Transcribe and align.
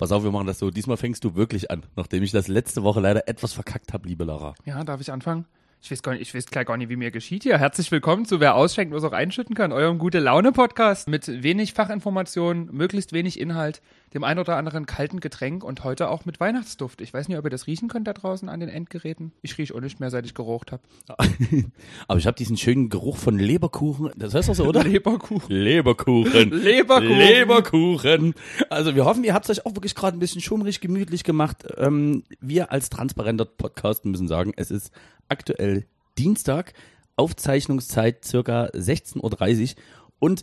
Pass 0.00 0.12
auf, 0.12 0.24
wir 0.24 0.30
machen 0.30 0.46
das 0.46 0.58
so. 0.58 0.70
Diesmal 0.70 0.96
fängst 0.96 1.24
du 1.24 1.34
wirklich 1.34 1.70
an, 1.70 1.82
nachdem 1.94 2.22
ich 2.22 2.32
das 2.32 2.48
letzte 2.48 2.82
Woche 2.82 3.00
leider 3.00 3.28
etwas 3.28 3.52
verkackt 3.52 3.92
habe, 3.92 4.08
liebe 4.08 4.24
Lara. 4.24 4.54
Ja, 4.64 4.82
darf 4.82 5.02
ich 5.02 5.12
anfangen? 5.12 5.44
Ich 5.82 5.90
weiß, 5.90 6.02
gar 6.02 6.12
nicht, 6.12 6.22
ich 6.22 6.34
weiß 6.34 6.46
gar 6.46 6.76
nicht, 6.78 6.88
wie 6.88 6.96
mir 6.96 7.10
geschieht 7.10 7.42
hier. 7.42 7.58
Herzlich 7.58 7.92
willkommen 7.92 8.24
zu 8.24 8.40
Wer 8.40 8.54
ausschenkt, 8.54 8.94
was 8.94 9.04
auch 9.04 9.12
einschütten 9.12 9.54
kann, 9.54 9.72
eurem 9.72 9.98
Gute-Laune-Podcast 9.98 11.06
mit 11.06 11.42
wenig 11.42 11.74
Fachinformation, 11.74 12.70
möglichst 12.72 13.12
wenig 13.12 13.38
Inhalt, 13.38 13.82
dem 14.14 14.24
ein 14.24 14.38
oder 14.38 14.56
anderen 14.56 14.86
kalten 14.86 15.20
Getränk 15.20 15.62
und 15.62 15.84
heute 15.84 16.08
auch 16.08 16.24
mit 16.24 16.40
Weihnachtsduft. 16.40 17.00
Ich 17.00 17.14
weiß 17.14 17.28
nicht, 17.28 17.38
ob 17.38 17.44
ihr 17.44 17.50
das 17.50 17.66
riechen 17.66 17.88
könnt 17.88 18.08
da 18.08 18.12
draußen 18.12 18.48
an 18.48 18.60
den 18.60 18.68
Endgeräten. 18.68 19.32
Ich 19.42 19.56
rieche 19.56 19.74
auch 19.74 19.80
nicht 19.80 20.00
mehr, 20.00 20.10
seit 20.10 20.26
ich 20.26 20.34
geraucht 20.34 20.72
habe. 20.72 20.82
Aber 22.08 22.18
ich 22.18 22.26
habe 22.26 22.36
diesen 22.36 22.56
schönen 22.56 22.88
Geruch 22.88 23.16
von 23.16 23.38
Leberkuchen. 23.38 24.10
Das 24.16 24.34
heißt 24.34 24.48
doch 24.48 24.54
so, 24.54 24.64
oder? 24.64 24.82
Leberkuchen. 24.84 25.54
Leberkuchen. 25.54 26.50
Leberkuchen. 26.50 27.18
Leberkuchen. 27.18 28.34
Also 28.68 28.94
wir 28.94 29.04
hoffen, 29.04 29.22
ihr 29.22 29.34
habt 29.34 29.48
es 29.48 29.58
euch 29.58 29.66
auch 29.66 29.74
wirklich 29.76 29.94
gerade 29.94 30.16
ein 30.16 30.20
bisschen 30.20 30.40
schummrig, 30.40 30.80
gemütlich 30.80 31.22
gemacht. 31.22 31.64
Ähm, 31.76 32.24
wir 32.40 32.72
als 32.72 32.90
transparenter 32.90 33.44
Podcast 33.44 34.04
müssen 34.04 34.26
sagen, 34.26 34.52
es 34.56 34.70
ist 34.70 34.90
aktuell 35.28 35.86
Dienstag, 36.18 36.72
Aufzeichnungszeit 37.16 38.24
circa 38.24 38.66
16.30 38.66 39.76
Uhr 39.76 39.82
und 40.18 40.42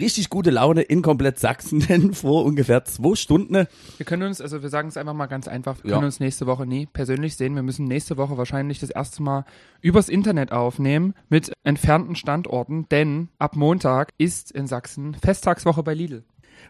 richtig 0.00 0.30
gute 0.30 0.50
Laune 0.50 0.82
in 0.82 1.02
komplett 1.02 1.38
Sachsen, 1.38 1.80
denn 1.88 2.14
vor 2.14 2.44
ungefähr 2.44 2.84
zwei 2.84 3.14
Stunden 3.14 3.66
Wir 3.96 4.06
können 4.06 4.22
uns, 4.24 4.40
also 4.40 4.62
wir 4.62 4.68
sagen 4.68 4.88
es 4.88 4.96
einfach 4.96 5.14
mal 5.14 5.26
ganz 5.26 5.48
einfach, 5.48 5.82
wir 5.82 5.90
Ja. 5.90 5.96
können 5.96 6.06
uns 6.06 6.20
nächste 6.20 6.46
Woche 6.46 6.66
nie 6.66 6.86
persönlich 6.86 7.36
sehen. 7.36 7.54
Wir 7.54 7.62
müssen 7.62 7.86
nächste 7.86 8.16
Woche 8.16 8.36
wahrscheinlich 8.36 8.78
das 8.78 8.90
erste 8.90 9.22
Mal 9.22 9.44
übers 9.80 10.08
Internet 10.08 10.52
aufnehmen 10.52 11.14
mit 11.28 11.52
entfernten 11.64 12.16
Standorten, 12.16 12.86
denn 12.90 13.28
ab 13.38 13.56
Montag 13.56 14.12
ist 14.18 14.50
in 14.52 14.66
Sachsen 14.66 15.14
Festtagswoche 15.14 15.82
bei 15.82 15.94
Lidl. 15.94 16.24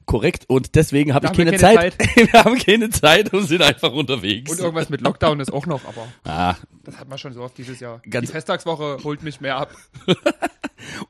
Korrekt 0.07 0.45
und 0.49 0.75
deswegen 0.75 1.15
habe 1.15 1.27
ich 1.27 1.33
keine, 1.33 1.53
keine 1.53 1.77
Zeit. 1.77 1.97
wir 2.17 2.33
haben 2.45 2.59
keine 2.59 2.91
Zeit 2.91 3.33
und 3.33 3.45
sind 3.47 3.63
einfach 3.63 3.93
unterwegs. 3.93 4.51
Und 4.51 4.59
irgendwas 4.59 4.89
mit 4.89 5.01
Lockdown 5.01 5.41
ist 5.41 5.53
auch 5.53 5.67
noch, 5.67 5.83
aber 5.87 6.07
ah, 6.25 6.57
das 6.85 6.99
hat 6.99 7.09
man 7.09 7.19
schon 7.19 7.33
so 7.33 7.43
oft 7.43 7.57
dieses 7.59 7.81
Jahr. 7.81 8.01
Ganz- 8.09 8.27
Die 8.27 8.33
Festtagswoche 8.33 8.99
holt 9.05 9.23
mich 9.23 9.41
mehr 9.41 9.57
ab. 9.57 9.75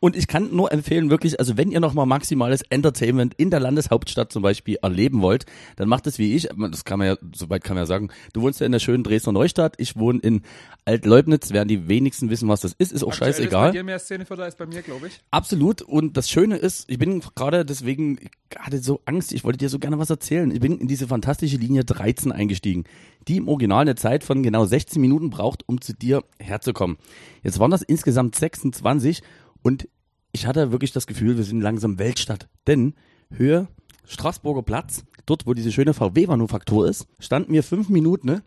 Und 0.01 0.17
ich 0.17 0.27
kann 0.29 0.55
nur 0.55 0.73
empfehlen, 0.73 1.11
wirklich, 1.11 1.39
also 1.39 1.57
wenn 1.57 1.71
ihr 1.71 1.81
nochmal 1.81 2.07
maximales 2.07 2.63
Entertainment 2.71 3.35
in 3.37 3.51
der 3.51 3.61
Landeshauptstadt 3.61 4.33
zum 4.33 4.43
Beispiel 4.43 4.79
erleben 4.83 5.21
wollt, 5.21 5.45
dann 5.77 5.89
macht 5.89 6.07
es 6.07 6.19
wie 6.19 6.35
ich. 6.35 6.49
Das 6.71 6.85
kann 6.85 6.99
man 6.99 7.09
ja, 7.09 7.17
soweit 7.35 7.65
kann 7.65 7.75
man 7.77 7.83
ja 7.83 7.87
sagen. 7.87 8.09
Du 8.33 8.43
wohnst 8.43 8.61
ja 8.61 8.67
in 8.67 8.73
der 8.73 8.79
schönen 8.79 9.05
Dresdner 9.05 9.33
Neustadt, 9.33 9.75
ich 9.79 9.97
wohne 9.97 10.21
in 10.21 10.43
Altleubnitz, 10.85 11.53
werden 11.53 11.69
die 11.69 11.87
wenigsten 11.89 12.31
wissen, 12.31 12.49
was 12.49 12.63
das 12.63 12.73
ist, 12.79 12.93
ist 12.93 13.03
auch 13.05 13.09
Aktuell 13.13 13.31
Ist 13.31 13.37
bei 13.37 13.43
scheißegal. 13.43 13.73
dir 13.73 13.85
mehr 13.85 13.99
Szeneviertel 13.99 14.45
als 14.45 14.57
bei 14.57 14.67
mir, 14.67 14.83
glaube 14.83 15.09
ich. 15.09 15.21
Absolut. 15.31 15.83
Und 15.83 16.17
das 16.17 16.31
Schöne 16.31 16.57
ist, 16.57 16.89
ich 16.89 16.99
bin 16.99 17.23
gerade 17.35 17.65
deswegen 17.65 18.19
gerade 18.51 18.79
so 18.79 19.01
Angst, 19.05 19.33
ich 19.33 19.45
wollte 19.45 19.59
dir 19.59 19.69
so 19.69 19.79
gerne 19.79 19.99
was 19.99 20.11
erzählen. 20.11 20.51
Ich 20.51 20.61
bin 20.61 20.79
in 20.79 20.89
diese 20.89 21.07
fantastische 21.07 21.57
Linie 21.57 21.85
13 21.85 22.33
eingestiegen, 22.33 22.85
die 23.27 23.37
im 23.37 23.49
Original 23.49 23.83
eine 23.83 23.95
Zeit 23.95 24.25
von 24.25 24.43
genau 24.43 24.65
16 24.65 25.01
Minuten 25.01 25.31
braucht, 25.31 25.69
um 25.69 25.81
zu 25.81 25.93
dir 25.93 26.25
herzukommen. 26.39 26.97
Jetzt 27.43 27.59
waren 27.59 27.71
das 27.71 27.83
insgesamt 27.83 28.35
26 28.35 29.23
und 29.63 29.89
ich 30.33 30.47
hatte 30.47 30.73
wirklich 30.73 30.93
das 30.93 31.07
Gefühl, 31.07 31.37
wir 31.37 31.45
sind 31.45 31.61
langsam 31.61 31.99
Weltstadt. 31.99 32.49
Denn 32.67 32.95
Höhe 33.31 33.69
Straßburger 34.05 34.63
Platz, 34.63 35.05
dort 35.27 35.47
wo 35.47 35.55
diese 35.55 35.71
schöne 35.71 35.93
VW-Manufaktur 35.93 36.89
ist, 36.89 37.07
standen 37.19 37.53
wir 37.53 37.63
fünf 37.63 37.89
Minuten, 37.91 38.27
ne? 38.27 38.43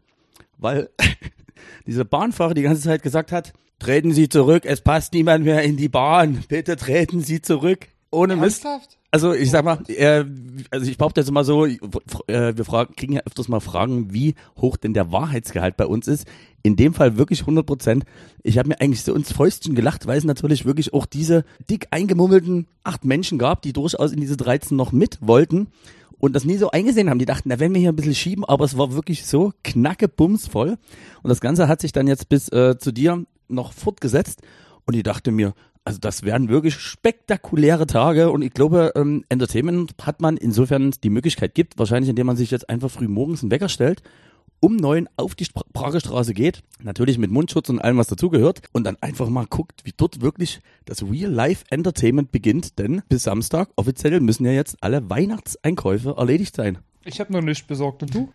weil 0.58 0.90
dieser 1.86 2.04
Bahnfahrer 2.04 2.56
die 2.56 2.64
ganze 2.64 2.82
Zeit 2.82 3.04
gesagt 3.04 3.32
hat, 3.32 3.54
treten 3.78 4.12
Sie 4.12 4.30
zurück, 4.30 4.66
es 4.66 4.82
passt 4.82 5.14
niemand 5.14 5.46
mehr 5.46 5.62
in 5.62 5.78
die 5.78 5.90
Bahn, 5.90 6.44
bitte 6.48 6.76
treten 6.76 7.22
Sie 7.22 7.42
zurück. 7.42 7.88
Ohne 8.10 8.36
Mist. 8.36 8.66
Also 9.14 9.34
ich 9.34 9.52
sag 9.52 9.66
mal, 9.66 9.80
äh, 9.90 10.24
also 10.70 10.90
ich 10.90 10.98
behaupte 10.98 11.20
jetzt 11.20 11.32
mal 11.32 11.44
so, 11.44 11.66
äh, 11.66 11.78
wir 12.28 12.64
fragen, 12.64 12.96
kriegen 12.96 13.14
ja 13.14 13.22
öfters 13.26 13.50
mal 13.50 13.60
Fragen, 13.60 14.14
wie 14.14 14.36
hoch 14.58 14.78
denn 14.78 14.94
der 14.94 15.12
Wahrheitsgehalt 15.12 15.76
bei 15.76 15.86
uns 15.86 16.08
ist. 16.08 16.26
In 16.64 16.78
dem 16.78 16.94
Fall 16.94 17.18
wirklich 17.18 17.42
100 17.42 17.66
Prozent. 17.66 18.06
Ich 18.42 18.58
habe 18.58 18.70
mir 18.70 18.80
eigentlich 18.80 19.04
so 19.04 19.14
ins 19.14 19.34
Fäustchen 19.34 19.76
gelacht, 19.76 20.08
weil 20.08 20.18
es 20.18 20.24
natürlich 20.24 20.66
wirklich 20.66 20.94
auch 20.94 21.06
diese 21.06 21.44
dick 21.70 21.88
eingemummelten 21.92 22.68
acht 22.84 23.04
Menschen 23.04 23.38
gab, 23.38 23.62
die 23.64 23.74
durchaus 23.74 24.14
in 24.14 24.22
diese 24.22 24.38
13 24.38 24.78
noch 24.78 24.94
mit 24.94 25.18
wollten 25.20 25.68
und 26.18 26.34
das 26.34 26.46
nie 26.46 26.58
so 26.58 26.72
eingesehen 26.72 27.10
haben. 27.10 27.20
Die 27.20 27.26
dachten, 27.26 27.50
na, 27.50 27.60
wenn 27.60 27.74
wir 27.74 27.82
hier 27.82 27.92
ein 27.92 27.96
bisschen 27.96 28.16
schieben, 28.16 28.46
aber 28.46 28.64
es 28.64 28.78
war 28.78 28.94
wirklich 28.94 29.26
so 29.26 29.52
knacke 29.64 30.08
bumsvoll. 30.08 30.78
Und 31.22 31.30
das 31.30 31.42
Ganze 31.42 31.68
hat 31.68 31.82
sich 31.82 31.92
dann 31.92 32.08
jetzt 32.08 32.30
bis 32.30 32.48
äh, 32.50 32.78
zu 32.78 32.94
dir 32.94 33.26
noch 33.50 33.74
fortgesetzt. 33.74 34.42
Und 34.86 34.96
ich 34.96 35.04
dachte 35.04 35.32
mir, 35.32 35.54
also 35.84 36.00
das 36.00 36.24
wären 36.24 36.50
wirklich 36.50 36.76
spektakuläre 36.76 37.88
Tage 37.88 38.30
und 38.30 38.42
ich 38.42 38.54
glaube, 38.54 38.92
ähm, 38.96 39.24
Entertainment 39.30 39.94
hat 40.02 40.22
man 40.22 40.38
insofern 40.38 40.92
die 41.04 41.10
Möglichkeit 41.10 41.56
gibt, 41.56 41.80
wahrscheinlich 41.80 42.10
indem 42.10 42.28
man 42.28 42.38
sich 42.38 42.52
jetzt 42.52 42.70
einfach 42.70 42.92
früh 42.92 43.08
morgens 43.08 43.42
einen 43.42 43.52
Wecker 43.52 43.70
stellt, 43.70 44.04
um 44.60 44.76
neun 44.76 45.10
auf 45.18 45.34
die 45.34 45.48
Pragerstraße 45.74 46.34
geht, 46.34 46.62
natürlich 46.82 47.18
mit 47.18 47.32
Mundschutz 47.32 47.68
und 47.70 47.80
allem, 47.80 47.98
was 47.98 48.08
dazugehört, 48.08 48.62
und 48.72 48.84
dann 48.84 48.96
einfach 49.02 49.28
mal 49.28 49.48
guckt, 49.48 49.82
wie 49.84 49.94
dort 49.96 50.22
wirklich 50.22 50.62
das 50.86 51.04
Real-Life-Entertainment 51.04 52.32
beginnt, 52.32 52.78
denn 52.78 53.02
bis 53.10 53.24
Samstag 53.24 53.70
offiziell 53.76 54.20
müssen 54.20 54.46
ja 54.46 54.52
jetzt 54.52 54.78
alle 54.82 55.10
Weihnachtseinkäufe 55.10 56.16
erledigt 56.16 56.56
sein. 56.56 56.78
Ich 57.04 57.20
habe 57.20 57.34
noch 57.34 57.42
nichts 57.42 57.66
besorgt. 57.66 58.04
Und 58.04 58.14
du? 58.14 58.32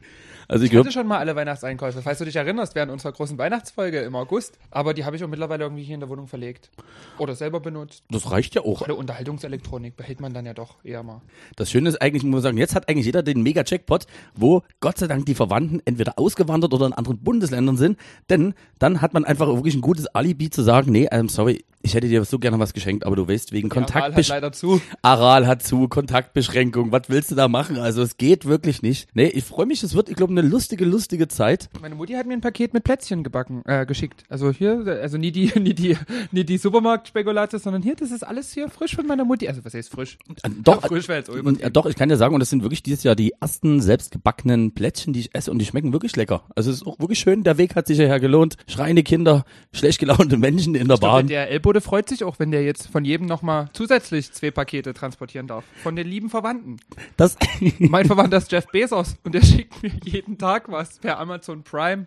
Also 0.49 0.65
ich 0.65 0.73
Ich 0.73 0.79
hatte 0.79 0.93
schon 0.93 1.07
mal 1.07 1.19
alle 1.19 1.35
Weihnachtseinkäufe, 1.35 2.03
falls 2.03 2.19
du 2.19 2.25
dich 2.25 2.37
erinnerst, 2.37 2.75
während 2.75 2.93
unserer 2.93 3.13
großen 3.13 3.37
Weihnachtsfolge 3.39 4.01
im 4.01 4.15
August. 4.15 4.59
Aber 4.71 4.95
die 4.95 5.05
habe 5.05 5.17
ich 5.17 5.25
auch 5.25 5.29
mittlerweile 5.29 5.65
irgendwie 5.65 5.83
hier 5.83 5.95
in 5.95 6.01
der 6.01 6.09
Wohnung 6.09 6.29
verlegt. 6.29 6.71
Oder 7.19 7.35
selber 7.35 7.61
benutzt. 7.61 8.05
das 8.11 8.31
reicht 8.31 8.55
ja 8.55 8.63
auch. 8.63 8.81
Gerade 8.81 8.95
Unterhaltungselektronik 8.95 9.97
behält 9.97 10.21
man 10.21 10.35
dann 10.35 10.47
ja 10.47 10.55
doch 10.55 10.77
eher 10.85 11.03
mal. 11.03 11.23
Das 11.57 11.71
Schöne 11.71 11.89
ist 11.89 12.01
eigentlich, 12.01 12.23
muss 12.23 12.33
man 12.33 12.43
sagen, 12.43 12.59
jetzt 12.59 12.75
hat 12.75 12.89
eigentlich 12.89 13.07
jeder 13.07 13.23
den 13.23 13.43
Mega-Jackpot, 13.43 14.07
wo 14.35 14.63
Gott 14.81 14.99
sei 14.99 15.07
Dank 15.07 15.27
die 15.27 15.35
Verwandten 15.35 15.81
entweder 15.85 16.19
ausgewandert 16.19 16.73
oder 16.73 16.87
in 16.87 16.93
anderen 16.93 17.19
Bundesländern 17.19 17.77
sind, 17.77 17.99
denn 18.31 18.55
dann 18.79 19.01
hat 19.01 19.15
man 19.15 19.25
einfach 19.25 19.49
wirklich 19.49 19.75
ein 19.75 19.81
gutes 19.81 20.07
Alibi 20.07 20.51
zu 20.51 20.63
sagen, 20.63 20.93
nee, 20.93 21.09
ähm, 21.11 21.29
sorry, 21.29 21.65
ich 21.83 21.95
hätte 21.95 22.09
dir 22.09 22.25
so 22.25 22.39
gerne 22.39 22.59
was 22.59 22.73
geschenkt, 22.73 23.07
aber 23.07 23.15
du 23.17 23.29
weißt, 23.29 23.53
wegen 23.53 23.69
Die 23.69 23.77
Aral 23.77 23.85
hat 23.85 23.93
Kontaktbeschränkung. 23.93 24.43
leider 24.43 24.53
zu. 24.53 24.81
Aral 25.03 25.47
hat 25.47 25.63
zu, 25.63 25.89
Kontaktbeschränkung, 25.89 26.91
was 26.93 27.03
willst 27.09 27.31
du 27.31 27.35
da 27.37 27.49
machen? 27.49 27.79
Also 27.79 28.03
es 28.03 28.17
geht 28.17 28.45
wirklich 28.45 28.83
nicht. 28.83 29.09
Nee, 29.15 29.27
ich 29.27 29.45
freue 29.45 29.67
mich, 29.67 29.83
es 29.83 29.95
wird, 29.95 30.09
ich 30.09 30.17
glaube, 30.17 30.35
eine 30.39 30.47
lustige, 30.49 30.85
lustige 30.85 31.29
Zeit. 31.29 31.69
Meine 31.81 31.95
Mutti 31.95 32.13
hat 32.15 32.27
mir 32.27 32.35
ein 32.35 32.41
Paket 32.41 32.75
mit 32.75 32.85
Plätzchen 32.85 33.25
gebacken, 33.25 33.63
äh, 33.67 33.87
geschickt. 33.87 34.25
Also 34.29 34.51
hier, 34.51 34.85
also 35.03 35.19
nie 35.19 35.33
die, 35.33 35.53
nie 35.61 35.75
die, 35.75 35.97
nie 36.33 36.45
die 36.45 36.59
Supermarktspekulate, 36.59 37.59
sondern 37.59 37.83
hier, 37.83 37.97
das 37.97 38.11
ist 38.11 38.23
alles 38.23 38.53
hier 38.53 38.69
frisch 38.69 38.95
von 38.95 39.07
meiner 39.07 39.25
Mutti. 39.25 39.49
Also 39.49 39.65
was 39.65 39.75
heißt 39.75 39.91
frisch? 39.91 40.19
Äh, 40.43 40.51
Doch, 40.63 40.83
Ja, 40.83 40.89
frisch 40.89 41.09
wäre 41.09 41.19
jetzt 41.19 41.29
Ja, 41.29 41.35
übertrieben. 41.37 41.73
doch, 41.73 41.87
ich 41.87 41.97
kann 41.97 42.09
dir 42.09 42.17
sagen, 42.17 42.35
und 42.35 42.41
das 42.41 42.51
sind 42.51 42.63
wirklich 42.63 42.83
dieses 42.83 43.03
Jahr 43.03 43.15
die 43.17 43.33
ersten 43.41 43.81
selbstgebackenen 43.81 44.73
Plätzchen, 44.73 45.13
die 45.13 45.21
ich 45.21 45.35
esse 45.35 45.51
und 45.51 45.59
die 45.59 45.65
schmecken 45.65 45.93
wirklich 45.93 46.17
lecker. 46.17 46.43
Also 46.55 46.71
es 46.71 46.77
ist 46.79 46.87
auch 46.87 46.99
wirklich 46.99 47.19
schön, 47.19 47.45
der 47.45 47.59
Weg 47.59 47.75
hat 47.77 47.87
sich 47.87 47.97
hierher 47.99 48.21
gelohnt. 48.21 48.57
Schreiende 48.67 49.03
Kinder, 49.03 49.45
schlecht 49.73 49.99
gelaunte 50.01 50.37
Menschen 50.37 50.75
in 50.75 50.89
der 50.89 50.95
Ich 50.97 51.01
Bahn. 51.01 51.27
der 51.27 51.51
Ellbote 51.51 51.81
freut 51.81 52.09
sich 52.09 52.25
auch, 52.25 52.39
wenn 52.39 52.51
der 52.51 52.65
jetzt 52.65 52.87
von 52.89 53.05
jedem 53.05 53.27
nochmal 53.27 53.69
zusätzlich 53.73 54.33
zwei 54.33 54.51
Pakete 54.51 54.95
transportieren 54.95 55.47
darf. 55.47 55.65
Von 55.83 55.97
den 55.97 56.07
lieben 56.07 56.31
Verwandten. 56.31 56.79
Das, 57.17 57.37
Mein 57.79 58.07
Verwandter 58.07 58.39
ist 58.39 58.51
Jeff 58.53 58.67
Bezos 58.67 59.17
und 59.25 59.35
der 59.35 59.43
schickt 59.45 59.83
mir 59.83 59.91
jeden 60.05 60.26
Tag 60.39 60.71
was 60.71 60.99
per 60.99 61.19
Amazon 61.19 61.63
Prime. 61.63 62.07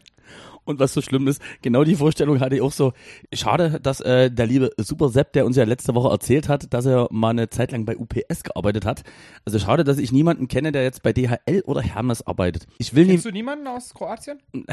und 0.65 0.79
was 0.79 0.93
so 0.93 1.01
schlimm 1.01 1.27
ist, 1.27 1.41
genau 1.63 1.83
die 1.83 1.95
Vorstellung 1.95 2.39
hatte 2.39 2.55
ich 2.55 2.61
auch 2.61 2.71
so. 2.71 2.93
Schade, 3.33 3.79
dass 3.81 4.01
äh, 4.01 4.29
der 4.29 4.45
liebe 4.45 4.69
Super 4.77 5.09
Sepp, 5.09 5.33
der 5.33 5.45
uns 5.45 5.55
ja 5.57 5.63
letzte 5.63 5.95
Woche 5.95 6.09
erzählt 6.09 6.47
hat, 6.49 6.71
dass 6.73 6.85
er 6.85 7.07
mal 7.11 7.29
eine 7.29 7.49
Zeit 7.49 7.71
lang 7.71 7.85
bei 7.85 7.97
UPS 7.97 8.43
gearbeitet 8.43 8.85
hat. 8.85 9.01
Also 9.45 9.57
schade, 9.57 9.83
dass 9.83 9.97
ich 9.97 10.11
niemanden 10.11 10.47
kenne, 10.47 10.71
der 10.71 10.83
jetzt 10.83 11.01
bei 11.01 11.11
DHL 11.13 11.61
oder 11.65 11.81
Hermes 11.81 12.21
arbeitet. 12.27 12.67
Ich 12.77 12.93
will 12.93 13.07
Kennst 13.07 13.25
du 13.25 13.31
niemanden 13.31 13.65
aus 13.67 13.93
Kroatien 13.93 14.39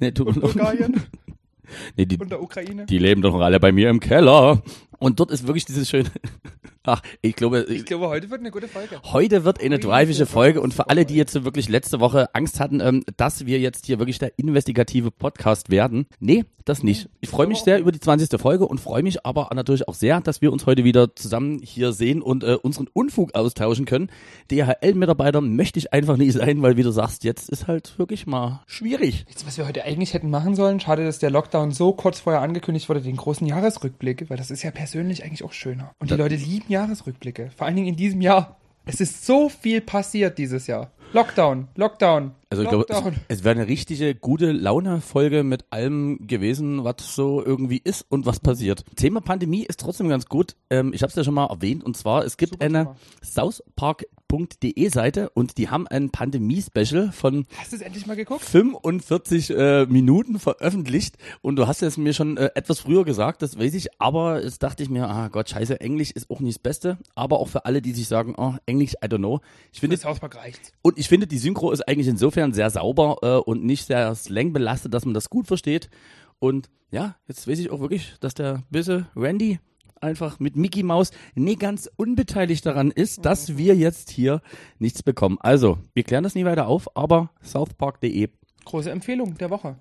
Nee, 0.00 0.10
tut 0.12 0.26
und. 0.26 0.40
Bulgarien 0.40 1.00
nee, 1.96 2.04
die, 2.04 2.18
und 2.18 2.30
der 2.30 2.42
Ukraine? 2.42 2.84
die 2.86 2.98
leben 2.98 3.22
doch 3.22 3.32
noch 3.32 3.40
alle 3.40 3.60
bei 3.60 3.72
mir 3.72 3.88
im 3.88 4.00
Keller. 4.00 4.62
Und 5.02 5.18
dort 5.18 5.32
ist 5.32 5.48
wirklich 5.48 5.64
dieses 5.64 5.90
schöne. 5.90 6.08
Ach, 6.84 7.02
ich 7.20 7.34
glaube, 7.36 7.66
Ich 7.68 7.84
glaube, 7.84 8.08
heute 8.08 8.30
wird 8.30 8.40
eine 8.40 8.50
gute 8.50 8.68
Folge. 8.68 9.00
Heute 9.04 9.44
wird 9.44 9.60
eine 9.60 9.78
driveische 9.78 10.26
Folge 10.26 10.60
und 10.60 10.74
für 10.74 10.88
alle, 10.90 11.04
die 11.04 11.14
jetzt 11.14 11.44
wirklich 11.44 11.68
letzte 11.68 12.00
Woche 12.00 12.34
Angst 12.34 12.60
hatten, 12.60 12.80
ähm, 12.80 13.04
dass 13.16 13.46
wir 13.46 13.58
jetzt 13.58 13.86
hier 13.86 13.98
wirklich 13.98 14.18
der 14.18 14.38
investigative 14.38 15.10
Podcast 15.10 15.70
werden. 15.70 16.06
Nee, 16.20 16.44
das 16.64 16.82
nicht. 16.82 17.08
Ich 17.20 17.28
freue 17.28 17.46
mich 17.46 17.58
sehr 17.58 17.78
über 17.78 17.92
die 17.92 18.00
20. 18.00 18.40
Folge 18.40 18.66
und 18.66 18.78
freue 18.80 19.02
mich 19.02 19.24
aber 19.26 19.50
natürlich 19.54 19.88
auch 19.88 19.94
sehr, 19.94 20.20
dass 20.20 20.40
wir 20.40 20.52
uns 20.52 20.66
heute 20.66 20.84
wieder 20.84 21.14
zusammen 21.14 21.60
hier 21.62 21.92
sehen 21.92 22.22
und 22.22 22.44
äh, 22.44 22.54
unseren 22.54 22.88
Unfug 22.92 23.34
austauschen 23.34 23.84
können. 23.84 24.10
DHL-Mitarbeiter 24.50 25.40
möchte 25.40 25.78
ich 25.78 25.92
einfach 25.92 26.16
nicht 26.16 26.32
sein, 26.32 26.62
weil 26.62 26.76
wie 26.76 26.82
du 26.82 26.90
sagst, 26.90 27.24
jetzt 27.24 27.48
ist 27.48 27.66
halt 27.66 27.98
wirklich 27.98 28.26
mal 28.26 28.62
schwierig. 28.66 29.24
Jetzt, 29.28 29.46
was 29.46 29.56
wir 29.58 29.66
heute 29.66 29.84
eigentlich 29.84 30.14
hätten 30.14 30.30
machen 30.30 30.54
sollen, 30.54 30.80
schade, 30.80 31.04
dass 31.04 31.18
der 31.18 31.30
Lockdown 31.30 31.72
so 31.72 31.92
kurz 31.92 32.20
vorher 32.20 32.42
angekündigt 32.42 32.88
wurde, 32.88 33.00
den 33.00 33.16
großen 33.16 33.46
Jahresrückblick, 33.46 34.30
weil 34.30 34.36
das 34.36 34.50
ist 34.50 34.62
ja 34.62 34.70
persönlich 34.92 35.24
eigentlich 35.24 35.42
auch 35.42 35.52
schöner. 35.52 35.94
Und 35.98 36.10
die 36.10 36.14
Leute 36.16 36.34
lieben 36.34 36.66
Jahresrückblicke, 36.68 37.50
vor 37.56 37.66
allen 37.66 37.76
Dingen 37.76 37.88
in 37.88 37.96
diesem 37.96 38.20
Jahr. 38.20 38.58
Es 38.84 39.00
ist 39.00 39.24
so 39.24 39.48
viel 39.48 39.80
passiert 39.80 40.36
dieses 40.36 40.66
Jahr. 40.66 40.90
Lockdown, 41.14 41.68
Lockdown, 41.76 42.32
Also 42.50 42.62
ich 42.62 42.68
glaube, 42.68 42.86
es, 42.88 43.38
es 43.38 43.44
wäre 43.44 43.54
eine 43.54 43.68
richtige 43.68 44.14
gute 44.14 44.50
Laune-Folge 44.52 45.44
mit 45.44 45.64
allem 45.70 46.26
gewesen, 46.26 46.84
was 46.84 46.96
so 47.14 47.44
irgendwie 47.44 47.80
ist 47.82 48.04
und 48.08 48.26
was 48.26 48.40
passiert. 48.40 48.84
Thema 48.96 49.20
Pandemie 49.20 49.62
ist 49.62 49.80
trotzdem 49.80 50.08
ganz 50.08 50.26
gut. 50.26 50.56
Ähm, 50.68 50.92
ich 50.92 51.02
habe 51.02 51.10
es 51.10 51.16
ja 51.16 51.24
schon 51.24 51.34
mal 51.34 51.46
erwähnt 51.46 51.84
und 51.84 51.96
zwar, 51.96 52.24
es 52.24 52.36
gibt 52.36 52.54
Super 52.54 52.64
eine 52.64 52.78
Thema. 52.84 52.96
South 53.22 53.62
Park 53.76 54.04
southpark.de 54.32 54.88
Seite 54.88 55.30
und 55.30 55.58
die 55.58 55.68
haben 55.68 55.86
ein 55.86 56.10
Pandemie-Special 56.10 57.12
von 57.12 57.46
Hast 57.58 57.72
du 57.72 57.76
es 57.76 57.82
endlich 57.82 58.06
mal 58.06 58.16
geguckt? 58.16 58.44
45 58.44 59.50
äh, 59.50 59.86
Minuten 59.86 60.38
veröffentlicht 60.38 61.16
und 61.42 61.56
du 61.56 61.66
hast 61.66 61.82
es 61.82 61.96
mir 61.96 62.14
schon 62.14 62.36
äh, 62.36 62.50
etwas 62.54 62.80
früher 62.80 63.04
gesagt, 63.04 63.42
das 63.42 63.58
weiß 63.58 63.74
ich, 63.74 64.00
aber 64.00 64.42
jetzt 64.42 64.62
dachte 64.62 64.82
ich 64.82 64.90
mir, 64.90 65.08
ah 65.08 65.28
Gott, 65.28 65.50
scheiße, 65.50 65.80
Englisch 65.80 66.10
ist 66.12 66.30
auch 66.30 66.40
nicht 66.40 66.56
das 66.56 66.62
Beste, 66.62 66.98
aber 67.14 67.40
auch 67.40 67.48
für 67.48 67.64
alle, 67.66 67.82
die 67.82 67.92
sich 67.92 68.08
sagen, 68.08 68.34
oh, 68.36 68.54
Englisch, 68.66 68.94
I 69.04 69.06
don't 69.06 69.18
know. 69.18 69.40
Ich 69.72 69.80
finde, 69.80 69.96
Das 69.96 70.04
Hauspark 70.04 70.36
reicht. 70.36 70.72
und 70.82 70.98
ich 70.98 71.08
finde, 71.08 71.26
die 71.26 71.38
Synchro 71.38 71.70
ist 71.70 71.86
eigentlich 71.86 72.08
insofern 72.08 72.52
sehr 72.52 72.70
sauber 72.70 73.18
äh, 73.22 73.36
und 73.50 73.64
nicht 73.64 73.86
sehr 73.86 74.14
slangbelastet, 74.14 74.94
dass 74.94 75.04
man 75.04 75.14
das 75.14 75.30
gut 75.30 75.46
versteht. 75.46 75.90
Und 76.38 76.70
ja, 76.90 77.16
jetzt 77.28 77.46
weiß 77.46 77.58
ich 77.58 77.70
auch 77.70 77.80
wirklich, 77.80 78.14
dass 78.20 78.34
der 78.34 78.62
böse 78.70 79.06
Randy 79.14 79.60
einfach 80.02 80.40
mit 80.40 80.56
Mickey 80.56 80.82
Mouse 80.82 81.10
nie 81.34 81.56
ganz 81.56 81.90
unbeteiligt 81.96 82.66
daran 82.66 82.90
ist, 82.90 83.24
dass 83.24 83.56
wir 83.56 83.74
jetzt 83.74 84.10
hier 84.10 84.42
nichts 84.78 85.02
bekommen. 85.02 85.38
Also, 85.40 85.78
wir 85.94 86.02
klären 86.02 86.24
das 86.24 86.34
nie 86.34 86.44
weiter 86.44 86.66
auf, 86.66 86.96
aber 86.96 87.30
southpark.de. 87.42 88.28
Große 88.64 88.90
Empfehlung 88.90 89.36
der 89.38 89.50
Woche. 89.50 89.76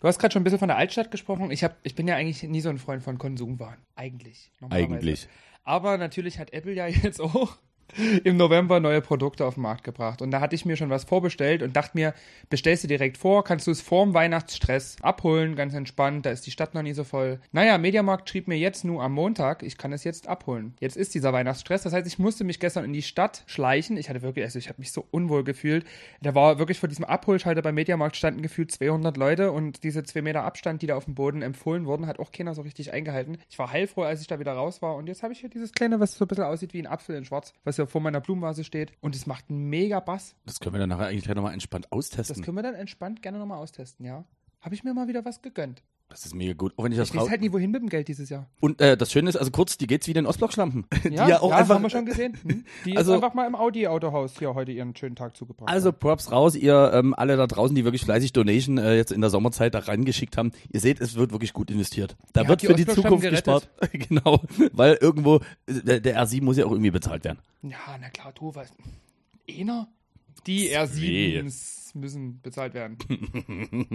Du 0.00 0.08
hast 0.08 0.18
gerade 0.18 0.32
schon 0.32 0.40
ein 0.40 0.44
bisschen 0.44 0.58
von 0.58 0.68
der 0.68 0.78
Altstadt 0.78 1.10
gesprochen. 1.10 1.50
Ich, 1.50 1.62
hab, 1.62 1.76
ich 1.84 1.94
bin 1.94 2.08
ja 2.08 2.16
eigentlich 2.16 2.42
nie 2.42 2.60
so 2.60 2.68
ein 2.68 2.78
Freund 2.78 3.02
von 3.02 3.18
Konsumwaren. 3.18 3.78
Eigentlich. 3.94 4.50
Eigentlich. 4.68 5.28
Aber 5.64 5.96
natürlich 5.96 6.38
hat 6.38 6.52
Apple 6.52 6.72
ja 6.72 6.86
jetzt 7.02 7.20
auch 7.20 7.56
im 8.24 8.36
November 8.36 8.80
neue 8.80 9.00
Produkte 9.00 9.44
auf 9.44 9.54
den 9.54 9.62
Markt 9.62 9.84
gebracht. 9.84 10.22
Und 10.22 10.30
da 10.30 10.40
hatte 10.40 10.54
ich 10.54 10.64
mir 10.64 10.76
schon 10.76 10.90
was 10.90 11.04
vorbestellt 11.04 11.62
und 11.62 11.76
dachte 11.76 11.92
mir, 11.94 12.14
bestellst 12.48 12.84
du 12.84 12.88
direkt 12.88 13.18
vor, 13.18 13.44
kannst 13.44 13.66
du 13.66 13.70
es 13.70 13.80
vorm 13.80 14.14
Weihnachtsstress 14.14 14.96
abholen, 15.02 15.56
ganz 15.56 15.74
entspannt, 15.74 16.24
da 16.26 16.30
ist 16.30 16.46
die 16.46 16.50
Stadt 16.50 16.74
noch 16.74 16.82
nie 16.82 16.94
so 16.94 17.04
voll. 17.04 17.40
Naja, 17.52 17.78
Mediamarkt 17.78 18.28
schrieb 18.28 18.48
mir 18.48 18.56
jetzt 18.56 18.84
nur 18.84 19.02
am 19.02 19.12
Montag, 19.12 19.62
ich 19.62 19.76
kann 19.76 19.92
es 19.92 20.04
jetzt 20.04 20.28
abholen. 20.28 20.74
Jetzt 20.80 20.96
ist 20.96 21.14
dieser 21.14 21.32
Weihnachtsstress, 21.32 21.82
das 21.82 21.92
heißt, 21.92 22.06
ich 22.06 22.18
musste 22.18 22.44
mich 22.44 22.60
gestern 22.60 22.84
in 22.84 22.92
die 22.92 23.02
Stadt 23.02 23.42
schleichen. 23.46 23.96
Ich 23.96 24.08
hatte 24.08 24.22
wirklich, 24.22 24.44
also 24.44 24.58
ich 24.58 24.68
habe 24.68 24.80
mich 24.80 24.92
so 24.92 25.06
unwohl 25.10 25.44
gefühlt. 25.44 25.84
Da 26.22 26.34
war 26.34 26.58
wirklich 26.58 26.78
vor 26.78 26.88
diesem 26.88 27.04
Abholschalter 27.04 27.62
beim 27.62 27.74
Mediamarkt 27.74 28.16
standen 28.16 28.42
gefühlt 28.42 28.72
200 28.72 29.16
Leute 29.16 29.52
und 29.52 29.84
diese 29.84 30.02
zwei 30.04 30.22
Meter 30.22 30.44
Abstand, 30.44 30.82
die 30.82 30.86
da 30.86 30.96
auf 30.96 31.04
dem 31.04 31.14
Boden 31.14 31.42
empfohlen 31.42 31.86
wurden, 31.86 32.06
hat 32.06 32.18
auch 32.18 32.32
keiner 32.32 32.54
so 32.54 32.62
richtig 32.62 32.92
eingehalten. 32.92 33.38
Ich 33.50 33.58
war 33.58 33.70
heilfroh, 33.70 34.02
als 34.02 34.20
ich 34.20 34.26
da 34.26 34.38
wieder 34.38 34.52
raus 34.52 34.82
war 34.82 34.96
und 34.96 35.08
jetzt 35.08 35.22
habe 35.22 35.32
ich 35.32 35.40
hier 35.40 35.50
dieses 35.50 35.72
kleine, 35.72 36.00
was 36.00 36.14
so 36.16 36.24
ein 36.24 36.28
bisschen 36.28 36.44
aussieht 36.44 36.72
wie 36.72 36.80
ein 36.80 36.86
Apfel 36.86 37.16
in 37.16 37.24
schwarz, 37.24 37.52
was 37.64 37.71
ja 37.76 37.86
vor 37.86 38.00
meiner 38.00 38.20
Blumenvase 38.20 38.64
steht 38.64 38.92
und 39.00 39.14
es 39.14 39.26
macht 39.26 39.50
einen 39.50 39.68
mega 39.68 40.00
Bass. 40.00 40.34
Das 40.46 40.60
können 40.60 40.74
wir 40.74 40.80
dann 40.80 40.88
nachher 40.88 41.06
eigentlich 41.06 41.24
gleich 41.24 41.36
nochmal 41.36 41.52
entspannt 41.54 41.86
Das 41.86 41.92
austesten. 41.98 42.42
können 42.42 42.56
wir 42.56 42.62
dann 42.62 42.74
entspannt 42.74 43.22
gerne 43.22 43.38
nochmal 43.38 43.58
austesten, 43.58 44.04
ja 44.06 44.24
habe 44.62 44.74
ich 44.74 44.84
mir 44.84 44.94
mal 44.94 45.08
wieder 45.08 45.24
was 45.24 45.42
gegönnt. 45.42 45.82
Das 46.08 46.26
ist 46.26 46.34
mega 46.34 46.52
gut. 46.52 46.74
Auch 46.76 46.84
wenn 46.84 46.92
ich 46.92 46.98
das 46.98 47.08
ich 47.08 47.16
weiß 47.16 47.30
halt 47.30 47.40
nie, 47.40 47.52
wohin 47.52 47.70
mit 47.70 47.80
dem 47.80 47.88
Geld 47.88 48.06
dieses 48.06 48.28
Jahr. 48.28 48.46
Und 48.60 48.82
äh, 48.82 48.98
das 48.98 49.10
Schöne 49.10 49.30
ist, 49.30 49.36
also 49.36 49.50
kurz, 49.50 49.78
die 49.78 49.86
geht's 49.86 50.06
wie 50.08 50.12
den 50.12 50.26
Ostblock-Schlampen. 50.26 50.84
Ja, 51.04 51.24
die 51.24 51.30
ja 51.30 51.40
auch 51.40 51.50
ja, 51.50 51.56
einfach, 51.56 51.76
haben 51.76 51.82
wir 51.82 51.90
schon 51.90 52.04
gesehen. 52.04 52.38
Hm? 52.42 52.64
Die 52.84 52.96
also, 52.96 53.12
ist 53.12 53.16
einfach 53.16 53.34
mal 53.34 53.46
im 53.46 53.54
Audi-Autohaus 53.54 54.38
hier 54.38 54.54
heute 54.54 54.72
ihren 54.72 54.94
schönen 54.94 55.16
Tag 55.16 55.36
zugebracht. 55.36 55.70
Also 55.70 55.90
Props 55.90 56.30
raus, 56.30 56.54
ihr 56.54 56.92
ähm, 56.94 57.14
alle 57.14 57.36
da 57.36 57.46
draußen, 57.46 57.74
die 57.74 57.84
wirklich 57.84 58.04
fleißig 58.04 58.32
Donation 58.32 58.78
äh, 58.78 58.94
jetzt 58.94 59.10
in 59.10 59.20
der 59.20 59.30
Sommerzeit 59.30 59.74
da 59.74 59.80
reingeschickt 59.80 60.36
haben. 60.36 60.52
Ihr 60.70 60.80
seht, 60.80 61.00
es 61.00 61.16
wird 61.16 61.32
wirklich 61.32 61.52
gut 61.54 61.70
investiert. 61.70 62.16
Da 62.32 62.42
ja, 62.42 62.48
wird 62.48 62.62
die 62.62 62.66
für 62.66 62.74
die 62.74 62.86
Zukunft 62.86 63.28
gespart. 63.28 63.68
genau, 63.92 64.40
weil 64.72 64.98
irgendwo, 65.00 65.40
äh, 65.66 66.00
der 66.00 66.22
R7 66.22 66.42
muss 66.42 66.56
ja 66.56 66.66
auch 66.66 66.72
irgendwie 66.72 66.90
bezahlt 66.90 67.24
werden. 67.24 67.38
Ja, 67.62 67.78
na 68.00 68.10
klar, 68.10 68.32
du, 68.34 68.54
weißt, 68.54 68.74
einer? 69.48 69.88
Die 70.46 70.70
R7s. 70.76 71.81
Müssen 71.94 72.40
bezahlt 72.42 72.74
werden. 72.74 72.98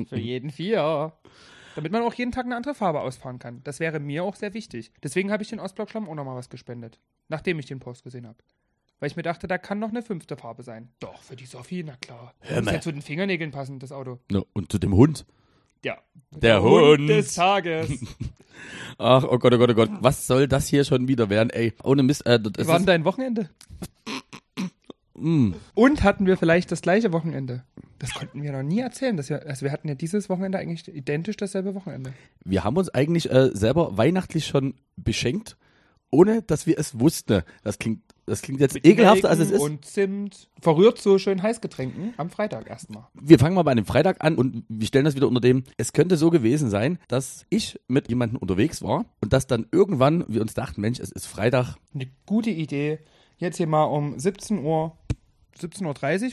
Für 0.10 0.18
jeden 0.20 0.50
vier. 0.50 1.14
Damit 1.76 1.92
man 1.92 2.02
auch 2.02 2.14
jeden 2.14 2.32
Tag 2.32 2.46
eine 2.46 2.56
andere 2.56 2.74
Farbe 2.74 3.02
ausfahren 3.02 3.38
kann. 3.40 3.62
Das 3.64 3.80
wäre 3.80 4.00
mir 4.00 4.24
auch 4.24 4.36
sehr 4.36 4.54
wichtig. 4.54 4.92
Deswegen 5.04 5.32
habe 5.32 5.44
ich 5.44 5.50
den 5.50 5.60
Ostblock-Schlamm 5.60 6.10
auch 6.10 6.16
nochmal 6.16 6.36
was 6.36 6.50
gespendet. 6.50 7.00
Nachdem 7.28 7.60
ich 7.60 7.68
den 7.68 7.80
Post 7.80 8.04
gesehen 8.04 8.26
habe. 8.26 8.38
Weil 9.00 9.08
ich 9.12 9.16
mir 9.16 9.22
dachte, 9.22 9.48
da 9.48 9.60
kann 9.60 9.78
noch 9.78 9.90
eine 9.90 10.02
fünfte 10.02 10.38
Farbe 10.38 10.64
sein. 10.64 10.90
Doch, 11.00 11.22
für 11.22 11.36
die 11.36 11.46
Sophie, 11.46 11.84
na 11.84 11.96
klar. 11.98 12.34
Hör 12.40 12.62
mal. 12.64 12.72
Ist 12.72 12.76
ja 12.76 12.82
zu 12.82 12.92
den 12.92 13.04
Fingernägeln 13.04 13.52
passend, 13.52 13.84
das 13.84 13.92
Auto. 13.92 14.20
Ja, 14.32 14.42
und 14.54 14.72
zu 14.72 14.80
dem 14.80 14.96
Hund. 14.96 15.26
Ja. 15.86 15.98
Der, 16.32 16.40
Der 16.40 16.62
Hund. 16.64 17.00
Hund. 17.00 17.10
des 17.10 17.36
Tages. 17.36 17.92
Ach, 18.98 19.24
oh 19.24 19.38
Gott, 19.38 19.54
oh 19.54 19.58
Gott, 19.60 19.70
oh 19.70 19.76
Gott. 19.76 19.92
Was 20.02 20.26
soll 20.26 20.48
das 20.48 20.68
hier 20.68 20.84
schon 20.84 21.08
wieder 21.08 21.30
werden, 21.30 21.52
ey? 21.52 21.74
Ohne 21.84 22.02
Mist. 22.02 22.26
Äh, 22.26 22.40
Wie 22.42 22.68
war 22.68 22.78
denn 22.78 22.88
dein 22.88 23.06
Wochenende? 23.06 23.52
Mm, 25.18 25.54
Und 25.74 26.04
hatten 26.04 26.26
wir 26.26 26.38
vielleicht 26.38 26.72
das 26.72 26.82
gleiche 26.82 27.12
Wochenende? 27.12 27.64
Das 28.00 28.14
konnten 28.14 28.44
wir 28.44 28.52
noch 28.52 28.64
nie 28.64 28.80
erzählen. 28.80 29.18
Dass 29.18 29.30
wir, 29.30 29.46
also 29.46 29.66
wir 29.66 29.72
hatten 29.72 29.88
ja 29.88 29.96
dieses 29.96 30.30
Wochenende 30.30 30.58
eigentlich 30.58 30.88
identisch 30.88 31.38
dasselbe 31.38 31.76
Wochenende. 31.76 32.14
wir 32.46 32.64
haben 32.64 32.78
uns 32.78 32.90
eigentlich 32.90 33.32
äh, 33.32 33.50
selber 33.54 33.98
weihnachtlich 33.98 34.46
schon 34.46 34.76
beschenkt, 34.96 35.58
ohne 36.10 36.42
dass 36.42 36.68
wir 36.68 36.78
es 36.78 37.00
wussten. 37.00 37.44
Das 37.64 37.80
klingt, 37.80 38.02
das 38.26 38.42
klingt 38.42 38.60
jetzt 38.60 38.76
ekelhafter, 38.86 39.30
als 39.30 39.40
es 39.40 39.52
ist. 39.52 39.62
Und 39.62 39.86
Zimt. 39.86 40.50
Verrührt 40.62 41.00
so 41.00 41.18
schön 41.18 41.42
Heißgetränken 41.42 42.14
am 42.18 42.30
Freitag 42.30 42.70
erstmal. 42.70 43.08
wir 43.14 43.40
fangen 43.40 43.56
mal 43.56 43.64
bei 43.64 43.72
einem 43.72 43.86
Freitag 43.86 44.24
an 44.24 44.36
und 44.36 44.64
wir 44.70 44.88
stellen 44.88 45.06
das 45.06 45.16
wieder 45.16 45.28
unter 45.28 45.42
dem, 45.42 45.64
es 45.78 45.94
könnte 45.94 46.18
so 46.18 46.30
gewesen 46.30 46.70
sein, 46.70 47.00
dass 47.08 47.46
ich 47.50 47.80
mit 47.88 48.10
jemandem 48.10 48.38
unterwegs 48.38 48.82
war 48.82 49.06
und 49.22 49.34
dass 49.34 49.48
dann 49.48 49.68
irgendwann 49.72 50.24
wir 50.28 50.42
uns 50.42 50.54
dachten, 50.54 50.82
Mensch, 50.82 51.00
es 51.00 51.12
ist 51.12 51.26
Freitag. 51.26 51.76
Eine 51.94 52.08
gute 52.26 52.50
Idee. 52.50 53.00
Jetzt 53.38 53.58
hier 53.58 53.68
mal 53.68 53.84
um 53.84 54.18
17 54.18 54.64
Uhr. 54.64 54.98
17.30 55.60 55.84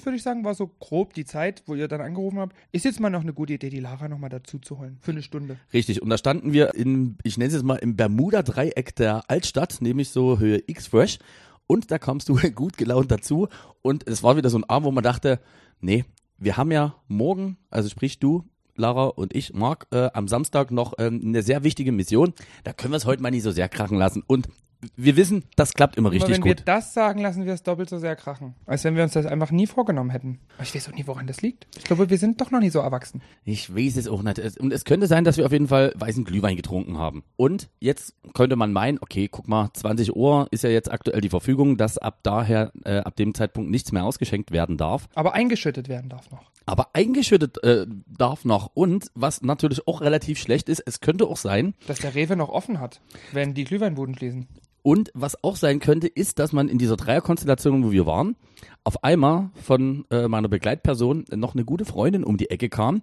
Uhr 0.01 0.05
würde 0.05 0.17
ich 0.17 0.23
sagen, 0.23 0.45
war 0.45 0.55
so 0.55 0.67
grob 0.67 1.15
die 1.15 1.25
Zeit, 1.25 1.63
wo 1.67 1.75
ihr 1.75 1.89
dann 1.89 2.01
angerufen 2.01 2.39
habt. 2.39 2.55
Ist 2.73 2.85
jetzt 2.85 3.01
mal 3.01 3.09
noch 3.09 3.23
eine 3.23 3.33
gute 3.33 3.55
Idee, 3.55 3.71
die 3.71 3.81
Lara 3.81 4.09
noch 4.09 4.19
mal 4.19 4.29
dazu 4.29 4.59
zu 4.59 4.79
holen. 4.79 4.99
Für 5.01 5.13
eine 5.13 5.23
Stunde. 5.23 5.57
Richtig. 5.73 6.03
Und 6.03 6.11
da 6.11 6.19
standen 6.19 6.53
wir 6.53 6.75
in, 6.75 7.17
ich 7.25 7.39
nenne 7.39 7.49
es 7.49 7.55
jetzt 7.55 7.65
mal 7.65 7.77
im 7.77 7.97
Bermuda-Dreieck 7.97 8.95
der 8.97 9.29
Altstadt, 9.29 9.79
nämlich 9.81 10.11
so 10.11 10.39
Höhe 10.39 10.63
X-Fresh. 10.67 11.19
Und 11.67 11.91
da 11.91 11.99
kamst 11.99 12.29
du 12.29 12.37
gut 12.55 12.77
gelaunt 12.77 13.11
dazu. 13.11 13.49
Und 13.83 14.07
es 14.07 14.23
war 14.23 14.37
wieder 14.37 14.51
so 14.51 14.59
ein 14.59 14.65
Abend, 14.65 14.87
wo 14.87 14.91
man 14.91 15.05
dachte, 15.05 15.41
nee, 15.81 16.05
wir 16.39 16.57
haben 16.57 16.71
ja 16.71 16.97
morgen, 17.09 17.57
also 17.71 17.89
sprich 17.89 18.19
du, 18.19 18.45
Lara 18.77 19.07
und 19.07 19.35
ich, 19.35 19.55
Marc, 19.55 19.87
äh, 19.93 20.11
am 20.13 20.29
Samstag 20.29 20.71
noch 20.71 20.95
ähm, 20.99 21.21
eine 21.25 21.43
sehr 21.43 21.65
wichtige 21.65 21.93
Mission. 21.93 22.35
Da 22.65 22.73
können 22.73 22.93
wir 22.93 22.97
es 22.97 23.07
heute 23.07 23.23
mal 23.23 23.31
nicht 23.31 23.45
so 23.45 23.53
sehr 23.53 23.69
krachen 23.69 23.99
lassen. 23.99 24.23
Und 24.27 24.49
wir 24.97 25.17
wissen, 25.17 25.45
das 25.57 25.75
klappt 25.75 25.97
immer 25.97 26.11
richtig 26.11 26.37
wenn 26.37 26.45
wir 26.45 26.55
gut. 26.57 26.63
das 26.67 26.95
sagen, 26.95 27.21
lassen 27.21 27.45
wir 27.47 27.53
es 27.53 27.63
doppelt 27.63 27.89
so 27.89 27.99
sehr 27.99 28.17
krachen. 28.17 28.55
Als 28.67 28.85
wenn 28.85 28.97
wir 28.97 29.03
uns 29.03 29.13
das 29.13 29.27
einfach 29.27 29.51
nie 29.51 29.67
vorgenommen 29.67 30.11
hätten. 30.11 30.41
Ich 30.63 30.75
weiß 30.75 30.89
auch 30.89 30.95
nie, 30.95 31.07
woran 31.07 31.27
das 31.27 31.43
liegt. 31.43 31.67
Ich 31.77 31.85
glaube, 31.85 32.11
wir 32.11 32.19
sind 32.19 32.41
doch 32.41 32.51
noch 32.51 32.61
nie 32.61 32.71
so 32.71 32.81
erwachsen. 32.81 33.23
Ich 33.45 33.75
weiß 33.75 33.97
es 33.97 34.09
auch 34.09 34.23
nicht. 34.23 34.39
Und 34.59 34.73
es 34.73 34.85
könnte 34.85 35.07
sein, 35.07 35.25
dass 35.25 35.37
wir 35.37 35.47
auf 35.47 35.53
jeden 35.53 35.69
Fall 35.69 35.93
weißen 35.97 36.25
Glühwein 36.25 36.57
getrunken 36.57 36.99
haben. 36.99 37.25
Und 37.37 37.69
jetzt 37.81 38.15
könnte 38.35 38.57
man 38.57 38.73
meinen, 38.73 38.99
okay, 39.01 39.29
guck 39.31 39.49
mal, 39.49 39.71
20 39.73 40.15
Uhr 40.15 40.49
ist 40.51 40.65
ja 40.65 40.71
jetzt 40.71 40.91
aktuell 40.91 41.21
die 41.21 41.29
Verfügung, 41.29 41.77
dass 41.77 41.99
ab 41.99 42.21
daher, 42.23 42.73
äh, 42.85 42.99
ab 42.99 43.17
dem 43.17 43.35
Zeitpunkt 43.35 43.71
nichts 43.71 43.93
mehr 43.93 44.05
ausgeschenkt 44.05 44.51
werden 44.51 44.77
darf. 44.77 45.09
Aber 45.15 45.35
eingeschüttet 45.35 45.89
werden 45.89 46.09
darf 46.09 46.31
noch. 46.31 46.51
Aber 46.67 46.91
eingeschüttet 46.95 47.63
äh, 47.63 47.87
darf 48.07 48.45
noch. 48.45 48.71
Und 48.75 49.09
was 49.15 49.43
natürlich 49.43 49.87
auch 49.87 50.01
relativ 50.01 50.39
schlecht 50.39 50.69
ist, 50.69 50.83
es 50.87 51.01
könnte 51.01 51.27
auch 51.27 51.37
sein, 51.37 51.75
Dass 51.87 51.99
der 51.99 52.15
Rewe 52.15 52.37
noch 52.37 52.49
offen 52.49 52.81
hat, 52.81 53.01
wenn 53.33 53.55
die 53.55 53.65
Glühweinbuden 53.65 54.15
schließen. 54.17 54.47
Und 54.87 55.11
was 55.15 55.43
auch 55.43 55.57
sein 55.57 55.81
könnte, 55.81 56.09
ist, 56.09 56.39
dass 56.39 56.53
man 56.53 56.69
in 56.69 56.77
dieser 56.77 56.99
Dreierkonstellation, 56.99 57.83
wo 57.85 57.91
wir 57.91 58.05
waren, 58.05 58.37
auf 58.85 59.03
einmal 59.03 59.49
von 59.55 60.05
äh, 60.11 60.29
meiner 60.29 60.49
Begleitperson 60.49 61.25
noch 61.35 61.55
eine 61.55 61.65
gute 61.65 61.87
Freundin 61.87 62.23
um 62.23 62.37
die 62.37 62.51
Ecke 62.51 62.69
kam, 62.69 63.01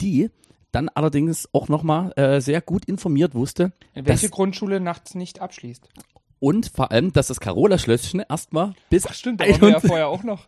die 0.00 0.30
dann 0.70 0.88
allerdings 0.88 1.48
auch 1.52 1.68
nochmal 1.68 2.12
äh, 2.14 2.40
sehr 2.40 2.60
gut 2.60 2.84
informiert 2.84 3.34
wusste 3.34 3.72
Welche 3.94 4.28
dass, 4.28 4.30
Grundschule 4.30 4.78
nachts 4.78 5.16
nicht 5.16 5.40
abschließt. 5.40 5.88
und 6.38 6.70
vor 6.72 6.92
allem, 6.92 7.12
dass 7.12 7.26
das 7.26 7.40
Carola-Schlösschen 7.40 8.22
erstmal 8.28 8.74
bis 8.88 9.04
Ach 9.04 9.12
stimmt, 9.12 9.40
da 9.40 9.46
waren 9.46 9.60
wir 9.60 9.68
ja 9.70 9.74
21 9.74 9.88
vorher 9.88 10.08
auch 10.08 10.22
noch. 10.22 10.46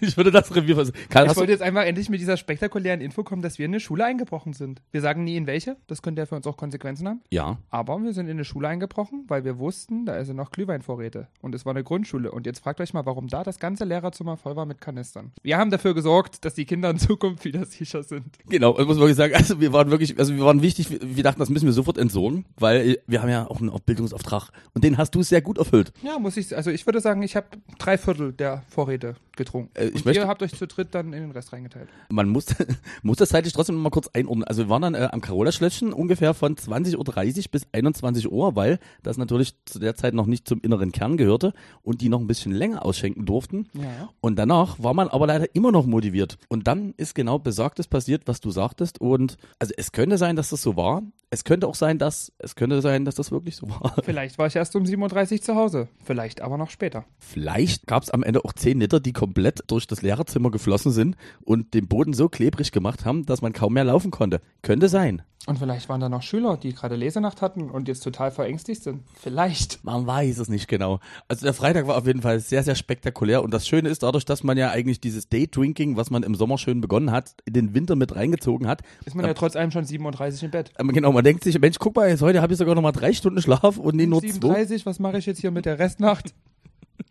Ich 0.00 0.16
würde 0.16 0.30
das 0.30 0.54
Revier 0.54 0.74
versuchen. 0.74 0.98
Karl, 1.08 1.26
Ich 1.30 1.36
wollte 1.36 1.52
jetzt 1.52 1.62
einfach 1.62 1.84
endlich 1.84 2.08
mit 2.08 2.20
dieser 2.20 2.36
spektakulären 2.36 3.00
Info 3.00 3.22
kommen, 3.24 3.42
dass 3.42 3.58
wir 3.58 3.66
in 3.66 3.72
eine 3.72 3.80
Schule 3.80 4.04
eingebrochen 4.04 4.52
sind. 4.52 4.82
Wir 4.90 5.00
sagen 5.00 5.24
nie 5.24 5.36
in 5.36 5.46
welche, 5.46 5.76
das 5.86 6.02
könnte 6.02 6.22
ja 6.22 6.26
für 6.26 6.34
uns 6.36 6.46
auch 6.46 6.56
Konsequenzen 6.56 7.08
haben. 7.08 7.20
ja, 7.30 7.58
Aber 7.70 7.98
wir 7.98 8.12
sind 8.12 8.26
in 8.26 8.32
eine 8.32 8.44
Schule 8.44 8.68
eingebrochen, 8.68 9.24
weil 9.28 9.44
wir 9.44 9.58
wussten, 9.58 10.06
da 10.06 10.16
ist 10.16 10.32
noch 10.32 10.50
Glühweinvorräte. 10.50 11.28
Und 11.40 11.54
es 11.54 11.64
war 11.64 11.74
eine 11.74 11.84
Grundschule. 11.84 12.30
Und 12.30 12.46
jetzt 12.46 12.60
fragt 12.60 12.80
euch 12.80 12.92
mal, 12.92 13.06
warum 13.06 13.28
da 13.28 13.42
das 13.42 13.58
ganze 13.58 13.84
Lehrerzimmer 13.84 14.36
voll 14.36 14.56
war 14.56 14.66
mit 14.66 14.80
Kanistern. 14.80 15.32
Wir 15.42 15.58
haben 15.58 15.70
dafür 15.70 15.94
gesorgt, 15.94 16.44
dass 16.44 16.54
die 16.54 16.64
Kinder 16.64 16.90
in 16.90 16.98
Zukunft 16.98 17.44
wieder 17.44 17.64
sicher 17.64 18.02
sind. 18.02 18.24
genau. 18.48 18.78
Ich 18.78 18.86
muss 18.86 18.98
wirklich 18.98 19.16
sagen, 19.16 19.34
also 19.34 19.60
wir 19.60 19.72
waren 19.72 19.90
wirklich, 19.90 20.18
also 20.18 20.34
wir 20.34 20.44
waren 20.44 20.62
wichtig, 20.62 20.88
wir, 21.00 21.22
dachten, 21.22 21.38
das 21.38 21.50
müssen 21.50 21.66
wir 21.66 21.72
sofort 21.72 21.98
entsorgen, 21.98 22.44
weil 22.58 22.98
wir 23.06 23.22
haben 23.22 23.28
ja 23.28 23.46
auch 23.48 23.60
einen 23.60 23.72
Bildungsauftrag 23.84 24.50
und 24.74 24.84
den 24.84 24.98
hast 24.98 25.14
du 25.14 25.22
sehr 25.22 25.42
gut 25.42 25.58
erfüllt. 25.58 25.92
Ja, 26.02 26.18
muss 26.18 26.36
ich, 26.36 26.56
also 26.56 26.70
ich 26.70 26.86
würde 26.86 27.00
sagen, 27.00 27.22
ich 27.22 27.36
habe 27.36 27.46
drei 27.78 27.98
Viertel 27.98 28.32
der 28.32 28.62
Vorräte 28.68 28.95
weiter 28.96 29.25
getrunken. 29.36 29.70
Äh, 29.74 29.86
ich 29.88 29.94
Und 29.96 30.04
möchte- 30.06 30.22
ihr 30.22 30.28
habt 30.28 30.42
euch 30.42 30.52
zu 30.56 30.66
dritt 30.66 30.94
dann 30.94 31.12
in 31.12 31.20
den 31.22 31.30
Rest 31.30 31.52
reingeteilt. 31.52 31.88
Man 32.10 32.28
muss, 32.28 32.46
muss 33.02 33.16
das 33.18 33.28
zeitlich 33.30 33.52
trotzdem 33.52 33.76
mal 33.76 33.90
kurz 33.90 34.08
einordnen. 34.08 34.44
Also 34.44 34.64
wir 34.64 34.68
waren 34.68 34.82
dann 34.82 34.94
äh, 34.94 35.08
am 35.12 35.20
Carola-Schlösschen 35.20 35.92
ungefähr 35.92 36.34
von 36.34 36.56
20.30 36.56 36.96
Uhr 36.96 37.44
bis 37.52 37.66
21 37.72 38.30
Uhr, 38.30 38.56
weil 38.56 38.78
das 39.02 39.16
natürlich 39.16 39.54
zu 39.64 39.78
der 39.78 39.94
Zeit 39.94 40.14
noch 40.14 40.26
nicht 40.26 40.48
zum 40.48 40.60
inneren 40.60 40.92
Kern 40.92 41.16
gehörte 41.16 41.52
und 41.82 42.00
die 42.00 42.08
noch 42.08 42.20
ein 42.20 42.26
bisschen 42.26 42.52
länger 42.52 42.84
ausschenken 42.84 43.26
durften. 43.26 43.68
Ja. 43.74 44.08
Und 44.20 44.36
danach 44.38 44.82
war 44.82 44.94
man 44.94 45.08
aber 45.08 45.26
leider 45.26 45.54
immer 45.54 45.72
noch 45.72 45.86
motiviert. 45.86 46.38
Und 46.48 46.66
dann 46.66 46.94
ist 46.96 47.14
genau 47.14 47.38
Besagtes 47.38 47.86
passiert, 47.88 48.22
was 48.26 48.40
du 48.40 48.50
sagtest. 48.50 49.00
Und 49.00 49.36
also 49.58 49.72
es 49.76 49.92
könnte 49.92 50.18
sein, 50.18 50.36
dass 50.36 50.50
das 50.50 50.62
so 50.62 50.76
war. 50.76 51.02
Es 51.28 51.42
könnte 51.42 51.66
auch 51.66 51.74
sein, 51.74 51.98
dass 51.98 52.32
es 52.38 52.54
könnte 52.54 52.80
sein, 52.80 53.04
dass 53.04 53.16
das 53.16 53.32
wirklich 53.32 53.56
so 53.56 53.68
war. 53.70 53.94
Vielleicht 54.04 54.38
war 54.38 54.46
ich 54.46 54.56
erst 54.56 54.76
um 54.76 54.86
37 54.86 55.42
zu 55.42 55.56
Hause. 55.56 55.88
Vielleicht 56.04 56.40
aber 56.40 56.56
noch 56.56 56.70
später. 56.70 57.04
Vielleicht 57.18 57.86
gab 57.86 58.02
es 58.04 58.10
am 58.10 58.22
Ende 58.22 58.44
auch 58.44 58.52
10 58.52 58.78
Liter, 58.80 59.00
die 59.00 59.12
komplett 59.26 59.64
durch 59.66 59.88
das 59.88 60.02
Lehrerzimmer 60.02 60.52
geflossen 60.52 60.92
sind 60.92 61.16
und 61.42 61.74
den 61.74 61.88
Boden 61.88 62.12
so 62.12 62.28
klebrig 62.28 62.70
gemacht 62.70 63.04
haben, 63.04 63.26
dass 63.26 63.42
man 63.42 63.52
kaum 63.52 63.72
mehr 63.72 63.82
laufen 63.82 64.12
konnte. 64.12 64.40
Könnte 64.62 64.88
sein. 64.88 65.22
Und 65.46 65.58
vielleicht 65.58 65.88
waren 65.88 66.00
da 66.00 66.08
noch 66.08 66.22
Schüler, 66.22 66.56
die 66.56 66.72
gerade 66.72 66.94
Lesenacht 66.96 67.42
hatten 67.42 67.70
und 67.70 67.88
jetzt 67.88 68.00
total 68.00 68.30
verängstigt 68.30 68.82
sind. 68.82 69.02
Vielleicht. 69.14 69.84
Man 69.84 70.06
weiß 70.06 70.38
es 70.38 70.48
nicht 70.48 70.68
genau. 70.68 71.00
Also 71.28 71.44
der 71.44 71.54
Freitag 71.54 71.86
war 71.88 71.96
auf 71.96 72.06
jeden 72.06 72.22
Fall 72.22 72.38
sehr, 72.40 72.62
sehr 72.62 72.74
spektakulär. 72.76 73.42
Und 73.42 73.52
das 73.52 73.66
Schöne 73.66 73.88
ist, 73.88 74.02
dadurch, 74.04 74.24
dass 74.24 74.42
man 74.44 74.56
ja 74.56 74.70
eigentlich 74.70 75.00
dieses 75.00 75.28
Daydrinking, 75.28 75.96
was 75.96 76.10
man 76.10 76.22
im 76.22 76.34
Sommer 76.34 76.58
schön 76.58 76.80
begonnen 76.80 77.10
hat, 77.10 77.34
in 77.44 77.52
den 77.52 77.74
Winter 77.74 77.94
mit 77.96 78.14
reingezogen 78.14 78.66
hat. 78.66 78.82
Ist 79.04 79.14
man 79.14 79.24
ja 79.24 79.34
trotz 79.34 79.54
allem 79.56 79.70
schon 79.72 79.84
37 79.84 80.42
im 80.44 80.50
Bett. 80.52 80.72
Ähm, 80.78 80.88
Genau, 80.88 81.12
man 81.12 81.24
denkt 81.24 81.44
sich, 81.44 81.60
Mensch, 81.60 81.78
guck 81.78 81.94
mal, 81.94 82.08
jetzt 82.08 82.22
heute 82.22 82.42
habe 82.42 82.52
ich 82.52 82.58
sogar 82.58 82.74
noch 82.74 82.82
mal 82.82 82.92
drei 82.92 83.12
Stunden 83.12 83.40
Schlaf 83.42 83.76
und 83.76 83.96
nicht 83.96 84.08
nur 84.08 84.20
zwei. 84.22 84.30
37, 84.30 84.86
was 84.86 84.98
mache 84.98 85.18
ich 85.18 85.26
jetzt 85.26 85.40
hier 85.40 85.50
mit 85.50 85.64
der 85.64 85.78
Restnacht? 85.78 86.32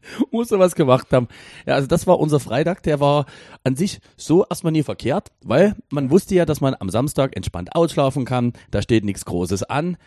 musste 0.32 0.60
was 0.60 0.76
gemacht 0.76 1.08
haben. 1.12 1.28
Ja, 1.66 1.76
also 1.76 1.88
das 1.88 2.08
war 2.08 2.20
unser 2.20 2.40
Freitag, 2.40 2.84
der 2.84 3.00
war 3.00 3.26
an 3.64 3.76
sich 3.76 4.00
so 4.18 4.46
erstmal 4.46 4.72
nie 4.72 4.84
verkehrt, 4.84 5.32
weil 5.44 5.76
man 5.90 6.10
wusste 6.10 6.36
ja, 6.36 6.46
dass 6.46 6.62
man 6.62 6.76
am 6.80 6.90
Samstag 6.90 7.36
entspannt 7.36 7.76
ausschlafen 7.76 8.26
kann, 8.26 8.54
da 8.72 8.82
steht 8.82 9.06
nichts 9.06 9.26
Großes 9.26 9.64
an. 9.64 9.98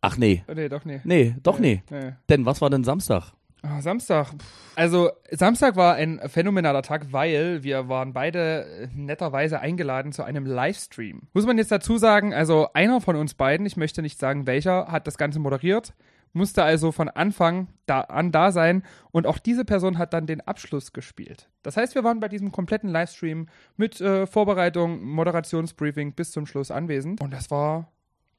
Ach 0.00 0.16
nee, 0.16 0.44
nee, 0.54 0.68
doch 0.68 0.84
nee. 0.84 1.00
nee, 1.04 1.34
doch 1.42 1.58
nee. 1.58 1.82
nee. 1.90 2.12
Denn 2.28 2.44
was 2.44 2.60
war 2.60 2.68
denn 2.68 2.84
Samstag? 2.84 3.32
Ah, 3.66 3.80
Samstag. 3.80 4.34
Also 4.76 5.10
Samstag 5.30 5.74
war 5.76 5.94
ein 5.94 6.20
phänomenaler 6.26 6.82
Tag, 6.82 7.12
weil 7.12 7.62
wir 7.62 7.88
waren 7.88 8.12
beide 8.12 8.90
netterweise 8.94 9.58
eingeladen 9.58 10.12
zu 10.12 10.22
einem 10.22 10.44
Livestream. 10.44 11.22
Muss 11.32 11.46
man 11.46 11.56
jetzt 11.56 11.72
dazu 11.72 11.96
sagen, 11.96 12.34
also 12.34 12.68
einer 12.74 13.00
von 13.00 13.16
uns 13.16 13.32
beiden, 13.32 13.64
ich 13.64 13.78
möchte 13.78 14.02
nicht 14.02 14.20
sagen 14.20 14.46
welcher, 14.46 14.88
hat 14.88 15.06
das 15.06 15.16
Ganze 15.16 15.38
moderiert, 15.38 15.94
musste 16.34 16.62
also 16.62 16.92
von 16.92 17.08
Anfang 17.08 17.68
da 17.86 18.02
an 18.02 18.32
da 18.32 18.52
sein 18.52 18.82
und 19.10 19.26
auch 19.26 19.38
diese 19.38 19.64
Person 19.64 19.96
hat 19.96 20.12
dann 20.12 20.26
den 20.26 20.42
Abschluss 20.42 20.92
gespielt. 20.92 21.48
Das 21.62 21.76
heißt, 21.76 21.94
wir 21.94 22.04
waren 22.04 22.20
bei 22.20 22.28
diesem 22.28 22.52
kompletten 22.52 22.90
Livestream 22.90 23.48
mit 23.76 24.00
äh, 24.00 24.26
Vorbereitung, 24.26 25.02
Moderationsbriefing 25.02 26.12
bis 26.12 26.32
zum 26.32 26.46
Schluss 26.46 26.70
anwesend 26.70 27.22
und 27.22 27.32
das 27.32 27.50
war 27.50 27.88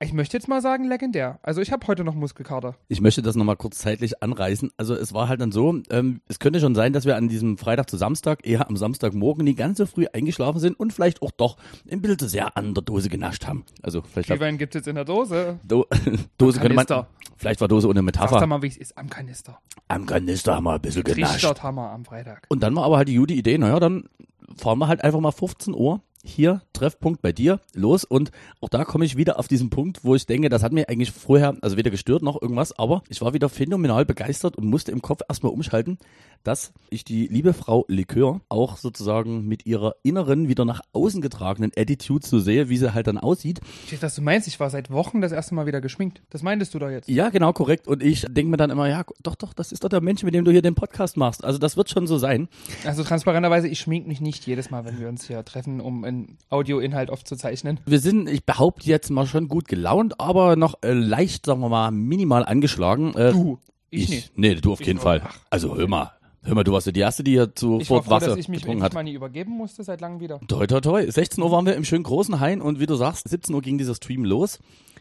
ich 0.02 0.12
möchte 0.12 0.36
jetzt 0.36 0.50
mal 0.50 0.62
sagen, 0.62 0.84
legendär. 0.84 1.40
Also 1.42 1.62
ich 1.62 1.72
habe 1.72 1.88
heute 1.88 2.04
noch 2.04 2.16
Muskelkater. 2.16 2.76
Ich 2.90 3.00
möchte 3.00 3.22
das 3.22 3.36
nochmal 3.36 3.56
kurz 3.56 3.78
zeitlich 3.78 4.22
anreißen. 4.22 4.72
Also 4.76 4.94
es 4.94 5.14
war 5.14 5.30
halt 5.30 5.40
dann 5.40 5.54
so, 5.54 5.82
ähm, 5.90 6.20
es 6.28 6.40
könnte 6.40 6.60
schon 6.60 6.76
sein, 6.76 6.92
dass 6.92 7.06
wir 7.06 7.16
an 7.16 7.30
diesem 7.30 7.58
Freitag 7.58 7.90
zu 7.90 7.96
Samstag, 7.96 8.46
eher 8.46 8.68
am 8.68 8.76
Samstagmorgen, 8.76 9.46
nie 9.46 9.56
ganz 9.56 9.78
so 9.78 9.86
früh 9.86 10.06
eingeschlafen 10.12 10.60
sind 10.60 10.78
und 10.78 10.92
vielleicht 10.92 11.22
auch 11.22 11.32
doch 11.32 11.58
ein 11.90 12.02
bisschen 12.02 12.20
zu 12.20 12.28
sehr 12.28 12.58
an 12.58 12.74
der 12.74 12.84
Dose 12.84 13.08
genascht 13.08 13.48
haben. 13.48 13.64
Also 13.82 14.02
vielleicht 14.02 14.30
hat 14.30 14.38
Glühwein 14.38 14.58
gibt 14.58 14.76
es 14.76 14.82
jetzt 14.82 14.88
in 14.88 14.96
der 14.96 15.06
Dose. 15.06 15.60
Do 15.64 15.86
Dose 16.38 16.60
könnte 16.60 16.76
man. 16.76 17.06
Vielleicht 17.38 17.62
war 17.62 17.68
Dose 17.68 17.88
ohne 17.88 18.02
Metapher. 18.02 18.46
mal, 18.46 18.62
wie 18.62 18.68
es 18.68 18.78
ist 18.78 18.98
am 18.98 19.10
Kanister. 19.10 19.60
Am 19.88 20.06
Kanister 20.06 20.56
haben 20.56 20.64
wir 20.66 20.74
ein 20.74 20.82
bisschen 20.82 21.04
genascht. 21.04 21.34
Trichtert 21.34 21.64
Hammer 21.64 21.92
am 21.92 22.06
Freitag. 22.06 22.46
Und 22.50 22.62
dann 22.64 22.76
war 22.76 22.84
aber 22.84 22.98
halt 22.98 23.08
die 23.08 23.16
gute 23.16 23.34
Idee, 23.34 23.58
naja, 23.58 23.80
dann 23.80 24.10
fahren 24.58 24.80
wir 24.80 24.88
halt 24.88 25.04
einfach 25.04 25.20
mal 25.20 25.32
15 25.32 25.74
Uhr 25.74 26.02
hier, 26.26 26.62
Treffpunkt 26.74 27.22
bei 27.22 27.32
dir, 27.32 27.60
los. 27.74 28.04
Und 28.04 28.32
auch 28.62 28.70
da 28.70 28.84
komme 28.84 29.06
ich 29.06 29.18
wieder 29.18 29.40
auf 29.40 29.48
diesen 29.48 29.70
Punkt, 29.70 30.04
wo 30.04 30.16
ich 30.16 30.26
denke, 30.26 30.50
das 30.50 30.64
hat 30.64 30.72
mir 30.72 30.90
eigentlich 30.90 31.12
vorher, 31.12 31.56
also 31.62 31.78
weder 31.78 31.92
gestört 31.92 32.24
noch 32.24 32.42
irgendwas, 32.42 32.78
aber 32.78 33.04
ich 33.10 33.22
war 33.22 33.34
wieder 33.34 33.50
phänomenal 33.50 34.06
begeistert 34.06 34.58
und 34.58 34.66
musste 34.66 34.92
im 34.92 35.02
Kopf 35.02 35.22
erstmal 35.28 35.54
umschalten, 35.54 35.98
dass 36.44 36.74
ich 36.90 37.04
die 37.04 37.28
liebe 37.28 37.54
Frau 37.54 37.86
Likör 37.88 38.42
auch 38.50 38.78
sozusagen 38.78 39.48
mit 39.48 39.66
ihrer 39.66 39.96
inneren, 40.04 40.48
wieder 40.48 40.64
nach 40.64 40.82
außen 40.94 41.22
getragenen 41.22 41.72
Attitude 41.76 42.26
so 42.26 42.40
sehe, 42.40 42.70
wie 42.70 42.78
sie 42.78 42.94
halt 42.94 43.08
dann 43.08 43.18
aussieht. 43.18 43.62
Ich 43.86 43.94
weiß, 43.94 44.04
was 44.04 44.16
du 44.16 44.22
meinst. 44.22 44.48
Ich 44.48 44.60
war 44.60 44.70
seit 44.70 44.92
Wochen 44.92 45.22
das 45.22 45.32
erste 45.32 45.56
Mal 45.56 45.66
wieder 45.66 45.82
geschminkt. 45.82 46.22
Das 46.30 46.44
meintest 46.44 46.74
du 46.74 46.80
doch 46.80 46.90
jetzt. 46.90 47.10
Ja, 47.10 47.30
genau, 47.30 47.52
korrekt. 47.54 47.88
Und 47.88 48.04
ich 48.04 48.26
denke 48.30 48.52
mir 48.52 48.58
dann 48.58 48.70
immer, 48.70 48.88
ja, 48.88 49.04
doch, 49.24 49.36
doch, 49.36 49.54
das 49.54 49.72
ist 49.72 49.84
doch 49.84 49.90
der 49.90 50.02
Mensch, 50.02 50.24
mit 50.24 50.34
dem 50.36 50.46
du 50.46 50.52
hier 50.52 50.62
den 50.62 50.76
Podcast 50.76 51.18
machst. 51.18 51.44
Also 51.44 51.58
das 51.58 51.78
wird 51.78 51.90
schon 51.90 52.08
so 52.08 52.18
sein. 52.18 52.48
Also 52.86 53.04
transparenterweise, 53.04 53.68
ich 53.68 53.80
schmink 53.80 54.08
mich 54.08 54.22
nicht 54.22 54.46
jedes 54.46 54.70
Mal, 54.70 54.86
wenn 54.86 55.00
wir 55.00 55.10
uns 55.10 55.26
hier 55.26 55.44
treffen, 55.44 55.82
um 55.82 56.04
einen 56.16 56.38
Audioinhalt 56.50 57.10
aufzuzeichnen. 57.10 57.80
Wir 57.86 58.00
sind, 58.00 58.30
ich 58.30 58.46
behaupte 58.46 58.88
jetzt 58.88 59.10
mal 59.10 59.26
schon 59.28 59.48
gut 59.48 59.68
gelaunt, 59.68 60.20
aber 60.20 60.56
noch 60.56 60.76
äh, 60.84 60.94
leicht, 60.94 61.46
sagen 61.46 61.62
wir 61.62 61.70
mal, 61.70 61.92
minimal 61.92 62.46
angeschlagen. 62.46 63.14
Äh, 63.16 63.32
Du, 63.32 63.60
ich, 63.90 64.10
nicht. 64.10 64.38
Nee, 64.38 64.56
du 64.56 64.74
auf 64.74 64.82
Ich 64.82 64.88
jeden. 64.88 65.00
Fall. 65.00 65.22
Ach. 65.26 65.38
Also 65.50 65.76
hör 65.78 65.88
mal, 65.88 66.12
hör 66.44 66.56
mal, 66.56 66.64
du 66.64 66.72
warst 66.74 66.88
ja 66.88 66.92
die 66.92 67.00
Erste, 67.02 67.24
die 67.24 67.32
hier 67.32 67.54
zu 67.56 67.80
Ich 67.80 67.88
Fort 67.88 68.10
Wasser 68.10 68.28
dass 68.30 68.38
ich 68.38 68.50
mich 68.50 68.62
getrunken 68.62 68.84
hat. 68.84 68.94
mal 68.94 69.04
nie 69.04 69.14
übergeben 69.14 69.52
musste, 69.52 69.84
seit 69.84 70.02
langem 70.02 70.20
wieder. 70.20 70.40
Toi, 70.48 70.66
toi, 70.68 70.82
toi. 70.82 71.10
16 71.10 71.44
Uhr 71.44 71.52
waren 71.52 71.66
wir 71.66 71.76
im 71.76 71.86
schönen 71.86 72.04
großen 72.04 72.40
Hain 72.40 72.62
und 72.62 72.80
wie 72.80 72.86
du 72.88 72.96
sagst, 72.96 73.30
17 73.30 73.54
Uhr 73.56 73.62
ging 73.62 73.78
dieser 73.78 73.96
Stream 73.96 74.24
los. 74.26 74.60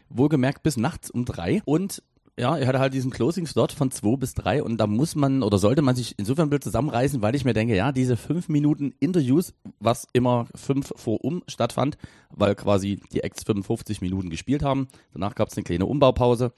Wohlgemerkt 0.09 0.61
bis 0.63 0.77
nachts 0.77 1.09
um 1.09 1.25
drei 1.25 1.61
und 1.65 2.03
ja, 2.37 2.57
er 2.57 2.67
hatte 2.67 2.79
halt 2.79 2.93
diesen 2.93 3.11
Closing-Slot 3.11 3.71
von 3.71 3.91
2 3.91 4.17
bis 4.17 4.33
3 4.33 4.61
und 4.61 4.77
da 4.77 4.87
muss 4.87 5.15
man 5.15 5.41
oder 5.41 5.57
sollte 5.57 5.81
man 5.81 5.95
sich 5.95 6.15
insofern 6.17 6.47
ein 6.47 6.49
bisschen 6.49 6.63
zusammenreißen, 6.63 7.21
weil 7.21 7.35
ich 7.35 7.45
mir 7.45 7.53
denke, 7.53 7.75
ja, 7.75 7.93
diese 7.93 8.17
5 8.17 8.49
Minuten 8.49 8.93
Interviews, 8.99 9.53
was 9.79 10.07
immer 10.11 10.47
5 10.53 10.93
vor 10.97 11.23
um 11.23 11.43
stattfand, 11.47 11.97
weil 12.29 12.55
quasi 12.55 12.99
die 13.13 13.23
Acts 13.23 13.43
55 13.43 14.01
Minuten 14.01 14.29
gespielt 14.29 14.63
haben. 14.63 14.89
Danach 15.13 15.35
gab 15.35 15.47
es 15.47 15.55
eine 15.55 15.63
kleine 15.63 15.85
Umbaupause 15.85 16.51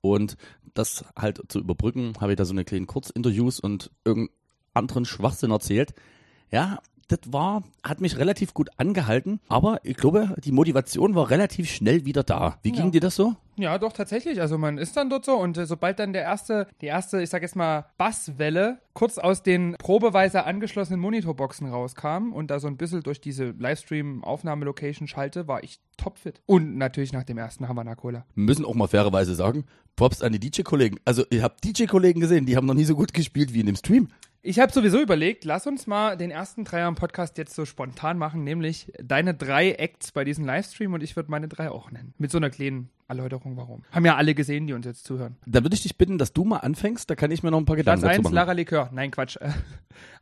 und 0.00 0.36
das 0.74 1.04
halt 1.16 1.40
zu 1.48 1.60
überbrücken, 1.60 2.14
habe 2.20 2.32
ich 2.32 2.36
da 2.36 2.44
so 2.44 2.52
eine 2.52 2.64
kleinen 2.64 2.86
Kurzinterviews 2.86 3.60
und 3.60 3.90
irgendeinen 4.04 4.36
anderen 4.74 5.04
Schwachsinn 5.04 5.52
erzählt. 5.52 5.94
Ja, 6.50 6.80
das 7.10 7.20
war, 7.32 7.62
hat 7.82 8.00
mich 8.00 8.16
relativ 8.18 8.54
gut 8.54 8.70
angehalten, 8.76 9.40
aber 9.48 9.80
ich 9.84 9.96
glaube, 9.96 10.34
die 10.44 10.52
Motivation 10.52 11.14
war 11.14 11.30
relativ 11.30 11.68
schnell 11.70 12.04
wieder 12.04 12.22
da. 12.22 12.58
Wie 12.62 12.72
ging 12.72 12.86
Ja. 12.86 12.90
dir 12.90 13.00
das 13.00 13.16
so? 13.16 13.34
Ja, 13.56 13.76
doch, 13.76 13.92
tatsächlich. 13.92 14.40
Also 14.40 14.56
man 14.56 14.78
ist 14.78 14.96
dann 14.96 15.10
dort 15.10 15.26
so 15.26 15.32
und 15.36 15.58
äh, 15.58 15.66
sobald 15.66 15.98
dann 15.98 16.14
der 16.14 16.22
erste, 16.22 16.66
die 16.80 16.86
erste, 16.86 17.20
ich 17.20 17.28
sag 17.28 17.42
jetzt 17.42 17.56
mal, 17.56 17.84
Basswelle 17.98 18.78
kurz 18.94 19.18
aus 19.18 19.42
den 19.42 19.74
probeweise 19.78 20.44
angeschlossenen 20.44 20.98
Monitorboxen 21.00 21.68
rauskam 21.68 22.32
und 22.32 22.50
da 22.50 22.58
so 22.58 22.68
ein 22.68 22.78
bisschen 22.78 23.02
durch 23.02 23.20
diese 23.20 23.50
Livestream-Aufnahmelocation 23.58 25.08
schalte, 25.08 25.46
war 25.48 25.62
ich 25.62 25.80
topfit. 25.96 26.40
Und 26.46 26.76
natürlich 26.76 27.12
nach 27.12 27.24
dem 27.24 27.38
ersten 27.38 27.68
Havana 27.68 27.94
Cola. 27.94 28.24
Wir 28.34 28.44
müssen 28.44 28.64
auch 28.64 28.74
mal 28.74 28.88
fairerweise 28.88 29.34
sagen, 29.34 29.64
Props 29.96 30.22
an 30.22 30.32
die 30.32 30.40
DJ-Kollegen. 30.40 30.98
Also, 31.04 31.24
ihr 31.30 31.42
habt 31.42 31.64
DJ-Kollegen 31.64 32.20
gesehen, 32.20 32.46
die 32.46 32.56
haben 32.56 32.66
noch 32.66 32.74
nie 32.74 32.84
so 32.84 32.94
gut 32.94 33.12
gespielt 33.12 33.52
wie 33.52 33.60
in 33.60 33.66
dem 33.66 33.76
Stream. 33.76 34.08
Ich 34.42 34.58
habe 34.58 34.72
sowieso 34.72 35.00
überlegt, 35.00 35.44
lass 35.44 35.66
uns 35.66 35.86
mal 35.86 36.16
den 36.16 36.30
ersten 36.30 36.64
Dreier 36.64 36.88
im 36.88 36.94
Podcast 36.94 37.36
jetzt 37.36 37.54
so 37.54 37.66
spontan 37.66 38.16
machen, 38.16 38.42
nämlich 38.42 38.90
deine 38.98 39.34
drei 39.34 39.72
Acts 39.72 40.12
bei 40.12 40.24
diesem 40.24 40.46
Livestream 40.46 40.94
und 40.94 41.02
ich 41.02 41.14
würde 41.14 41.30
meine 41.30 41.46
drei 41.46 41.70
auch 41.70 41.90
nennen. 41.90 42.14
Mit 42.16 42.30
so 42.30 42.38
einer 42.38 42.48
kleinen 42.48 42.88
Erläuterung, 43.10 43.56
warum. 43.56 43.82
Haben 43.92 44.06
ja 44.06 44.16
alle 44.16 44.34
gesehen, 44.34 44.66
die 44.66 44.72
uns 44.72 44.86
jetzt 44.86 45.04
zuhören. 45.04 45.36
Da 45.46 45.62
würde 45.62 45.74
ich 45.74 45.82
dich 45.82 45.98
bitten, 45.98 46.16
dass 46.16 46.32
du 46.32 46.44
mal 46.44 46.58
anfängst, 46.58 47.10
da 47.10 47.14
kann 47.14 47.30
ich 47.30 47.42
mir 47.42 47.50
noch 47.50 47.58
ein 47.58 47.66
paar 47.66 47.76
Platz 47.76 48.00
Gedanken 48.00 48.02
dazu 48.06 48.14
1, 48.18 48.22
machen. 48.24 48.34
Lara 48.34 48.52
Likör. 48.52 48.88
Nein, 48.92 49.10
Quatsch. 49.10 49.36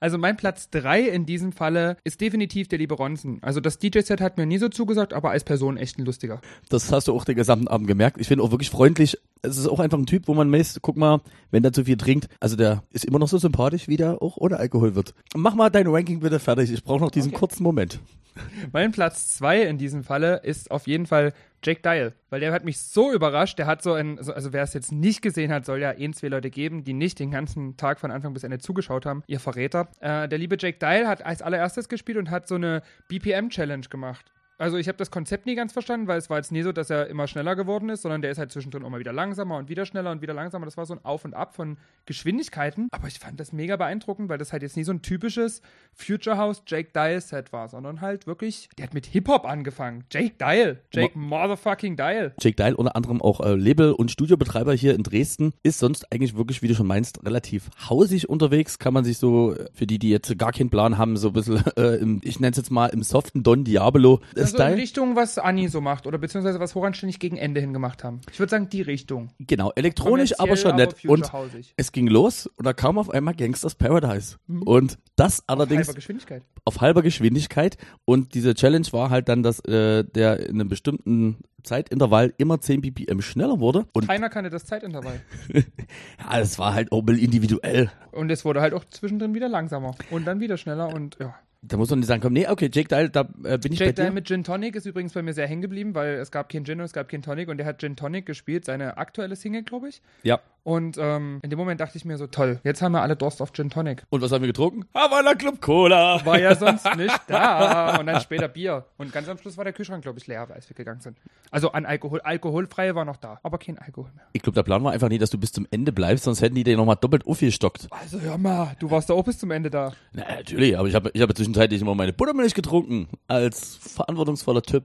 Also 0.01 0.19
mein 0.19 0.37
Platz 0.37 0.71
3 0.71 1.03
in 1.03 1.25
diesem 1.27 1.53
Falle 1.53 1.99
ist 2.03 2.21
definitiv 2.21 2.67
der 2.69 2.79
liebe 2.79 2.95
Ronson. 2.95 3.39
Also 3.43 3.61
das 3.61 3.79
DJ-Set 3.79 4.21
hat 4.21 4.37
mir 4.37 4.47
nie 4.47 4.59
so 4.59 4.69
zugesagt, 4.69 5.13
aber 5.13 5.31
als 5.31 5.45
Person 5.45 5.77
echt 5.77 5.99
ein 5.99 6.05
lustiger. 6.05 6.41
Das 6.69 6.91
hast 6.91 7.07
du 7.07 7.15
auch 7.15 7.25
den 7.25 7.37
gesamten 7.37 7.69
Abend 7.69 7.87
gemerkt. 7.87 8.21
Ich 8.21 8.27
finde 8.27 8.43
auch 8.43 8.51
wirklich 8.51 8.71
freundlich. 8.71 9.19
Es 9.43 9.57
ist 9.57 9.69
auch 9.69 9.79
einfach 9.79 9.99
ein 9.99 10.07
Typ, 10.07 10.27
wo 10.27 10.35
man 10.35 10.51
meist, 10.51 10.81
guck 10.83 10.97
mal, 10.97 11.21
wenn 11.53 11.63
der 11.63 11.73
zu 11.73 11.85
viel 11.85 11.97
trinkt, 11.97 12.29
also 12.41 12.57
der 12.57 12.83
ist 12.91 13.05
immer 13.05 13.21
noch 13.21 13.29
so 13.29 13.39
sympathisch, 13.39 13.87
wie 13.87 13.97
der 13.97 14.21
auch 14.21 14.37
ohne 14.37 14.57
Alkohol 14.57 14.97
wird. 14.97 15.15
Mach 15.37 15.55
mal 15.55 15.71
dein 15.71 15.87
Ranking 15.87 16.21
bitte 16.21 16.41
fertig. 16.41 16.73
Ich 16.73 16.83
brauche 16.83 17.01
noch 17.01 17.11
diesen 17.13 17.31
Okay. 17.31 17.39
kurzen 17.39 17.63
Moment. 17.63 18.01
Mein 18.73 18.91
Platz 18.93 19.29
2 19.37 19.63
in 19.63 19.79
diesem 19.79 20.03
Falle 20.03 20.39
ist 20.43 20.71
auf 20.71 20.87
jeden 20.89 21.07
Fall 21.07 21.33
Jake 21.63 21.83
Dial, 21.83 22.15
weil 22.31 22.41
der 22.41 22.53
hat 22.53 22.65
mich 22.65 22.79
so 22.79 23.13
überrascht. 23.13 23.59
Der 23.59 23.67
hat 23.67 23.83
so 23.83 23.93
ein, 23.93 24.19
also, 24.19 24.53
wer 24.53 24.63
es 24.63 24.75
jetzt 24.75 24.93
nicht 24.93 25.23
gesehen 25.23 25.53
hat, 25.53 25.65
soll 25.65 25.81
ja 25.81 25.93
eh 25.93 26.11
zwei 26.13 26.29
Leute 26.29 26.51
geben, 26.51 26.85
die 26.85 26.93
nicht 26.93 27.19
den 27.19 27.31
ganzen 27.31 27.77
Tag 27.77 28.01
von 28.01 28.11
Anfang 28.11 28.33
bis 28.33 28.45
Ende 28.45 28.59
zugeschaut 28.59 29.07
haben. 29.07 29.23
Ihr 29.27 29.41
Verräter. 29.41 29.89
Äh, 30.01 30.29
der 30.29 30.39
liebe 30.39 30.57
Jake 30.59 30.79
Dial 30.79 31.07
hat 31.07 31.25
als 31.25 31.43
allererstes 31.43 31.89
gespielt 31.89 32.19
und 32.19 32.31
hat 32.31 32.49
so 32.49 32.55
eine 32.55 32.83
BPM-Challenge 33.09 33.87
gemacht. 33.89 34.33
Also 34.59 34.77
ich 34.77 34.89
habe 34.89 34.99
das 34.99 35.13
Konzept 35.13 35.47
nie 35.47 35.55
ganz 35.55 35.73
verstanden, 35.73 36.09
weil 36.09 36.19
es 36.19 36.29
war 36.29 36.37
jetzt 36.37 36.51
nie 36.51 36.63
so, 36.63 36.73
dass 36.73 36.91
er 36.91 37.07
immer 37.07 37.29
schneller 37.29 37.55
geworden 37.55 37.89
ist, 37.91 38.03
sondern 38.03 38.23
der 38.23 38.33
ist 38.33 38.39
halt 38.39 38.51
zwischendrin 38.51 38.85
auch 38.85 38.91
mal 38.91 38.99
wieder 38.99 39.13
langsamer 39.13 39.57
und 39.57 39.69
wieder 39.69 39.87
schneller 39.87 40.11
und 40.11 40.21
wieder 40.21 40.35
langsamer. 40.35 40.65
Das 40.65 40.77
war 40.77 40.85
so 40.85 40.95
ein 40.95 41.05
Auf 41.05 41.25
und 41.25 41.33
Ab 41.33 41.55
von 41.55 41.79
Geschwindigkeiten. 42.07 42.89
Aber 42.91 43.07
ich 43.07 43.21
fand 43.21 43.39
das 43.39 43.53
mega 43.53 43.77
beeindruckend, 43.77 44.29
weil 44.29 44.39
das 44.39 44.53
halt 44.53 44.63
jetzt 44.63 44.77
nie 44.77 44.83
so 44.83 44.93
ein 44.93 45.01
typisches 45.01 45.63
Future 45.95 46.37
House 46.39 46.63
Jake 46.67 46.91
Dial 46.93 47.21
Set 47.21 47.53
war, 47.53 47.69
sondern 47.69 48.01
halt 48.01 48.27
wirklich, 48.27 48.69
der 48.77 48.87
hat 48.87 48.95
mit 48.95 49.07
Hip-Hop 49.07 49.45
angefangen. 49.45 50.05
Jake 50.11 50.35
Dial. 50.41 50.81
Jake 50.93 51.17
Motherfucking 51.17 51.97
Dial. 51.97 52.35
Jake 52.41 52.57
Dial, 52.57 52.75
unter 52.75 52.97
anderem 52.97 53.23
auch 53.23 53.41
äh, 53.41 53.55
Label- 53.55 53.93
und 53.93 54.11
Studiobetreiber 54.11 54.75
hier 54.75 54.95
in 54.97 55.05
Dresden, 55.05 55.53
ist 55.63 55.79
sonst 55.79 56.13
eigentlich 56.13 56.37
wirklich, 56.37 56.63
wie 56.63 56.69
du 56.69 56.75
schon 56.75 56.89
meinst, 56.89 57.25
relativ 57.25 57.71
hausig 57.89 58.29
unterwegs. 58.29 58.81
Kann 58.81 58.93
man 58.93 59.05
sich 59.05 59.19
so, 59.19 59.55
äh, 59.55 59.67
für 59.73 59.87
die, 59.87 60.01
die 60.01 60.11
jetzt 60.11 60.37
gar 60.37 60.51
keinen 60.51 60.71
Plan 60.71 60.99
haben, 60.99 61.17
so 61.17 61.29
ein 61.29 61.35
bisschen, 61.35 61.63
äh, 61.77 61.95
im, 61.97 62.21
ich 62.25 62.41
nenne 62.41 62.51
es 62.51 62.57
jetzt 62.57 62.73
mal, 62.73 62.87
im 62.87 63.05
soften 63.05 63.45
Don 63.45 63.63
Diablo 63.63 64.21
äh, 64.35 64.48
Also 64.55 64.63
in 64.63 64.69
Style. 64.69 64.77
Richtung, 64.77 65.17
was 65.17 65.39
Anni 65.39 65.69
so 65.69 65.81
macht 65.81 66.07
oder 66.07 66.19
beziehungsweise 66.19 66.61
was 66.61 66.75
Horanständig 66.75 67.19
gegen 67.19 67.37
Ende 67.37 67.61
hin 67.61 67.73
gemacht 67.73 68.05
haben. 68.05 68.21
Ich 68.33 68.39
würde 68.39 68.51
sagen, 68.51 68.69
die 68.69 68.83
Richtung. 68.83 69.31
Genau, 69.39 69.73
elektronisch, 69.75 70.39
aber 70.39 70.57
schon 70.57 70.73
Kommerziell, 70.73 71.11
nett. 71.11 71.33
Und 71.33 71.73
es 71.77 71.93
ging 71.93 72.07
los 72.09 72.47
und 72.47 72.67
da 72.67 72.73
kam 72.73 72.99
auf 72.99 73.11
einmal 73.11 73.35
Gangsters 73.35 73.75
Paradise. 73.75 74.37
Und 74.65 74.99
das 75.17 75.43
allerdings 75.47 75.87
Halber 75.87 75.95
Geschwindigkeit. 75.95 76.43
auf 76.65 76.81
halber 76.81 77.03
Geschwindigkeit. 77.03 77.77
Und 78.05 78.35
diese 78.35 78.55
Challenge 78.55 78.87
war 78.93 79.11
halt 79.11 79.29
dann, 79.29 79.43
dass 79.43 79.61
äh, 79.61 80.05
der 80.05 80.41
in 80.49 80.61
einem 80.61 80.69
bestimmten 80.69 81.39
Zeitintervall 81.63 82.33
immer 82.39 82.61
10 82.61 82.83
ppm 82.83 83.21
schneller 83.21 83.61
wurde. 83.61 83.87
Und 83.93 84.07
Keiner 84.07 84.29
kannte 84.29 84.51
das 84.51 84.65
Zeitintervall. 84.65 85.21
ja, 85.53 86.41
es 86.41 86.59
war 86.59 86.75
halt 86.75 86.91
bisschen 86.91 87.19
individuell. 87.19 87.91
Und 88.13 88.31
es 88.31 88.45
wurde 88.45 88.61
halt 88.61 88.75
auch 88.75 88.85
zwischendrin 88.85 89.35
wieder 89.35 89.49
langsamer 89.49 89.95
und 90.11 90.27
dann 90.27 90.41
wieder 90.41 90.57
schneller 90.57 90.93
und 90.95 91.19
ja. 91.21 91.35
Da 91.61 91.77
muss 91.77 91.91
man 91.91 91.99
nicht 91.99 92.07
sagen, 92.07 92.23
komm, 92.23 92.35
nee, 92.35 92.47
okay, 92.47 92.71
Jake 92.73 92.87
Dial, 92.87 93.09
da 93.09 93.23
äh, 93.43 93.59
bin 93.59 93.73
ich 93.73 93.81
Jake 93.81 93.91
bei 93.91 93.93
dir. 93.93 94.03
Dial 94.03 94.11
mit 94.13 94.29
Gin 94.29 94.45
Tonic 94.45 94.77
ist 94.77 94.87
übrigens 94.87 95.13
bei 95.13 95.23
mir 95.23 95.33
sehr 95.33 95.49
hängen 95.49 95.63
geblieben, 95.63 95.93
weil 95.95 96.15
es 96.15 96.31
gab 96.31 96.49
kein 96.49 96.65
Gin 96.65 96.79
und 96.79 96.85
es 96.85 96.93
gab 96.93 97.09
kein 97.09 97.21
Tonic 97.21 97.49
und 97.49 97.57
der 97.57 97.67
hat 97.67 97.81
Gin 97.81 97.97
Tonic 97.97 98.27
gespielt, 98.27 98.65
seine 98.65 98.97
aktuelle 98.97 99.35
Single, 99.35 99.65
glaube 99.65 99.89
ich. 99.89 100.01
Ja. 100.23 100.41
Und 100.63 100.99
ähm, 100.99 101.41
in 101.43 101.51
dem 101.51 101.59
Moment 101.59 101.81
dachte 101.81 101.97
ich 101.97 102.05
mir 102.05 102.19
so, 102.19 102.27
toll, 102.27 102.61
jetzt 102.63 102.83
haben 102.83 102.93
wir 102.93 103.03
alle 103.03 103.17
Durst 103.17 103.41
auf 103.41 103.53
Gin 103.53 103.71
Tonic. 103.71 104.05
Und 104.11 104.21
was 104.21 104.31
haben 104.31 104.43
wir 104.43 104.49
getrunken? 104.49 104.85
Havana 104.95 105.35
Club 105.35 105.61
Cola. 105.61 106.25
War 106.27 106.39
ja 106.39 106.55
sonst 106.55 106.85
nicht 106.97 107.19
da. 107.27 107.99
Und 107.99 108.07
dann 108.07 108.21
später 108.21 108.49
Bier. 108.49 108.85
Und 108.99 109.13
ganz 109.13 109.29
am 109.29 109.39
Schluss 109.39 109.57
war 109.57 109.65
der 109.65 109.73
Kühlschrank, 109.73 110.03
glaube 110.03 110.19
ich, 110.19 110.27
leer, 110.27 110.47
als 110.53 110.69
wir 110.69 110.77
gegangen 110.77 111.01
sind. 111.01 111.17
Also 111.51 111.73
an 111.73 111.87
Alkohol, 111.87 112.21
alkoholfreie 112.21 112.95
war 112.95 113.07
noch 113.07 113.17
da, 113.17 113.41
aber 113.43 113.59
kein 113.59 113.79
Alkohol 113.79 114.11
mehr. 114.15 114.27
Ich 114.33 114.43
glaube, 114.43 114.55
der 114.55 114.63
Plan 114.63 114.85
war 114.85 114.93
einfach 114.93 115.09
nie, 115.09 115.19
dass 115.19 115.31
du 115.31 115.39
bis 115.39 115.53
zum 115.53 115.67
Ende 115.71 115.91
bleibst, 115.91 116.25
sonst 116.25 116.43
hätten 116.43 116.55
die 116.55 116.65
dir 116.65 116.77
nochmal 116.77 116.97
doppelt 117.01 117.27
aufgestockt. 117.27 117.89
Also 117.91 118.21
hör 118.21 118.37
mal, 118.37 118.77
du 118.79 118.91
warst 118.91 119.09
da 119.09 119.15
auch 119.15 119.25
bis 119.25 119.39
zum 119.39 119.51
Ende 119.51 119.71
da. 119.71 119.93
Na, 120.13 120.25
natürlich, 120.29 120.79
aber 120.79 120.87
ich 120.87 120.95
habe 120.95 121.11
ich 121.15 121.23
hab 121.23 121.31
zwischenzeitlich 121.49 121.81
immer 121.81 121.95
meine 121.95 122.13
Buttermilch 122.13 122.55
getrunken. 122.55 123.09
Als 123.27 123.77
verantwortungsvoller 123.77 124.63
Typ. 124.63 124.85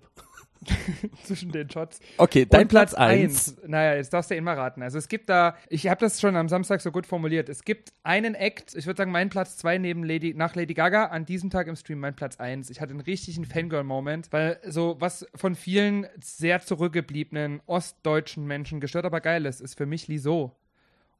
Zwischen 1.23 1.51
den 1.51 1.69
Shots. 1.69 1.99
Okay, 2.17 2.45
dein 2.45 2.61
Und 2.61 2.67
Platz 2.69 2.93
1. 2.93 3.21
eins. 3.21 3.57
Naja, 3.67 3.95
jetzt 3.95 4.13
darfst 4.13 4.31
du 4.31 4.35
ihn 4.37 4.45
mal 4.45 4.55
raten. 4.55 4.81
Also 4.81 4.97
es 4.97 5.09
gibt 5.09 5.27
da, 5.27 5.57
ich 5.67 5.87
habe 5.89 5.99
das 5.99 6.21
schon 6.21 6.37
am 6.37 6.47
Samstag 6.47 6.79
so 6.79 6.89
gut 6.89 7.05
formuliert. 7.05 7.49
Es 7.49 7.65
gibt 7.65 7.91
einen 8.03 8.33
Act, 8.33 8.73
ich 8.73 8.85
würde 8.85 8.97
sagen, 8.97 9.11
mein 9.11 9.29
Platz 9.29 9.57
2 9.57 9.77
neben 9.79 10.05
Lady, 10.05 10.33
nach 10.33 10.55
Lady 10.55 10.73
Gaga, 10.73 11.07
an 11.07 11.25
diesem 11.25 11.49
Tag 11.49 11.67
im 11.67 11.75
Stream 11.75 11.99
mein 11.99 12.15
Platz 12.15 12.37
1. 12.39 12.69
Ich 12.69 12.79
hatte 12.79 12.91
einen 12.91 13.01
richtigen 13.01 13.43
Fangirl-Moment, 13.43 14.31
weil 14.31 14.57
so 14.65 14.95
was 14.99 15.27
von 15.35 15.55
vielen 15.55 16.07
sehr 16.21 16.61
zurückgebliebenen 16.61 17.61
ostdeutschen 17.65 18.45
Menschen 18.47 18.79
gestört, 18.79 19.03
aber 19.03 19.19
geil 19.19 19.45
ist, 19.45 19.59
ist 19.59 19.77
für 19.77 19.85
mich 19.85 20.07
Liso. 20.07 20.55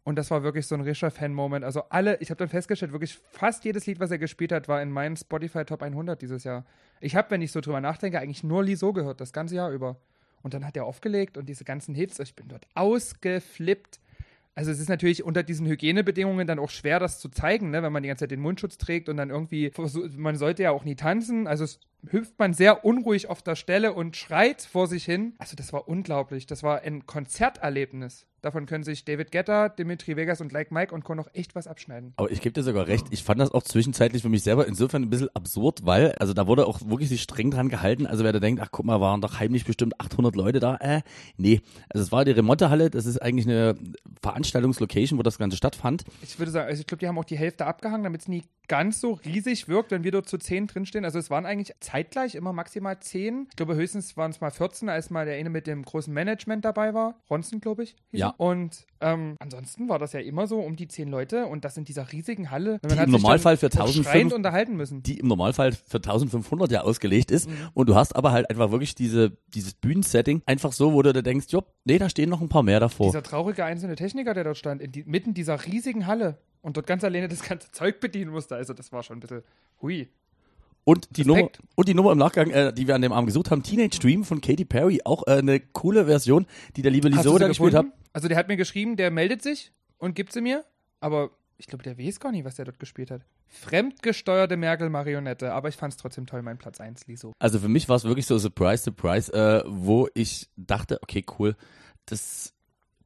Und 0.03 0.17
das 0.17 0.31
war 0.31 0.43
wirklich 0.43 0.67
so 0.67 0.75
ein 0.75 0.81
richtiger 0.81 1.12
Fan-Moment. 1.12 1.63
Also 1.63 1.83
alle, 1.89 2.17
ich 2.19 2.29
habe 2.29 2.38
dann 2.38 2.50
festgestellt, 2.50 2.91
wirklich 2.91 3.17
fast 3.31 3.63
jedes 3.63 3.86
Lied, 3.86 4.00
was 4.00 4.12
er 4.12 4.17
gespielt 4.17 4.51
hat, 4.51 4.67
war 4.67 4.81
in 4.81 4.91
meinen 4.91 5.15
Spotify 5.15 5.63
Top 5.63 5.81
100 5.81 6.22
dieses 6.22 6.43
Jahr. 6.43 6.65
Ich 7.00 7.15
habe, 7.15 7.31
wenn 7.31 7.41
ich 7.41 7.51
so 7.51 7.62
drüber 7.62 7.79
nachdenke, 7.79 8.19
eigentlich 8.19 8.43
nur 8.43 8.63
Liso 8.63 8.91
gehört, 8.91 9.22
das 9.22 9.31
ganze 9.31 9.55
Jahr 9.55 9.72
über. 9.72 9.95
Und 10.41 10.53
dann 10.53 10.65
hat 10.65 10.75
er 10.75 10.86
aufgelegt 10.86 11.38
und 11.38 11.48
diese 11.48 11.63
ganzen 11.63 11.95
Hits, 11.95 12.19
ich 12.19 12.36
bin 12.36 12.50
dort 12.50 12.67
ausgeflippt. 12.75 14.01
Also 14.55 14.72
es 14.72 14.79
ist 14.79 14.89
natürlich 14.89 15.24
unter 15.24 15.41
diesen 15.41 15.65
Hygienebedingungen 15.67 16.45
dann 16.45 16.60
auch 16.60 16.69
schwer, 16.69 17.00
das 17.00 17.19
zu 17.19 17.29
zeigen, 17.29 17.72
ne? 17.72 17.81
wenn 17.81 17.93
man 17.93 18.03
die 18.03 18.10
ganze 18.10 18.24
Zeit 18.24 18.31
den 18.31 18.41
Mundschutz 18.41 18.77
trägt 18.77 19.07
und 19.07 19.17
dann 19.17 19.29
irgendwie, 19.29 19.72
man 20.17 20.36
sollte 20.36 20.63
ja 20.63 20.72
auch 20.72 20.83
nie 20.83 20.95
tanzen, 20.95 21.48
also 21.48 21.63
es 21.63 21.79
hüpft 22.10 22.38
man 22.39 22.53
sehr 22.53 22.86
unruhig 22.86 23.29
auf 23.29 23.41
der 23.41 23.55
Stelle 23.55 23.93
und 23.93 24.15
schreit 24.15 24.62
vor 24.62 24.88
sich 24.88 25.05
hin. 25.05 25.36
Also 25.38 25.55
das 25.55 25.74
war 25.74 25.88
unglaublich, 25.88 26.45
das 26.45 26.63
war 26.63 26.81
ein 26.81 27.05
Konzerterlebnis. 27.05 28.25
Davon 28.43 28.65
können 28.65 28.83
sich 28.83 29.05
David 29.05 29.31
Guetta, 29.31 29.69
Dimitri 29.69 30.17
Vegas 30.17 30.41
und 30.41 30.51
Like 30.51 30.69
Mike 30.69 30.93
und 30.93 31.05
Co. 31.05 31.15
noch 31.15 31.29
echt 31.33 31.55
was 31.55 31.65
abschneiden. 31.65 32.12
Aber 32.17 32.29
ich 32.29 32.41
gebe 32.41 32.51
dir 32.51 32.62
sogar 32.62 32.88
recht, 32.88 33.07
ich 33.12 33.24
fand 33.24 33.39
das 33.39 33.51
auch 33.51 33.63
zwischenzeitlich 33.63 34.22
für 34.22 34.27
mich 34.27 34.43
selber 34.43 34.67
insofern 34.67 35.03
ein 35.03 35.10
bisschen 35.10 35.29
absurd, 35.33 35.86
weil, 35.86 36.12
also 36.15 36.33
da 36.33 36.45
wurde 36.45 36.67
auch 36.67 36.81
wirklich 36.89 37.07
sich 37.07 37.22
streng 37.22 37.51
dran 37.51 37.69
gehalten. 37.69 38.05
Also 38.05 38.25
wer 38.25 38.33
da 38.33 38.41
denkt, 38.41 38.62
ach 38.62 38.67
guck 38.69 38.86
mal, 38.86 39.00
waren 39.00 39.22
doch 39.22 39.39
heimlich 39.39 39.63
bestimmt 39.63 39.98
800 40.01 40.36
Leute 40.36 40.60
da, 40.60 40.75
äh, 40.81 41.03
nee. 41.38 41.62
Also 41.88 42.03
es 42.03 42.12
war 42.12 42.25
die 42.25 42.31
Remonte-Halle, 42.31 42.89
das 42.89 43.05
ist 43.05 43.22
eigentlich 43.22 43.48
eine 43.48 43.77
Veranstaltungslocation, 44.22 45.17
wo 45.17 45.24
das 45.24 45.38
Ganze 45.38 45.55
stattfand. 45.55 46.03
Ich 46.22 46.38
würde 46.38 46.51
sagen, 46.51 46.67
also 46.67 46.81
ich 46.81 46.88
glaube, 46.88 47.00
die 47.00 47.07
haben 47.07 47.17
auch 47.17 47.24
die 47.24 47.38
Hälfte 47.38 47.65
abgehangen, 47.65 48.03
damit 48.03 48.24
es 48.24 48.27
nie 48.27 48.43
ganz 48.67 49.00
so 49.00 49.13
riesig 49.13 49.67
wirkt, 49.67 49.91
wenn 49.91 50.03
wir 50.03 50.12
dort 50.12 50.27
zu 50.27 50.38
10 50.38 50.67
drinstehen. 50.67 51.05
Also 51.05 51.19
es 51.19 51.29
waren 51.29 51.45
eigentlich 51.45 51.75
zeitgleich 51.94 52.34
immer 52.34 52.54
maximal 52.54 53.00
10. 53.00 53.48
Ich 53.52 53.56
glaube, 53.56 53.76
höchstens 53.76 54.18
waren 54.18 54.32
es 54.32 54.42
mal 54.42 54.50
14, 54.50 54.90
als 54.90 55.12
mal 55.12 55.26
der 55.26 55.36
eine 55.36 55.52
mit 55.52 55.68
dem 55.68 55.84
großen 55.84 56.12
Management 56.12 56.66
dabei 56.66 56.96
war. 56.96 57.20
Ronson, 57.30 57.62
glaube 57.62 57.84
ich. 57.84 57.96
Ja. 58.12 58.30
er. 58.30 58.40
Und 58.40 58.88
ähm, 59.00 59.36
ansonsten 59.40 59.90
war 59.90 60.00
das 60.00 60.14
ja 60.14 60.20
immer 60.20 60.48
so 60.48 60.60
um 60.60 60.76
die 60.76 60.88
10 60.88 61.08
Leute 61.08 61.46
und 61.46 61.66
das 61.66 61.78
in 61.78 61.86
dieser 61.86 62.12
riesigen 62.12 62.50
Halle. 62.50 62.80
Die 62.84 62.96
im 62.96 63.12
Normalfall 63.12 63.58
für 63.58 63.68
auch 63.68 63.72
1500 63.72 64.12
schreiend 64.12 64.34
unterhalten 64.34 64.76
müssen. 64.76 65.04
die 65.04 65.20
im 65.20 65.28
Normalfall 65.28 65.74
für 65.74 65.98
1500 65.98 66.72
ja 66.72 66.82
ausgelegt 66.82 67.30
ist. 67.30 67.48
Mhm. 67.48 67.70
Und 67.76 67.90
du 67.90 67.96
hast 67.96 68.16
aber 68.16 68.32
halt 68.32 68.50
einfach 68.50 68.72
wirklich 68.72 68.96
diese, 68.96 69.38
dieses 69.54 69.76
Bühnensetting 69.76 70.42
einfach 70.48 70.72
so, 70.74 70.94
wo 70.94 71.01
du 71.03 71.14
dir 71.14 71.22
denkst, 71.22 71.48
jo, 71.50 71.62
nee, 71.86 72.00
da 72.00 72.10
stehen 72.10 72.29
noch 72.29 72.42
ein 72.42 72.50
paar 72.50 72.64
mehr 72.64 72.79
davor. 72.79 73.08
Dieser 73.08 73.22
traurige 73.22 73.66
einzelne 73.66 73.96
Techniker, 73.96 74.34
der 74.34 74.46
dort 74.46 74.58
stand, 74.58 74.82
in 74.82 74.92
die, 74.92 75.03
mitten 75.03 75.36
dieser 75.36 75.64
riesigen 75.64 76.08
Halle 76.08 76.40
und 76.64 76.77
dort 76.77 76.88
ganz 76.88 77.03
alleine 77.03 77.27
das 77.27 77.44
ganze 77.44 77.72
Zeug 77.72 78.00
bedienen 78.00 78.32
musste. 78.32 78.56
Also 78.56 78.74
das 78.74 78.92
war 78.92 79.03
schon 79.03 79.18
ein 79.18 79.20
bisschen 79.20 79.44
hui. 79.82 80.10
Und 80.85 81.15
die, 81.15 81.24
Nummer, 81.24 81.43
Respekt. 81.43 81.59
und 81.75 81.87
die 81.87 81.93
Nummer 81.93 82.11
im 82.11 82.17
Nachgang, 82.17 82.50
äh, 82.50 82.74
die 82.74 82.87
wir 82.87 82.96
an 82.96 83.01
dem 83.01 83.13
Abend 83.13 83.27
gesucht 83.27 83.51
haben, 83.51 83.63
Teenage 83.63 84.00
Dream 84.00 84.24
von 84.24 84.41
Katy 84.41 84.65
Perry, 84.65 85.01
auch 85.05 85.25
äh, 85.27 85.37
eine 85.37 85.59
coole 85.59 86.05
Version, 86.05 86.46
die 86.75 86.81
der 86.81 86.91
liebe 86.91 87.07
Liso 87.07 87.37
da 87.37 87.48
gespielt 87.48 87.74
hat. 87.74 87.85
Also 88.11 88.27
der 88.27 88.37
hat 88.37 88.48
mir 88.48 88.57
geschrieben, 88.57 88.98
der 88.98 89.09
meldet 89.09 89.41
sich 89.41 89.72
und 89.98 90.15
gibt 90.15 90.33
sie 90.33 90.41
mir, 90.41 90.65
aber 91.00 91.31
ich 91.57 91.67
glaube, 91.67 91.83
der 91.83 91.98
weiß 91.98 92.19
gar 92.19 92.31
nicht, 92.31 92.43
was 92.43 92.55
der 92.55 92.65
dort 92.65 92.79
gespielt 92.79 93.11
hat. 93.11 93.22
Fremdgesteuerte 93.48 94.57
Merkel-Marionette, 94.57 95.53
aber 95.53 95.69
ich 95.69 95.75
fand 95.75 95.93
es 95.93 95.98
trotzdem 95.98 96.25
toll, 96.25 96.41
mein 96.41 96.57
Platz 96.57 96.81
1, 96.81 97.07
Liso. 97.07 97.33
Also 97.39 97.59
für 97.59 97.69
mich 97.69 97.87
war 97.87 97.96
es 97.96 98.03
wirklich 98.03 98.25
so 98.25 98.37
Surprise, 98.37 98.83
Surprise, 98.83 99.31
äh, 99.31 99.63
wo 99.67 100.09
ich 100.13 100.50
dachte, 100.57 101.00
okay, 101.01 101.24
cool, 101.39 101.55
das, 102.05 102.53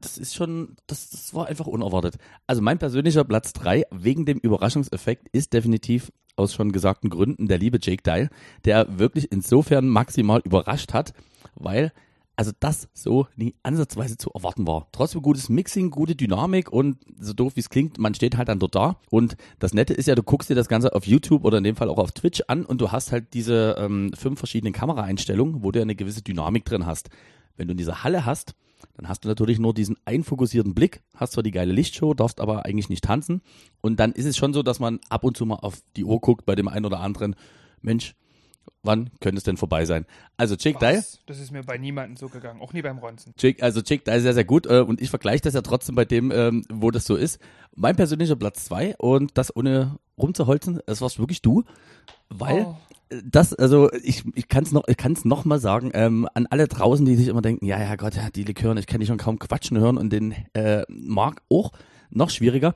das 0.00 0.18
ist 0.18 0.34
schon, 0.34 0.76
das, 0.86 1.10
das 1.10 1.34
war 1.34 1.46
einfach 1.46 1.66
unerwartet. 1.66 2.16
Also 2.46 2.62
mein 2.62 2.78
persönlicher 2.78 3.24
Platz 3.24 3.52
drei 3.52 3.84
wegen 3.90 4.26
dem 4.26 4.38
Überraschungseffekt 4.38 5.28
ist 5.28 5.52
definitiv 5.52 6.10
aus 6.38 6.54
schon 6.54 6.72
gesagten 6.72 7.10
Gründen 7.10 7.48
der 7.48 7.58
liebe 7.58 7.78
Jake 7.80 8.02
Dye, 8.02 8.28
der 8.64 8.98
wirklich 8.98 9.32
insofern 9.32 9.88
maximal 9.88 10.40
überrascht 10.44 10.92
hat, 10.92 11.12
weil 11.54 11.92
also 12.38 12.52
das 12.60 12.88
so 12.94 13.26
nie 13.34 13.56
ansatzweise 13.64 14.16
zu 14.16 14.30
erwarten 14.30 14.64
war. 14.64 14.86
Trotzdem 14.92 15.22
gutes 15.22 15.48
Mixing, 15.48 15.90
gute 15.90 16.14
Dynamik 16.14 16.70
und 16.70 16.98
so 17.18 17.32
doof 17.32 17.56
wie 17.56 17.60
es 17.60 17.68
klingt, 17.68 17.98
man 17.98 18.14
steht 18.14 18.36
halt 18.36 18.48
dann 18.48 18.60
dort 18.60 18.76
da. 18.76 19.00
Und 19.10 19.36
das 19.58 19.74
Nette 19.74 19.92
ist 19.92 20.06
ja, 20.06 20.14
du 20.14 20.22
guckst 20.22 20.48
dir 20.48 20.54
das 20.54 20.68
Ganze 20.68 20.94
auf 20.94 21.04
YouTube 21.04 21.44
oder 21.44 21.58
in 21.58 21.64
dem 21.64 21.74
Fall 21.74 21.88
auch 21.88 21.98
auf 21.98 22.12
Twitch 22.12 22.44
an 22.46 22.64
und 22.64 22.80
du 22.80 22.92
hast 22.92 23.10
halt 23.10 23.34
diese 23.34 23.74
ähm, 23.80 24.12
fünf 24.14 24.38
verschiedenen 24.38 24.72
Kameraeinstellungen, 24.72 25.64
wo 25.64 25.72
du 25.72 25.82
eine 25.82 25.96
gewisse 25.96 26.22
Dynamik 26.22 26.64
drin 26.64 26.86
hast. 26.86 27.10
Wenn 27.56 27.66
du 27.66 27.72
in 27.72 27.78
dieser 27.78 28.04
Halle 28.04 28.24
hast, 28.24 28.54
dann 28.96 29.08
hast 29.08 29.24
du 29.24 29.28
natürlich 29.28 29.58
nur 29.58 29.74
diesen 29.74 29.96
einfokussierten 30.04 30.74
Blick, 30.74 31.02
hast 31.14 31.32
zwar 31.32 31.42
die 31.42 31.50
geile 31.50 31.72
Lichtshow, 31.72 32.14
darfst 32.14 32.40
aber 32.40 32.64
eigentlich 32.64 32.88
nicht 32.88 33.04
tanzen. 33.04 33.42
Und 33.80 34.00
dann 34.00 34.12
ist 34.12 34.24
es 34.24 34.36
schon 34.36 34.52
so, 34.52 34.62
dass 34.62 34.80
man 34.80 35.00
ab 35.08 35.24
und 35.24 35.36
zu 35.36 35.46
mal 35.46 35.56
auf 35.56 35.82
die 35.96 36.04
Uhr 36.04 36.20
guckt 36.20 36.46
bei 36.46 36.54
dem 36.54 36.68
einen 36.68 36.86
oder 36.86 37.00
anderen, 37.00 37.36
Mensch, 37.80 38.14
wann 38.82 39.10
könnte 39.20 39.38
es 39.38 39.44
denn 39.44 39.56
vorbei 39.56 39.84
sein? 39.84 40.06
Also 40.36 40.54
Jake 40.58 40.78
Dye? 40.78 41.02
Das 41.26 41.38
ist 41.38 41.50
mir 41.52 41.62
bei 41.62 41.78
niemandem 41.78 42.16
so 42.16 42.28
gegangen, 42.28 42.60
auch 42.60 42.72
nie 42.72 42.82
beim 42.82 42.98
Ronzen. 42.98 43.34
Jake, 43.38 43.62
also 43.62 43.80
Jake 43.84 44.04
Dye 44.04 44.16
ist 44.16 44.22
sehr, 44.22 44.34
sehr 44.34 44.44
gut 44.44 44.66
äh, 44.66 44.80
und 44.80 45.00
ich 45.00 45.10
vergleiche 45.10 45.42
das 45.42 45.54
ja 45.54 45.62
trotzdem 45.62 45.94
bei 45.94 46.04
dem, 46.04 46.30
ähm, 46.30 46.64
wo 46.70 46.90
das 46.90 47.04
so 47.04 47.16
ist. 47.16 47.38
Mein 47.74 47.96
persönlicher 47.96 48.36
Platz 48.36 48.64
zwei 48.64 48.94
und 48.96 49.36
das 49.38 49.54
ohne 49.54 49.96
rumzuholzen, 50.18 50.80
das 50.86 51.00
warst 51.00 51.18
wirklich 51.18 51.42
du, 51.42 51.64
weil 52.28 52.66
Oh. 52.66 52.76
das, 53.24 53.54
also 53.54 53.90
ich, 53.92 54.24
ich 54.34 54.48
kann 54.48 54.64
es 54.64 54.72
noch, 54.72 54.82
ich 54.86 54.96
kann's 54.96 55.24
noch 55.24 55.44
mal 55.44 55.58
sagen, 55.60 55.90
ähm, 55.94 56.28
an 56.34 56.46
alle 56.46 56.68
draußen, 56.68 57.06
die 57.06 57.16
sich 57.16 57.28
immer 57.28 57.42
denken, 57.42 57.64
ja, 57.66 57.78
ja 57.80 57.96
Gott, 57.96 58.16
ja, 58.16 58.30
die 58.30 58.44
Likören, 58.44 58.78
ich 58.78 58.86
kann 58.86 59.00
die 59.00 59.06
schon 59.06 59.18
kaum 59.18 59.38
quatschen 59.38 59.78
hören 59.78 59.96
und 59.96 60.10
den 60.12 60.34
äh, 60.54 60.82
Mark 60.88 61.42
auch 61.50 61.72
noch 62.10 62.30
schwieriger. 62.30 62.74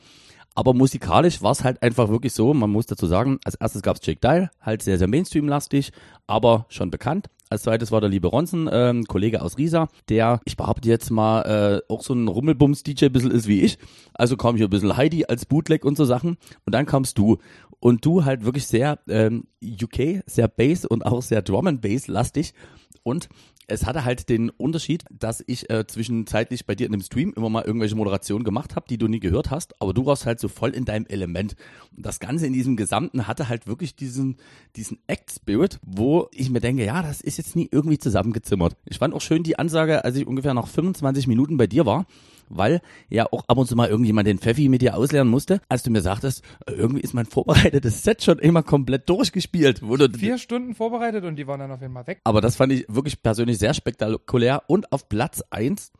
Aber 0.55 0.75
musikalisch 0.75 1.43
war 1.43 1.53
es 1.53 1.65
halt 1.65 1.83
einfach 1.83 2.09
wirklich 2.09 2.35
so, 2.35 2.53
man 2.53 2.71
muss 2.71 2.87
dazu 2.87 3.07
sagen, 3.07 3.39
als 3.45 3.55
erstes 3.55 3.83
gab 3.83 3.97
es 3.97 4.07
Jake 4.07 4.21
Dial, 4.21 4.51
halt 4.61 4.83
sehr, 4.83 4.99
sehr 4.99 5.09
Mainstream-lastig, 5.09 5.93
aber 6.27 6.67
schon 6.69 6.91
bekannt. 6.91 7.29
Als 7.49 7.63
zweites 7.65 7.93
war 7.93 8.01
der 8.01 8.09
liebe 8.09 8.29
Ronson, 8.29 8.69
ähm, 8.73 9.05
Kollege 9.05 9.43
aus 9.43 9.59
Riesa, 9.59 9.89
der, 10.09 10.41
ich 10.47 10.57
behaupte 10.57 10.89
jetzt 10.89 11.11
mal, 11.11 11.43
äh, 11.43 11.93
auch 11.93 12.03
so 12.03 12.15
ein 12.15 12.29
Rummelbums-DJ 12.29 13.07
ein 13.07 13.13
bisschen 13.13 13.31
ist 13.31 13.47
wie 13.47 13.61
ich. 13.61 13.79
Also 14.15 14.37
kam 14.37 14.57
hier 14.57 14.69
ein 14.69 14.71
bisschen 14.71 14.97
Heidi 14.97 15.27
als 15.27 15.45
Bootleg 15.45 15.85
und 15.85 15.97
so 15.97 16.07
Sachen. 16.07 16.39
Und 16.65 16.75
dann 16.75 16.87
kamst 16.87 17.19
du. 17.19 17.39
und 17.79 18.05
du 18.07 18.25
halt 18.25 18.45
wirklich 18.45 18.67
sehr 18.67 19.01
ähm, 19.09 19.45
UK, 19.63 20.23
sehr 20.25 20.49
Bass 20.49 20.87
und 20.87 21.05
auch 21.05 21.21
sehr 21.21 21.43
Drum 21.43 21.67
and 21.67 21.83
Bass 21.83 22.07
lastig 22.07 22.55
und 23.03 23.29
es 23.67 23.87
hatte 23.87 24.05
halt 24.05 24.29
den 24.29 24.51
Unterschied, 24.51 25.05
dass 25.11 25.43
ich 25.47 25.71
äh, 25.71 25.87
zwischenzeitlich 25.87 26.67
bei 26.67 26.75
dir 26.75 26.87
in 26.87 26.93
dem 26.93 27.01
Stream 27.01 27.33
immer 27.37 27.49
mal 27.49 27.65
irgendwelche 27.65 27.95
Moderationen 27.95 28.45
gemacht 28.45 28.77
habe, 28.77 28.87
die 28.89 28.99
du 28.99 29.09
nie 29.09 29.21
gehört 29.21 29.51
hast, 29.51 29.81
aber 29.81 29.95
du 29.95 30.07
warst 30.07 30.27
halt 30.27 30.41
so 30.41 30.49
voll 30.49 30.71
in 30.71 30.85
deinem 30.85 31.07
Element. 31.07 31.55
Und 31.97 32.05
das 32.05 32.21
Ganze 32.21 32.47
in 32.47 32.53
diesem 32.53 32.77
Gesamten 32.77 33.27
hatte 33.27 33.49
halt 33.49 33.67
wirklich 33.67 33.95
diesen, 33.95 34.37
diesen 34.77 34.99
Act-Spirit, 35.07 35.79
wo 35.83 36.29
ich 36.33 36.51
mir 36.51 36.61
denke, 36.61 36.85
ja, 36.85 37.03
das 37.03 37.21
ist 37.21 37.39
jetzt 37.39 37.57
nie 37.57 37.69
irgendwie 37.71 37.99
zusammengezimmert. 37.99 38.77
Ich 38.87 38.99
fand 38.99 39.15
auch 39.15 39.21
schön 39.21 39.43
die 39.43 39.59
Ansage, 39.59 40.05
als 40.05 40.17
ich 40.17 40.27
ungefähr 40.27 40.55
nach 40.55 40.67
25 40.67 41.27
Minuten 41.27 41.57
bei 41.57 41.67
dir 41.67 41.87
war, 41.87 42.07
weil 42.49 42.81
ja 43.09 43.27
auch 43.31 43.45
ab 43.49 43.59
und 43.59 43.67
zu 43.67 43.77
mal 43.77 43.89
irgendjemand 43.89 44.27
den 44.27 44.39
Pfeffi 44.39 44.69
mit 44.69 44.83
dir 44.83 44.97
auslernen 44.97 45.31
musste, 45.31 45.61
als 45.69 45.83
du 45.83 45.91
mir 45.91 46.03
sagtest, 46.03 46.43
irgendwie 46.67 47.01
ist 47.01 47.15
mein 47.15 47.27
vorbereitetes 47.27 48.03
Set 48.03 48.23
schon 48.23 48.39
immer 48.39 48.63
komplett 48.63 49.09
durchgespielt. 49.09 49.83
Du, 49.83 50.09
Vier 50.19 50.39
Stunden 50.39 50.75
vorbereitet 50.75 51.25
und 51.25 51.37
die 51.37 51.47
waren 51.47 51.61
dann 51.61 51.71
auf 51.71 51.83
einmal 51.83 52.07
weg. 52.07 52.21
aber 52.25 52.41
das 52.41 52.57
fand 52.57 52.73
ich 52.73 52.87
wirklich 52.89 53.23
persönlich 53.23 53.59
sehr 53.59 53.75
spektakulär. 53.75 54.63
Und 54.67 54.93
auf 54.93 55.09
Platz 55.09 55.43
eins 55.51 55.93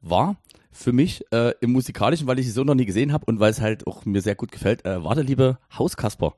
war 0.00 0.36
für 0.72 0.92
mich 0.92 1.24
äh, 1.32 1.52
im 1.60 1.72
Musikalischen, 1.72 2.26
weil 2.26 2.38
ich 2.38 2.46
sie 2.46 2.52
so 2.52 2.64
noch 2.64 2.74
nie 2.74 2.86
gesehen 2.86 3.12
habe 3.12 3.26
und 3.26 3.40
weil 3.40 3.50
es 3.50 3.60
halt 3.60 3.86
auch 3.86 4.04
mir 4.06 4.22
sehr 4.22 4.34
gut 4.34 4.50
gefällt, 4.50 4.84
äh, 4.86 5.04
war 5.04 5.14
der 5.14 5.24
liebe 5.24 5.58
Hauskasper. 5.78 6.34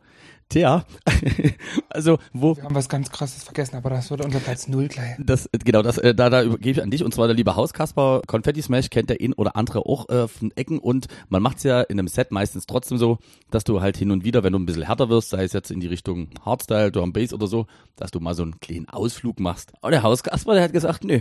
Der, 0.53 0.85
also 1.89 2.19
wo 2.33 2.57
Wir 2.57 2.65
haben 2.65 2.75
was 2.75 2.89
ganz 2.89 3.11
krasses 3.11 3.45
vergessen, 3.45 3.77
aber 3.77 3.91
das 3.91 4.11
wird 4.11 4.25
unser 4.25 4.41
Platz 4.41 4.69
null 4.69 4.89
gleich. 4.89 5.17
das, 5.19 5.49
genau, 5.65 5.83
das, 5.83 5.99
äh, 5.99 6.15
da, 6.15 6.31
da 6.31 6.43
übergebe 6.43 6.79
ich 6.79 6.83
an 6.83 6.91
dich. 6.91 7.03
Und 7.03 7.15
zwar 7.15 7.27
der 7.27 7.37
liebe 7.37 7.57
Hauskasper. 7.57 8.23
Konfetti 8.27 8.63
Smash 8.63 8.91
kennt 8.91 9.11
der 9.11 9.21
ihn 9.21 9.33
oder 9.33 9.57
andere 9.57 9.87
auch 9.87 10.09
äh, 10.09 10.29
von 10.29 10.53
Ecken. 10.55 10.79
Und 10.79 11.07
man 11.29 11.43
macht's 11.43 11.63
ja 11.63 11.81
in 11.81 11.99
einem 11.99 12.09
Set 12.09 12.31
meistens 12.31 12.67
trotzdem 12.67 12.99
so, 12.99 13.19
dass 13.51 13.65
du 13.65 13.81
halt 13.81 13.97
hin 13.97 14.11
und 14.11 14.25
wieder, 14.25 14.43
wenn 14.43 14.53
du 14.53 14.59
ein 14.59 14.67
bisschen 14.67 14.87
härter 14.87 15.09
wirst, 15.09 15.31
sei 15.31 15.45
es 15.45 15.53
jetzt 15.53 15.71
in 15.71 15.81
die 15.81 15.89
Richtung 15.89 16.29
Hardstyle, 16.45 16.93
Drum 16.93 17.13
Bass 17.13 17.33
oder 17.33 17.47
so, 17.47 17.67
dass 17.97 18.11
du 18.11 18.21
mal 18.21 18.35
so 18.35 18.43
einen 18.43 18.61
kleinen 18.61 18.89
Ausflug 18.89 19.41
machst. 19.41 19.73
Aber 19.81 19.91
der 19.91 20.03
Hauskasper, 20.03 20.55
der 20.55 20.65
hat 20.65 20.73
gesagt, 20.73 21.05
nö. 21.05 21.21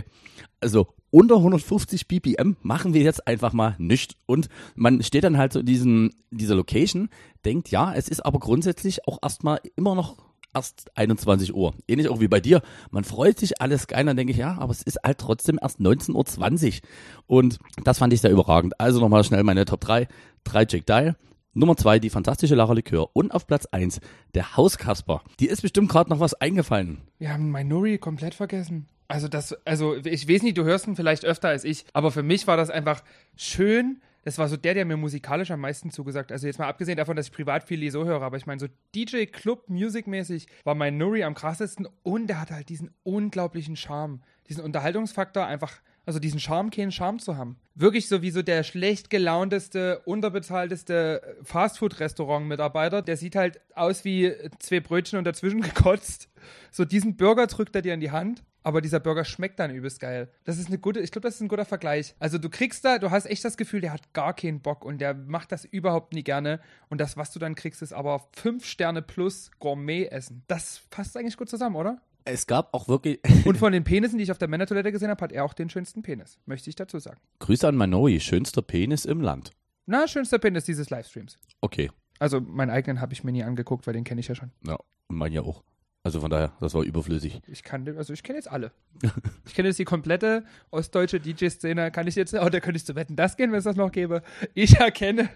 Also 0.60 0.88
unter 1.10 1.36
150 1.36 2.08
BPM 2.08 2.56
machen 2.62 2.92
wir 2.92 3.02
jetzt 3.02 3.26
einfach 3.26 3.52
mal 3.52 3.76
nicht. 3.78 4.16
Und 4.26 4.48
man 4.74 5.02
steht 5.02 5.22
dann 5.24 5.38
halt 5.38 5.52
so 5.52 5.60
in 5.60 5.66
diesen, 5.66 6.10
dieser 6.30 6.56
Location, 6.56 7.08
denkt, 7.44 7.70
ja, 7.70 7.92
es 7.94 8.08
ist 8.08 8.24
aber 8.24 8.38
grundsätzlich 8.38 9.06
auch 9.06 9.18
erstmal 9.22 9.60
immer 9.76 9.94
noch 9.94 10.16
erst 10.54 10.96
21 10.96 11.54
Uhr. 11.54 11.74
Ähnlich 11.88 12.08
auch 12.08 12.20
wie 12.20 12.28
bei 12.28 12.40
dir. 12.40 12.62
Man 12.90 13.04
freut 13.04 13.38
sich 13.38 13.60
alles 13.60 13.86
geil, 13.86 14.04
dann 14.04 14.16
denke 14.16 14.32
ich, 14.32 14.38
ja, 14.38 14.56
aber 14.58 14.72
es 14.72 14.82
ist 14.82 14.98
halt 15.04 15.18
trotzdem 15.18 15.58
erst 15.60 15.80
19.20 15.80 16.76
Uhr. 16.76 16.80
Und 17.26 17.58
das 17.82 17.98
fand 17.98 18.12
ich 18.12 18.20
sehr 18.20 18.30
überragend. 18.30 18.80
Also 18.80 19.00
nochmal 19.00 19.24
schnell 19.24 19.42
meine 19.42 19.64
Top 19.64 19.80
3. 19.80 20.08
3 20.44 20.66
Jack 20.68 20.86
Dial. 20.86 21.16
Nummer 21.56 21.76
2 21.76 22.00
die 22.00 22.10
fantastische 22.10 22.54
Lara 22.54 22.72
Likör. 22.72 23.10
Und 23.12 23.32
auf 23.32 23.46
Platz 23.46 23.66
1 23.66 24.00
der 24.34 24.56
Hauskasper. 24.56 25.22
Die 25.40 25.46
ist 25.46 25.62
bestimmt 25.62 25.88
gerade 25.88 26.10
noch 26.10 26.20
was 26.20 26.34
eingefallen. 26.34 26.98
Wir 27.18 27.32
haben 27.32 27.50
Minori 27.50 27.98
komplett 27.98 28.34
vergessen. 28.34 28.88
Also 29.06 29.28
das, 29.28 29.52
also 29.64 29.96
ich 29.96 30.28
weiß 30.28 30.42
nicht, 30.42 30.56
du 30.56 30.64
hörst 30.64 30.86
ihn 30.86 30.96
vielleicht 30.96 31.24
öfter 31.24 31.48
als 31.48 31.64
ich, 31.64 31.84
aber 31.92 32.10
für 32.10 32.22
mich 32.22 32.46
war 32.46 32.56
das 32.56 32.70
einfach 32.70 33.02
schön. 33.36 34.00
Das 34.24 34.38
war 34.38 34.48
so 34.48 34.56
der, 34.56 34.74
der 34.74 34.84
mir 34.86 34.96
musikalisch 34.96 35.50
am 35.50 35.60
meisten 35.60 35.90
zugesagt. 35.90 36.32
Also 36.32 36.46
jetzt 36.46 36.58
mal 36.58 36.66
abgesehen 36.66 36.96
davon, 36.96 37.14
dass 37.14 37.26
ich 37.26 37.32
privat 37.32 37.64
viel 37.64 37.90
so 37.90 38.04
höre, 38.04 38.22
aber 38.22 38.38
ich 38.38 38.46
meine 38.46 38.58
so 38.58 38.66
DJ 38.94 39.26
Club 39.26 39.68
Music-mäßig 39.68 40.46
war 40.64 40.74
mein 40.74 40.96
Nuri 40.96 41.24
am 41.24 41.34
krassesten 41.34 41.86
und 42.02 42.28
der 42.28 42.40
hatte 42.40 42.54
halt 42.54 42.70
diesen 42.70 42.90
unglaublichen 43.02 43.76
Charme, 43.76 44.22
diesen 44.48 44.64
Unterhaltungsfaktor 44.64 45.46
einfach. 45.46 45.80
Also 46.06 46.18
diesen 46.18 46.38
Charme, 46.38 46.70
keinen 46.70 46.92
Charme 46.92 47.18
zu 47.18 47.38
haben. 47.38 47.56
Wirklich 47.74 48.08
so 48.08 48.20
wie 48.20 48.30
so 48.30 48.42
der 48.42 48.62
schlecht 48.62 49.08
gelaunteste, 49.08 50.00
unterbezahlteste 50.00 51.38
Fastfood-Restaurant-Mitarbeiter. 51.42 53.00
Der 53.00 53.16
sieht 53.16 53.36
halt 53.36 53.60
aus 53.74 54.04
wie 54.04 54.34
zwei 54.58 54.80
Brötchen 54.80 55.18
und 55.18 55.24
dazwischen 55.24 55.60
gekotzt. 55.62 56.28
So 56.70 56.84
diesen 56.84 57.16
Burger 57.16 57.46
drückt 57.46 57.74
er 57.74 57.80
dir 57.80 57.94
in 57.94 58.00
die 58.00 58.10
Hand 58.10 58.42
aber 58.64 58.80
dieser 58.80 58.98
Burger 58.98 59.24
schmeckt 59.24 59.60
dann 59.60 59.70
übelst 59.70 60.00
geil. 60.00 60.28
Das 60.42 60.58
ist 60.58 60.66
eine 60.66 60.78
gute, 60.78 60.98
ich 61.00 61.12
glaube, 61.12 61.28
das 61.28 61.36
ist 61.36 61.40
ein 61.42 61.48
guter 61.48 61.64
Vergleich. 61.64 62.16
Also 62.18 62.38
du 62.38 62.50
kriegst 62.50 62.84
da, 62.84 62.98
du 62.98 63.10
hast 63.10 63.26
echt 63.26 63.44
das 63.44 63.56
Gefühl, 63.56 63.80
der 63.80 63.92
hat 63.92 64.12
gar 64.14 64.34
keinen 64.34 64.60
Bock 64.60 64.84
und 64.84 64.98
der 64.98 65.14
macht 65.14 65.52
das 65.52 65.64
überhaupt 65.64 66.12
nie 66.14 66.24
gerne. 66.24 66.60
Und 66.88 67.00
das, 67.00 67.16
was 67.16 67.30
du 67.32 67.38
dann 67.38 67.54
kriegst, 67.54 67.82
ist 67.82 67.92
aber 67.92 68.26
5 68.32 68.64
Sterne 68.66 69.02
plus 69.02 69.50
Gourmet-Essen. 69.60 70.42
Das 70.48 70.82
passt 70.90 71.16
eigentlich 71.16 71.36
gut 71.36 71.48
zusammen, 71.48 71.76
oder? 71.76 72.00
Es 72.24 72.46
gab 72.46 72.72
auch 72.72 72.88
wirklich 72.88 73.20
Und 73.44 73.58
von 73.58 73.72
den 73.72 73.84
Penissen, 73.84 74.16
die 74.16 74.24
ich 74.24 74.32
auf 74.32 74.38
der 74.38 74.48
Männertoilette 74.48 74.90
gesehen 74.92 75.10
habe, 75.10 75.22
hat 75.22 75.32
er 75.32 75.44
auch 75.44 75.52
den 75.52 75.68
schönsten 75.68 76.02
Penis. 76.02 76.38
Möchte 76.46 76.70
ich 76.70 76.76
dazu 76.76 76.98
sagen. 76.98 77.20
Grüße 77.40 77.68
an 77.68 77.76
Manoi, 77.76 78.18
schönster 78.18 78.62
Penis 78.62 79.04
im 79.04 79.20
Land. 79.20 79.50
Na, 79.86 80.08
schönster 80.08 80.38
Penis 80.38 80.64
dieses 80.64 80.88
Livestreams. 80.88 81.36
Okay, 81.60 81.90
Also 82.18 82.40
meinen 82.40 82.70
eigenen 82.70 83.02
habe 83.02 83.12
ich 83.12 83.22
mir 83.24 83.32
nie 83.32 83.42
angeguckt, 83.44 83.86
weil 83.86 83.92
den 83.92 84.04
kenne 84.04 84.20
ich 84.20 84.28
ja 84.28 84.34
schon. 84.34 84.50
ja, 84.66 84.78
und 85.08 85.16
mein 85.18 85.32
ja 85.32 85.42
auch. 85.42 85.62
Also 86.04 86.20
von 86.20 86.30
daher, 86.30 86.52
das 86.60 86.74
war 86.74 86.82
überflüssig. 86.82 87.40
Ich 87.46 87.62
kann, 87.62 87.88
also 87.96 88.12
ich 88.12 88.22
kenne 88.22 88.36
jetzt 88.36 88.50
alle. 88.50 88.72
Ich 89.46 89.54
kenne 89.54 89.68
jetzt 89.68 89.78
die 89.78 89.84
komplette 89.84 90.44
ostdeutsche 90.70 91.18
DJ-Szene. 91.18 91.90
Kann 91.90 92.06
ich 92.06 92.14
jetzt, 92.14 92.34
oh, 92.34 92.48
da 92.48 92.60
könnte 92.60 92.76
ich 92.76 92.84
zu 92.84 92.94
wetten, 92.94 93.16
das 93.16 93.36
gehen, 93.36 93.52
wenn 93.52 93.58
es 93.58 93.64
das 93.64 93.76
noch 93.76 93.90
gäbe. 93.90 94.22
Ich 94.52 94.76
erkenne, 94.76 95.30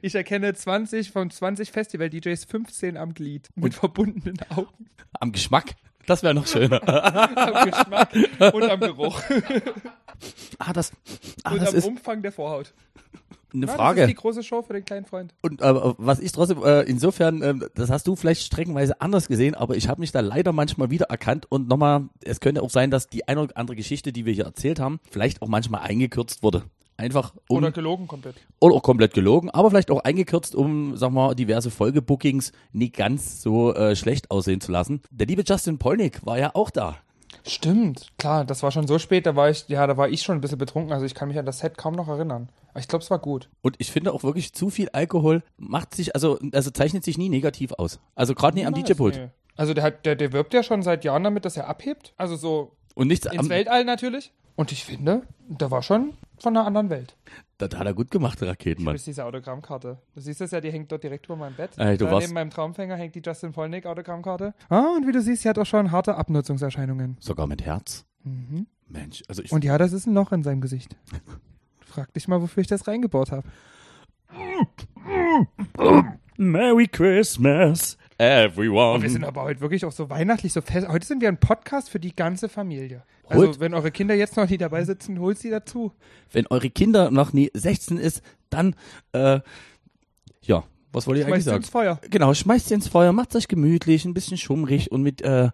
ich 0.00 0.14
erkenne 0.14 0.54
20 0.54 1.10
von 1.10 1.30
20 1.30 1.72
Festival-DJs, 1.72 2.44
15 2.44 2.96
am 2.96 3.14
Glied 3.14 3.48
mit 3.56 3.74
verbundenen 3.74 4.38
Augen, 4.50 4.90
Am 5.18 5.32
Geschmack, 5.32 5.74
das 6.06 6.22
wäre 6.22 6.34
noch 6.34 6.46
schöner. 6.46 6.86
am 7.36 7.70
Geschmack 7.70 8.10
und 8.54 8.62
am 8.62 8.80
Geruch 8.80 9.20
ah, 10.58 10.72
das, 10.72 10.92
ah, 11.42 11.52
und 11.52 11.62
das 11.62 11.70
am 11.70 11.74
ist 11.76 11.86
Umfang 11.86 12.22
der 12.22 12.32
Vorhaut. 12.32 12.72
Eine 13.54 13.60
Na, 13.60 13.66
Das 13.66 13.74
ist 13.74 13.76
Frage. 13.80 14.06
die 14.06 14.14
große 14.14 14.42
Show 14.42 14.62
für 14.62 14.72
den 14.72 14.84
kleinen 14.84 15.04
Freund. 15.06 15.34
Und 15.42 15.60
äh, 15.60 15.74
was 15.98 16.20
ich 16.20 16.32
trotzdem, 16.32 16.62
äh, 16.64 16.82
insofern, 16.82 17.42
äh, 17.42 17.54
das 17.74 17.90
hast 17.90 18.06
du 18.06 18.16
vielleicht 18.16 18.42
streckenweise 18.42 19.00
anders 19.00 19.28
gesehen, 19.28 19.54
aber 19.54 19.76
ich 19.76 19.88
habe 19.88 20.00
mich 20.00 20.12
da 20.12 20.20
leider 20.20 20.52
manchmal 20.52 20.90
wiedererkannt 20.90 21.50
und 21.50 21.68
nochmal, 21.68 22.08
es 22.24 22.40
könnte 22.40 22.62
auch 22.62 22.70
sein, 22.70 22.90
dass 22.90 23.06
die 23.08 23.28
eine 23.28 23.40
oder 23.42 23.56
andere 23.56 23.76
Geschichte, 23.76 24.12
die 24.12 24.24
wir 24.26 24.32
hier 24.32 24.44
erzählt 24.44 24.80
haben, 24.80 25.00
vielleicht 25.10 25.42
auch 25.42 25.48
manchmal 25.48 25.82
eingekürzt 25.82 26.42
wurde. 26.42 26.62
Einfach 26.98 27.34
um, 27.48 27.56
Oder 27.56 27.66
oder, 27.68 27.72
gelogen 27.72 28.06
komplett. 28.06 28.36
auch 28.60 28.82
komplett 28.82 29.14
gelogen, 29.14 29.50
aber 29.50 29.70
vielleicht 29.70 29.90
auch 29.90 30.04
eingekürzt, 30.04 30.54
um, 30.54 30.96
sag 30.96 31.10
mal, 31.10 31.34
diverse 31.34 31.70
Folgebookings 31.70 32.52
nicht 32.72 32.94
ganz 32.94 33.42
so 33.42 33.74
äh, 33.74 33.96
schlecht 33.96 34.30
aussehen 34.30 34.60
zu 34.60 34.70
lassen. 34.70 35.00
Der 35.10 35.26
liebe 35.26 35.42
Justin 35.44 35.78
Polnick 35.78 36.24
war 36.26 36.38
ja 36.38 36.50
auch 36.54 36.70
da. 36.70 36.96
Stimmt, 37.46 38.12
klar, 38.18 38.44
das 38.44 38.62
war 38.62 38.70
schon 38.70 38.86
so 38.86 38.98
spät, 38.98 39.26
da 39.26 39.34
war 39.34 39.50
ich, 39.50 39.66
ja, 39.68 39.86
da 39.86 39.96
war 39.96 40.08
ich 40.10 40.22
schon 40.22 40.36
ein 40.36 40.40
bisschen 40.40 40.58
betrunken, 40.58 40.92
also 40.92 41.04
ich 41.04 41.14
kann 41.14 41.28
mich 41.28 41.38
an 41.38 41.46
das 41.46 41.58
Set 41.58 41.76
kaum 41.76 41.94
noch 41.94 42.08
erinnern. 42.08 42.50
Aber 42.72 42.80
ich 42.80 42.88
glaube, 42.88 43.02
es 43.02 43.10
war 43.10 43.18
gut. 43.18 43.48
Und 43.60 43.76
ich 43.78 43.90
finde 43.92 44.12
auch 44.12 44.22
wirklich, 44.22 44.52
zu 44.52 44.70
viel 44.70 44.88
Alkohol 44.90 45.42
macht 45.56 45.94
sich, 45.94 46.14
also, 46.14 46.38
also 46.52 46.70
zeichnet 46.70 47.04
sich 47.04 47.18
nie 47.18 47.28
negativ 47.28 47.72
aus. 47.72 48.00
Also 48.14 48.34
gerade 48.34 48.56
nie 48.56 48.66
am 48.66 48.74
DJ-Pult. 48.74 49.16
nee. 49.16 49.28
Also 49.56 49.74
der, 49.74 49.84
hat, 49.84 50.06
der, 50.06 50.16
der 50.16 50.32
wirbt 50.32 50.54
ja 50.54 50.62
schon 50.62 50.82
seit 50.82 51.04
Jahren 51.04 51.22
damit, 51.24 51.44
dass 51.44 51.56
er 51.58 51.68
abhebt. 51.68 52.14
Also 52.16 52.36
so 52.36 52.76
Und 52.94 53.08
nichts 53.08 53.26
ins 53.26 53.38
am, 53.38 53.48
Weltall 53.50 53.84
natürlich. 53.84 54.32
Und 54.56 54.72
ich 54.72 54.84
finde, 54.84 55.22
der 55.48 55.70
war 55.70 55.82
schon 55.82 56.14
von 56.38 56.56
einer 56.56 56.66
anderen 56.66 56.88
Welt. 56.90 57.16
Das 57.58 57.78
hat 57.78 57.86
er 57.86 57.94
gut 57.94 58.10
gemacht, 58.10 58.40
der 58.40 58.48
Raketenmann. 58.48 58.94
Das 58.94 59.02
ist 59.02 59.06
diese 59.06 59.24
Autogrammkarte. 59.24 59.98
Du 60.14 60.20
siehst 60.20 60.40
das 60.40 60.50
ja, 60.50 60.60
die 60.60 60.70
hängt 60.72 60.90
dort 60.90 61.02
direkt 61.04 61.26
über 61.26 61.36
meinem 61.36 61.54
Bett. 61.54 61.70
Ey, 61.76 61.96
du 61.98 62.06
da 62.06 62.12
warst- 62.12 62.26
neben 62.26 62.34
meinem 62.34 62.50
Traumfänger 62.50 62.96
hängt 62.96 63.14
die 63.14 63.22
Justin 63.24 63.52
Vollnick 63.52 63.84
Autogrammkarte. 63.86 64.54
Ah, 64.70 64.94
und 64.96 65.06
wie 65.06 65.12
du 65.12 65.20
siehst, 65.20 65.42
sie 65.42 65.48
hat 65.48 65.58
auch 65.58 65.66
schon 65.66 65.90
harte 65.92 66.16
Abnutzungserscheinungen. 66.16 67.16
Sogar 67.20 67.46
mit 67.46 67.62
Herz. 67.62 68.06
Mhm. 68.24 68.66
Mensch, 68.88 69.22
also 69.28 69.42
ich 69.42 69.52
Und 69.52 69.64
ja, 69.64 69.76
das 69.78 69.92
ist 69.92 70.06
ein 70.06 70.14
Loch 70.14 70.32
in 70.32 70.42
seinem 70.42 70.60
Gesicht. 70.62 70.96
Frag 71.92 72.12
dich 72.14 72.26
mal, 72.26 72.40
wofür 72.40 72.62
ich 72.62 72.66
das 72.68 72.86
reingebaut 72.88 73.32
habe. 73.32 73.42
Merry 76.38 76.88
Christmas, 76.88 77.98
everyone. 78.18 78.94
Und 78.94 79.02
wir 79.02 79.10
sind 79.10 79.24
aber 79.24 79.42
heute 79.42 79.60
wirklich 79.60 79.84
auch 79.84 79.92
so 79.92 80.08
weihnachtlich, 80.08 80.52
so 80.54 80.62
fest. 80.62 80.88
Heute 80.88 81.06
sind 81.06 81.20
wir 81.20 81.28
ein 81.28 81.36
Podcast 81.38 81.90
für 81.90 82.00
die 82.00 82.16
ganze 82.16 82.48
Familie. 82.48 83.02
Also, 83.28 83.46
Holt- 83.46 83.60
wenn 83.60 83.74
eure 83.74 83.90
Kinder 83.90 84.14
jetzt 84.14 84.36
noch 84.36 84.48
nie 84.48 84.56
dabei 84.56 84.84
sitzen, 84.84 85.18
holt 85.20 85.38
sie 85.38 85.50
dazu. 85.50 85.92
Wenn 86.32 86.46
eure 86.46 86.70
Kinder 86.70 87.10
noch 87.10 87.32
nie 87.34 87.50
16 87.52 87.98
ist, 87.98 88.22
dann, 88.48 88.74
äh, 89.12 89.40
ja, 90.42 90.64
was 90.92 91.06
wollte 91.06 91.20
ich 91.20 91.26
eigentlich 91.26 91.44
Schmeißt 91.44 91.44
sie 91.44 91.50
sagen? 91.50 91.56
ins 91.62 91.68
Feuer. 91.70 92.00
Genau, 92.10 92.32
schmeißt 92.34 92.68
sie 92.68 92.74
ins 92.74 92.88
Feuer, 92.88 93.12
macht 93.12 93.36
euch 93.36 93.48
gemütlich, 93.48 94.04
ein 94.06 94.14
bisschen 94.14 94.38
schummrig 94.38 94.90
und 94.90 95.02
mit, 95.02 95.20
äh, 95.20 95.50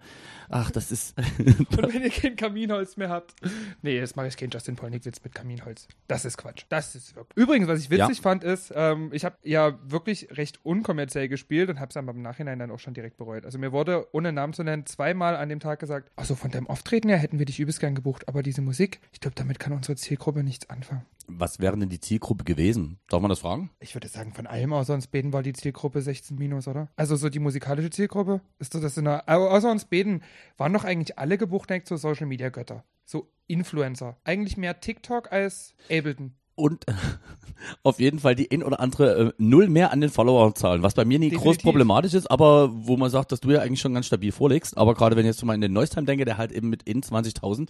ach, 0.49 0.71
das 0.71 0.91
ist, 0.93 1.15
Und 1.39 1.95
wenn 1.95 2.03
ihr 2.03 2.11
kein 2.11 2.37
Kaminholz 2.37 2.97
mehr 2.97 3.09
habt. 3.09 3.35
Nee, 3.83 3.97
jetzt 3.97 4.17
mache 4.17 4.27
ich 4.29 4.37
keinen 4.37 4.51
Justin 4.51 4.77
Polnick-Witz 4.77 5.23
mit 5.25 5.35
Kaminholz. 5.35 5.89
Das 6.07 6.25
ist 6.25 6.37
Quatsch. 6.37 6.65
Das 6.69 6.95
ist 6.95 7.15
wirklich. 7.17 7.37
Übrigens, 7.37 7.69
was 7.69 7.81
ich 7.81 7.91
witzig 7.91 8.17
Ja. 8.19 8.23
fand, 8.23 8.45
ist, 8.45 8.73
ähm, 8.75 9.11
ich 9.13 9.25
habe 9.25 9.37
ja 9.43 9.79
wirklich 9.85 10.29
recht 10.37 10.59
unkommerziell 10.65 11.29
gespielt 11.29 11.71
und 11.71 11.81
habe 11.81 11.91
es 11.91 11.97
aber 11.97 12.13
im 12.13 12.23
Nachhinein 12.23 12.59
dann 12.59 12.71
auch 12.71 12.79
schon 12.79 12.95
direkt 12.95 13.17
bereut. 13.17 13.45
Also 13.45 13.59
mir 13.59 13.73
wurde, 13.73 14.07
ohne 14.13 14.33
Namen 14.33 14.53
zu 14.53 14.63
nennen, 14.65 14.87
zweimal 14.87 15.37
an 15.37 15.49
dem 15.49 15.61
Tag 15.61 15.79
gesagt, 15.81 16.11
also 16.17 16.35
von 16.35 16.51
deinem 16.51 16.67
Auftreten 16.67 17.09
her 17.09 17.19
hätten 17.19 17.39
wir 17.39 17.47
dich 17.47 17.61
übelst 17.61 17.81
gern 17.81 17.95
gebucht, 17.95 18.29
aber 18.29 18.43
diese 18.43 18.63
Musik, 18.63 19.01
ich 19.13 19.21
glaube, 19.21 19.35
damit 19.35 19.59
kann 19.59 19.73
unsere 19.73 19.97
Zielgruppe 19.97 20.43
nichts 20.43 20.69
anfangen. 20.71 21.03
was 21.31 21.61
wäre 21.61 21.77
denn 21.77 21.91
die 21.91 22.01
Zielgruppe 22.01 22.45
gewesen? 22.45 22.99
Darf 23.09 23.21
man 23.21 23.29
das 23.29 23.41
fragen? 23.41 23.71
Ich 23.81 23.95
würde 23.95 24.09
sagen, 24.09 24.33
von 24.33 24.47
allem 24.47 24.73
außer 24.73 24.95
uns 24.95 25.07
Beden 25.09 25.33
war 25.35 25.43
die 25.43 25.53
Zielgruppe 25.53 26.01
16 26.01 26.39
minus, 26.39 26.67
oder? 26.69 26.89
Also 26.97 27.17
so 27.17 27.29
die 27.29 27.39
musikalische 27.39 27.91
Zielgruppe? 27.91 28.41
Ist 28.59 28.73
so 28.73 28.81
das 28.81 28.97
in 28.97 29.07
au- 29.07 29.21
außer 29.27 29.71
uns 29.71 29.85
Beden 29.85 30.23
waren 30.57 30.73
doch 30.73 30.85
eigentlich 30.85 31.19
alle 31.19 31.39
gebucht, 31.39 31.71
so 31.85 31.97
Social 31.97 32.27
Media 32.27 32.49
Götter. 32.49 32.85
So 33.05 33.31
Influencer. 33.47 34.17
Eigentlich 34.25 34.57
mehr 34.57 34.81
TikTok 34.81 35.33
als 35.33 35.75
Ableton. 35.91 36.35
und 36.55 36.85
auf 37.83 38.01
jeden 38.01 38.19
Fall 38.19 38.35
die 38.35 38.51
ein 38.51 38.63
oder 38.63 38.81
andere 38.81 39.29
äh, 39.29 39.33
Null 39.39 39.69
mehr 39.69 39.93
an 39.93 40.01
den 40.01 40.11
Follower-Zahlen, 40.11 40.83
was 40.83 40.95
bei 40.95 41.05
mir 41.05 41.19
nicht 41.19 41.33
groß 41.33 41.43
Definitiv. 41.43 41.65
problematisch 41.65 42.15
ist, 42.15 42.31
aber 42.31 42.71
wo 42.73 42.97
man 42.97 43.11
sagt, 43.11 43.33
dass 43.33 43.41
du 43.41 43.51
ja 43.51 43.61
eigentlich 43.61 43.81
schon 43.81 43.95
ganz 43.95 44.07
stabil 44.07 44.33
vorlegst. 44.33 44.77
Aber 44.77 44.95
gerade 44.95 45.17
wenn 45.17 45.25
ich 45.25 45.35
jetzt 45.35 45.45
mal 45.45 45.55
in 45.55 45.61
den 45.61 45.73
Neustime 45.73 46.07
denke, 46.07 46.25
der 46.25 46.37
halt 46.39 46.53
eben 46.53 46.69
mit 46.69 46.83
in 46.83 47.03
20.000, 47.03 47.69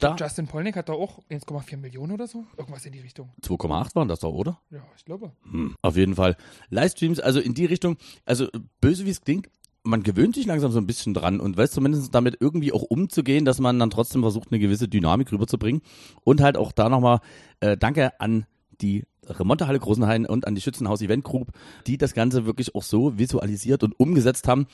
da 0.00 0.16
Justin 0.18 0.46
Polnick 0.46 0.76
hat 0.76 0.88
da 0.88 0.94
auch 0.94 1.20
1,4 1.30 1.76
Millionen 1.76 2.12
oder 2.12 2.26
so. 2.26 2.44
Irgendwas 2.56 2.84
in 2.84 2.92
die 2.92 3.00
Richtung. 3.00 3.30
2,8 3.42 3.94
waren 3.94 4.08
das 4.08 4.20
doch, 4.20 4.32
oder? 4.32 4.60
Ja, 4.70 4.82
ich 4.96 5.04
glaube. 5.04 5.32
Hm, 5.48 5.76
auf 5.82 5.96
jeden 5.96 6.16
Fall. 6.16 6.36
Livestreams, 6.70 7.20
also 7.20 7.38
in 7.40 7.54
die 7.54 7.64
Richtung, 7.64 7.96
also 8.24 8.48
böse 8.80 9.06
wie 9.06 9.10
es 9.10 9.20
klingt, 9.20 9.48
man 9.84 10.02
gewöhnt 10.02 10.34
sich 10.34 10.46
langsam 10.46 10.72
so 10.72 10.78
ein 10.78 10.86
bisschen 10.86 11.14
dran 11.14 11.40
und 11.40 11.56
weiß 11.56 11.70
zumindest 11.70 12.14
damit 12.14 12.38
irgendwie 12.40 12.72
auch 12.72 12.82
umzugehen, 12.82 13.44
dass 13.44 13.60
man 13.60 13.78
dann 13.78 13.90
trotzdem 13.90 14.22
versucht, 14.22 14.48
eine 14.50 14.58
gewisse 14.58 14.88
Dynamik 14.88 15.30
rüberzubringen. 15.30 15.82
Und 16.24 16.40
halt 16.40 16.56
auch 16.56 16.72
da 16.72 16.88
nochmal 16.88 17.20
äh, 17.60 17.76
Danke 17.76 18.18
an 18.18 18.46
die 18.80 19.04
Remontehalle 19.28 19.78
Großenhain 19.78 20.26
und 20.26 20.46
an 20.46 20.54
die 20.54 20.60
Schützenhaus 20.60 21.02
Event 21.02 21.24
Group, 21.24 21.52
die 21.86 21.98
das 21.98 22.14
Ganze 22.14 22.46
wirklich 22.46 22.74
auch 22.74 22.82
so 22.82 23.18
visualisiert 23.18 23.82
und 23.82 23.98
umgesetzt 23.98 24.48
haben, 24.48 24.66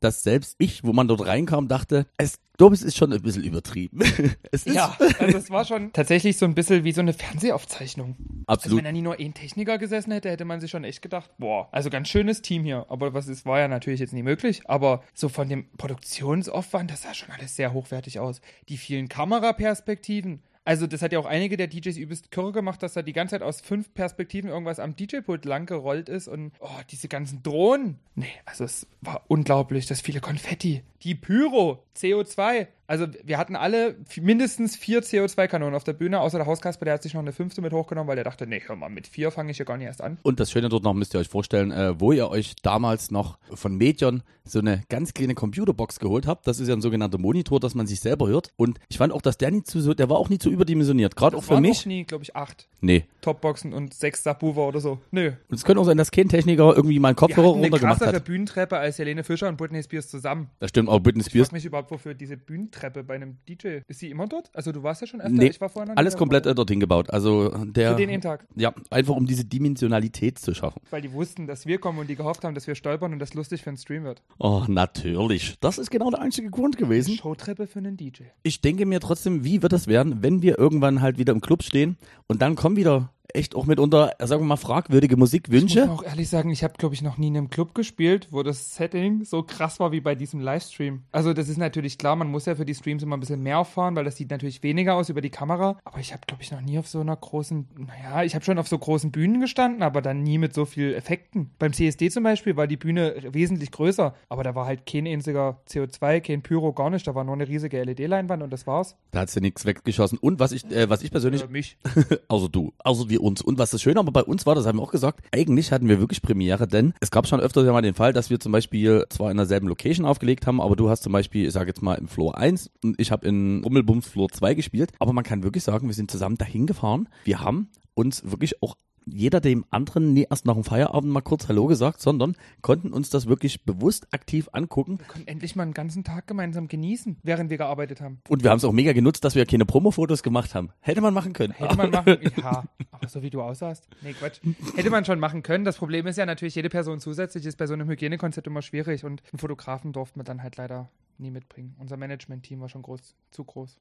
dass 0.00 0.22
selbst 0.22 0.56
ich, 0.58 0.84
wo 0.84 0.92
man 0.92 1.08
dort 1.08 1.26
reinkam, 1.26 1.68
dachte, 1.68 2.06
es 2.16 2.38
es 2.72 2.82
ist 2.82 2.96
schon 2.96 3.12
ein 3.12 3.22
bisschen 3.22 3.44
übertrieben. 3.44 4.00
es 4.50 4.66
ist 4.66 4.74
Ja, 4.74 4.96
also 5.20 5.38
es 5.38 5.50
war 5.50 5.64
schon 5.64 5.92
tatsächlich 5.92 6.36
so 6.36 6.44
ein 6.44 6.54
bisschen 6.54 6.82
wie 6.84 6.92
so 6.92 7.00
eine 7.00 7.12
Fernsehaufzeichnung. 7.12 8.16
Also 8.46 8.62
absolut 8.62 8.78
wenn 8.78 8.84
da 8.84 8.92
nie 8.92 9.02
nur 9.02 9.18
ein 9.18 9.32
Techniker 9.32 9.78
gesessen 9.78 10.10
hätte, 10.10 10.28
hätte 10.28 10.44
man 10.44 10.60
sich 10.60 10.70
schon 10.70 10.84
echt 10.84 11.00
gedacht, 11.00 11.30
boah, 11.38 11.68
also 11.70 11.88
ganz 11.88 12.08
schönes 12.08 12.42
Team 12.42 12.64
hier. 12.64 12.86
Aber 12.88 13.14
was 13.14 13.28
ist, 13.28 13.46
war 13.46 13.60
ja 13.60 13.68
natürlich 13.68 14.00
jetzt 14.00 14.12
nie 14.12 14.24
möglich. 14.24 14.62
Aber 14.64 15.02
so 15.14 15.28
von 15.28 15.48
dem 15.48 15.66
Produktionsaufwand, 15.76 16.90
das 16.90 17.02
sah 17.02 17.14
schon 17.14 17.30
alles 17.30 17.54
sehr 17.54 17.72
hochwertig 17.72 18.18
aus. 18.18 18.40
Die 18.68 18.76
vielen 18.76 19.08
Kameraperspektiven. 19.08 20.42
Also 20.68 20.86
das 20.86 21.00
hat 21.00 21.14
ja 21.14 21.18
auch 21.18 21.24
einige 21.24 21.56
der 21.56 21.66
DJs 21.66 21.96
übelst 21.96 22.30
kürre 22.30 22.52
gemacht, 22.52 22.82
dass 22.82 22.92
da 22.92 23.00
die 23.00 23.14
ganze 23.14 23.36
Zeit 23.36 23.42
aus 23.42 23.62
fünf 23.62 23.94
Perspektiven 23.94 24.50
irgendwas 24.50 24.80
am 24.80 24.94
DJ-Pult 24.94 25.46
lang 25.46 25.64
gerollt 25.64 26.10
ist 26.10 26.28
und 26.28 26.52
oh, 26.60 26.68
diese 26.90 27.08
ganzen 27.08 27.42
Drohnen. 27.42 27.98
Nee, 28.14 28.26
also 28.44 28.64
es 28.64 28.86
war 29.00 29.24
unglaublich, 29.28 29.86
das 29.86 30.02
viele 30.02 30.20
Konfetti. 30.20 30.82
Die 31.04 31.14
Pyro, 31.14 31.82
CO2. 31.96 32.66
Also 32.88 33.06
wir 33.22 33.36
hatten 33.36 33.54
alle 33.54 33.96
mindestens 34.18 34.74
vier 34.74 35.02
CO2-Kanonen 35.02 35.74
auf 35.74 35.84
der 35.84 35.92
Bühne, 35.92 36.20
außer 36.20 36.38
der 36.38 36.46
Hauskasper, 36.46 36.86
der 36.86 36.94
hat 36.94 37.02
sich 37.02 37.12
noch 37.12 37.20
eine 37.20 37.32
fünfte 37.32 37.60
mit 37.60 37.72
hochgenommen, 37.74 38.08
weil 38.08 38.16
der 38.16 38.24
dachte, 38.24 38.46
nee, 38.46 38.62
hör 38.66 38.76
mal, 38.76 38.88
mit 38.88 39.06
vier 39.06 39.30
fange 39.30 39.50
ich 39.50 39.58
ja 39.58 39.66
gar 39.66 39.76
nicht 39.76 39.86
erst 39.86 40.00
an. 40.02 40.16
Und 40.22 40.40
das 40.40 40.50
Schöne 40.50 40.70
dort 40.70 40.84
noch 40.84 40.94
müsst 40.94 41.14
ihr 41.14 41.20
euch 41.20 41.28
vorstellen, 41.28 41.70
äh, 41.70 42.00
wo 42.00 42.12
ihr 42.12 42.30
euch 42.30 42.56
damals 42.62 43.10
noch 43.10 43.38
von 43.52 43.76
Medion 43.76 44.22
so 44.44 44.60
eine 44.60 44.82
ganz 44.88 45.12
kleine 45.12 45.34
Computerbox 45.34 46.00
geholt 46.00 46.26
habt. 46.26 46.46
Das 46.46 46.58
ist 46.58 46.68
ja 46.68 46.74
ein 46.74 46.80
sogenannter 46.80 47.18
Monitor, 47.18 47.60
dass 47.60 47.74
man 47.74 47.86
sich 47.86 48.00
selber 48.00 48.26
hört. 48.28 48.54
Und 48.56 48.78
ich 48.88 48.96
fand 48.96 49.12
auch, 49.12 49.20
dass 49.20 49.36
der 49.36 49.50
nicht 49.50 49.66
zu 49.66 49.82
so, 49.82 49.92
der 49.92 50.08
war 50.08 50.16
auch 50.16 50.30
nicht 50.30 50.40
zu 50.40 50.48
überdimensioniert. 50.48 51.14
Gerade 51.16 51.36
auch 51.36 51.44
für 51.44 51.60
mich. 51.60 51.80
auch 51.80 51.84
nie, 51.86 52.04
glaube 52.04 52.24
ich, 52.24 52.34
acht 52.34 52.66
Nee. 52.80 53.04
Topboxen 53.20 53.74
und 53.74 53.92
sechs 53.92 54.22
Subwoofer 54.24 54.66
oder 54.68 54.80
so. 54.80 55.00
Nö. 55.10 55.32
Und 55.50 55.56
es 55.56 55.64
könnte 55.64 55.80
auch 55.82 55.84
sein, 55.84 55.98
dass 55.98 56.10
kein 56.10 56.28
Techniker 56.30 56.74
irgendwie 56.74 56.98
mal 57.00 57.08
einen 57.08 57.16
Kopfhörer 57.16 57.48
hatten 57.48 57.56
eine 57.58 57.64
runtergemacht 57.66 57.98
krassere 57.98 58.16
hat. 58.16 58.24
Bühnentreppe 58.24 58.78
als 58.78 58.98
Helene 58.98 59.24
Fischer 59.24 59.48
und 59.48 59.58
Britney 59.58 59.82
Spears 59.82 60.08
zusammen. 60.08 60.48
Das 60.60 60.70
stimmt 60.70 60.88
auch 60.88 61.00
Britney 61.00 61.20
Ich 61.20 61.26
Spears. 61.26 61.48
frage 61.48 61.56
mich 61.56 61.64
überhaupt, 61.66 61.90
wofür 61.90 62.14
diese 62.14 62.36
Bühnentreppe 62.38 62.77
bei 62.80 63.14
einem 63.14 63.38
DJ. 63.48 63.80
Ist 63.86 64.00
sie 64.00 64.10
immer 64.10 64.26
dort? 64.26 64.50
Also 64.54 64.72
du 64.72 64.82
warst 64.82 65.00
ja 65.00 65.06
schon 65.06 65.20
öfter, 65.20 65.32
Nee, 65.32 65.46
ich 65.48 65.60
war 65.60 65.68
vorher 65.68 65.92
noch 65.92 65.96
alles 65.96 66.16
komplett 66.16 66.46
äh, 66.46 66.54
dorthin 66.54 66.80
gebaut. 66.80 67.10
Also 67.10 67.48
der. 67.64 67.90
Für 67.90 67.96
den 67.96 68.10
einen 68.10 68.22
Tag. 68.22 68.46
Ja, 68.56 68.72
einfach 68.90 69.14
um 69.14 69.26
diese 69.26 69.44
Dimensionalität 69.44 70.38
zu 70.38 70.54
schaffen. 70.54 70.80
Weil 70.90 71.02
die 71.02 71.12
wussten, 71.12 71.46
dass 71.46 71.66
wir 71.66 71.78
kommen 71.78 71.98
und 71.98 72.08
die 72.08 72.16
gehofft 72.16 72.44
haben, 72.44 72.54
dass 72.54 72.66
wir 72.66 72.74
stolpern 72.74 73.12
und 73.12 73.18
das 73.18 73.34
lustig 73.34 73.62
für 73.62 73.70
einen 73.70 73.76
Stream 73.76 74.04
wird. 74.04 74.22
Oh, 74.38 74.64
natürlich. 74.66 75.56
Das 75.60 75.78
ist 75.78 75.90
genau 75.90 76.10
der 76.10 76.20
einzige 76.20 76.50
Grund 76.50 76.76
gewesen. 76.76 77.16
Showtreppe 77.16 77.66
für 77.66 77.78
einen 77.78 77.96
DJ. 77.96 78.24
Ich 78.42 78.60
denke 78.60 78.86
mir 78.86 79.00
trotzdem, 79.00 79.44
wie 79.44 79.62
wird 79.62 79.72
das 79.72 79.86
werden, 79.86 80.22
wenn 80.22 80.42
wir 80.42 80.58
irgendwann 80.58 81.02
halt 81.02 81.18
wieder 81.18 81.32
im 81.32 81.40
Club 81.40 81.62
stehen 81.62 81.96
und 82.26 82.42
dann 82.42 82.56
kommen 82.56 82.76
wieder 82.76 83.12
echt 83.34 83.54
auch 83.54 83.66
mitunter, 83.66 84.14
sagen 84.18 84.42
wir 84.42 84.46
mal, 84.46 84.56
fragwürdige 84.56 85.14
Ich 85.14 85.18
muss 85.18 85.28
Musikwünsche. 85.32 85.90
auch 85.90 86.02
ehrlich 86.02 86.28
sagen, 86.28 86.50
ich 86.50 86.64
habe, 86.64 86.74
glaube 86.78 86.94
ich, 86.94 87.02
noch 87.02 87.18
nie 87.18 87.28
in 87.28 87.36
einem 87.36 87.50
Club 87.50 87.74
gespielt, 87.74 88.28
wo 88.30 88.42
das 88.42 88.74
Setting 88.74 89.24
so 89.24 89.42
krass 89.42 89.80
war 89.80 89.92
wie 89.92 90.00
bei 90.00 90.14
diesem 90.14 90.40
Livestream. 90.40 91.02
Also 91.12 91.32
das 91.32 91.48
ist 91.48 91.58
natürlich 91.58 91.98
klar, 91.98 92.16
man 92.16 92.30
muss 92.30 92.46
ja 92.46 92.54
für 92.54 92.64
die 92.64 92.74
Streams 92.74 93.02
immer 93.02 93.16
ein 93.16 93.20
bisschen 93.20 93.42
mehr 93.42 93.58
auffahren, 93.58 93.96
weil 93.96 94.04
das 94.04 94.16
sieht 94.16 94.30
natürlich 94.30 94.62
weniger 94.62 94.94
aus 94.94 95.08
über 95.08 95.20
die 95.20 95.30
Kamera. 95.30 95.78
Aber 95.84 95.98
ich 95.98 96.12
habe, 96.12 96.22
glaube 96.26 96.42
ich, 96.42 96.50
noch 96.50 96.60
nie 96.60 96.78
auf 96.78 96.88
so 96.88 97.00
einer 97.00 97.16
großen, 97.16 97.68
naja, 97.76 98.22
ich 98.24 98.34
habe 98.34 98.44
schon 98.44 98.58
auf 98.58 98.68
so 98.68 98.78
großen 98.78 99.10
Bühnen 99.10 99.40
gestanden, 99.40 99.82
aber 99.82 100.00
dann 100.02 100.22
nie 100.22 100.38
mit 100.38 100.54
so 100.54 100.64
viel 100.64 100.94
Effekten. 100.94 101.50
Beim 101.58 101.72
CSD 101.72 102.10
zum 102.10 102.22
Beispiel 102.24 102.56
war 102.56 102.66
die 102.66 102.76
Bühne 102.76 103.14
wesentlich 103.30 103.70
größer, 103.70 104.14
aber 104.28 104.42
da 104.42 104.54
war 104.54 104.66
halt 104.66 104.86
kein 104.86 105.06
einziger 105.06 105.60
CO2, 105.68 106.20
kein 106.20 106.42
Pyro, 106.42 106.72
gar 106.72 106.90
nicht. 106.90 107.06
Da 107.06 107.14
war 107.14 107.24
nur 107.24 107.34
eine 107.34 107.46
riesige 107.48 107.82
LED-Leinwand 107.82 108.42
und 108.42 108.50
das 108.52 108.66
war's. 108.66 108.96
Da 109.10 109.20
hat's 109.20 109.34
ja 109.34 109.40
nichts 109.40 109.64
weggeschossen. 109.66 110.18
Und 110.18 110.40
was 110.40 110.52
ich, 110.52 110.64
äh, 110.70 110.88
was 110.88 111.02
ich 111.02 111.10
persönlich, 111.10 111.42
Für 111.42 111.48
mich. 111.48 111.76
also 112.28 112.48
du, 112.48 112.72
also 112.78 113.08
wir 113.10 113.17
uns. 113.18 113.42
Und 113.42 113.58
was 113.58 113.70
das 113.70 113.82
Schöne 113.82 114.00
aber 114.00 114.12
bei 114.12 114.22
uns 114.22 114.46
war, 114.46 114.54
das 114.54 114.66
haben 114.66 114.78
wir 114.78 114.82
auch 114.82 114.92
gesagt, 114.92 115.24
eigentlich 115.32 115.72
hatten 115.72 115.88
wir 115.88 116.00
wirklich 116.00 116.22
Premiere, 116.22 116.66
denn 116.66 116.94
es 117.00 117.10
gab 117.10 117.26
schon 117.26 117.40
öfters 117.40 117.64
ja 117.64 117.72
mal 117.72 117.82
den 117.82 117.94
Fall, 117.94 118.12
dass 118.12 118.30
wir 118.30 118.40
zum 118.40 118.52
Beispiel 118.52 119.04
zwar 119.10 119.30
in 119.30 119.36
derselben 119.36 119.68
Location 119.68 120.06
aufgelegt 120.06 120.46
haben, 120.46 120.60
aber 120.60 120.76
du 120.76 120.90
hast 120.90 121.02
zum 121.02 121.12
Beispiel, 121.12 121.46
ich 121.46 121.52
sage 121.52 121.68
jetzt 121.68 121.82
mal 121.82 121.94
im 121.94 122.08
Floor 122.08 122.36
1 122.36 122.70
und 122.82 123.00
ich 123.00 123.10
habe 123.12 123.26
in 123.26 123.62
Rummelbums 123.64 124.08
Floor 124.08 124.28
2 124.28 124.54
gespielt. 124.54 124.92
Aber 124.98 125.12
man 125.12 125.24
kann 125.24 125.42
wirklich 125.42 125.64
sagen, 125.64 125.86
wir 125.86 125.94
sind 125.94 126.10
zusammen 126.10 126.38
dahin 126.38 126.66
gefahren. 126.66 127.08
Wir 127.24 127.40
haben 127.40 127.68
uns 127.94 128.30
wirklich 128.30 128.62
auch 128.62 128.76
jeder 129.12 129.40
dem 129.40 129.64
anderen 129.70 130.12
nie 130.12 130.26
erst 130.28 130.46
nach 130.46 130.54
dem 130.54 130.64
Feierabend 130.64 131.12
mal 131.12 131.20
kurz 131.20 131.48
Hallo 131.48 131.66
gesagt, 131.66 132.00
sondern 132.00 132.36
konnten 132.62 132.92
uns 132.92 133.10
das 133.10 133.26
wirklich 133.26 133.64
bewusst 133.64 134.08
aktiv 134.12 134.48
angucken. 134.52 134.98
Wir 134.98 135.06
können 135.06 135.26
endlich 135.26 135.56
mal 135.56 135.64
einen 135.64 135.74
ganzen 135.74 136.04
Tag 136.04 136.26
gemeinsam 136.26 136.68
genießen, 136.68 137.16
während 137.22 137.50
wir 137.50 137.58
gearbeitet 137.58 138.00
haben. 138.00 138.20
Und 138.28 138.42
wir 138.42 138.50
haben 138.50 138.58
es 138.58 138.64
auch 138.64 138.72
mega 138.72 138.92
genutzt, 138.92 139.24
dass 139.24 139.34
wir 139.34 139.46
keine 139.46 139.66
Promo-Fotos 139.66 140.22
gemacht 140.22 140.54
haben. 140.54 140.70
Hätte 140.80 141.00
man 141.00 141.14
machen 141.14 141.32
können. 141.32 141.52
Hätte 141.52 141.76
man 141.76 141.90
machen, 141.90 142.18
ja, 142.36 142.64
aber 142.90 143.08
so 143.08 143.22
wie 143.22 143.30
du 143.30 143.42
aussahst. 143.42 143.88
Nee, 144.02 144.12
Quatsch. 144.12 144.40
Hätte 144.76 144.90
man 144.90 145.04
schon 145.04 145.18
machen 145.18 145.42
können. 145.42 145.64
Das 145.64 145.76
Problem 145.76 146.06
ist 146.06 146.16
ja 146.16 146.26
natürlich, 146.26 146.54
jede 146.54 146.68
Person 146.68 147.00
zusätzlich 147.00 147.46
ist 147.46 147.56
bei 147.56 147.66
so 147.66 147.74
einem 147.74 147.88
Hygienekonzept 147.88 148.46
immer 148.46 148.62
schwierig 148.62 149.04
und 149.04 149.22
einen 149.32 149.38
Fotografen 149.38 149.92
durften 149.92 150.20
wir 150.20 150.24
dann 150.24 150.42
halt 150.42 150.56
leider 150.56 150.90
nie 151.20 151.30
mitbringen. 151.30 151.74
Unser 151.78 151.96
Management-Team 151.96 152.60
war 152.60 152.68
schon 152.68 152.82
groß, 152.82 153.14
zu 153.30 153.44
groß. 153.44 153.78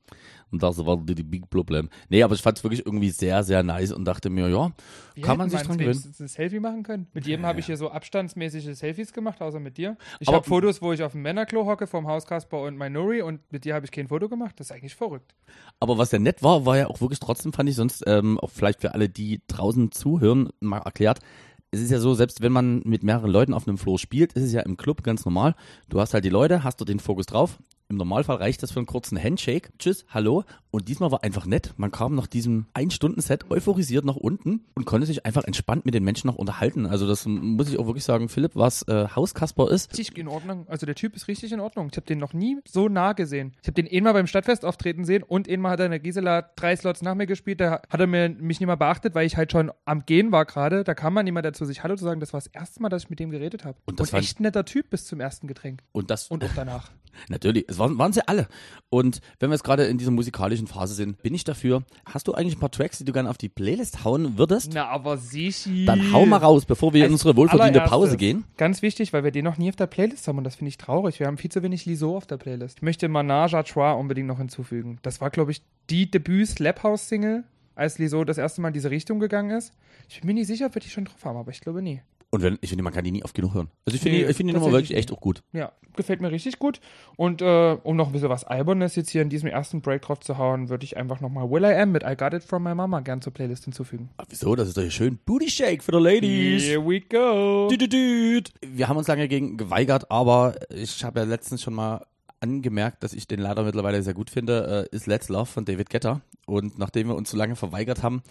Und 0.52 0.63
das 0.63 0.84
war 0.86 0.97
die, 0.97 1.15
die 1.15 1.23
Big 1.23 1.50
Problem. 1.50 1.89
Nee, 2.10 2.23
aber 2.23 2.36
ich 2.36 2.41
fand 2.41 2.58
es 2.58 2.63
wirklich 2.63 2.86
irgendwie 2.86 3.10
sehr, 3.10 3.43
sehr 3.43 3.63
nice 3.63 3.91
und 3.91 4.06
dachte 4.06 4.30
mir, 4.30 4.50
ja, 4.50 4.71
Wir 5.15 5.23
kann 5.23 5.38
man 5.38 5.50
sich 5.50 5.62
dran 5.62 5.80
wenigstens 5.80 6.19
ein 6.19 6.28
Selfie 6.28 6.60
machen 6.60 6.84
können. 6.84 7.08
Mit 7.13 7.28
jedem 7.28 7.45
habe 7.45 7.60
ich 7.60 7.65
hier 7.65 7.78
so 7.78 7.89
abstandsmäßige 7.89 8.76
Selfies 8.76 9.13
gemacht, 9.13 9.41
außer 9.41 9.60
mit 9.60 9.78
dir. 9.78 9.97
Ich 10.19 10.28
habe 10.28 10.43
Fotos, 10.45 10.82
wo 10.82 10.93
ich 10.93 11.04
auf 11.04 11.13
dem 11.13 11.21
Männerklo 11.21 11.65
hocke 11.65 11.88
vom 11.88 12.08
Haus 12.08 12.26
Kasper 12.26 12.62
und 12.62 12.78
Minori 12.78 13.21
und 13.21 13.41
mit 13.52 13.65
dir 13.65 13.76
habe 13.76 13.86
ich 13.86 13.91
kein 13.91 14.08
Foto 14.08 14.30
gemacht. 14.30 14.60
Das 14.60 14.67
ist 14.67 14.71
eigentlich 14.71 14.95
verrückt. 14.95 15.36
Aber 15.80 15.97
was 15.97 16.12
ja 16.12 16.19
nett 16.19 16.43
war, 16.43 16.65
war 16.65 16.78
ja 16.78 16.88
auch 16.88 17.02
wirklich 17.02 17.19
trotzdem, 17.19 17.54
fand 17.54 17.69
ich 17.69 17.76
sonst, 17.76 18.04
ähm, 18.08 18.39
auch 18.39 18.50
vielleicht 18.50 18.82
für 18.82 18.93
alle, 18.93 19.10
die 19.10 19.41
draußen 19.47 19.91
zuhören, 19.91 20.50
mal 20.60 20.80
erklärt. 20.80 21.19
Es 21.71 21.82
ist 21.82 21.91
ja 21.91 21.99
so, 21.99 22.13
selbst 22.13 22.41
wenn 22.41 22.53
man 22.53 22.82
mit 22.86 23.03
mehreren 23.03 23.30
Leuten 23.30 23.53
auf 23.53 23.67
einem 23.67 23.77
Floor 23.77 23.99
spielt, 23.99 24.34
ist 24.34 24.43
es 24.43 24.53
ja 24.53 24.62
im 24.62 24.77
Club 24.77 25.03
ganz 25.03 25.25
normal. 25.25 25.53
Du 25.89 25.99
hast 25.99 26.13
halt 26.13 26.23
die 26.23 26.30
Leute, 26.30 26.63
hast 26.63 26.80
du 26.80 26.86
den 26.86 26.99
Fokus 26.99 27.25
drauf. 27.25 27.60
Im 27.89 27.97
Normalfall 27.97 28.38
reicht 28.38 28.63
das 28.63 28.71
für 28.71 28.80
einen 28.80 28.86
kurzen 28.86 29.21
Handshake. 29.21 29.69
Tschüss, 29.77 30.06
hallo. 30.10 30.43
Und 30.77 30.87
diesmal 30.89 31.11
war 31.11 31.23
einfach 31.23 31.47
nett. 31.47 31.73
Man 31.77 31.91
kam 31.91 32.13
nach 32.13 32.27
diesem 32.27 32.67
Ein-Stunden-Set 32.75 33.49
euphorisiert 33.49 34.05
nach 34.05 34.15
unten 34.15 34.61
und 34.75 34.85
konnte 34.85 35.07
sich 35.07 35.25
einfach 35.25 35.43
entspannt 35.43 35.85
mit 35.85 35.95
den 35.95 36.03
Menschen 36.03 36.27
noch 36.27 36.35
unterhalten. 36.35 36.85
Also 36.85 37.07
das 37.07 37.25
muss 37.25 37.67
ich 37.67 37.79
auch 37.79 37.87
wirklich 37.87 38.03
sagen, 38.03 38.29
Philipp, 38.29 38.51
was 38.55 38.83
äh, 38.83 39.07
Hauskasper 39.15 39.71
ist. 39.71 39.91
Richtig 39.97 40.19
in 40.19 40.27
Ordnung. 40.27 40.67
Also 40.69 40.85
der 40.85 40.93
Typ 40.93 41.15
ist 41.15 41.27
richtig 41.27 41.51
in 41.51 41.59
Ordnung. 41.59 41.87
Ich 41.91 41.97
habe 41.97 42.05
den 42.05 42.19
noch 42.19 42.33
nie 42.33 42.59
so 42.67 42.89
nah 42.89 43.13
gesehen. 43.13 43.53
Ich 43.63 43.67
habe 43.67 43.73
den 43.81 43.91
einmal 43.91 44.13
beim 44.13 44.27
Stadtfest 44.27 44.63
auftreten 44.65 45.03
sehen 45.03 45.23
und 45.23 45.49
einmal 45.49 45.71
hat 45.71 45.79
er 45.79 45.85
in 45.87 45.91
der 45.91 45.99
Gisela 45.99 46.43
drei 46.55 46.75
Slots 46.75 47.01
nach 47.01 47.15
mir 47.15 47.25
gespielt. 47.25 47.59
Da 47.59 47.81
hat 47.89 47.99
er 47.99 48.05
mir, 48.05 48.29
mich 48.29 48.59
nicht 48.59 48.67
mal 48.67 48.75
beachtet, 48.75 49.15
weil 49.15 49.25
ich 49.25 49.35
halt 49.35 49.51
schon 49.51 49.71
am 49.85 50.05
Gehen 50.05 50.31
war 50.31 50.45
gerade. 50.45 50.83
Da 50.83 50.93
kam 50.93 51.15
man 51.15 51.25
niemand 51.25 51.43
dazu, 51.43 51.65
sich 51.65 51.81
Hallo 51.81 51.95
zu 51.95 52.03
sagen. 52.03 52.19
Das 52.19 52.33
war 52.33 52.39
das 52.39 52.47
erste 52.47 52.83
Mal, 52.83 52.89
dass 52.89 53.05
ich 53.05 53.09
mit 53.09 53.19
dem 53.19 53.31
geredet 53.31 53.65
habe. 53.65 53.79
Und 53.85 53.93
Und, 53.93 53.99
das 53.99 54.11
fand- 54.11 54.21
echt 54.23 54.39
ein 54.39 54.43
netter 54.43 54.63
Typ 54.63 54.91
bis 54.91 55.05
zum 55.07 55.19
ersten 55.19 55.47
Getränk. 55.47 55.81
Und 55.91 56.11
das 56.11 56.27
Und 56.27 56.43
auch 56.43 56.49
danach. 56.55 56.91
Natürlich, 57.29 57.65
es 57.67 57.79
waren, 57.79 57.97
waren 57.97 58.13
sie 58.13 58.27
alle. 58.27 58.47
Und 58.89 59.21
wenn 59.39 59.49
wir 59.49 59.55
jetzt 59.55 59.63
gerade 59.63 59.85
in 59.85 59.97
dieser 59.97 60.11
musikalischen 60.11 60.66
Phase 60.67 60.93
sind, 60.93 61.21
bin 61.23 61.34
ich 61.34 61.43
dafür. 61.43 61.84
Hast 62.06 62.27
du 62.27 62.34
eigentlich 62.34 62.58
ein 62.58 62.60
paar 62.60 62.71
Tracks, 62.71 62.99
die 62.99 63.06
du 63.06 63.13
gerne 63.13 63.30
auf 63.30 63.38
die 63.38 63.49
Playlist 63.49 64.03
hauen 64.03 64.38
würdest? 64.38 64.71
Na, 64.73 64.88
aber 64.88 65.17
sicher. 65.17 65.69
Dann 65.86 66.12
hau 66.12 66.25
mal 66.25 66.38
raus, 66.38 66.65
bevor 66.65 66.93
wir 66.93 67.06
in 67.06 67.12
unsere 67.12 67.36
wohlverdiente 67.36 67.82
Pause 67.82 68.17
gehen. 68.17 68.43
Ganz 68.58 68.82
wichtig, 68.82 69.13
weil 69.13 69.23
wir 69.23 69.32
den 69.32 69.45
noch 69.45 69.58
nie 69.58 69.69
auf 69.69 69.75
der 69.75 69.88
Playlist 69.88 70.27
haben 70.27 70.38
und 70.38 70.43
das 70.43 70.56
finde 70.56 70.69
ich 70.69 70.77
traurig. 70.77 71.19
Wir 71.19 71.27
haben 71.27 71.38
viel 71.38 71.51
zu 71.51 71.63
wenig 71.63 71.86
Liso 71.86 72.15
auf 72.15 72.25
der 72.27 72.38
Playlist. 72.38 72.77
Ich 72.77 72.84
möchte 72.84 73.08
Manage 73.10 73.58
à 73.58 73.63
Trois 73.63 73.93
unbedingt 73.99 74.27
noch 74.27 74.38
hinzufügen. 74.38 74.99
Das 75.01 75.21
war, 75.21 75.30
glaube 75.30 75.51
ich, 75.51 75.62
die 75.89 76.10
Debüt-Slap-House-Single, 76.12 77.43
als 77.75 77.97
Liso 77.99 78.23
das 78.23 78.38
erste 78.38 78.62
Mal 78.62 78.69
in 78.69 78.73
diese 78.73 78.91
Richtung 78.91 79.19
gegangen 79.19 79.51
ist. 79.51 79.71
Ich 80.10 80.21
bin 80.21 80.27
mir 80.27 80.34
nicht 80.34 80.47
sicher, 80.47 80.65
ob 80.67 80.75
wir 80.75 80.82
die 80.82 80.89
schon 80.89 81.06
drauf 81.06 81.23
haben, 81.23 81.38
aber 81.38 81.51
ich 81.51 81.62
glaube 81.62 81.82
nie. 81.82 82.01
Und 82.29 82.41
wenn, 82.41 82.57
ich 82.61 82.69
finde, 82.69 82.83
man 82.83 82.93
kann 82.93 83.05
die 83.05 83.11
nie 83.11 83.23
oft 83.23 83.33
genug 83.33 83.53
hören. 83.53 83.69
Also 83.85 83.95
ich 83.95 84.01
finde 84.01 84.17
Nee, 84.17 84.23
die, 84.25 84.31
ich 84.31 84.37
finde 84.37 84.53
die 84.53 84.59
Nummer 84.59 84.71
wirklich 84.71 84.97
echt 84.97 85.11
auch 85.13 85.21
gut. 85.21 85.43
Ja, 85.53 85.71
gefällt 85.95 86.19
mir 86.19 86.29
richtig 86.29 86.59
gut. 86.59 86.81
Und 87.15 87.41
äh, 87.41 87.77
um 87.83 87.95
noch 87.95 88.07
ein 88.07 88.11
bisschen 88.13 88.29
was 88.29 88.43
Albernes 88.43 88.95
jetzt 88.95 89.09
hier 89.11 89.21
in 89.21 89.29
diesem 89.29 89.47
ersten 89.47 89.81
Break 89.81 90.01
drauf 90.01 90.19
zu 90.19 90.37
hauen, 90.37 90.67
würde 90.67 90.83
ich 90.83 90.97
einfach 90.97 91.21
nochmal 91.21 91.49
Will 91.49 91.63
I 91.63 91.73
Am 91.73 91.93
mit 91.93 92.03
I 92.03 92.15
Got 92.17 92.33
It 92.33 92.43
From 92.43 92.63
My 92.63 92.75
Mama 92.75 92.99
gern 92.99 93.21
zur 93.21 93.33
Playlist 93.33 93.63
hinzufügen. 93.63 94.09
Aber 94.17 94.27
wieso? 94.29 94.55
Das 94.55 94.67
ist 94.67 94.75
doch 94.75 94.81
hier 94.81 94.91
schön. 94.91 95.19
Booty 95.25 95.49
Shake 95.49 95.81
für 95.81 95.93
die 95.93 95.99
Ladies. 95.99 96.63
Here 96.63 96.85
we 96.85 96.99
go. 96.99 97.69
Düt, 97.69 97.81
düt, 97.81 97.93
düt. 97.93 98.51
Wir 98.61 98.89
haben 98.89 98.97
uns 98.97 99.07
lange 99.07 99.29
gegen 99.29 99.55
geweigert, 99.55 100.11
aber 100.11 100.55
ich 100.69 101.05
habe 101.05 101.21
ja 101.21 101.25
letztens 101.25 101.61
schon 101.63 101.75
mal 101.75 102.05
angemerkt, 102.39 103.03
dass 103.03 103.13
ich 103.13 103.27
den 103.27 103.39
leider 103.39 103.63
mittlerweile 103.63 104.03
sehr 104.03 104.13
gut 104.13 104.29
finde, 104.29 104.87
äh, 104.91 104.95
ist 104.95 105.07
Let's 105.07 105.29
Love 105.29 105.45
von 105.45 105.65
David 105.65 105.89
Guetta. 105.89 106.21
Und 106.45 106.77
nachdem 106.77 107.07
wir 107.07 107.15
uns 107.15 107.31
so 107.31 107.37
lange 107.37 107.55
verweigert 107.55 108.03
haben, 108.03 108.21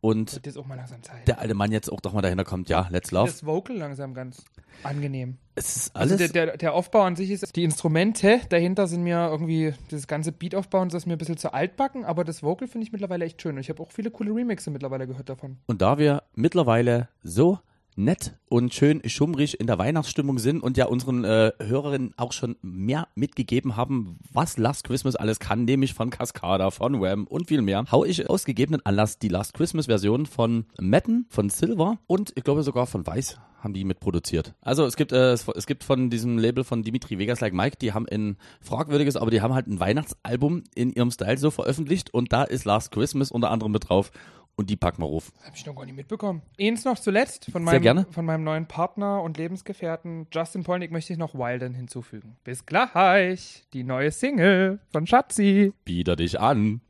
und 0.00 0.34
Wird 0.34 0.46
jetzt 0.46 0.58
auch 0.58 0.66
mal 0.66 0.76
langsam 0.76 1.02
Zeit. 1.02 1.26
der 1.26 1.40
alte 1.40 1.54
Mann 1.54 1.72
jetzt 1.72 1.90
auch 1.90 2.00
doch 2.00 2.12
mal 2.12 2.22
dahinter 2.22 2.44
kommt, 2.44 2.68
ja, 2.68 2.86
let's 2.90 3.10
love. 3.10 3.26
das 3.26 3.44
Vocal 3.44 3.76
langsam 3.76 4.14
ganz 4.14 4.44
angenehm. 4.84 5.38
Es 5.56 5.74
ist 5.76 5.96
Also 5.96 6.14
alles, 6.14 6.32
der, 6.32 6.46
der, 6.46 6.56
der 6.56 6.74
Aufbau 6.74 7.02
an 7.02 7.16
sich 7.16 7.30
ist, 7.32 7.56
die 7.56 7.64
Instrumente 7.64 8.40
dahinter 8.48 8.86
sind 8.86 9.02
mir 9.02 9.28
irgendwie, 9.28 9.74
das 9.90 10.06
ganze 10.06 10.30
Beat 10.30 10.54
aufbauen, 10.54 10.88
das 10.88 11.02
ist 11.02 11.06
mir 11.06 11.14
ein 11.14 11.18
bisschen 11.18 11.36
zu 11.36 11.52
altbacken, 11.52 12.04
aber 12.04 12.22
das 12.22 12.42
Vocal 12.44 12.68
finde 12.68 12.86
ich 12.86 12.92
mittlerweile 12.92 13.24
echt 13.24 13.42
schön. 13.42 13.56
Und 13.56 13.60
ich 13.60 13.70
habe 13.70 13.82
auch 13.82 13.90
viele 13.90 14.10
coole 14.12 14.32
Remixe 14.34 14.70
mittlerweile 14.70 15.06
gehört 15.08 15.28
davon. 15.28 15.58
und 15.66 15.82
da 15.82 15.98
wir 15.98 16.22
mittlerweile 16.34 17.08
so 17.24 17.58
nett 17.98 18.36
und 18.48 18.72
schön 18.72 19.02
schummrig 19.06 19.60
in 19.60 19.66
der 19.66 19.78
Weihnachtsstimmung 19.78 20.38
sind 20.38 20.62
und 20.62 20.76
ja 20.76 20.86
unseren 20.86 21.24
äh, 21.24 21.52
Hörerinnen 21.58 22.14
auch 22.16 22.32
schon 22.32 22.56
mehr 22.62 23.08
mitgegeben 23.14 23.76
haben, 23.76 24.18
was 24.32 24.56
Last 24.56 24.84
Christmas 24.84 25.16
alles 25.16 25.40
kann, 25.40 25.64
nämlich 25.64 25.92
von 25.92 26.08
Cascada, 26.08 26.70
von 26.70 27.00
Wham 27.00 27.26
und 27.26 27.48
viel 27.48 27.60
mehr, 27.60 27.84
hau 27.90 28.04
ich 28.04 28.30
aus 28.30 28.44
gegebenen 28.44 28.84
Anlass 28.86 29.18
die 29.18 29.28
Last 29.28 29.52
Christmas 29.54 29.86
Version 29.86 30.26
von 30.26 30.66
Madden, 30.80 31.26
von 31.28 31.50
Silver 31.50 31.98
und 32.06 32.32
ich 32.36 32.44
glaube 32.44 32.62
sogar 32.62 32.86
von 32.86 33.06
Weiß 33.06 33.38
haben 33.60 33.74
die 33.74 33.84
mitproduziert. 33.84 34.54
Also 34.60 34.84
es 34.84 34.96
gibt 34.96 35.12
äh, 35.12 35.32
es 35.32 35.66
gibt 35.66 35.82
von 35.82 36.10
diesem 36.10 36.38
Label 36.38 36.62
von 36.62 36.84
Dimitri 36.84 37.18
Vegas 37.18 37.40
Like 37.40 37.52
Mike, 37.52 37.78
die 37.80 37.92
haben 37.92 38.06
ein 38.08 38.36
fragwürdiges, 38.60 39.16
aber 39.16 39.32
die 39.32 39.42
haben 39.42 39.52
halt 39.52 39.66
ein 39.66 39.80
Weihnachtsalbum 39.80 40.62
in 40.76 40.92
ihrem 40.92 41.10
Style 41.10 41.38
so 41.38 41.50
veröffentlicht 41.50 42.14
und 42.14 42.32
da 42.32 42.44
ist 42.44 42.64
Last 42.64 42.92
Christmas 42.92 43.32
unter 43.32 43.50
anderem 43.50 43.72
mit 43.72 43.88
drauf 43.88 44.12
und 44.58 44.68
die 44.68 44.76
packen 44.76 45.02
wir 45.02 45.06
auf. 45.06 45.32
Habe 45.44 45.56
ich 45.56 45.64
noch 45.64 45.76
gar 45.76 45.86
nicht 45.86 45.94
mitbekommen. 45.94 46.42
Eins 46.60 46.84
noch 46.84 46.98
zuletzt 46.98 47.50
von 47.50 47.62
meinem, 47.62 47.80
gerne. 47.80 48.06
von 48.10 48.24
meinem 48.24 48.42
neuen 48.42 48.66
Partner 48.66 49.22
und 49.22 49.38
Lebensgefährten 49.38 50.26
Justin 50.32 50.64
Polnick 50.64 50.90
möchte 50.90 51.12
ich 51.12 51.18
noch 51.18 51.34
Wilden 51.34 51.74
hinzufügen. 51.74 52.36
Bis 52.42 52.66
gleich. 52.66 53.64
Die 53.72 53.84
neue 53.84 54.10
Single 54.10 54.80
von 54.90 55.06
Schatzi. 55.06 55.72
Bieder 55.84 56.16
dich 56.16 56.40
an. 56.40 56.80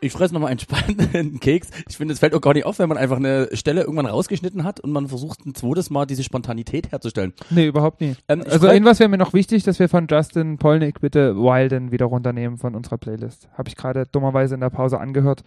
Ich 0.00 0.12
fresse 0.12 0.32
nochmal 0.32 0.50
einen 0.50 0.60
spannenden 0.60 1.40
Keks. 1.40 1.70
Ich 1.88 1.96
finde, 1.96 2.14
es 2.14 2.20
fällt 2.20 2.34
auch 2.34 2.40
gar 2.40 2.54
nicht 2.54 2.64
auf, 2.64 2.78
wenn 2.78 2.88
man 2.88 2.98
einfach 2.98 3.16
eine 3.16 3.48
Stelle 3.54 3.80
irgendwann 3.80 4.06
rausgeschnitten 4.06 4.62
hat 4.62 4.78
und 4.78 4.92
man 4.92 5.08
versucht 5.08 5.44
ein 5.44 5.54
zweites 5.54 5.90
Mal 5.90 6.06
diese 6.06 6.22
Spontanität 6.22 6.92
herzustellen. 6.92 7.32
Nee, 7.50 7.66
überhaupt 7.66 8.00
nicht. 8.00 8.22
Ähm, 8.28 8.44
also 8.48 8.68
irgendwas 8.68 9.00
wäre 9.00 9.08
mir 9.08 9.18
noch 9.18 9.34
wichtig, 9.34 9.64
dass 9.64 9.80
wir 9.80 9.88
von 9.88 10.06
Justin 10.08 10.58
Polnick 10.58 11.00
bitte 11.00 11.36
Wilden 11.36 11.90
wieder 11.90 12.06
runternehmen 12.06 12.58
von 12.58 12.76
unserer 12.76 12.98
Playlist. 12.98 13.48
Habe 13.54 13.68
ich 13.68 13.76
gerade 13.76 14.06
dummerweise 14.06 14.54
in 14.54 14.60
der 14.60 14.70
Pause 14.70 15.00
angehört 15.00 15.42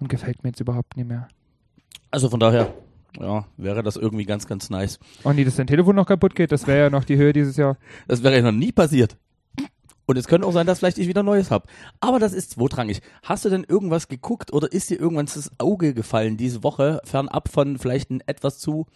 und 0.00 0.08
gefällt 0.08 0.42
mir 0.42 0.50
jetzt 0.50 0.60
überhaupt 0.60 0.96
nicht 0.96 1.08
mehr. 1.08 1.28
Also 2.10 2.28
von 2.28 2.40
daher, 2.40 2.74
ja, 3.20 3.46
wäre 3.56 3.84
das 3.84 3.96
irgendwie 3.96 4.24
ganz, 4.24 4.48
ganz 4.48 4.70
nice. 4.70 4.98
Oh 5.22 5.32
nee, 5.32 5.44
dass 5.44 5.54
dein 5.54 5.68
Telefon 5.68 5.94
noch 5.94 6.06
kaputt 6.06 6.34
geht, 6.34 6.50
das 6.50 6.66
wäre 6.66 6.78
ja 6.80 6.90
noch 6.90 7.04
die 7.04 7.16
Höhe 7.16 7.32
dieses 7.32 7.56
Jahr. 7.56 7.76
Das 8.08 8.24
wäre 8.24 8.34
ja 8.34 8.42
noch 8.42 8.52
nie 8.52 8.72
passiert. 8.72 9.16
Und 10.06 10.18
es 10.18 10.26
könnte 10.26 10.46
auch 10.46 10.52
sein, 10.52 10.66
dass 10.66 10.80
vielleicht 10.80 10.98
ich 10.98 11.08
wieder 11.08 11.22
Neues 11.22 11.50
habe. 11.50 11.66
Aber 12.00 12.18
das 12.18 12.32
ist 12.32 12.52
zweitrangig. 12.52 13.00
Hast 13.22 13.44
du 13.44 13.48
denn 13.48 13.64
irgendwas 13.64 14.08
geguckt 14.08 14.52
oder 14.52 14.70
ist 14.70 14.90
dir 14.90 15.00
irgendwann 15.00 15.26
ins 15.26 15.50
Auge 15.58 15.94
gefallen 15.94 16.36
diese 16.36 16.62
Woche, 16.62 17.00
fernab 17.04 17.48
von 17.48 17.78
vielleicht 17.78 18.10
ein 18.10 18.22
etwas 18.26 18.58
zu 18.58 18.86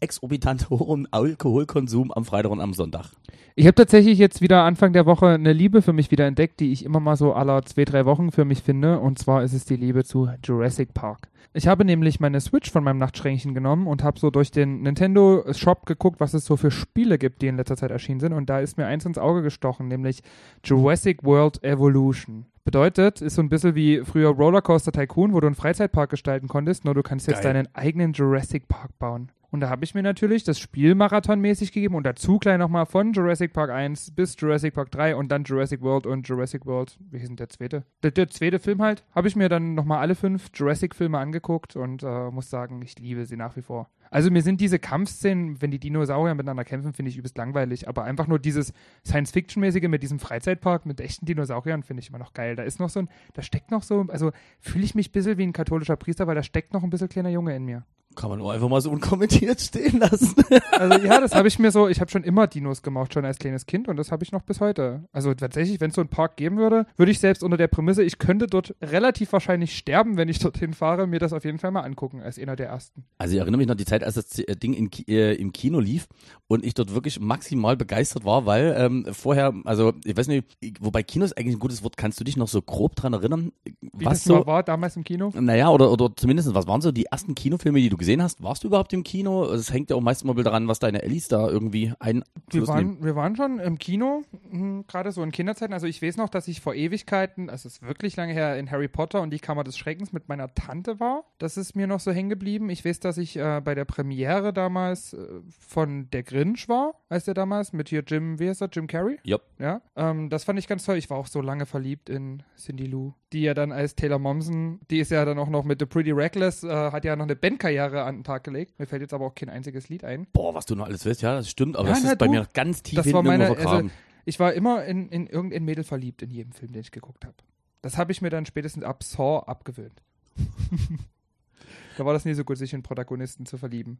exorbitant 0.00 0.70
hohem 0.70 1.06
Alkoholkonsum 1.10 2.12
am 2.12 2.24
Freitag 2.24 2.50
und 2.50 2.60
am 2.60 2.72
Sonntag? 2.74 3.10
Ich 3.54 3.66
habe 3.66 3.74
tatsächlich 3.74 4.18
jetzt 4.18 4.42
wieder 4.42 4.64
Anfang 4.64 4.92
der 4.92 5.06
Woche 5.06 5.28
eine 5.28 5.52
Liebe 5.52 5.80
für 5.80 5.94
mich 5.94 6.10
wieder 6.10 6.26
entdeckt, 6.26 6.60
die 6.60 6.72
ich 6.72 6.84
immer 6.84 7.00
mal 7.00 7.16
so 7.16 7.32
aller 7.32 7.62
zwei, 7.64 7.86
drei 7.86 8.04
Wochen 8.04 8.30
für 8.30 8.44
mich 8.44 8.62
finde. 8.62 9.00
Und 9.00 9.18
zwar 9.18 9.42
ist 9.42 9.54
es 9.54 9.64
die 9.64 9.76
Liebe 9.76 10.04
zu 10.04 10.28
Jurassic 10.44 10.92
Park. 10.92 11.28
Ich 11.54 11.66
habe 11.66 11.86
nämlich 11.86 12.20
meine 12.20 12.38
Switch 12.42 12.70
von 12.70 12.84
meinem 12.84 12.98
Nachtschränkchen 12.98 13.54
genommen 13.54 13.86
und 13.86 14.04
habe 14.04 14.18
so 14.18 14.30
durch 14.30 14.50
den 14.50 14.82
Nintendo 14.82 15.42
Shop 15.54 15.86
geguckt, 15.86 16.20
was 16.20 16.34
es 16.34 16.44
so 16.44 16.58
für 16.58 16.70
Spiele 16.70 17.16
gibt, 17.16 17.40
die 17.40 17.46
in 17.46 17.56
letzter 17.56 17.78
Zeit 17.78 17.90
erschienen 17.90 18.20
sind. 18.20 18.34
Und 18.34 18.50
da 18.50 18.60
ist 18.60 18.76
mir 18.76 18.84
eins 18.84 19.06
ins 19.06 19.16
Auge 19.16 19.40
gestochen, 19.40 19.88
nämlich 19.88 20.22
Jurassic 20.62 21.24
World 21.24 21.64
Evolution. 21.64 22.44
Bedeutet, 22.66 23.22
ist 23.22 23.36
so 23.36 23.42
ein 23.42 23.48
bisschen 23.48 23.74
wie 23.74 24.02
früher 24.04 24.30
Rollercoaster 24.30 24.92
Tycoon, 24.92 25.32
wo 25.32 25.40
du 25.40 25.46
einen 25.46 25.54
Freizeitpark 25.54 26.10
gestalten 26.10 26.48
konntest, 26.48 26.84
nur 26.84 26.94
du 26.94 27.02
kannst 27.02 27.26
jetzt 27.26 27.42
Geil. 27.42 27.54
deinen 27.54 27.74
eigenen 27.74 28.12
Jurassic 28.12 28.68
Park 28.68 28.90
bauen. 28.98 29.30
Und 29.50 29.60
da 29.60 29.70
habe 29.70 29.84
ich 29.84 29.94
mir 29.94 30.02
natürlich 30.02 30.44
das 30.44 30.58
Spiel 30.58 30.94
marathonmäßig 30.94 31.72
gegeben 31.72 31.94
und 31.94 32.04
dazu 32.04 32.38
gleich 32.38 32.58
nochmal 32.58 32.86
von 32.86 33.12
Jurassic 33.12 33.52
Park 33.52 33.70
1 33.70 34.12
bis 34.12 34.36
Jurassic 34.38 34.74
Park 34.74 34.90
3 34.90 35.16
und 35.16 35.28
dann 35.28 35.44
Jurassic 35.44 35.82
World 35.82 36.06
und 36.06 36.28
Jurassic 36.28 36.66
World, 36.66 36.98
wie 37.10 37.18
hieß 37.18 37.28
denn 37.28 37.36
der 37.36 37.48
zweite? 37.48 37.84
Der, 38.02 38.10
der 38.10 38.28
zweite 38.28 38.58
Film 38.58 38.82
halt, 38.82 39.04
habe 39.12 39.28
ich 39.28 39.36
mir 39.36 39.48
dann 39.48 39.74
nochmal 39.74 39.98
alle 39.98 40.14
fünf 40.14 40.50
Jurassic-Filme 40.54 41.18
angeguckt 41.18 41.76
und 41.76 42.02
äh, 42.02 42.30
muss 42.30 42.50
sagen, 42.50 42.82
ich 42.82 42.98
liebe 42.98 43.24
sie 43.24 43.36
nach 43.36 43.56
wie 43.56 43.62
vor. 43.62 43.88
Also 44.10 44.30
mir 44.30 44.42
sind 44.42 44.60
diese 44.60 44.78
Kampfszenen, 44.78 45.60
wenn 45.60 45.70
die 45.70 45.78
Dinosaurier 45.78 46.34
miteinander 46.34 46.64
kämpfen, 46.64 46.92
finde 46.92 47.10
ich 47.10 47.16
übelst 47.16 47.36
langweilig. 47.36 47.88
Aber 47.88 48.04
einfach 48.04 48.26
nur 48.26 48.38
dieses 48.38 48.72
Science-Fiction-mäßige 49.04 49.88
mit 49.88 50.02
diesem 50.02 50.18
Freizeitpark 50.18 50.86
mit 50.86 51.00
echten 51.00 51.26
Dinosauriern 51.26 51.82
finde 51.82 52.02
ich 52.02 52.08
immer 52.08 52.18
noch 52.18 52.32
geil. 52.32 52.56
Da 52.56 52.62
ist 52.62 52.80
noch 52.80 52.90
so 52.90 53.00
ein, 53.00 53.08
da 53.34 53.42
steckt 53.42 53.70
noch 53.70 53.82
so, 53.82 54.06
also 54.08 54.32
fühle 54.60 54.84
ich 54.84 54.94
mich 54.94 55.08
ein 55.10 55.12
bisschen 55.12 55.38
wie 55.38 55.42
ein 55.44 55.52
katholischer 55.52 55.96
Priester, 55.96 56.26
weil 56.26 56.34
da 56.34 56.42
steckt 56.42 56.72
noch 56.72 56.82
ein 56.82 56.90
bisschen 56.90 57.08
kleiner 57.08 57.30
Junge 57.30 57.54
in 57.56 57.64
mir. 57.64 57.84
Kann 58.16 58.30
man 58.30 58.38
nur 58.40 58.52
einfach 58.52 58.68
mal 58.68 58.80
so 58.80 58.90
unkommentiert 58.90 59.60
stehen 59.60 59.98
lassen. 60.00 60.34
Also 60.78 61.02
ja, 61.06 61.20
das 61.20 61.34
habe 61.34 61.48
ich 61.48 61.58
mir 61.58 61.70
so, 61.70 61.88
ich 61.88 62.00
habe 62.00 62.10
schon 62.10 62.22
immer 62.22 62.46
Dinos 62.46 62.82
gemacht, 62.82 63.14
schon 63.14 63.24
als 63.24 63.38
kleines 63.38 63.64
Kind 63.66 63.88
und 63.88 63.96
das 63.96 64.12
habe 64.12 64.22
ich 64.24 64.32
noch 64.32 64.42
bis 64.42 64.60
heute. 64.60 65.04
Also 65.12 65.32
tatsächlich, 65.32 65.80
wenn 65.80 65.88
es 65.90 65.94
so 65.96 66.02
einen 66.02 66.10
Park 66.10 66.36
geben 66.36 66.58
würde, 66.58 66.86
würde 66.96 67.12
ich 67.12 67.18
selbst 67.18 67.42
unter 67.42 67.56
der 67.56 67.68
Prämisse, 67.68 68.02
ich 68.02 68.18
könnte 68.18 68.46
dort 68.46 68.74
relativ 68.82 69.32
wahrscheinlich 69.32 69.76
sterben, 69.76 70.16
wenn 70.18 70.28
ich 70.28 70.38
dorthin 70.38 70.74
fahre, 70.74 71.06
mir 71.06 71.18
das 71.18 71.32
auf 71.32 71.44
jeden 71.46 71.58
Fall 71.58 71.70
mal 71.70 71.80
angucken, 71.80 72.20
als 72.20 72.38
einer 72.38 72.56
der 72.56 72.66
ersten. 72.68 73.04
Also 73.18 73.34
ich 73.34 73.40
erinnere 73.40 73.58
mich 73.58 73.68
noch 73.68 73.74
die 73.74 73.84
Zeit, 73.86 74.04
als 74.04 74.14
das 74.16 74.38
äh, 74.38 74.54
Ding 74.56 74.74
in, 74.74 74.90
äh, 75.08 75.34
im 75.34 75.52
Kino 75.52 75.80
lief 75.80 76.06
und 76.46 76.64
ich 76.64 76.74
dort 76.74 76.92
wirklich 76.94 77.20
maximal 77.20 77.76
begeistert 77.76 78.24
war, 78.24 78.44
weil 78.46 78.74
ähm, 78.78 79.06
vorher, 79.12 79.54
also 79.64 79.92
ich 80.04 80.16
weiß 80.16 80.28
nicht, 80.28 80.56
ich- 80.60 80.74
wobei 80.80 81.02
Kino 81.02 81.24
ist 81.24 81.38
eigentlich 81.38 81.56
ein 81.56 81.60
gutes 81.60 81.82
Wort, 81.82 81.96
kannst 81.96 82.20
du 82.20 82.24
dich 82.24 82.36
noch 82.36 82.48
so 82.48 82.60
grob 82.60 82.96
dran 82.96 83.12
erinnern, 83.14 83.52
Wie 83.94 84.04
was 84.04 84.22
das 84.22 84.24
so, 84.24 84.46
war 84.46 84.62
damals 84.62 84.96
im 84.96 85.04
Kino. 85.04 85.32
naja, 85.34 85.70
oder, 85.70 85.90
oder 85.90 86.10
zumindest, 86.16 86.52
was 86.54 86.66
waren 86.66 86.80
so 86.82 86.92
die 86.92 87.06
ersten 87.06 87.34
Kinofilme, 87.34 87.78
die 87.80 87.88
du 87.88 87.96
gesehen 87.96 88.05
hast? 88.22 88.42
Warst 88.42 88.64
du 88.64 88.68
überhaupt 88.68 88.92
im 88.92 89.02
Kino? 89.02 89.44
Es 89.44 89.72
hängt 89.72 89.90
ja 89.90 89.96
auch 89.96 90.00
meistens 90.00 90.26
mal 90.26 90.42
daran, 90.42 90.68
was 90.68 90.78
deine 90.78 91.02
Ellis 91.02 91.28
da 91.28 91.48
irgendwie 91.48 91.92
ein 91.98 92.24
Wir 92.50 92.66
waren, 92.68 93.02
wir 93.02 93.16
waren 93.16 93.36
schon 93.36 93.58
im 93.58 93.78
Kino, 93.78 94.22
hm, 94.50 94.84
gerade 94.86 95.12
so 95.12 95.22
in 95.22 95.32
Kinderzeiten. 95.32 95.72
Also 95.72 95.86
ich 95.86 96.02
weiß 96.02 96.16
noch, 96.16 96.28
dass 96.28 96.48
ich 96.48 96.60
vor 96.60 96.74
Ewigkeiten, 96.74 97.50
also 97.50 97.68
es 97.68 97.76
ist 97.76 97.82
wirklich 97.82 98.16
lange 98.16 98.32
her, 98.32 98.58
in 98.58 98.70
Harry 98.70 98.88
Potter 98.88 99.22
und 99.22 99.30
die 99.30 99.38
Kammer 99.38 99.64
des 99.64 99.76
Schreckens 99.76 100.12
mit 100.12 100.28
meiner 100.28 100.54
Tante 100.54 101.00
war. 101.00 101.24
Das 101.38 101.56
ist 101.56 101.74
mir 101.74 101.86
noch 101.86 102.00
so 102.00 102.12
hängen 102.12 102.30
geblieben. 102.30 102.70
Ich 102.70 102.84
weiß, 102.84 103.00
dass 103.00 103.18
ich 103.18 103.36
äh, 103.36 103.60
bei 103.64 103.74
der 103.74 103.84
Premiere 103.84 104.52
damals 104.52 105.12
äh, 105.12 105.26
von 105.58 106.08
Der 106.10 106.22
Grinch 106.22 106.68
war, 106.68 106.94
als 107.08 107.24
der 107.24 107.34
damals 107.34 107.72
mit 107.72 107.88
hier 107.88 108.04
Jim, 108.06 108.38
wie 108.38 108.48
heißt 108.48 108.62
er, 108.62 108.68
Jim 108.72 108.86
Carrey? 108.86 109.18
Ja. 109.24 109.38
Ja, 109.58 109.80
ähm, 109.96 110.28
das 110.28 110.44
fand 110.44 110.58
ich 110.58 110.68
ganz 110.68 110.84
toll. 110.84 110.96
Ich 110.96 111.10
war 111.10 111.16
auch 111.16 111.26
so 111.26 111.40
lange 111.40 111.66
verliebt 111.66 112.08
in 112.08 112.42
Cindy 112.56 112.86
Lou, 112.86 113.14
die 113.36 113.42
ja 113.42 113.52
dann 113.52 113.70
als 113.70 113.94
Taylor 113.94 114.18
Momsen, 114.18 114.80
die 114.90 114.98
ist 114.98 115.10
ja 115.10 115.22
dann 115.26 115.38
auch 115.38 115.50
noch 115.50 115.62
mit 115.62 115.78
The 115.78 115.84
Pretty 115.84 116.10
Reckless, 116.12 116.64
äh, 116.64 116.68
hat 116.70 117.04
ja 117.04 117.14
noch 117.16 117.24
eine 117.26 117.36
Bandkarriere 117.36 118.02
an 118.04 118.16
den 118.16 118.24
Tag 118.24 118.44
gelegt. 118.44 118.78
Mir 118.78 118.86
fällt 118.86 119.02
jetzt 119.02 119.12
aber 119.12 119.26
auch 119.26 119.34
kein 119.34 119.50
einziges 119.50 119.90
Lied 119.90 120.04
ein. 120.04 120.26
Boah, 120.32 120.54
was 120.54 120.64
du 120.64 120.74
noch 120.74 120.86
alles 120.86 121.04
willst, 121.04 121.20
ja, 121.20 121.34
das 121.34 121.50
stimmt, 121.50 121.76
aber 121.76 121.88
Ja, 121.88 121.94
das 121.94 122.02
na, 122.04 122.12
ist 122.12 122.18
bei 122.18 122.24
du, 122.26 122.32
mir 122.32 122.40
noch 122.40 122.52
ganz 122.54 122.82
tief 122.82 122.96
das 122.96 123.04
hinten 123.04 123.16
war 123.16 123.22
meine- 123.22 123.46
vergraben. 123.46 123.90
Ich 124.24 124.40
war 124.40 124.54
immer 124.54 124.84
in, 124.86 125.08
in 125.10 125.26
irgendein 125.26 125.64
Mädel 125.64 125.84
verliebt 125.84 126.22
in 126.22 126.30
jedem 126.30 126.52
Film, 126.52 126.72
den 126.72 126.80
ich 126.80 126.90
geguckt 126.90 127.24
habe. 127.26 127.36
Das 127.82 127.98
habe 127.98 128.10
ich 128.10 128.22
mir 128.22 128.30
dann 128.30 128.46
spätestens 128.46 128.82
ab 128.84 129.04
Saw 129.04 129.44
abgewöhnt. 129.46 130.02
da 131.98 132.04
war 132.04 132.12
das 132.12 132.24
nie 132.24 132.34
so 132.34 132.42
gut, 132.44 132.58
sich 132.58 132.72
in 132.72 132.82
Protagonisten 132.82 133.46
zu 133.46 133.58
verlieben. 133.58 133.98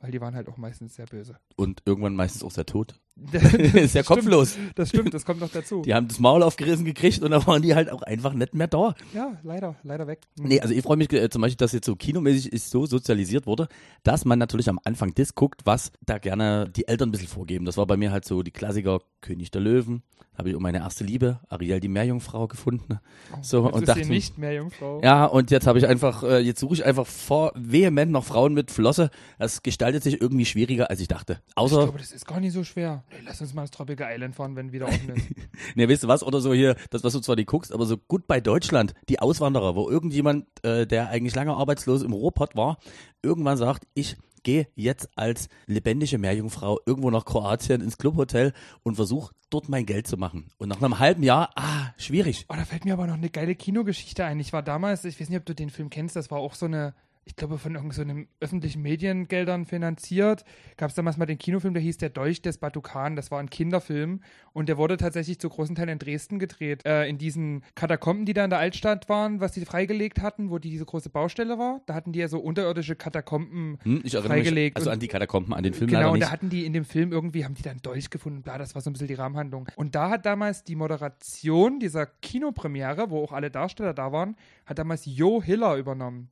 Weil 0.00 0.12
die 0.12 0.20
waren 0.22 0.34
halt 0.34 0.48
auch 0.48 0.56
meistens 0.56 0.94
sehr 0.94 1.04
böse. 1.04 1.36
und 1.56 1.82
irgendwann 1.84 2.16
meistens 2.16 2.42
auch 2.42 2.50
sehr 2.50 2.64
tot. 2.64 2.98
Das 3.32 3.54
ist 3.54 3.94
ja 3.94 4.02
kopflos. 4.02 4.52
Stimmt, 4.52 4.78
das 4.78 4.88
stimmt, 4.88 5.14
das 5.14 5.24
kommt 5.24 5.40
noch 5.40 5.50
dazu. 5.50 5.82
Die 5.82 5.94
haben 5.94 6.08
das 6.08 6.18
Maul 6.18 6.42
aufgerissen 6.42 6.84
gekriegt 6.84 7.22
und 7.22 7.30
dann 7.30 7.46
waren 7.46 7.62
die 7.62 7.74
halt 7.74 7.90
auch 7.90 8.02
einfach 8.02 8.32
nicht 8.32 8.54
mehr 8.54 8.68
da. 8.68 8.94
Ja, 9.14 9.38
leider, 9.42 9.76
leider 9.82 10.06
weg. 10.06 10.20
Hm. 10.38 10.48
Nee, 10.48 10.60
also 10.60 10.74
ich 10.74 10.82
freue 10.82 10.96
mich 10.96 11.12
äh, 11.12 11.28
zum 11.28 11.42
Beispiel, 11.42 11.56
dass 11.56 11.72
jetzt 11.72 11.86
so 11.86 11.96
kinomäßig 11.96 12.52
ist 12.52 12.70
so 12.70 12.86
sozialisiert 12.86 13.46
wurde, 13.46 13.68
dass 14.02 14.24
man 14.24 14.38
natürlich 14.38 14.68
am 14.68 14.80
Anfang 14.84 15.14
das 15.14 15.34
guckt, 15.34 15.62
was 15.64 15.92
da 16.04 16.18
gerne 16.18 16.70
die 16.74 16.88
Eltern 16.88 17.08
ein 17.08 17.12
bisschen 17.12 17.28
vorgeben. 17.28 17.64
Das 17.64 17.76
war 17.76 17.86
bei 17.86 17.96
mir 17.96 18.12
halt 18.12 18.24
so 18.24 18.42
die 18.42 18.50
Klassiker 18.50 19.00
König 19.20 19.50
der 19.50 19.60
Löwen. 19.60 20.02
Habe 20.40 20.48
ich 20.48 20.56
auch 20.56 20.60
meine 20.60 20.78
erste 20.78 21.04
Liebe, 21.04 21.38
Ariel 21.50 21.80
die 21.80 21.88
Meerjungfrau 21.88 22.48
gefunden. 22.48 22.98
So, 23.42 23.66
Jetzt 23.66 23.74
und 23.74 23.82
ist 23.82 23.88
dachte 23.88 24.04
sie 24.04 24.10
nicht 24.10 24.38
mehr 24.38 24.54
Jungfrau. 24.54 25.02
Ja, 25.02 25.26
und 25.26 25.50
jetzt 25.50 25.66
habe 25.66 25.78
ich 25.78 25.86
einfach, 25.86 26.22
äh, 26.22 26.38
jetzt 26.38 26.60
suche 26.60 26.72
ich 26.72 26.84
einfach 26.86 27.06
vor 27.06 27.52
vehement 27.54 28.10
noch 28.10 28.24
Frauen 28.24 28.54
mit 28.54 28.70
Flosse. 28.70 29.10
Das 29.38 29.62
gestaltet 29.62 30.02
sich 30.02 30.22
irgendwie 30.22 30.46
schwieriger, 30.46 30.88
als 30.88 31.00
ich 31.00 31.08
dachte. 31.08 31.42
Ich 31.48 31.56
Außer, 31.58 31.82
glaube, 31.82 31.98
das 31.98 32.12
ist 32.12 32.26
gar 32.26 32.40
nicht 32.40 32.54
so 32.54 32.64
schwer. 32.64 33.04
Nee, 33.10 33.16
lass 33.24 33.40
uns 33.40 33.54
mal 33.54 33.62
ins 33.62 33.70
Tropical 33.70 34.08
Island 34.12 34.34
fahren, 34.34 34.56
wenn 34.56 34.72
wieder 34.72 34.86
offen 34.86 35.10
ist. 35.10 35.26
ne, 35.74 35.88
weißt 35.88 36.04
du 36.04 36.08
was, 36.08 36.22
oder 36.22 36.40
so 36.40 36.54
hier, 36.54 36.76
das, 36.90 37.02
was 37.04 37.12
du 37.12 37.20
zwar 37.20 37.36
nicht 37.36 37.48
guckst, 37.48 37.72
aber 37.72 37.86
so 37.86 37.96
gut 37.96 38.26
bei 38.26 38.40
Deutschland, 38.40 38.94
die 39.08 39.18
Auswanderer, 39.18 39.74
wo 39.74 39.88
irgendjemand, 39.88 40.46
äh, 40.64 40.86
der 40.86 41.08
eigentlich 41.08 41.34
lange 41.34 41.54
arbeitslos 41.54 42.02
im 42.02 42.12
Ruhrpott 42.12 42.54
war, 42.56 42.78
irgendwann 43.22 43.56
sagt, 43.56 43.86
ich 43.94 44.16
gehe 44.42 44.68
jetzt 44.74 45.08
als 45.16 45.48
lebendige 45.66 46.18
Meerjungfrau 46.18 46.80
irgendwo 46.86 47.10
nach 47.10 47.24
Kroatien 47.24 47.80
ins 47.80 47.98
Clubhotel 47.98 48.52
und 48.82 48.94
versuche 48.94 49.34
dort 49.50 49.68
mein 49.68 49.86
Geld 49.86 50.06
zu 50.06 50.16
machen. 50.16 50.48
Und 50.58 50.68
nach 50.68 50.80
einem 50.80 50.98
halben 50.98 51.22
Jahr, 51.22 51.50
ah, 51.56 51.92
schwierig. 51.98 52.46
Oh, 52.48 52.54
da 52.56 52.64
fällt 52.64 52.84
mir 52.84 52.94
aber 52.94 53.06
noch 53.06 53.14
eine 53.14 53.30
geile 53.30 53.54
Kinogeschichte 53.54 54.24
ein. 54.24 54.40
Ich 54.40 54.52
war 54.52 54.62
damals, 54.62 55.04
ich 55.04 55.20
weiß 55.20 55.28
nicht, 55.28 55.38
ob 55.38 55.46
du 55.46 55.54
den 55.54 55.70
Film 55.70 55.90
kennst, 55.90 56.16
das 56.16 56.30
war 56.30 56.38
auch 56.38 56.54
so 56.54 56.66
eine 56.66 56.94
ich 57.24 57.36
glaube, 57.36 57.58
von 57.58 57.74
irgendeinem 57.74 58.22
so 58.22 58.44
öffentlichen 58.44 58.82
Mediengeldern 58.82 59.64
finanziert. 59.66 60.44
Gab 60.76 60.88
es 60.90 60.96
damals 60.96 61.16
mal 61.16 61.26
den 61.26 61.38
Kinofilm, 61.38 61.74
der 61.74 61.82
hieß 61.82 61.98
Der 61.98 62.08
Dolch 62.10 62.42
des 62.42 62.58
Batukan. 62.58 63.14
Das 63.14 63.30
war 63.30 63.38
ein 63.38 63.50
Kinderfilm 63.50 64.20
und 64.52 64.68
der 64.68 64.78
wurde 64.78 64.96
tatsächlich 64.96 65.38
zu 65.38 65.48
großen 65.48 65.74
Teilen 65.76 65.90
in 65.90 65.98
Dresden 65.98 66.38
gedreht. 66.38 66.84
Äh, 66.84 67.08
in 67.08 67.18
diesen 67.18 67.62
Katakomben, 67.74 68.24
die 68.26 68.32
da 68.32 68.44
in 68.44 68.50
der 68.50 68.58
Altstadt 68.58 69.08
waren, 69.08 69.40
was 69.40 69.52
die 69.52 69.64
freigelegt 69.64 70.22
hatten, 70.22 70.50
wo 70.50 70.58
die, 70.58 70.70
diese 70.70 70.84
große 70.86 71.10
Baustelle 71.10 71.58
war. 71.58 71.82
Da 71.86 71.94
hatten 71.94 72.12
die 72.12 72.18
ja 72.18 72.28
so 72.28 72.38
unterirdische 72.38 72.96
Katakomben 72.96 73.78
Hm, 73.82 74.00
ich 74.02 74.14
erinnere 74.14 74.38
freigelegt. 74.38 74.76
mich 74.76 74.80
also 74.80 74.90
an 74.90 74.98
die 74.98 75.08
Katakomben, 75.08 75.54
an 75.54 75.62
den 75.62 75.74
Film 75.74 75.90
Genau, 75.90 76.12
und 76.12 76.20
da 76.20 76.30
hatten 76.30 76.48
die 76.48 76.64
in 76.64 76.72
dem 76.72 76.84
Film 76.84 77.12
irgendwie, 77.12 77.44
haben 77.44 77.54
die 77.54 77.62
dann 77.62 77.78
Dolch 77.78 78.10
gefunden, 78.10 78.42
bla, 78.42 78.58
das 78.58 78.74
war 78.74 78.82
so 78.82 78.90
ein 78.90 78.92
bisschen 78.94 79.08
die 79.08 79.14
Rahmenhandlung. 79.14 79.68
Und 79.76 79.94
da 79.94 80.10
hat 80.10 80.26
damals 80.26 80.64
die 80.64 80.74
Moderation 80.74 81.78
dieser 81.78 82.06
Kinopremiere, 82.06 83.10
wo 83.10 83.22
auch 83.22 83.32
alle 83.32 83.50
Darsteller 83.50 83.94
da 83.94 84.10
waren, 84.10 84.36
hat 84.66 84.78
damals 84.78 85.02
Jo 85.04 85.42
Hiller 85.42 85.76
übernommen. 85.76 86.28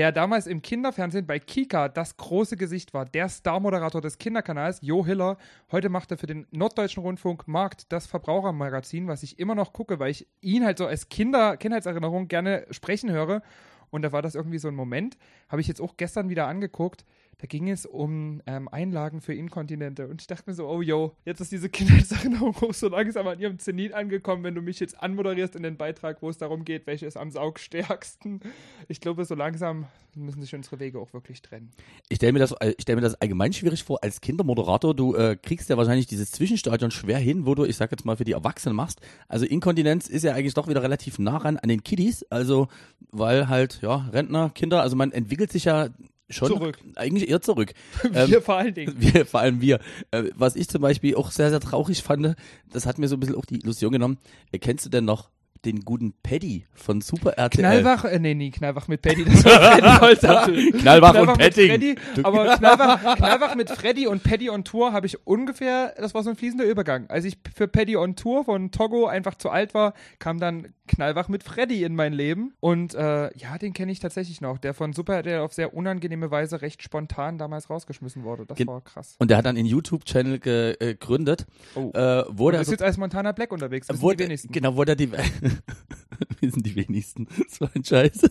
Der 0.00 0.12
damals 0.12 0.46
im 0.46 0.62
Kinderfernsehen 0.62 1.26
bei 1.26 1.38
Kika 1.38 1.90
das 1.90 2.16
große 2.16 2.56
Gesicht 2.56 2.94
war, 2.94 3.04
der 3.04 3.28
Star-Moderator 3.28 4.00
des 4.00 4.16
Kinderkanals, 4.16 4.78
Jo 4.80 5.04
Hiller. 5.04 5.36
Heute 5.70 5.90
macht 5.90 6.10
er 6.10 6.16
für 6.16 6.26
den 6.26 6.46
Norddeutschen 6.52 7.02
Rundfunk 7.02 7.46
Markt 7.46 7.92
das 7.92 8.06
Verbrauchermagazin, 8.06 9.08
was 9.08 9.22
ich 9.22 9.38
immer 9.38 9.54
noch 9.54 9.74
gucke, 9.74 9.98
weil 9.98 10.10
ich 10.10 10.26
ihn 10.40 10.64
halt 10.64 10.78
so 10.78 10.86
als 10.86 11.10
Kinder, 11.10 11.58
Kindheitserinnerung 11.58 12.28
gerne 12.28 12.64
sprechen 12.70 13.10
höre. 13.10 13.42
Und 13.90 14.00
da 14.00 14.10
war 14.10 14.22
das 14.22 14.34
irgendwie 14.34 14.56
so 14.56 14.68
ein 14.68 14.74
Moment. 14.74 15.18
Habe 15.50 15.60
ich 15.60 15.68
jetzt 15.68 15.82
auch 15.82 15.98
gestern 15.98 16.30
wieder 16.30 16.46
angeguckt. 16.46 17.04
Da 17.40 17.46
ging 17.46 17.70
es 17.70 17.86
um 17.86 18.42
ähm, 18.46 18.68
Einlagen 18.68 19.22
für 19.22 19.32
Inkontinente. 19.32 20.08
Und 20.08 20.20
ich 20.20 20.26
dachte 20.26 20.44
mir 20.46 20.54
so, 20.54 20.68
oh 20.68 20.82
yo, 20.82 21.16
jetzt 21.24 21.40
ist 21.40 21.50
diese 21.50 21.70
Kindheitserinnerung 21.70 22.54
auch 22.56 22.74
so 22.74 22.88
langsam 22.88 23.26
an 23.26 23.40
ihrem 23.40 23.58
Zenit 23.58 23.94
angekommen, 23.94 24.44
wenn 24.44 24.54
du 24.54 24.60
mich 24.60 24.78
jetzt 24.78 25.02
anmoderierst 25.02 25.56
in 25.56 25.62
den 25.62 25.78
Beitrag, 25.78 26.20
wo 26.20 26.28
es 26.28 26.36
darum 26.36 26.66
geht, 26.66 26.86
welche 26.86 27.06
ist 27.06 27.16
am 27.16 27.30
saugstärksten. 27.30 28.40
Ich 28.88 29.00
glaube, 29.00 29.24
so 29.24 29.34
langsam 29.34 29.86
müssen 30.14 30.42
sich 30.42 30.54
unsere 30.54 30.80
Wege 30.80 30.98
auch 30.98 31.14
wirklich 31.14 31.40
trennen. 31.40 31.70
Ich 32.10 32.16
stelle 32.16 32.32
mir 32.34 32.40
das, 32.40 32.52
äh, 32.52 32.74
stell 32.78 32.96
mir 32.96 33.02
das 33.02 33.14
allgemein 33.14 33.54
schwierig 33.54 33.84
vor 33.84 34.02
als 34.02 34.20
Kindermoderator. 34.20 34.94
Du 34.94 35.14
äh, 35.14 35.38
kriegst 35.40 35.70
ja 35.70 35.78
wahrscheinlich 35.78 36.08
dieses 36.08 36.32
Zwischenstadion 36.32 36.90
schwer 36.90 37.18
hin, 37.18 37.46
wo 37.46 37.54
du, 37.54 37.64
ich 37.64 37.76
sag 37.76 37.90
jetzt 37.90 38.04
mal, 38.04 38.18
für 38.18 38.24
die 38.24 38.32
Erwachsenen 38.32 38.76
machst. 38.76 39.00
Also 39.28 39.46
Inkontinenz 39.46 40.08
ist 40.08 40.24
ja 40.24 40.34
eigentlich 40.34 40.54
doch 40.54 40.68
wieder 40.68 40.82
relativ 40.82 41.18
nah 41.18 41.38
ran 41.38 41.56
an 41.56 41.70
den 41.70 41.82
Kiddies. 41.84 42.22
Also, 42.24 42.68
weil 43.10 43.48
halt, 43.48 43.80
ja, 43.80 44.08
Rentner, 44.12 44.50
Kinder, 44.50 44.82
also 44.82 44.94
man 44.94 45.12
entwickelt 45.12 45.50
sich 45.52 45.64
ja 45.64 45.88
schon 46.30 46.48
Zurück. 46.48 46.78
eigentlich 46.96 47.28
eher 47.28 47.40
zurück. 47.40 47.74
Wir 48.12 48.40
vor 48.42 48.56
allen 48.56 48.74
Dingen. 48.74 48.94
Wir, 48.98 49.26
vor 49.26 49.40
allem 49.40 49.60
wir. 49.60 49.80
Äh, 50.10 50.24
was 50.34 50.56
ich 50.56 50.68
zum 50.68 50.82
Beispiel 50.82 51.14
auch 51.16 51.30
sehr, 51.30 51.50
sehr 51.50 51.60
traurig 51.60 52.02
fand, 52.02 52.36
das 52.72 52.86
hat 52.86 52.98
mir 52.98 53.08
so 53.08 53.16
ein 53.16 53.20
bisschen 53.20 53.36
auch 53.36 53.44
die 53.44 53.56
Illusion 53.56 53.92
genommen. 53.92 54.18
Äh, 54.52 54.58
kennst 54.58 54.86
du 54.86 54.90
denn 54.90 55.04
noch 55.04 55.30
den 55.64 55.80
guten 55.80 56.14
Paddy 56.22 56.66
von 56.74 57.00
Super 57.00 57.32
RTL? 57.32 57.60
Knallwach, 57.62 58.04
äh, 58.04 58.18
nee, 58.18 58.34
nee, 58.34 58.50
Knallwach 58.50 58.88
mit 58.88 59.02
Paddy, 59.02 59.24
das 59.24 59.44
war 59.44 59.60
Freddy 59.72 60.00
Holzapfel. 60.00 60.72
Knallwach 60.80 61.14
und. 61.20 61.30
Freddy, 61.36 61.96
aber 62.22 62.56
Knallwach, 62.56 63.16
Knallwach 63.16 63.54
mit 63.56 63.70
Freddy 63.70 64.06
und 64.06 64.22
Paddy 64.22 64.50
on 64.50 64.64
Tour 64.64 64.92
habe 64.92 65.06
ich 65.06 65.26
ungefähr, 65.26 65.94
das 65.98 66.14
war 66.14 66.22
so 66.22 66.30
ein 66.30 66.36
fließender 66.36 66.64
Übergang. 66.64 67.08
Als 67.08 67.24
ich 67.24 67.38
für 67.54 67.68
Paddy 67.68 67.96
on 67.96 68.16
Tour 68.16 68.44
von 68.44 68.70
Togo 68.70 69.06
einfach 69.06 69.34
zu 69.34 69.50
alt 69.50 69.74
war, 69.74 69.94
kam 70.18 70.38
dann 70.40 70.68
Knallwach 70.88 71.28
mit 71.28 71.44
Freddy 71.44 71.84
in 71.84 71.94
mein 71.94 72.12
Leben. 72.12 72.52
Und 72.60 72.94
äh, 72.94 73.30
ja, 73.36 73.58
den 73.60 73.72
kenne 73.74 73.92
ich 73.92 74.00
tatsächlich 74.00 74.40
noch, 74.40 74.58
der 74.58 74.74
von 74.74 74.92
Super 74.92 75.14
RTL 75.16 75.40
auf 75.40 75.52
sehr 75.52 75.72
unangenehme 75.74 76.30
Weise 76.30 76.62
recht 76.62 76.82
spontan 76.82 77.38
damals 77.38 77.70
rausgeschmissen 77.70 78.24
wurde. 78.24 78.44
Das 78.46 78.56
Gen- 78.58 78.66
war 78.66 78.80
krass. 78.80 79.14
Und 79.18 79.30
der 79.30 79.36
hat 79.36 79.46
dann 79.46 79.56
einen 79.56 79.66
YouTube-Channel 79.66 80.38
ge- 80.40 80.72
äh, 80.80 80.86
gegründet, 80.94 81.46
Oh. 81.76 81.90
äh, 81.94 82.24
wo 82.28 82.48
Und 82.48 82.54
ist 82.54 82.66
so 82.66 82.72
jetzt 82.72 82.82
als 82.82 82.96
Montana 82.96 83.30
Black 83.32 83.52
unterwegs, 83.52 83.86
das 83.86 84.00
wo 84.02 84.08
sind 84.08 84.12
die 84.12 84.16
der- 84.24 84.26
wenigsten. 84.28 84.52
Genau, 84.52 84.76
wo 84.76 84.84
der 84.84 84.96
die 84.96 85.10
wir 86.40 86.50
sind 86.50 86.64
die 86.66 86.76
wenigsten. 86.76 87.26
So 87.48 87.68
ein 87.74 87.84
Scheiß. 87.84 88.30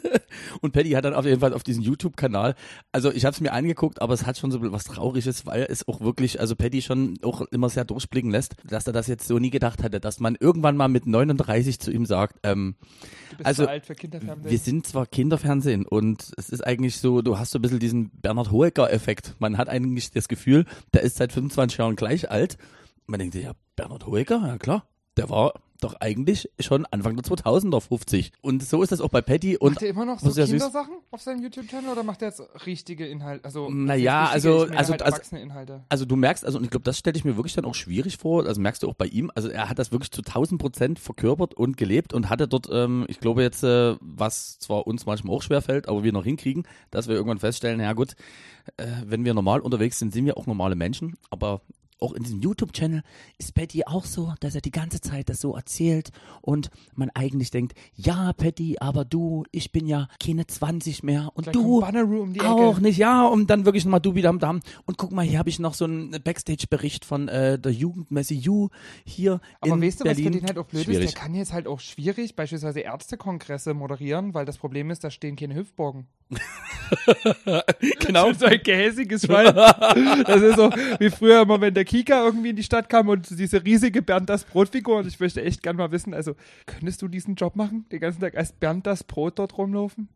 Und 0.62 0.72
Paddy 0.72 0.92
hat 0.92 1.06
dann 1.06 1.14
auf 1.14 1.26
jeden 1.26 1.42
Fall 1.42 1.54
auf 1.54 1.64
diesen 1.64 1.84
YouTube-Kanal, 1.84 2.56
also 2.92 3.12
ich 3.12 3.26
habe 3.26 3.34
es 3.34 3.42
mir 3.42 3.52
angeguckt, 3.52 4.02
aber 4.02 4.14
es 4.14 4.26
hat 4.26 4.38
schon 4.38 4.50
so 4.52 4.60
was 4.72 4.86
Trauriges, 4.86 5.46
weil 5.46 5.68
es 5.70 5.88
auch 5.88 6.00
wirklich, 6.00 6.40
also 6.40 6.56
Paddy 6.56 6.82
schon 6.82 7.20
auch 7.22 7.42
immer 7.42 7.70
sehr 7.70 7.86
durchblicken 7.86 8.32
lässt, 8.32 8.56
dass 8.64 8.88
er 8.88 8.94
das 8.94 9.08
jetzt 9.08 9.28
so 9.28 9.40
nie 9.40 9.50
gedacht 9.50 9.84
hatte, 9.84 10.00
dass 10.00 10.20
man 10.20 10.38
irgendwann 10.40 10.78
mal 10.78 10.88
mit 10.88 11.06
39 11.06 11.80
zu 11.80 11.92
ihm 11.92 12.06
sagt, 12.06 12.40
ähm, 12.44 12.76
also, 13.44 13.64
zu 13.64 13.70
alt 13.70 13.86
für 13.86 13.96
Kinderfernsehen. 13.96 14.50
wir 14.50 14.58
sind 14.58 14.88
zwar 14.88 15.06
Kinderfernsehen 15.06 15.86
und 15.86 16.32
es 16.38 16.50
ist 16.50 16.66
eigentlich 16.66 16.98
so, 16.98 17.22
du 17.22 17.38
hast 17.38 17.52
so 17.52 17.60
ein 17.60 17.62
bisschen 17.62 17.80
diesen 17.80 18.10
Bernhard 18.10 18.52
Hoeker-Effekt. 18.52 19.36
Man 19.40 19.58
hat 19.58 19.70
eigentlich 19.70 20.12
das 20.12 20.28
Gefühl, 20.28 20.66
der 20.94 21.02
ist 21.02 21.18
seit 21.18 21.34
25 21.34 21.78
Jahren 21.78 21.96
gleich 21.96 22.32
alt. 22.32 22.58
Man 23.06 23.20
denkt 23.20 23.34
sich, 23.34 23.44
ja, 23.44 23.54
Bernhard 23.76 24.08
Hoeker, 24.08 24.44
ja 24.46 24.58
klar, 24.58 24.86
der 25.18 25.30
war 25.30 25.54
doch 25.82 25.96
eigentlich 26.00 26.50
schon 26.60 26.86
Anfang 26.86 27.16
der 27.16 27.24
2000er 27.24 27.80
50. 27.82 28.32
Und 28.42 28.64
so 28.64 28.82
ist 28.84 28.92
das 28.92 29.02
auch 29.02 29.10
bei 29.10 29.22
Patty 29.22 29.58
und 29.58 29.74
macht 29.74 29.84
er 29.84 29.90
immer 29.90 30.06
noch 30.06 30.20
so. 30.20 30.32
Kindersachen 30.32 30.96
auf 31.12 31.22
seinem 31.22 31.42
YouTube-Channel 31.44 31.92
oder 31.92 32.04
macht 32.04 32.22
er 32.22 32.30
jetzt 32.30 32.42
richtige 32.66 33.08
Inhalte? 33.08 33.46
Also, 33.46 33.70
Naja, 33.70 34.26
also- 34.28 34.66
meine 34.66 34.78
also- 34.78 34.92
halt 34.92 35.02
also- 35.02 35.16
erwachsene 35.16 35.42
Inhalte. 35.42 35.84
Also 35.90 36.06
du 36.06 36.16
merkst, 36.16 36.46
also 36.46 36.58
und 36.58 36.66
ich 36.66 36.70
glaube, 36.70 36.84
das 36.84 36.98
stelle 36.98 37.18
ich 37.18 37.24
mir 37.26 37.36
wirklich 37.38 37.54
dann 37.54 37.66
auch 37.66 37.76
schwierig 37.76 38.18
vor. 38.18 38.46
Also 38.46 38.60
merkst 38.62 38.84
du 38.84 38.90
auch 38.90 38.94
bei 38.96 39.06
ihm, 39.08 39.32
also 39.36 39.50
er 39.50 39.70
hat 39.70 39.80
das 39.80 39.92
wirklich 39.92 40.12
zu 40.12 40.22
1000 40.22 40.60
Prozent 40.62 41.00
verkörpert 41.00 41.54
und 41.54 41.78
gelebt 41.78 42.14
und 42.14 42.30
hatte 42.30 42.48
dort, 42.48 42.68
ähm, 42.72 43.06
ich 43.08 43.20
glaube 43.20 43.42
jetzt, 43.42 43.64
äh, 43.64 43.96
was 44.02 44.60
zwar 44.60 44.86
uns 44.88 45.06
manchmal 45.06 45.36
auch 45.36 45.42
schwer 45.42 45.62
fällt, 45.62 45.88
aber 45.88 46.04
wir 46.04 46.12
noch 46.12 46.24
hinkriegen, 46.24 46.64
dass 46.92 47.08
wir 47.08 47.16
irgendwann 47.16 47.40
feststellen, 47.40 47.80
ja 47.80 47.94
gut, 47.94 48.16
äh, 48.78 48.86
wenn 49.06 49.26
wir 49.26 49.34
normal 49.34 49.62
unterwegs 49.62 50.00
sind, 50.00 50.14
sind 50.14 50.26
wir 50.26 50.38
auch 50.38 50.46
normale 50.46 50.76
Menschen, 50.76 51.16
aber 51.30 51.62
auch 52.00 52.14
in 52.14 52.24
diesem 52.24 52.42
YouTube-Channel 52.42 53.02
ist 53.38 53.54
Patty 53.54 53.84
auch 53.86 54.06
so, 54.06 54.34
dass 54.40 54.56
er 54.56 54.62
die 54.62 54.72
ganze 54.72 55.02
Zeit 55.02 55.30
das 55.30 55.42
so 55.42 55.56
erzählt 55.56 56.12
und 56.42 56.70
man 56.96 57.10
eigentlich 57.12 57.52
denkt, 57.52 57.74
ja 57.96 58.34
Patty, 58.34 58.78
aber 58.80 59.06
du, 59.06 59.44
ich 59.52 59.72
bin 59.72 59.88
ja 59.88 60.08
keine 60.24 60.48
20 60.48 61.04
mehr 61.04 61.32
und 61.34 61.44
Gleich 61.44 61.54
du 61.54 61.84
um 61.84 62.34
die 62.34 62.42
auch 62.42 62.80
nicht, 62.80 62.98
ja, 62.98 63.26
und 63.26 63.50
dann 63.50 63.66
wirklich 63.66 63.86
nochmal 63.86 64.02
du 64.02 64.16
wieder 64.16 64.30
am 64.30 64.40
Damm. 64.40 64.62
Und 64.86 64.98
guck 64.98 65.12
mal, 65.12 65.26
hier 65.26 65.40
habe 65.40 65.50
ich 65.50 65.60
noch 65.60 65.74
so 65.74 65.86
einen 65.86 66.12
Backstage-Bericht 66.12 67.06
von 67.06 67.28
äh, 67.28 67.60
der 67.60 67.72
Jugendmesse 67.72 68.36
U 68.50 68.70
hier 69.06 69.42
Aber 69.62 69.76
in 69.76 69.82
weißt 69.82 70.02
du, 70.02 70.06
was 70.06 70.16
Berlin. 70.16 70.34
für 70.34 70.40
den 70.40 70.48
halt 70.48 70.58
auch 70.58 70.66
blöd 70.66 70.84
Schwierig. 70.84 71.06
ist? 71.06 71.16
Der 71.16 71.22
kann 71.22 71.34
jetzt 71.36 71.54
halt 71.54 71.68
auch 71.68 71.80
schwierig 71.80 72.36
beispielsweise 72.36 72.82
Ärztekongresse 72.82 73.74
moderieren, 73.74 74.34
weil 74.34 74.46
das 74.46 74.58
Problem 74.58 74.90
ist, 74.92 75.04
da 75.04 75.12
stehen 75.12 75.36
keine 75.36 75.56
Hüftborgen. 75.56 76.08
genau. 78.00 78.32
so 78.34 78.46
ein 78.46 78.62
gehässiges 78.64 79.24
Schwein. 79.24 79.54
Das 80.26 80.42
ist 80.42 80.56
so 80.56 80.70
wie 81.00 81.10
früher 81.10 81.42
immer, 81.42 81.60
wenn 81.62 81.74
der 81.74 81.86
Kika 81.86 82.24
irgendwie 82.24 82.50
in 82.50 82.56
die 82.56 82.64
Stadt 82.64 82.90
kam 82.90 83.10
und 83.10 83.30
diese 83.30 83.64
riesige 83.64 84.02
Bernd 84.02 84.30
das 84.30 84.44
Brotfigur. 84.44 84.98
Und 84.98 85.08
ich 85.08 85.20
möchte 85.20 85.44
echt 85.44 85.64
gern 85.64 85.76
mal 85.76 85.92
wissen, 85.92 86.14
also 86.14 86.36
könntest 86.66 87.02
du 87.02 87.08
diesen 87.08 87.36
Job 87.36 87.56
machen? 87.56 87.86
Den 87.92 88.00
ganzen 88.00 88.22
Tag 88.22 88.36
als 88.36 88.52
Bernd 88.52 88.86
das 88.86 89.04
Brot 89.04 89.40
dort 89.40 89.58
rumlaufen? 89.58 90.10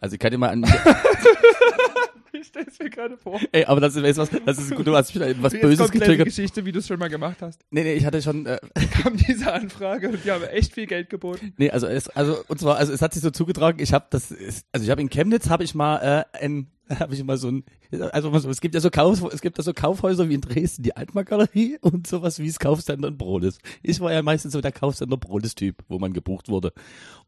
Also 0.00 0.14
ich 0.14 0.20
kann 0.20 0.30
dir 0.30 0.38
mal 0.38 0.50
an, 0.50 0.64
Ich 2.42 2.48
stell's 2.48 2.78
mir 2.80 2.90
gerade 2.90 3.16
vor. 3.16 3.40
ey, 3.52 3.64
aber 3.64 3.80
das 3.80 3.94
ist, 3.96 4.16
was, 4.18 4.30
das 4.44 4.58
ist 4.58 4.74
gut, 4.74 4.86
du 4.86 4.96
hast 4.96 5.14
mich 5.14 5.36
was 5.40 5.52
Jetzt 5.52 5.62
Böses 5.62 5.90
getriggert. 5.90 6.26
Geschichte, 6.26 6.64
wie 6.64 6.72
du 6.72 6.80
es 6.80 6.86
schon 6.88 6.98
mal 6.98 7.08
gemacht 7.08 7.40
hast. 7.40 7.60
Nee, 7.70 7.84
nee, 7.84 7.94
ich 7.94 8.04
hatte 8.04 8.20
schon, 8.20 8.46
äh, 8.46 8.58
Kam 9.02 9.16
diese 9.16 9.52
Anfrage 9.52 10.08
und 10.08 10.24
die 10.24 10.30
haben 10.30 10.42
echt 10.44 10.74
viel 10.74 10.86
Geld 10.86 11.08
geboten. 11.08 11.54
nee, 11.56 11.70
also 11.70 11.86
es, 11.86 12.08
also, 12.08 12.36
und 12.48 12.58
zwar, 12.60 12.76
also 12.76 12.92
es 12.92 13.00
hat 13.00 13.14
sich 13.14 13.22
so 13.22 13.30
zugetragen, 13.30 13.78
ich 13.80 13.92
habe 13.92 14.06
das, 14.10 14.34
also 14.72 14.84
ich 14.84 14.90
habe 14.90 15.00
in 15.00 15.08
Chemnitz, 15.08 15.48
habe 15.48 15.62
ich 15.64 15.74
mal, 15.74 16.26
äh, 16.32 16.44
ein, 16.44 16.66
habe 16.98 17.14
ich 17.14 17.22
mal 17.24 17.36
so 17.38 17.48
ein, 17.48 17.64
also 18.10 18.34
es 18.50 18.60
gibt 18.60 18.74
ja 18.74 18.80
so 18.80 18.90
Kauf, 18.90 19.22
es 19.32 19.40
gibt 19.40 19.56
ja 19.58 19.62
so 19.64 19.72
Kaufhäuser 19.72 20.28
wie 20.28 20.34
in 20.34 20.40
Dresden, 20.40 20.82
die 20.82 20.96
Altmarktgalerie 20.96 21.78
und 21.80 22.06
sowas 22.08 22.38
wie 22.40 22.48
das 22.48 22.58
Kaufsender 22.58 23.08
und 23.08 23.18
Brodes. 23.18 23.58
Ich 23.82 24.00
war 24.00 24.12
ja 24.12 24.22
meistens 24.22 24.52
so 24.52 24.60
der 24.60 24.72
Kaufsender 24.72 25.16
Brodes-Typ, 25.16 25.84
wo 25.88 25.98
man 26.00 26.12
gebucht 26.12 26.48
wurde. 26.48 26.72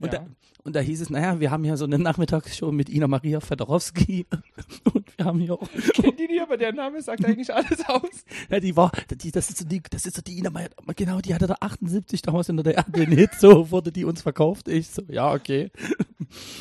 Und, 0.01 0.13
Ja. 0.13 0.19
da, 0.21 0.27
und 0.65 0.75
da 0.75 0.81
hieß 0.81 1.03
es, 1.03 1.11
naja, 1.11 1.41
wir 1.41 1.51
haben 1.51 1.63
hier 1.63 1.77
so 1.77 1.85
eine 1.85 1.99
Nachmittagsshow 1.99 2.73
mit 2.73 2.89
Ina 2.89 3.07
Maria 3.07 3.41
Fedorowski 3.41 4.27
und 4.95 5.04
wir 5.17 5.25
haben 5.25 5.39
hier 5.41 5.55
auch, 5.55 5.69
Kennt 5.95 6.19
die 6.19 6.27
nicht, 6.27 6.43
aber 6.43 6.57
der 6.57 6.73
Name 6.73 7.01
sagt 7.03 7.25
eigentlich 7.25 7.53
alles 7.53 7.85
aus. 7.87 8.25
ja, 8.51 8.61
die 8.61 8.77
war, 8.77 8.91
die, 9.11 9.31
das 9.31 9.51
ist 9.51 9.59
so 9.59 9.65
die, 9.65 9.83
das 9.91 10.07
ist 10.07 10.17
so 10.17 10.23
die 10.23 10.39
Ina 10.39 10.51
Maria, 10.51 10.69
genau, 10.97 11.21
die 11.21 11.35
hatte 11.35 11.47
da 11.47 11.57
78 11.61 12.23
damals 12.23 12.49
in 12.49 12.57
der 12.57 12.83
den 12.83 13.13
Hit, 13.13 13.31
so 13.39 13.71
wurde 13.71 13.93
die 13.93 14.05
uns 14.05 14.23
verkauft. 14.23 14.69
Ich 14.69 14.89
so, 14.89 15.03
ja, 15.09 15.33
okay. 15.33 15.71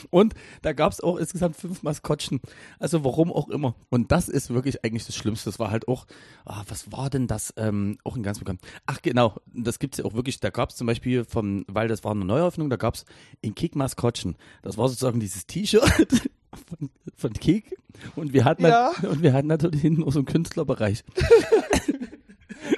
Und 0.09 0.33
da 0.61 0.73
gab's 0.73 1.01
auch 1.01 1.17
insgesamt 1.17 1.55
fünf 1.55 1.83
Maskottchen. 1.83 2.41
Also 2.79 3.03
warum 3.03 3.31
auch 3.31 3.49
immer. 3.49 3.75
Und 3.89 4.11
das 4.11 4.29
ist 4.29 4.53
wirklich 4.53 4.83
eigentlich 4.83 5.05
das 5.05 5.15
Schlimmste. 5.15 5.49
Das 5.49 5.59
war 5.59 5.71
halt 5.71 5.87
auch, 5.87 6.05
ah, 6.45 6.63
was 6.67 6.91
war 6.91 7.09
denn 7.09 7.27
das? 7.27 7.53
Ähm, 7.57 7.97
auch 8.03 8.15
ein 8.15 8.23
ganz 8.23 8.39
bekannt. 8.39 8.61
Ach 8.85 9.01
genau, 9.01 9.35
das 9.53 9.79
gibt's 9.79 9.97
ja 9.97 10.05
auch 10.05 10.13
wirklich. 10.13 10.39
Da 10.39 10.49
gab's 10.49 10.75
zum 10.75 10.87
Beispiel 10.87 11.25
vom, 11.25 11.65
weil 11.67 11.87
das 11.87 12.03
war 12.03 12.11
eine 12.11 12.25
Neueröffnung, 12.25 12.69
da 12.69 12.75
gab's 12.75 13.05
in 13.41 13.55
Kick 13.55 13.75
Maskottchen. 13.75 14.35
Das 14.61 14.77
war 14.77 14.87
sozusagen 14.87 15.19
dieses 15.19 15.47
T-Shirt. 15.47 16.29
Von, 16.55 16.89
von 17.15 17.33
Kick 17.33 17.75
und 18.15 18.33
wir 18.33 18.45
hatten 18.45 18.63
Ja. 18.63 18.91
und 19.09 19.21
wir 19.21 19.33
hatten 19.33 19.47
natürlich 19.47 19.81
hinten 19.81 20.03
auch 20.03 20.11
so 20.11 20.19
einen 20.19 20.25
Künstlerbereich. 20.25 21.03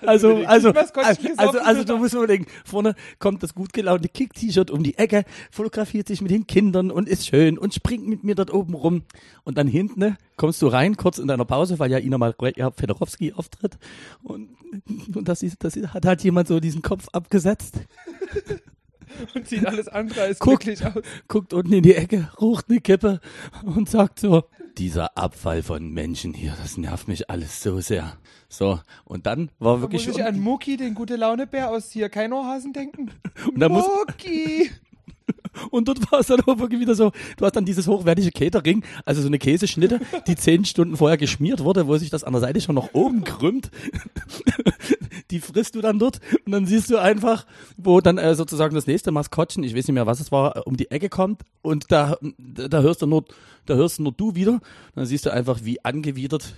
Also, 0.01 0.43
also, 0.45 0.69
also, 0.71 1.59
also, 1.59 1.83
du 1.83 1.97
musst 1.97 2.13
überlegen, 2.13 2.45
vorne 2.63 2.95
kommt 3.19 3.43
das 3.43 3.53
gut 3.53 3.73
gelaunte 3.73 4.09
Kick-T-Shirt 4.09 4.71
um 4.71 4.83
die 4.83 4.97
Ecke, 4.97 5.25
fotografiert 5.51 6.07
sich 6.07 6.21
mit 6.21 6.31
den 6.31 6.47
Kindern 6.47 6.91
und 6.91 7.07
ist 7.09 7.27
schön 7.27 7.57
und 7.57 7.73
springt 7.73 8.07
mit 8.07 8.23
mir 8.23 8.35
dort 8.35 8.53
oben 8.53 8.73
rum. 8.73 9.03
Und 9.43 9.57
dann 9.57 9.67
hinten 9.67 9.99
ne, 9.99 10.17
kommst 10.37 10.61
du 10.61 10.67
rein, 10.67 10.97
kurz 10.97 11.17
in 11.17 11.27
deiner 11.27 11.45
Pause, 11.45 11.79
weil 11.79 11.91
ja 11.91 11.99
Ina 11.99 12.17
mal 12.17 12.35
ja, 12.55 12.71
Fedorowski 12.71 13.33
auftritt. 13.33 13.77
Und, 14.23 14.49
und 15.15 15.27
das, 15.27 15.43
ist, 15.43 15.63
das 15.63 15.75
ist, 15.75 15.93
hat 15.93 16.05
halt 16.05 16.23
jemand 16.23 16.47
so 16.47 16.59
diesen 16.59 16.81
Kopf 16.81 17.07
abgesetzt. 17.11 17.79
und 19.33 19.47
sieht 19.47 19.65
alles 19.65 19.87
andere 19.87 20.21
als 20.21 20.39
Guck. 20.39 20.59
glücklich 20.61 20.85
aus. 20.85 21.03
Guckt 21.27 21.53
unten 21.53 21.73
in 21.73 21.83
die 21.83 21.95
Ecke, 21.95 22.29
rucht 22.39 22.65
eine 22.69 22.81
Kippe 22.81 23.19
und 23.63 23.89
sagt 23.89 24.19
so, 24.19 24.43
dieser 24.77 25.17
Abfall 25.17 25.63
von 25.63 25.89
Menschen 25.91 26.33
hier, 26.33 26.55
das 26.61 26.77
nervt 26.77 27.07
mich 27.07 27.29
alles 27.29 27.61
so 27.61 27.79
sehr. 27.79 28.17
So, 28.49 28.79
und 29.05 29.25
dann 29.25 29.49
war 29.59 29.73
Muss 29.77 29.81
wirklich 29.81 30.07
ich 30.07 30.23
an 30.23 30.39
Muki, 30.39 30.77
den 30.77 30.93
gute 30.95 31.15
Laune-Bär 31.15 31.71
aus 31.71 31.91
hier 31.91 32.09
kein 32.09 32.31
Ohrhasen 32.33 32.73
denken? 32.73 33.11
Und 33.53 33.59
da 33.59 33.69
muss- 33.69 33.85
Muki! 33.85 34.69
Und 35.71 35.87
dort 35.87 36.11
war 36.11 36.19
es 36.19 36.27
dann 36.27 36.39
aber 36.41 36.59
wirklich 36.59 36.79
wieder 36.81 36.93
so, 36.95 37.11
du 37.37 37.45
hast 37.45 37.55
dann 37.55 37.65
dieses 37.65 37.87
hochwertige 37.87 38.29
Catering, 38.31 38.83
also 39.05 39.21
so 39.21 39.27
eine 39.27 39.39
Käseschnitte, 39.39 39.99
die 40.27 40.35
zehn 40.35 40.65
Stunden 40.65 40.97
vorher 40.97 41.17
geschmiert 41.17 41.63
wurde, 41.63 41.87
wo 41.87 41.97
sich 41.97 42.09
das 42.09 42.23
an 42.23 42.33
der 42.33 42.41
Seite 42.41 42.61
schon 42.61 42.75
nach 42.75 42.89
oben 42.93 43.23
krümmt. 43.23 43.71
Die 45.35 45.41
frisst 45.41 45.75
du 45.75 45.81
dann 45.81 45.99
dort 45.99 46.21
und 46.45 46.53
dann 46.53 46.65
siehst 46.65 46.89
du 46.89 46.97
einfach, 46.97 47.45
wo 47.75 47.99
dann 47.99 48.17
äh, 48.17 48.35
sozusagen 48.35 48.73
das 48.73 48.87
nächste 48.87 49.11
Maskottchen, 49.11 49.65
ich 49.65 49.75
weiß 49.75 49.85
nicht 49.85 49.93
mehr, 49.93 50.05
was 50.05 50.21
es 50.21 50.31
war, 50.31 50.65
um 50.65 50.77
die 50.77 50.89
Ecke 50.91 51.09
kommt 51.09 51.41
und 51.61 51.91
da, 51.91 52.17
da 52.37 52.79
hörst 52.79 53.01
du 53.01 53.05
nur, 53.05 53.25
da 53.65 53.73
hörst 53.73 53.99
du 53.99 54.03
nur 54.03 54.13
du 54.13 54.35
wieder. 54.35 54.61
Dann 54.95 55.05
siehst 55.05 55.25
du 55.25 55.33
einfach, 55.33 55.59
wie 55.63 55.83
angewidert 55.83 56.53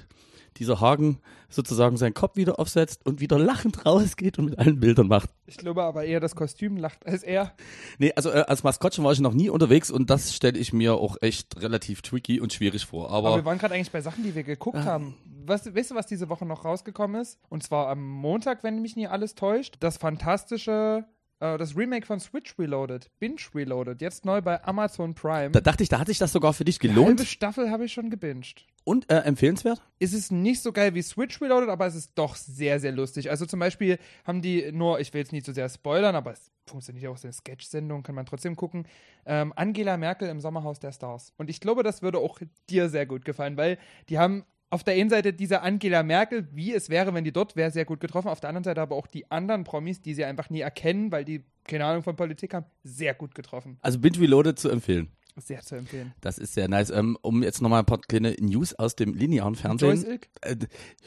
dieser 0.59 0.81
Hagen 0.81 1.19
sozusagen 1.49 1.97
seinen 1.97 2.13
Kopf 2.13 2.35
wieder 2.35 2.59
aufsetzt 2.59 3.05
und 3.05 3.19
wieder 3.21 3.39
lachend 3.39 3.85
rausgeht 3.85 4.37
und 4.39 4.45
mit 4.45 4.59
allen 4.59 4.79
Bildern 4.79 5.07
macht. 5.07 5.29
Ich 5.45 5.57
glaube 5.57 5.83
aber 5.83 6.03
eher, 6.03 6.19
das 6.19 6.35
Kostüm 6.35 6.77
lacht 6.77 7.05
als 7.05 7.23
er. 7.23 7.53
Nee, 7.97 8.13
also 8.15 8.29
äh, 8.29 8.43
als 8.47 8.63
Maskottchen 8.63 9.03
war 9.03 9.11
ich 9.13 9.19
noch 9.19 9.33
nie 9.33 9.49
unterwegs 9.49 9.89
und 9.91 10.09
das 10.09 10.35
stelle 10.35 10.57
ich 10.57 10.73
mir 10.73 10.95
auch 10.95 11.17
echt 11.21 11.61
relativ 11.61 12.01
tricky 12.01 12.39
und 12.39 12.53
schwierig 12.53 12.85
vor. 12.85 13.09
Aber 13.11 13.29
wir 13.29 13.33
Aber 13.35 13.45
waren 13.45 13.57
gerade 13.57 13.75
eigentlich 13.75 13.91
bei 13.91 14.01
Sachen, 14.01 14.23
die 14.23 14.35
wir 14.35 14.43
geguckt 14.43 14.79
haben. 14.79 15.15
Was, 15.45 15.73
weißt 15.73 15.91
du, 15.91 15.95
was 15.95 16.05
diese 16.07 16.27
Woche 16.27 16.45
noch 16.45 16.65
rausgekommen 16.65 17.21
ist? 17.21 17.39
Und 17.47 17.63
zwar 17.63 17.87
am 17.87 18.05
Montag, 18.05 18.63
wenn 18.63 18.81
mich 18.81 18.95
nie 18.97 19.07
alles 19.07 19.35
täuscht. 19.35 19.75
Das 19.79 19.97
fantastische, 19.97 21.05
äh, 21.39 21.57
das 21.57 21.77
Remake 21.77 22.05
von 22.05 22.19
Switch 22.19 22.59
Reloaded. 22.59 23.09
Binge 23.19 23.41
Reloaded. 23.55 24.01
Jetzt 24.01 24.25
neu 24.25 24.41
bei 24.41 24.61
Amazon 24.65 25.15
Prime. 25.15 25.51
da 25.51 25.61
dachte 25.61 25.83
ich, 25.83 25.89
da 25.89 25.99
hat 25.99 26.07
sich 26.07 26.17
das 26.17 26.33
sogar 26.33 26.51
für 26.53 26.65
dich 26.65 26.79
Die 26.79 26.89
gelohnt 26.89 27.07
halbe 27.07 27.25
Staffel 27.25 27.71
habe 27.71 27.85
ich 27.85 27.93
schon 27.93 28.09
gebinged. 28.09 28.65
Und 28.87 29.11
äh, 29.11 29.17
empfehlenswert. 29.17 29.81
ist 29.99 30.13
es 30.13 30.31
nicht 30.31 30.61
so 30.61 30.71
geil 30.71 30.95
wie 30.95 31.01
Switch 31.01 31.41
Reloaded, 31.41 31.67
aber 31.67 31.87
es 31.87 31.95
ist 31.95 32.13
doch 32.15 32.37
sehr, 32.37 32.79
sehr 32.79 32.93
lustig. 32.93 33.29
Also 33.29 33.45
zum 33.45 33.59
Beispiel 33.59 33.99
haben 34.23 34.41
die 34.41 34.71
nur, 34.71 35.01
ich 35.01 35.13
will 35.13 35.19
jetzt 35.19 35.33
nicht 35.33 35.45
so 35.45 35.51
sehr 35.51 35.67
spoilern, 35.67 36.15
aber 36.15 36.31
es 36.31 36.49
funktioniert 36.65 37.11
auch 37.11 37.17
so 37.17 37.27
eine 37.27 37.33
Sketch-Sendung, 37.33 38.01
kann 38.03 38.15
man 38.15 38.25
trotzdem 38.25 38.55
gucken. 38.55 38.87
Ähm, 39.25 39.51
Angela 39.57 39.97
Merkel 39.97 40.29
im 40.29 40.39
Sommerhaus 40.39 40.79
der 40.79 40.93
Stars. 40.93 41.33
Und 41.37 41.49
ich 41.49 41.59
glaube, 41.59 41.83
das 41.83 42.01
würde 42.01 42.19
auch 42.19 42.39
dir 42.69 42.87
sehr 42.87 43.05
gut 43.05 43.25
gefallen, 43.25 43.57
weil 43.57 43.77
die 44.07 44.19
haben 44.19 44.45
auf 44.69 44.85
der 44.85 44.93
einen 44.93 45.09
Seite 45.09 45.33
diese 45.33 45.63
Angela 45.63 46.01
Merkel, 46.03 46.47
wie 46.53 46.73
es 46.73 46.89
wäre, 46.89 47.13
wenn 47.13 47.25
die 47.25 47.33
dort 47.33 47.57
wäre, 47.57 47.71
sehr 47.71 47.85
gut 47.85 47.99
getroffen. 47.99 48.29
Auf 48.29 48.39
der 48.39 48.49
anderen 48.49 48.63
Seite 48.63 48.79
aber 48.79 48.95
auch 48.95 49.07
die 49.07 49.29
anderen 49.29 49.65
Promis, 49.65 50.01
die 50.01 50.13
sie 50.13 50.23
einfach 50.23 50.49
nie 50.49 50.61
erkennen, 50.61 51.11
weil 51.11 51.25
die 51.25 51.43
keine 51.65 51.83
Ahnung 51.83 52.03
von 52.03 52.15
Politik 52.15 52.53
haben, 52.53 52.65
sehr 52.83 53.13
gut 53.13 53.35
getroffen. 53.35 53.77
Also 53.81 53.99
Binge 53.99 54.19
Reloaded 54.19 54.57
zu 54.57 54.69
empfehlen. 54.69 55.09
Sehr 55.37 55.61
zu 55.61 55.75
empfehlen. 55.75 56.13
Das 56.21 56.37
ist 56.37 56.53
sehr 56.53 56.67
nice. 56.67 56.89
Ähm, 56.89 57.17
um 57.21 57.43
jetzt 57.43 57.61
nochmal 57.61 57.79
ein 57.79 57.85
paar 57.85 57.99
kleine 57.99 58.35
News 58.39 58.73
aus 58.73 58.95
dem 58.95 59.13
linearen 59.13 59.55
Fernsehen. 59.55 59.89
Joyce 59.89 60.03
Ilk? 60.03 60.27
Äh, 60.41 60.55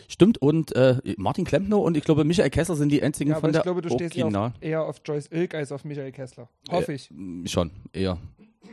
stimmt, 0.08 0.38
und 0.38 0.74
äh, 0.76 0.98
Martin 1.16 1.44
Klempner 1.44 1.78
und 1.78 1.96
ich 1.96 2.04
glaube 2.04 2.24
Michael 2.24 2.50
Kessler 2.50 2.76
sind 2.76 2.90
die 2.90 3.02
einzigen 3.02 3.30
Ja, 3.30 3.36
aber 3.36 3.40
von 3.40 3.50
ich 3.50 3.54
der 3.54 3.62
glaube, 3.62 3.82
du 3.82 3.90
stehst 3.90 4.20
auf, 4.22 4.52
eher 4.60 4.84
auf 4.84 5.00
Joyce 5.04 5.28
Ilk 5.32 5.54
als 5.54 5.72
auf 5.72 5.84
Michael 5.84 6.12
Kessler. 6.12 6.48
Hoffe 6.70 6.92
ich. 6.92 7.10
Schon, 7.46 7.72
eher. 7.92 8.18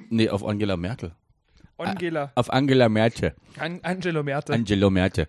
Nee, 0.10 0.30
auf 0.30 0.46
Angela 0.46 0.78
Merkel. 0.78 1.12
Angela. 1.78 2.32
Auf 2.36 2.52
Angela 2.52 2.90
Merkel. 2.90 3.36
An 3.60 3.80
Angelo 3.84 4.24
Merte. 4.24 4.54
Angelo 4.54 4.90
Merkel. 4.90 5.28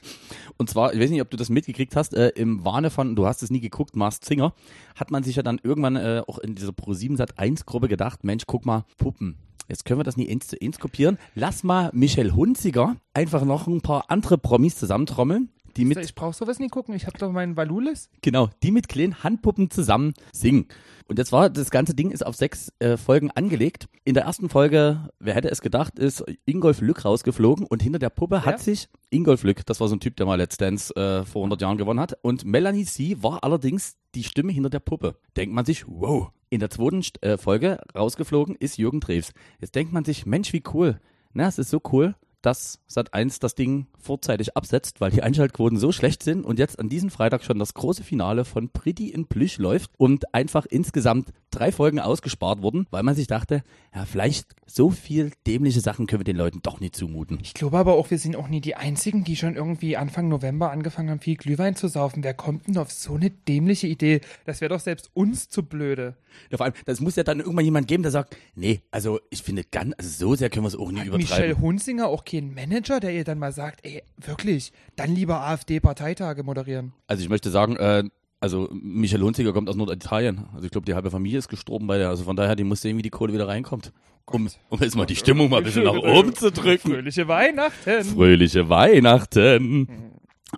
Und 0.58 0.70
zwar, 0.70 0.94
ich 0.94 1.00
weiß 1.00 1.10
nicht, 1.10 1.20
ob 1.20 1.30
du 1.30 1.36
das 1.36 1.48
mitgekriegt 1.48 1.96
hast, 1.96 2.14
äh, 2.14 2.28
im 2.30 2.64
Wahne 2.64 2.90
von, 2.90 3.16
du 3.16 3.26
hast 3.26 3.42
es 3.42 3.50
nie 3.50 3.60
geguckt, 3.60 3.96
Mars 3.96 4.20
Singer, 4.22 4.54
hat 4.94 5.10
man 5.10 5.22
sich 5.22 5.36
ja 5.36 5.42
dann 5.42 5.60
irgendwann 5.62 5.96
äh, 5.96 6.22
auch 6.26 6.38
in 6.38 6.54
dieser 6.54 6.72
Pro7 6.72 7.16
Sat 7.16 7.38
1 7.38 7.66
Gruppe 7.66 7.88
gedacht, 7.88 8.24
Mensch, 8.24 8.44
guck 8.46 8.64
mal, 8.64 8.84
Puppen. 8.98 9.36
Jetzt 9.68 9.84
können 9.84 10.00
wir 10.00 10.04
das 10.04 10.16
nie 10.16 10.30
eins 10.30 10.48
zu 10.48 10.56
eins 10.60 10.78
kopieren. 10.78 11.18
Lass 11.34 11.64
mal 11.64 11.90
Michelle 11.92 12.34
Hunziger 12.34 12.96
einfach 13.14 13.44
noch 13.44 13.66
ein 13.66 13.80
paar 13.80 14.04
andere 14.08 14.38
Promis 14.38 14.76
zusammentrommeln, 14.76 15.50
die 15.76 15.84
mit 15.84 15.98
ich 15.98 16.14
brauche 16.14 16.34
sowas 16.34 16.58
nie 16.58 16.68
gucken. 16.68 16.94
Ich 16.94 17.06
habe 17.06 17.18
doch 17.18 17.30
meinen 17.32 17.56
Valulis. 17.56 18.08
Genau, 18.22 18.48
die 18.62 18.70
mit 18.70 18.88
kleinen 18.88 19.22
Handpuppen 19.22 19.70
zusammen 19.70 20.14
singen. 20.32 20.66
Und 21.08 21.18
jetzt 21.18 21.32
war, 21.32 21.50
das 21.50 21.70
ganze 21.70 21.94
Ding 21.94 22.10
ist 22.10 22.24
auf 22.24 22.34
sechs 22.34 22.72
äh, 22.78 22.96
Folgen 22.96 23.30
angelegt. 23.30 23.88
In 24.04 24.14
der 24.14 24.24
ersten 24.24 24.48
Folge, 24.48 25.08
wer 25.20 25.34
hätte 25.34 25.50
es 25.50 25.60
gedacht, 25.60 25.98
ist 25.98 26.24
Ingolf 26.46 26.80
Lück 26.80 27.04
rausgeflogen 27.04 27.66
und 27.66 27.82
hinter 27.82 27.98
der 27.98 28.10
Puppe 28.10 28.44
hat 28.44 28.60
sich 28.60 28.88
Ingolf 29.10 29.44
Lück, 29.44 29.64
das 29.66 29.80
war 29.80 29.88
so 29.88 29.94
ein 29.94 30.00
Typ, 30.00 30.16
der 30.16 30.26
mal 30.26 30.36
Let's 30.36 30.56
Dance 30.56 30.94
äh, 30.96 31.24
vor 31.24 31.42
100 31.42 31.60
Jahren 31.60 31.78
gewonnen 31.78 32.00
hat. 32.00 32.16
Und 32.22 32.44
Melanie 32.44 32.84
C. 32.84 33.22
war 33.22 33.44
allerdings 33.44 33.96
die 34.14 34.24
Stimme 34.24 34.52
hinter 34.52 34.70
der 34.70 34.80
Puppe. 34.80 35.16
Denkt 35.36 35.54
man 35.54 35.64
sich, 35.64 35.86
wow. 35.86 36.30
In 36.48 36.60
der 36.60 36.70
zweiten 36.70 37.02
äh, 37.22 37.38
Folge 37.38 37.80
rausgeflogen 37.94 38.54
ist 38.56 38.78
Jürgen 38.78 39.00
Drews. 39.00 39.32
Jetzt 39.60 39.74
denkt 39.74 39.92
man 39.92 40.04
sich, 40.04 40.26
Mensch, 40.26 40.52
wie 40.52 40.62
cool. 40.72 41.00
Na, 41.32 41.48
es 41.48 41.58
ist 41.58 41.70
so 41.70 41.80
cool, 41.92 42.14
dass 42.40 42.78
Sat1 42.88 43.40
das 43.40 43.56
Ding 43.56 43.86
vorzeitig 43.98 44.56
absetzt, 44.56 45.00
weil 45.00 45.10
die 45.10 45.22
Einschaltquoten 45.22 45.78
so 45.78 45.90
schlecht 45.90 46.22
sind 46.22 46.44
und 46.44 46.60
jetzt 46.60 46.78
an 46.78 46.88
diesem 46.88 47.10
Freitag 47.10 47.42
schon 47.42 47.58
das 47.58 47.74
große 47.74 48.04
Finale 48.04 48.44
von 48.44 48.68
Pretty 48.68 49.08
in 49.08 49.26
Plüsch 49.26 49.58
läuft 49.58 49.90
und 49.98 50.32
einfach 50.32 50.66
insgesamt 50.66 51.30
drei 51.56 51.72
Folgen 51.72 51.98
ausgespart 51.98 52.62
wurden, 52.62 52.86
weil 52.90 53.02
man 53.02 53.14
sich 53.14 53.26
dachte, 53.26 53.62
ja, 53.94 54.04
vielleicht 54.04 54.54
so 54.66 54.90
viel 54.90 55.32
dämliche 55.46 55.80
Sachen 55.80 56.06
können 56.06 56.20
wir 56.20 56.24
den 56.24 56.36
Leuten 56.36 56.60
doch 56.62 56.80
nicht 56.80 56.94
zumuten. 56.94 57.38
Ich 57.42 57.54
glaube 57.54 57.78
aber 57.78 57.94
auch, 57.94 58.10
wir 58.10 58.18
sind 58.18 58.36
auch 58.36 58.48
nie 58.48 58.60
die 58.60 58.74
Einzigen, 58.74 59.24
die 59.24 59.36
schon 59.36 59.56
irgendwie 59.56 59.96
Anfang 59.96 60.28
November 60.28 60.70
angefangen 60.70 61.10
haben, 61.10 61.20
viel 61.20 61.36
Glühwein 61.36 61.76
zu 61.76 61.88
saufen. 61.88 62.22
Wer 62.22 62.34
kommt 62.34 62.68
denn 62.68 62.76
auf 62.78 62.92
so 62.92 63.14
eine 63.14 63.30
dämliche 63.30 63.86
Idee? 63.86 64.20
Das 64.44 64.60
wäre 64.60 64.68
doch 64.68 64.80
selbst 64.80 65.10
uns 65.14 65.48
zu 65.48 65.62
blöde. 65.62 66.16
Ja, 66.50 66.58
vor 66.58 66.66
allem, 66.66 66.74
das 66.84 67.00
muss 67.00 67.16
ja 67.16 67.22
dann 67.22 67.40
irgendwann 67.40 67.64
jemand 67.64 67.88
geben, 67.88 68.02
der 68.02 68.12
sagt, 68.12 68.36
nee, 68.54 68.82
also 68.90 69.20
ich 69.30 69.42
finde 69.42 69.64
ganz, 69.64 69.94
also 69.96 70.10
so 70.10 70.34
sehr 70.34 70.50
können 70.50 70.64
wir 70.64 70.68
es 70.68 70.76
auch 70.76 70.90
nie 70.90 71.00
Hat 71.00 71.06
übertreiben. 71.06 71.36
Michelle 71.36 71.60
Hunzinger 71.60 72.08
auch 72.08 72.24
keinen 72.24 72.54
Manager, 72.54 73.00
der 73.00 73.12
ihr 73.12 73.24
dann 73.24 73.38
mal 73.38 73.52
sagt, 73.52 73.80
ey, 73.84 74.02
wirklich, 74.18 74.72
dann 74.96 75.14
lieber 75.14 75.40
AfD-Parteitage 75.40 76.42
moderieren. 76.42 76.92
Also 77.06 77.22
ich 77.22 77.28
möchte 77.28 77.50
sagen, 77.50 77.76
äh, 77.76 78.04
also 78.40 78.68
Michel 78.72 79.22
Hunziger 79.22 79.52
kommt 79.52 79.68
aus 79.68 79.76
Norditalien. 79.76 80.46
Also 80.52 80.64
ich 80.66 80.70
glaube, 80.70 80.84
die 80.84 80.94
halbe 80.94 81.10
Familie 81.10 81.38
ist 81.38 81.48
gestorben 81.48 81.86
bei 81.86 81.98
der. 81.98 82.08
Also 82.08 82.24
von 82.24 82.36
daher, 82.36 82.56
die 82.56 82.64
muss 82.64 82.82
sehen, 82.82 82.96
wie 82.98 83.02
die 83.02 83.10
Kohle 83.10 83.32
wieder 83.32 83.48
reinkommt. 83.48 83.92
Um, 84.26 84.48
um 84.70 84.80
jetzt 84.80 84.96
mal 84.96 85.06
die 85.06 85.14
Stimmung 85.16 85.48
mal 85.50 85.58
ein 85.58 85.64
bisschen 85.64 85.84
nach 85.84 85.94
oben 85.94 86.34
zu 86.34 86.50
drücken. 86.50 86.90
Fröhliche 86.90 87.28
Weihnachten. 87.28 88.04
Fröhliche 88.04 88.68
Weihnachten. 88.68 89.88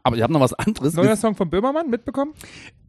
Aber 0.02 0.16
ich 0.16 0.22
habe 0.22 0.32
noch 0.32 0.40
was 0.40 0.54
anderes 0.54 0.94
Neuer 0.94 1.16
Song 1.16 1.34
von 1.34 1.50
Böhmermann 1.50 1.90
mitbekommen? 1.90 2.32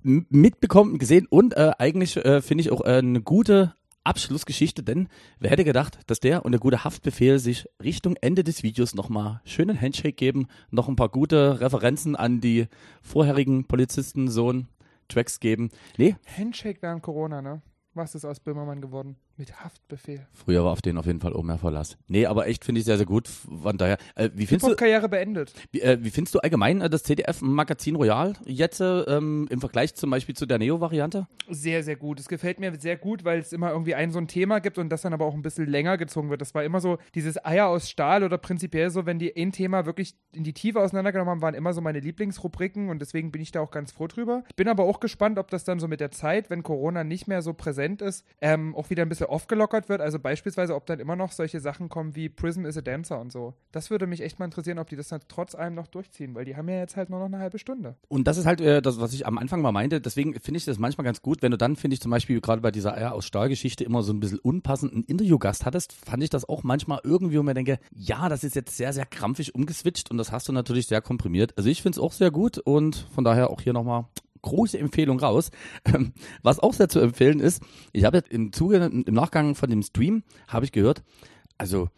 m- 0.04 0.26
mitbekommen, 0.30 0.98
gesehen 0.98 1.28
und 1.30 1.56
äh, 1.56 1.72
eigentlich 1.78 2.18
äh, 2.18 2.42
finde 2.42 2.62
ich 2.62 2.72
auch 2.72 2.82
äh, 2.82 2.98
eine 3.00 3.22
gute 3.22 3.74
Abschlussgeschichte, 4.06 4.82
denn 4.82 5.08
wer 5.40 5.52
hätte 5.52 5.66
gedacht, 5.66 6.00
dass 6.08 6.20
der 6.20 6.46
und 6.46 6.52
der 6.54 6.60
gute 6.60 6.84
Haftbefehl 6.84 7.38
sich 7.40 7.68
Richtung 7.84 8.16
Ende 8.22 8.44
des 8.44 8.64
Videos 8.64 8.96
nochmal 8.96 9.42
schönen 9.44 9.80
Handshake 9.80 10.14
geben, 10.14 10.48
noch 10.72 10.88
ein 10.88 10.96
paar 10.96 11.10
gute 11.10 11.60
Referenzen 11.60 12.16
an 12.16 12.40
die 12.40 12.68
vorherigen 13.02 13.66
Polizisten, 13.66 14.30
Sohn, 14.30 14.68
Tracks 15.10 15.40
geben. 15.40 15.70
Nee, 15.98 16.16
Handshake 16.38 16.82
während 16.82 17.04
Corona, 17.04 17.42
ne? 17.42 17.62
Was 17.94 18.16
ist 18.16 18.24
aus 18.24 18.40
Böhmermann 18.40 18.80
geworden? 18.80 19.18
Mit 19.40 19.64
Haftbefehl. 19.64 20.28
früher 20.34 20.66
war 20.66 20.74
auf 20.74 20.82
den 20.82 20.98
auf 20.98 21.06
jeden 21.06 21.22
Fall 21.22 21.32
auch 21.32 21.44
mehr 21.44 21.58
Verlass. 21.58 21.98
Nee, 22.10 22.26
aber 22.26 22.48
echt 22.48 22.66
finde 22.66 22.80
ich 22.80 22.86
sehr, 22.86 22.98
sehr 22.98 23.06
gut. 23.06 23.30
Von 23.30 23.78
daher, 23.78 23.98
äh, 24.16 24.30
wie 24.34 24.46
findest 24.46 24.66
du, 24.66 24.72
Hip-Hop-Karriere 24.72 25.08
beendet. 25.08 25.54
wie, 25.72 25.80
äh, 25.80 25.98
wie 26.02 26.10
findest 26.10 26.36
du 26.36 26.40
allgemein 26.40 26.82
äh, 26.82 26.90
das 26.90 27.04
CDF-Magazin 27.04 27.96
Royal 27.96 28.34
jetzt 28.44 28.82
äh, 28.82 29.00
ähm, 29.04 29.48
im 29.50 29.62
Vergleich 29.62 29.96
zum 29.96 30.10
Beispiel 30.10 30.36
zu 30.36 30.46
der 30.46 30.58
Neo-Variante? 30.58 31.28
Sehr, 31.48 31.84
sehr 31.84 31.96
gut. 31.96 32.20
Es 32.20 32.28
gefällt 32.28 32.60
mir 32.60 32.78
sehr 32.82 32.98
gut, 32.98 33.24
weil 33.24 33.40
es 33.40 33.54
immer 33.54 33.72
irgendwie 33.72 33.96
ein 33.96 34.12
so 34.12 34.20
ein 34.20 34.28
Thema 34.28 34.60
gibt 34.60 34.78
und 34.78 34.90
das 34.90 35.04
dann 35.04 35.14
aber 35.14 35.24
auch 35.24 35.34
ein 35.34 35.42
bisschen 35.42 35.68
länger 35.68 35.98
gezogen 35.98 36.30
wird. 36.30 36.42
Das 36.42 36.54
war 36.54 36.66
immer 36.66 36.82
so 36.82 36.98
dieses 37.16 37.44
Eier 37.46 37.68
aus 37.68 37.90
Stahl 37.90 38.26
oder 38.26 38.38
prinzipiell 38.38 38.90
so, 38.90 39.06
wenn 39.06 39.20
die 39.20 39.34
ein 39.38 39.54
Thema 39.54 39.86
wirklich 39.86 40.16
in 40.34 40.44
die 40.44 40.54
Tiefe 40.54 40.82
auseinandergenommen 40.82 41.32
haben, 41.32 41.42
waren 41.42 41.56
immer 41.56 41.72
so 41.72 41.80
meine 41.80 42.02
Lieblingsrubriken 42.02 42.90
und 42.90 43.00
deswegen 43.00 43.32
bin 43.32 43.42
ich 43.42 43.54
da 43.54 43.62
auch 43.62 43.72
ganz 43.72 43.94
froh 43.94 44.08
drüber. 44.08 44.44
Bin 44.58 44.68
aber 44.68 44.84
auch 44.84 45.00
gespannt, 45.00 45.40
ob 45.40 45.50
das 45.50 45.64
dann 45.64 45.80
so 45.80 45.88
mit 45.88 46.02
der 46.02 46.12
Zeit, 46.12 46.50
wenn 46.50 46.62
Corona 46.62 47.06
nicht 47.06 47.30
mehr 47.30 47.42
so 47.42 47.54
präsent 47.54 48.02
ist, 48.02 48.26
ähm, 48.42 48.76
auch 48.76 48.90
wieder 48.90 49.04
ein 49.04 49.10
bisschen 49.10 49.29
aufgelockert 49.30 49.90
wird. 49.90 50.02
Also 50.02 50.20
beispielsweise, 50.20 50.76
ob 50.76 50.86
dann 50.86 51.00
immer 51.00 51.16
noch 51.16 51.32
solche 51.32 51.60
Sachen 51.60 51.90
kommen 51.90 52.16
wie 52.16 52.30
Prism 52.30 52.66
is 52.66 52.78
a 52.78 52.82
Dancer 52.82 53.20
und 53.20 53.32
so. 53.32 53.54
Das 53.72 53.90
würde 53.90 54.08
mich 54.08 54.22
echt 54.22 54.40
mal 54.40 54.46
interessieren, 54.46 54.80
ob 54.80 54.90
die 54.90 54.96
das 54.96 55.10
dann 55.10 55.22
trotz 55.28 55.56
allem 55.56 55.76
noch 55.76 55.88
durchziehen, 55.88 56.36
weil 56.36 56.46
die 56.46 56.56
haben 56.56 56.68
ja 56.70 56.78
jetzt 56.78 56.96
halt 56.96 57.10
nur 57.10 57.20
noch 57.20 57.28
eine 57.28 57.40
halbe 57.40 57.60
Stunde. 57.60 57.96
Und 58.08 58.28
das 58.28 58.38
ist 58.38 58.46
halt 58.46 58.62
äh, 58.62 58.82
das, 58.82 59.00
was 59.00 59.14
ich 59.14 59.26
am 59.26 59.38
Anfang 59.38 59.62
mal 59.62 59.72
meinte. 59.72 60.02
Deswegen 60.02 60.34
finde 60.40 60.58
ich 60.58 60.66
das 60.66 60.80
manchmal 60.80 61.06
ganz 61.06 61.22
gut, 61.22 61.42
wenn 61.42 61.52
du 61.52 61.58
dann, 61.58 61.76
finde 61.76 61.94
ich 61.94 62.02
zum 62.02 62.12
Beispiel 62.12 62.42
gerade 62.42 62.62
bei 62.62 62.72
dieser 62.72 62.96
Eier 62.96 63.14
aus 63.14 63.26
Stahl-Geschichte 63.26 63.84
immer 63.84 64.04
so 64.04 64.14
ein 64.14 64.20
bisschen 64.20 64.40
unpassenden 64.40 65.04
Interviewgast 65.04 65.66
hattest, 65.66 65.94
fand 65.94 66.24
ich 66.24 66.30
das 66.30 66.48
auch 66.48 66.64
manchmal 66.64 67.00
irgendwie, 67.04 67.38
wo 67.38 67.44
mir 67.44 67.54
denke, 67.54 67.80
ja, 67.94 68.30
das 68.30 68.44
ist 68.44 68.56
jetzt 68.56 68.76
sehr, 68.76 68.94
sehr 68.94 69.06
krampfig 69.06 69.56
umgeswitcht 69.56 70.12
und 70.12 70.18
das 70.18 70.32
hast 70.32 70.48
du 70.48 70.52
natürlich 70.52 70.88
sehr 70.88 71.02
komprimiert. 71.02 71.58
Also 71.58 71.70
ich 71.70 71.82
finde 71.82 71.98
es 71.98 72.04
auch 72.04 72.14
sehr 72.14 72.32
gut 72.32 72.58
und 72.58 73.08
von 73.14 73.24
daher 73.24 73.50
auch 73.50 73.62
hier 73.62 73.74
nochmal 73.74 74.06
große 74.42 74.78
Empfehlung 74.80 75.20
raus. 75.20 75.52
Ähm, 75.86 76.14
Was 76.44 76.60
auch 76.60 76.74
sehr 76.74 76.90
zu 76.90 77.00
empfehlen 77.00 77.40
ist, 77.40 77.62
ich 77.94 78.04
habe 78.04 78.24
im 78.30 78.52
Zuge, 78.52 78.78
im 78.78 79.14
Nachgang 79.14 79.56
von 79.56 79.70
dem 79.70 79.82
Stream, 79.84 80.24
habe 80.48 80.66
ich 80.66 80.72
gehört, 80.72 81.04
also 81.58 81.90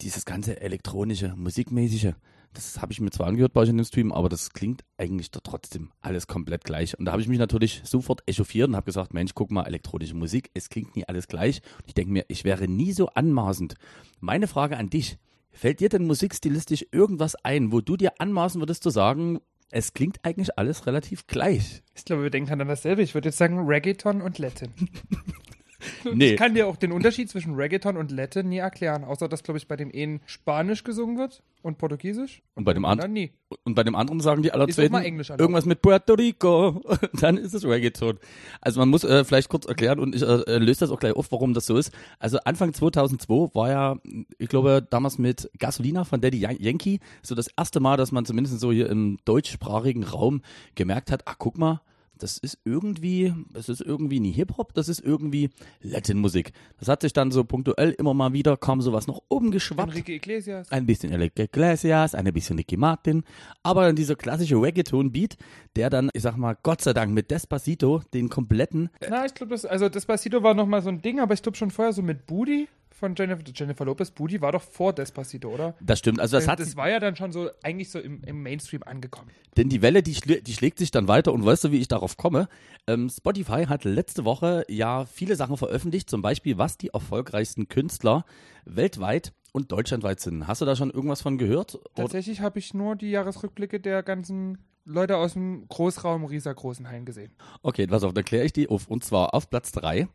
dieses 0.00 0.24
ganze 0.24 0.60
elektronische, 0.60 1.34
musikmäßige, 1.36 2.12
Das 2.54 2.80
habe 2.80 2.92
ich 2.92 3.00
mir 3.00 3.10
zwar 3.10 3.26
angehört 3.26 3.52
bei 3.52 3.60
euch 3.60 3.68
in 3.68 3.76
dem 3.76 3.84
Stream, 3.84 4.12
aber 4.12 4.28
das 4.28 4.52
klingt 4.52 4.82
eigentlich 4.96 5.30
doch 5.30 5.40
trotzdem 5.42 5.90
alles 6.00 6.26
komplett 6.26 6.64
gleich. 6.64 6.98
Und 6.98 7.04
da 7.04 7.12
habe 7.12 7.22
ich 7.22 7.28
mich 7.28 7.38
natürlich 7.38 7.82
sofort 7.84 8.22
echauffiert 8.26 8.68
und 8.68 8.76
habe 8.76 8.86
gesagt, 8.86 9.12
Mensch, 9.12 9.32
guck 9.34 9.50
mal, 9.50 9.64
elektronische 9.64 10.14
Musik, 10.14 10.50
es 10.54 10.68
klingt 10.68 10.96
nie 10.96 11.04
alles 11.06 11.28
gleich. 11.28 11.60
Und 11.78 11.88
ich 11.88 11.94
denke 11.94 12.12
mir, 12.12 12.24
ich 12.28 12.44
wäre 12.44 12.66
nie 12.66 12.92
so 12.92 13.08
anmaßend. 13.08 13.74
Meine 14.20 14.48
Frage 14.48 14.76
an 14.76 14.88
dich, 14.90 15.18
fällt 15.50 15.80
dir 15.80 15.88
denn 15.88 16.06
musikstilistisch 16.06 16.86
irgendwas 16.90 17.34
ein, 17.44 17.72
wo 17.72 17.80
du 17.80 17.96
dir 17.96 18.12
anmaßen 18.18 18.60
würdest 18.60 18.82
zu 18.82 18.90
sagen, 18.90 19.40
es 19.70 19.92
klingt 19.92 20.24
eigentlich 20.24 20.58
alles 20.58 20.86
relativ 20.86 21.26
gleich? 21.26 21.82
Ich 21.94 22.04
glaube, 22.04 22.22
wir 22.22 22.30
denken 22.30 22.60
an 22.60 22.68
dasselbe. 22.68 23.02
Ich 23.02 23.14
würde 23.14 23.28
jetzt 23.28 23.38
sagen 23.38 23.58
Reggaeton 23.66 24.22
und 24.22 24.38
Latin. 24.38 24.72
Nee. 26.12 26.32
Ich 26.32 26.36
kann 26.36 26.54
dir 26.54 26.66
auch 26.66 26.76
den 26.76 26.90
Unterschied 26.92 27.30
zwischen 27.30 27.54
Reggaeton 27.54 27.96
und 27.96 28.10
Latin 28.10 28.48
nie 28.48 28.58
erklären, 28.58 29.04
außer 29.04 29.28
dass, 29.28 29.42
glaube 29.42 29.58
ich, 29.58 29.68
bei 29.68 29.76
dem 29.76 29.90
einen 29.94 30.20
Spanisch 30.26 30.82
gesungen 30.84 31.18
wird 31.18 31.42
und 31.62 31.78
Portugiesisch. 31.78 32.42
Und 32.54 32.64
bei 32.64 32.72
dem 32.74 32.84
anderen 32.84 33.12
nie. 33.12 33.30
und 33.64 33.74
bei 33.74 33.84
dem 33.84 33.94
anderen 33.94 34.20
sagen 34.20 34.42
die 34.42 34.52
aller 34.52 34.66
Ist 34.68 34.74
auch 34.74 34.82
zweiten 34.82 34.92
mal 34.92 35.04
Englisch 35.04 35.30
erlaubt. 35.30 35.40
irgendwas 35.40 35.66
mit 35.66 35.82
Puerto 35.82 36.14
Rico. 36.14 36.80
Dann 37.20 37.36
ist 37.36 37.54
es 37.54 37.64
Reggaeton. 37.64 38.18
Also 38.60 38.80
man 38.80 38.88
muss 38.88 39.04
äh, 39.04 39.24
vielleicht 39.24 39.48
kurz 39.48 39.66
erklären 39.66 39.98
und 40.00 40.14
ich 40.14 40.22
äh, 40.22 40.58
löse 40.58 40.80
das 40.80 40.90
auch 40.90 40.98
gleich 41.00 41.14
auf, 41.14 41.30
warum 41.30 41.54
das 41.54 41.66
so 41.66 41.76
ist. 41.76 41.92
Also 42.18 42.38
Anfang 42.44 42.72
2002 42.74 43.54
war 43.54 43.68
ja, 43.70 43.96
ich 44.38 44.48
glaube, 44.48 44.86
damals 44.88 45.18
mit 45.18 45.50
Gasolina 45.58 46.04
von 46.04 46.20
Daddy 46.20 46.38
Yan- 46.38 46.56
Yankee 46.60 47.00
so 47.22 47.34
das 47.34 47.48
erste 47.56 47.80
Mal, 47.80 47.96
dass 47.96 48.12
man 48.12 48.24
zumindest 48.24 48.58
so 48.60 48.72
hier 48.72 48.88
im 48.90 49.18
deutschsprachigen 49.24 50.04
Raum 50.04 50.42
gemerkt 50.74 51.10
hat, 51.10 51.22
ach 51.26 51.36
guck 51.38 51.58
mal, 51.58 51.80
das 52.18 52.38
ist 52.38 52.58
irgendwie, 52.64 53.34
das 53.52 53.68
ist 53.68 53.80
irgendwie 53.80 54.20
nie 54.20 54.32
Hip-Hop, 54.32 54.74
das 54.74 54.88
ist 54.88 55.00
irgendwie 55.00 55.50
Latin-Musik. 55.80 56.52
Das 56.78 56.88
hat 56.88 57.02
sich 57.02 57.12
dann 57.12 57.30
so 57.30 57.44
punktuell 57.44 57.90
immer 57.92 58.14
mal 58.14 58.32
wieder, 58.32 58.56
kam 58.56 58.80
sowas 58.80 59.06
noch 59.06 59.22
oben 59.28 59.50
geschwappt. 59.50 59.90
Enrique 59.90 60.14
Iglesias. 60.14 60.70
Ein 60.70 60.86
bisschen 60.86 61.12
Enrique 61.12 61.44
Iglesias, 61.44 62.14
ein 62.14 62.32
bisschen 62.32 62.56
Nicky 62.56 62.76
Martin, 62.76 63.24
aber 63.62 63.86
dann 63.86 63.96
dieser 63.96 64.16
klassische 64.16 64.56
Reggaeton-Beat, 64.56 65.36
der 65.76 65.90
dann, 65.90 66.10
ich 66.12 66.22
sag 66.22 66.36
mal, 66.36 66.56
Gott 66.62 66.82
sei 66.82 66.92
Dank 66.92 67.12
mit 67.12 67.30
Despacito 67.30 68.02
den 68.12 68.28
kompletten, 68.28 68.90
Na, 69.08 69.24
ich 69.24 69.34
glaube, 69.34 69.52
das, 69.52 69.64
also 69.64 69.88
Despacito 69.88 70.42
war 70.42 70.54
nochmal 70.54 70.82
so 70.82 70.88
ein 70.88 71.02
Ding, 71.02 71.20
aber 71.20 71.34
ich 71.34 71.42
glaube 71.42 71.56
schon 71.56 71.70
vorher 71.70 71.92
so 71.92 72.02
mit 72.02 72.26
Booty 72.26 72.68
von 72.98 73.14
Jennifer, 73.16 73.42
Jennifer 73.54 73.84
Lopez. 73.84 74.10
Booty 74.10 74.40
war 74.40 74.52
doch 74.52 74.62
vor 74.62 74.92
Despacito, 74.92 75.48
oder? 75.48 75.74
das 75.80 76.00
stimmt, 76.00 76.20
also 76.20 76.36
das 76.36 76.48
hat, 76.48 76.60
das 76.60 76.76
war 76.76 76.90
ja 76.90 76.98
dann 77.00 77.16
schon 77.16 77.32
so, 77.32 77.48
eigentlich 77.62 77.90
so 77.90 77.98
im, 77.98 78.22
im 78.24 78.42
Mainstream 78.42 78.82
angekommen. 78.82 79.30
denn 79.56 79.68
die 79.68 79.82
Welle, 79.82 80.02
die, 80.02 80.14
schlä 80.14 80.40
die 80.40 80.52
schlägt 80.52 80.78
sich 80.78 80.90
dann 80.90 81.08
weiter 81.08 81.32
und 81.32 81.44
weißt 81.44 81.64
du, 81.64 81.72
wie 81.72 81.78
ich 81.78 81.88
darauf 81.88 82.16
komme? 82.16 82.48
Ähm, 82.86 83.08
Spotify 83.08 83.66
hat 83.66 83.84
letzte 83.84 84.24
Woche 84.24 84.64
ja 84.68 85.04
viele 85.06 85.36
Sachen 85.36 85.56
veröffentlicht, 85.56 86.10
zum 86.10 86.22
Beispiel, 86.22 86.58
was 86.58 86.76
die 86.76 86.88
erfolgreichsten 86.88 87.68
Künstler 87.68 88.24
weltweit 88.64 89.32
und 89.52 89.72
deutschlandweit 89.72 90.20
sind. 90.20 90.46
Hast 90.46 90.60
du 90.60 90.64
da 90.64 90.76
schon 90.76 90.90
irgendwas 90.90 91.22
von 91.22 91.38
gehört? 91.38 91.78
Tatsächlich 91.94 92.40
habe 92.40 92.58
ich 92.58 92.74
nur 92.74 92.96
die 92.96 93.10
Jahresrückblicke 93.10 93.80
der 93.80 94.02
ganzen 94.02 94.58
Leute 94.84 95.18
aus 95.18 95.34
dem 95.34 95.68
Großraum 95.68 96.24
Rieser 96.24 96.54
Großenhain 96.54 97.04
gesehen. 97.04 97.32
Okay, 97.62 97.86
pass 97.86 98.02
auf, 98.02 98.14
dann 98.14 98.24
kläre 98.24 98.44
ich 98.44 98.52
die 98.52 98.68
auf. 98.68 98.88
Und 98.88 99.04
zwar 99.04 99.34
auf 99.34 99.50
Platz 99.50 99.70
3, 99.72 100.08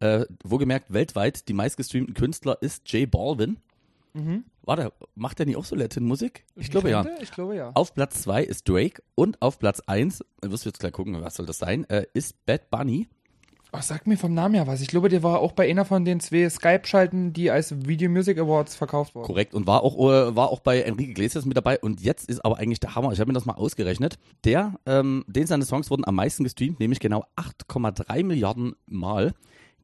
äh, 0.00 0.26
wo 0.42 0.58
gemerkt, 0.58 0.92
weltweit 0.92 1.48
die 1.48 1.52
meistgestreamten 1.52 2.14
Künstler 2.14 2.58
ist 2.60 2.90
J 2.92 3.10
Balvin. 3.10 3.58
Warte, 4.62 4.92
macht 5.16 5.40
der 5.40 5.46
nicht 5.46 5.56
auch 5.56 5.64
so 5.64 5.74
Latin-Musik? 5.74 6.44
Ich 6.54 6.70
glaube 6.70 6.88
ja. 6.88 7.04
Ich 7.20 7.32
glaube 7.32 7.56
ja. 7.56 7.72
Auf 7.74 7.94
Platz 7.94 8.22
2 8.22 8.44
ist 8.44 8.68
Drake 8.68 9.02
und 9.16 9.42
auf 9.42 9.58
Platz 9.58 9.80
1, 9.80 10.24
wirst 10.40 10.64
du 10.64 10.68
jetzt 10.68 10.78
gleich 10.78 10.92
gucken, 10.92 11.20
was 11.20 11.34
soll 11.34 11.46
das 11.46 11.58
sein, 11.58 11.88
äh, 11.90 12.06
ist 12.14 12.46
Bad 12.46 12.70
Bunny. 12.70 13.08
Oh, 13.76 13.80
sag 13.80 14.06
mir 14.06 14.16
vom 14.16 14.32
Namen 14.32 14.54
her 14.54 14.68
was. 14.68 14.80
Ich 14.82 14.86
glaube, 14.86 15.08
der 15.08 15.24
war 15.24 15.40
auch 15.40 15.50
bei 15.50 15.68
einer 15.68 15.84
von 15.84 16.04
den 16.04 16.20
zwei 16.20 16.48
Skype-Schalten, 16.48 17.32
die 17.32 17.50
als 17.50 17.88
Video 17.88 18.08
Music 18.08 18.38
Awards 18.38 18.76
verkauft 18.76 19.16
wurden. 19.16 19.26
Korrekt. 19.26 19.52
Und 19.52 19.66
war 19.66 19.82
auch, 19.82 19.96
äh, 19.96 20.36
war 20.36 20.50
auch 20.50 20.60
bei 20.60 20.82
Enrique 20.82 21.10
Iglesias 21.10 21.44
mit 21.44 21.56
dabei. 21.56 21.80
Und 21.80 22.00
jetzt 22.00 22.28
ist 22.28 22.44
aber 22.44 22.58
eigentlich 22.58 22.78
der 22.78 22.94
Hammer. 22.94 23.10
Ich 23.10 23.18
habe 23.18 23.26
mir 23.26 23.34
das 23.34 23.46
mal 23.46 23.54
ausgerechnet. 23.54 24.16
Der, 24.44 24.74
ähm, 24.86 25.24
den 25.26 25.48
seine 25.48 25.64
Songs 25.64 25.90
wurden 25.90 26.06
am 26.06 26.14
meisten 26.14 26.44
gestreamt, 26.44 26.78
nämlich 26.78 27.00
genau 27.00 27.24
8,3 27.34 28.22
Milliarden 28.22 28.76
Mal, 28.86 29.34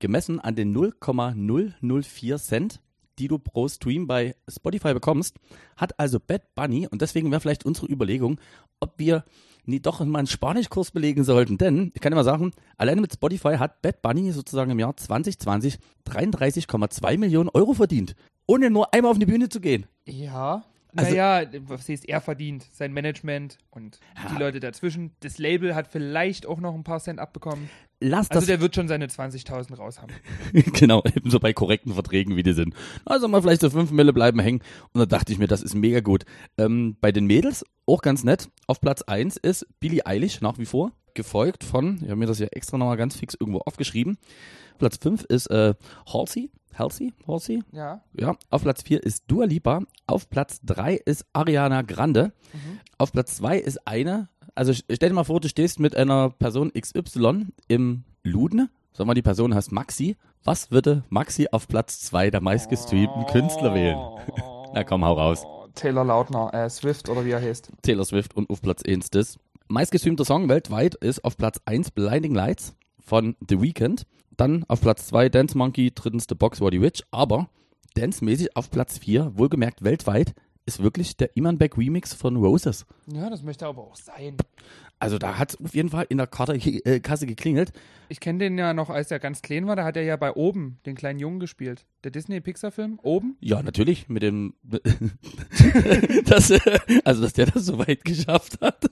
gemessen 0.00 0.40
an 0.40 0.56
den 0.56 0.72
0,004 0.72 2.38
Cent, 2.38 2.80
die 3.18 3.28
du 3.28 3.38
pro 3.38 3.68
Stream 3.68 4.06
bei 4.06 4.34
Spotify 4.48 4.94
bekommst, 4.94 5.36
hat 5.76 5.98
also 6.00 6.18
Bad 6.18 6.54
Bunny, 6.54 6.88
und 6.90 7.02
deswegen 7.02 7.30
wäre 7.30 7.40
vielleicht 7.40 7.64
unsere 7.64 7.86
Überlegung, 7.86 8.40
ob 8.80 8.98
wir 8.98 9.24
nie 9.66 9.80
doch 9.80 10.02
mal 10.04 10.20
einen 10.20 10.26
Spanischkurs 10.26 10.90
belegen 10.90 11.22
sollten. 11.22 11.58
Denn, 11.58 11.92
ich 11.94 12.00
kann 12.00 12.12
immer 12.12 12.24
sagen, 12.24 12.52
alleine 12.78 13.02
mit 13.02 13.12
Spotify 13.12 13.56
hat 13.58 13.82
Bad 13.82 14.00
Bunny 14.02 14.32
sozusagen 14.32 14.70
im 14.70 14.78
Jahr 14.78 14.96
2020 14.96 15.78
33,2 16.08 17.18
Millionen 17.18 17.50
Euro 17.50 17.74
verdient. 17.74 18.16
Ohne 18.46 18.70
nur 18.70 18.92
einmal 18.94 19.12
auf 19.12 19.18
die 19.18 19.26
Bühne 19.26 19.48
zu 19.48 19.60
gehen. 19.60 19.86
Ja. 20.06 20.64
Also- 20.96 21.10
naja, 21.12 21.46
was 21.66 21.88
heißt, 21.88 22.08
er 22.08 22.20
verdient, 22.20 22.66
sein 22.72 22.92
Management 22.92 23.58
und 23.70 24.00
Ja. 24.16 24.30
die 24.34 24.38
Leute 24.40 24.58
dazwischen. 24.60 25.12
Das 25.20 25.38
Label 25.38 25.74
hat 25.74 25.86
vielleicht 25.88 26.46
auch 26.46 26.58
noch 26.58 26.74
ein 26.74 26.82
paar 26.82 26.98
Cent 27.00 27.20
abbekommen. 27.20 27.70
Lass 28.00 28.30
Also 28.30 28.40
das 28.40 28.46
der 28.46 28.60
wird 28.60 28.74
schon 28.74 28.88
seine 28.88 29.06
20.000 29.08 29.76
raus 29.76 30.00
haben. 30.00 30.12
genau, 30.72 31.02
ebenso 31.14 31.38
bei 31.38 31.52
korrekten 31.52 31.92
Verträgen, 31.92 32.34
wie 32.36 32.42
die 32.42 32.54
sind. 32.54 32.74
Also 33.04 33.28
mal 33.28 33.42
vielleicht 33.42 33.60
so 33.60 33.68
fünf 33.70 33.90
Mille 33.90 34.12
bleiben 34.12 34.40
hängen. 34.40 34.60
Und 34.92 35.00
da 35.00 35.06
dachte 35.06 35.32
ich 35.32 35.38
mir, 35.38 35.46
das 35.48 35.62
ist 35.62 35.74
mega 35.74 36.00
gut. 36.00 36.24
Ähm, 36.56 36.96
bei 37.00 37.12
den 37.12 37.26
Mädels, 37.26 37.64
auch 37.86 38.00
ganz 38.02 38.24
nett, 38.24 38.48
auf 38.66 38.80
Platz 38.80 39.02
1 39.02 39.36
ist 39.36 39.66
Billie 39.80 40.06
Eilish 40.06 40.40
nach 40.40 40.58
wie 40.58 40.64
vor, 40.66 40.92
gefolgt 41.14 41.62
von, 41.64 41.96
ich 41.96 42.04
habe 42.04 42.16
mir 42.16 42.26
das 42.26 42.38
ja 42.38 42.46
extra 42.46 42.78
nochmal 42.78 42.96
ganz 42.96 43.16
fix 43.16 43.34
irgendwo 43.38 43.58
aufgeschrieben. 43.58 44.16
Platz 44.78 44.96
5 45.02 45.24
ist 45.24 45.48
äh, 45.50 45.74
Halsey, 46.10 46.50
Halsey, 46.78 47.12
Halsey, 47.26 47.62
Ja. 47.72 48.00
ja. 48.18 48.36
Auf 48.48 48.62
Platz 48.62 48.82
4 48.82 49.02
ist 49.02 49.24
Dua 49.26 49.44
Lipa, 49.44 49.82
auf 50.06 50.30
Platz 50.30 50.60
3 50.64 50.94
ist 50.94 51.26
Ariana 51.34 51.82
Grande, 51.82 52.32
auf 52.96 53.12
Platz 53.12 53.36
2 53.36 53.58
ist 53.58 53.86
eine, 53.86 54.28
also 54.60 54.74
stell 54.74 55.08
dir 55.08 55.14
mal 55.14 55.24
vor, 55.24 55.40
du 55.40 55.48
stehst 55.48 55.80
mit 55.80 55.96
einer 55.96 56.28
Person 56.28 56.70
XY 56.78 57.46
im 57.66 58.04
Luden, 58.22 58.68
sag 58.92 59.06
mal, 59.06 59.14
die 59.14 59.22
Person 59.22 59.54
heißt 59.54 59.72
Maxi. 59.72 60.18
Was 60.44 60.70
würde 60.70 61.02
Maxi 61.08 61.48
auf 61.50 61.66
Platz 61.66 62.00
2 62.00 62.30
der 62.30 62.42
meistgestreamten 62.42 63.24
Künstler 63.24 63.74
wählen? 63.74 63.96
Na 64.74 64.84
komm, 64.84 65.02
hau 65.02 65.14
raus. 65.14 65.44
Oh, 65.46 65.66
Taylor 65.74 66.04
Lautner, 66.04 66.52
äh, 66.52 66.68
Swift 66.68 67.08
oder 67.08 67.24
wie 67.24 67.30
er 67.30 67.40
heißt. 67.40 67.72
Taylor 67.80 68.04
Swift 68.04 68.36
und 68.36 68.50
auf 68.50 68.60
Platz 68.60 68.82
1 68.86 69.08
das. 69.08 69.38
Meistgestreamter 69.68 70.26
Song 70.26 70.50
weltweit 70.50 70.94
ist 70.96 71.24
auf 71.24 71.38
Platz 71.38 71.58
1 71.64 71.92
Blinding 71.92 72.34
Lights 72.34 72.74
von 73.02 73.36
The 73.48 73.62
Weeknd. 73.62 74.04
Dann 74.36 74.66
auf 74.68 74.82
Platz 74.82 75.06
2 75.06 75.30
Dance 75.30 75.56
Monkey, 75.56 75.90
drittens 75.94 76.26
The 76.28 76.34
Box 76.34 76.58
Body 76.58 76.82
Witch. 76.82 77.02
Aber 77.12 77.48
dancemäßig 77.94 78.54
auf 78.56 78.70
Platz 78.70 78.98
4, 78.98 79.38
wohlgemerkt 79.38 79.84
weltweit, 79.84 80.34
ist 80.66 80.82
wirklich 80.82 81.16
der 81.16 81.36
Iman 81.36 81.58
Beck 81.58 81.76
Remix 81.76 82.14
von 82.14 82.36
Roses. 82.36 82.86
Ja, 83.06 83.30
das 83.30 83.42
möchte 83.42 83.66
aber 83.66 83.82
auch 83.82 83.96
sein. 83.96 84.36
Also 85.00 85.18
da 85.18 85.38
hat 85.38 85.50
es 85.50 85.60
auf 85.60 85.74
jeden 85.74 85.88
Fall 85.88 86.06
in 86.10 86.18
der 86.18 86.26
Karte, 86.26 86.54
äh, 86.54 87.00
Kasse 87.00 87.26
geklingelt. 87.26 87.72
Ich 88.10 88.20
kenne 88.20 88.38
den 88.40 88.58
ja 88.58 88.74
noch, 88.74 88.90
als 88.90 89.10
er 89.10 89.18
ganz 89.18 89.40
klein 89.40 89.66
war, 89.66 89.76
da 89.76 89.84
hat 89.84 89.96
er 89.96 90.02
ja 90.02 90.16
bei 90.16 90.32
Oben 90.32 90.78
den 90.84 90.94
kleinen 90.94 91.18
Jungen 91.18 91.40
gespielt. 91.40 91.86
Der 92.04 92.10
Disney-Pixar-Film, 92.10 92.98
Oben. 93.02 93.36
Ja, 93.40 93.62
natürlich, 93.62 94.08
mit 94.08 94.22
dem, 94.22 94.54
das, 96.24 96.50
äh, 96.50 96.60
also 97.04 97.22
dass 97.22 97.32
der 97.34 97.46
das 97.46 97.66
so 97.66 97.78
weit 97.78 98.04
geschafft 98.04 98.60
hat. 98.60 98.84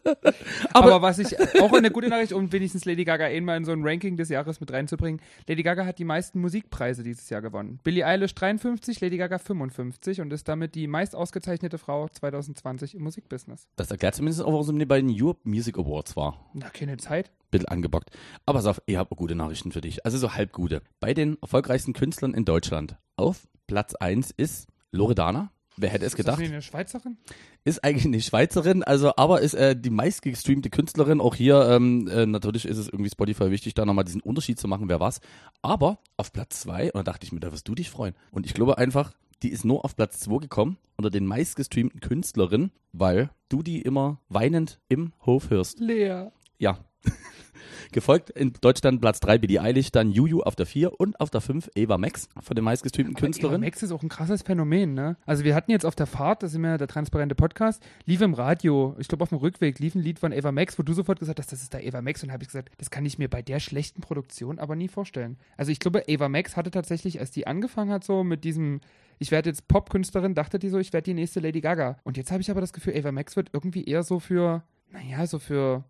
Aber, 0.72 0.94
Aber, 0.94 1.02
was 1.02 1.18
ich 1.18 1.38
auch 1.60 1.72
eine 1.72 1.90
gute 1.90 2.08
Nachricht, 2.08 2.32
um 2.32 2.52
wenigstens 2.52 2.84
Lady 2.84 3.04
Gaga 3.04 3.24
einmal 3.24 3.56
in 3.56 3.64
so 3.64 3.72
ein 3.72 3.80
Ranking 3.82 4.16
des 4.16 4.28
Jahres 4.28 4.60
mit 4.60 4.72
reinzubringen. 4.72 5.20
Lady 5.46 5.62
Gaga 5.62 5.84
hat 5.84 5.98
die 5.98 6.04
meisten 6.04 6.40
Musikpreise 6.40 7.02
dieses 7.02 7.28
Jahr 7.28 7.42
gewonnen. 7.42 7.80
Billie 7.82 8.06
Eilish 8.06 8.34
53, 8.34 9.00
Lady 9.00 9.18
Gaga 9.18 9.38
55 9.38 10.20
und 10.20 10.32
ist 10.32 10.48
damit 10.48 10.74
die 10.74 10.86
meist 10.86 11.14
ausgezeichnete 11.14 11.76
Frau 11.76 12.08
2020 12.08 12.94
im 12.94 13.02
Musikbusiness. 13.02 13.68
das 13.76 13.90
erklärt 13.90 14.14
zumindest 14.14 14.42
auch, 14.42 14.52
warum 14.52 14.64
sie 14.64 14.86
bei 14.86 15.00
den 15.00 15.10
Europe 15.10 15.40
Music 15.44 15.76
Awards 15.76 15.97
war. 16.16 16.50
Na, 16.54 16.68
keine 16.70 16.96
Zeit. 16.96 17.30
bisschen 17.50 17.68
angebockt. 17.68 18.10
Aber 18.46 18.60
Saf, 18.62 18.80
ich 18.86 18.96
habe 18.96 19.14
gute 19.16 19.34
Nachrichten 19.34 19.72
für 19.72 19.80
dich. 19.80 20.04
Also 20.04 20.18
so 20.18 20.34
halb 20.34 20.52
gute. 20.52 20.82
Bei 21.00 21.14
den 21.14 21.38
erfolgreichsten 21.40 21.92
Künstlern 21.94 22.34
in 22.34 22.44
Deutschland 22.44 22.96
auf 23.16 23.48
Platz 23.66 23.94
1 23.94 24.30
ist 24.36 24.68
Loredana. 24.92 25.50
Wer 25.80 25.90
hätte 25.90 26.04
es 26.04 26.14
Ist 26.14 26.18
das 26.26 26.36
gedacht? 26.36 26.52
eine 26.52 26.60
Schweizerin? 26.60 27.18
Ist 27.64 27.84
eigentlich 27.84 28.04
eine 28.04 28.20
Schweizerin, 28.20 28.82
also 28.82 29.12
aber 29.16 29.42
ist 29.42 29.54
äh, 29.54 29.76
die 29.80 29.90
meistgestreamte 29.90 30.70
Künstlerin. 30.70 31.20
Auch 31.20 31.36
hier, 31.36 31.68
ähm, 31.70 32.08
äh, 32.08 32.26
natürlich 32.26 32.64
ist 32.64 32.78
es 32.78 32.88
irgendwie 32.88 33.10
Spotify 33.10 33.50
wichtig, 33.52 33.74
da 33.74 33.86
nochmal 33.86 34.04
diesen 34.04 34.20
Unterschied 34.20 34.58
zu 34.58 34.66
machen, 34.66 34.88
wer 34.88 34.98
was. 34.98 35.20
Aber 35.62 36.00
auf 36.16 36.32
Platz 36.32 36.60
2, 36.60 36.90
und 36.92 37.06
da 37.06 37.12
dachte 37.12 37.24
ich 37.26 37.32
mir, 37.32 37.38
da 37.38 37.52
wirst 37.52 37.68
du 37.68 37.76
dich 37.76 37.90
freuen. 37.90 38.14
Und 38.32 38.44
ich 38.44 38.54
glaube 38.54 38.76
einfach, 38.78 39.12
die 39.42 39.50
ist 39.50 39.64
nur 39.64 39.84
auf 39.84 39.96
Platz 39.96 40.20
2 40.20 40.38
gekommen 40.38 40.78
unter 40.96 41.10
den 41.10 41.26
meistgestreamten 41.26 42.00
Künstlerinnen, 42.00 42.72
weil 42.92 43.30
du 43.48 43.62
die 43.62 43.82
immer 43.82 44.20
weinend 44.28 44.80
im 44.88 45.12
Hof 45.24 45.50
hörst. 45.50 45.78
Lea. 45.78 46.26
Ja. 46.58 46.78
Gefolgt 47.92 48.30
in 48.30 48.52
Deutschland 48.60 49.00
Platz 49.00 49.20
3 49.20 49.38
Billie 49.38 49.60
Eilish, 49.62 49.90
dann 49.90 50.10
Juju 50.10 50.42
auf 50.42 50.56
der 50.56 50.66
4 50.66 51.00
und 51.00 51.20
auf 51.20 51.30
der 51.30 51.40
5 51.40 51.70
Eva 51.74 51.96
Max 51.96 52.28
von 52.40 52.54
den 52.54 52.64
meistgestreamten 52.64 53.16
Eva 53.16 53.20
Künstlerinnen. 53.20 53.62
Max 53.62 53.82
ist 53.82 53.92
auch 53.92 54.02
ein 54.02 54.08
krasses 54.08 54.42
Phänomen, 54.42 54.94
ne? 54.94 55.16
Also 55.24 55.44
wir 55.44 55.54
hatten 55.54 55.70
jetzt 55.70 55.86
auf 55.86 55.94
der 55.94 56.06
Fahrt, 56.06 56.42
das 56.42 56.50
ist 56.50 56.56
immer 56.56 56.76
der 56.76 56.88
transparente 56.88 57.34
Podcast, 57.34 57.82
lief 58.04 58.20
im 58.20 58.34
Radio, 58.34 58.94
ich 58.98 59.08
glaube 59.08 59.22
auf 59.22 59.30
dem 59.30 59.38
Rückweg, 59.38 59.78
lief 59.78 59.94
ein 59.94 60.02
Lied 60.02 60.18
von 60.18 60.32
Eva 60.32 60.52
Max, 60.52 60.78
wo 60.78 60.82
du 60.82 60.92
sofort 60.92 61.20
gesagt 61.20 61.38
hast, 61.38 61.50
das 61.50 61.62
ist 61.62 61.72
da 61.72 61.78
Eva 61.78 62.02
Max 62.02 62.22
und 62.22 62.32
habe 62.32 62.42
ich 62.42 62.48
gesagt, 62.48 62.70
das 62.78 62.90
kann 62.90 63.06
ich 63.06 63.18
mir 63.18 63.28
bei 63.28 63.42
der 63.42 63.60
schlechten 63.60 64.00
Produktion 64.02 64.58
aber 64.58 64.76
nie 64.76 64.88
vorstellen. 64.88 65.38
Also 65.56 65.72
ich 65.72 65.78
glaube, 65.78 66.04
Eva 66.08 66.28
Max 66.28 66.56
hatte 66.56 66.70
tatsächlich, 66.70 67.20
als 67.20 67.30
die 67.30 67.46
angefangen 67.46 67.90
hat 67.90 68.04
so 68.04 68.24
mit 68.24 68.44
diesem 68.44 68.80
ich 69.18 69.30
werde 69.30 69.50
jetzt 69.50 69.68
Popkünstlerin, 69.68 70.34
dachte 70.34 70.58
die 70.58 70.68
so, 70.68 70.78
ich 70.78 70.92
werde 70.92 71.04
die 71.04 71.14
nächste 71.14 71.40
Lady 71.40 71.60
Gaga. 71.60 71.98
Und 72.04 72.16
jetzt 72.16 72.30
habe 72.30 72.40
ich 72.40 72.50
aber 72.50 72.60
das 72.60 72.72
Gefühl, 72.72 72.96
Ava 72.96 73.12
Max 73.12 73.36
wird 73.36 73.50
irgendwie 73.52 73.84
eher 73.84 74.02
so 74.02 74.20
für, 74.20 74.62
naja, 74.92 75.26
so 75.26 75.38
für, 75.38 75.84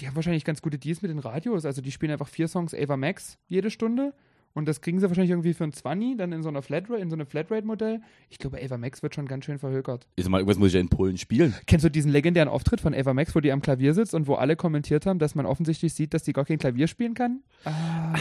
die 0.00 0.06
haben 0.06 0.16
wahrscheinlich 0.16 0.44
ganz 0.44 0.62
gute 0.62 0.78
Deals 0.78 1.02
mit 1.02 1.10
den 1.10 1.18
Radios. 1.18 1.64
Also 1.64 1.80
die 1.80 1.92
spielen 1.92 2.12
einfach 2.12 2.28
vier 2.28 2.48
Songs 2.48 2.74
Ava 2.74 2.96
Max 2.96 3.38
jede 3.46 3.70
Stunde. 3.70 4.12
Und 4.56 4.66
das 4.66 4.80
kriegen 4.80 4.98
sie 4.98 5.06
wahrscheinlich 5.06 5.32
irgendwie 5.32 5.52
für 5.52 5.64
ein 5.64 5.72
20, 5.74 6.16
dann 6.16 6.32
in 6.32 6.42
so 6.42 6.48
einer 6.48 6.62
Flatrate, 6.62 6.98
in 7.02 7.10
so 7.10 7.14
einem 7.14 7.26
Flatrate-Modell. 7.26 8.00
Ich 8.30 8.38
glaube, 8.38 8.58
Ava 8.64 8.78
Max 8.78 9.02
wird 9.02 9.14
schon 9.14 9.26
ganz 9.26 9.44
schön 9.44 9.58
verhökert. 9.58 10.06
Ich 10.16 10.24
sag 10.24 10.30
mal, 10.30 10.38
irgendwas 10.38 10.58
muss 10.58 10.68
ich 10.68 10.74
ja 10.74 10.80
in 10.80 10.88
Polen 10.88 11.18
spielen. 11.18 11.54
Kennst 11.66 11.84
du 11.84 11.90
diesen 11.90 12.10
legendären 12.10 12.48
Auftritt 12.48 12.80
von 12.80 12.94
Ava 12.94 13.12
Max, 13.12 13.34
wo 13.34 13.40
die 13.40 13.52
am 13.52 13.60
Klavier 13.60 13.92
sitzt 13.92 14.14
und 14.14 14.26
wo 14.26 14.34
alle 14.34 14.56
kommentiert 14.56 15.04
haben, 15.04 15.18
dass 15.18 15.34
man 15.34 15.44
offensichtlich 15.44 15.92
sieht, 15.92 16.14
dass 16.14 16.22
die 16.22 16.32
gar 16.32 16.46
kein 16.46 16.56
Klavier 16.56 16.86
spielen 16.86 17.12
kann? 17.12 17.42
Ah, 17.66 18.14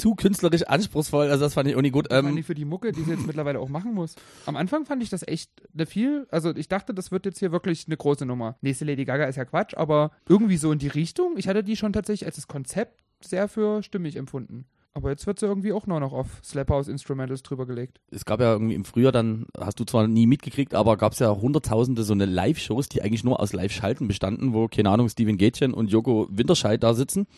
Zu 0.00 0.14
künstlerisch 0.14 0.62
anspruchsvoll, 0.62 1.28
also 1.28 1.44
das 1.44 1.54
fand 1.54 1.68
ich 1.68 1.76
auch 1.76 1.82
nicht 1.82 1.92
gut. 1.92 2.08
vor 2.10 2.18
Ähm, 2.18 2.42
für 2.42 2.54
die 2.54 2.64
Mucke, 2.64 2.92
die 2.92 3.02
sie 3.02 3.10
jetzt 3.10 3.26
mittlerweile 3.26 3.60
auch 3.60 3.68
machen 3.68 3.92
muss. 3.92 4.16
Am 4.46 4.56
Anfang 4.56 4.86
fand 4.86 5.02
ich 5.02 5.10
das 5.10 5.26
echt 5.26 5.50
eine 5.74 5.84
viel, 5.84 6.26
also 6.30 6.54
ich 6.56 6.68
dachte, 6.68 6.94
das 6.94 7.10
wird 7.10 7.26
jetzt 7.26 7.38
hier 7.38 7.52
wirklich 7.52 7.86
eine 7.86 7.96
große 7.96 8.24
Nummer. 8.24 8.56
Nächste 8.62 8.86
Lady 8.86 9.04
Gaga 9.04 9.26
ist 9.26 9.36
ja 9.36 9.44
Quatsch, 9.44 9.74
aber 9.76 10.12
irgendwie 10.26 10.56
so 10.56 10.72
in 10.72 10.78
die 10.78 10.88
Richtung. 10.88 11.34
Ich 11.36 11.48
hatte 11.48 11.62
die 11.62 11.76
schon 11.76 11.92
tatsächlich 11.92 12.26
als 12.26 12.36
das 12.36 12.48
Konzept 12.48 13.02
sehr 13.20 13.46
für 13.48 13.82
stimmig 13.82 14.16
empfunden. 14.16 14.64
Aber 14.92 15.10
jetzt 15.10 15.26
wird 15.26 15.38
sie 15.38 15.46
irgendwie 15.46 15.72
auch 15.72 15.86
nur 15.86 16.00
noch 16.00 16.12
auf 16.12 16.40
Slap 16.42 16.70
House 16.70 16.88
Instrumentals 16.88 17.42
drüber 17.42 17.64
gelegt. 17.64 18.00
es 18.10 18.24
gab 18.24 18.40
ja 18.40 18.52
irgendwie 18.52 18.74
im 18.74 18.84
Frühjahr 18.84 19.12
dann, 19.12 19.46
hast 19.56 19.78
du 19.78 19.84
zwar 19.84 20.08
nie 20.08 20.26
mitgekriegt, 20.26 20.74
aber 20.74 20.96
gab 20.96 21.12
es 21.12 21.20
ja 21.20 21.30
hunderttausende 21.30 22.02
so 22.02 22.12
eine 22.12 22.26
Live-Shows, 22.26 22.88
die 22.88 23.02
eigentlich 23.02 23.22
nur 23.22 23.38
aus 23.38 23.52
Live-Schalten 23.52 24.08
bestanden, 24.08 24.52
wo, 24.52 24.66
keine 24.66 24.90
Ahnung, 24.90 25.08
Steven 25.08 25.36
Gätchen 25.36 25.74
und 25.74 25.90
Joko 25.92 26.26
Winterscheid 26.30 26.82
da 26.82 26.94
sitzen. 26.94 27.28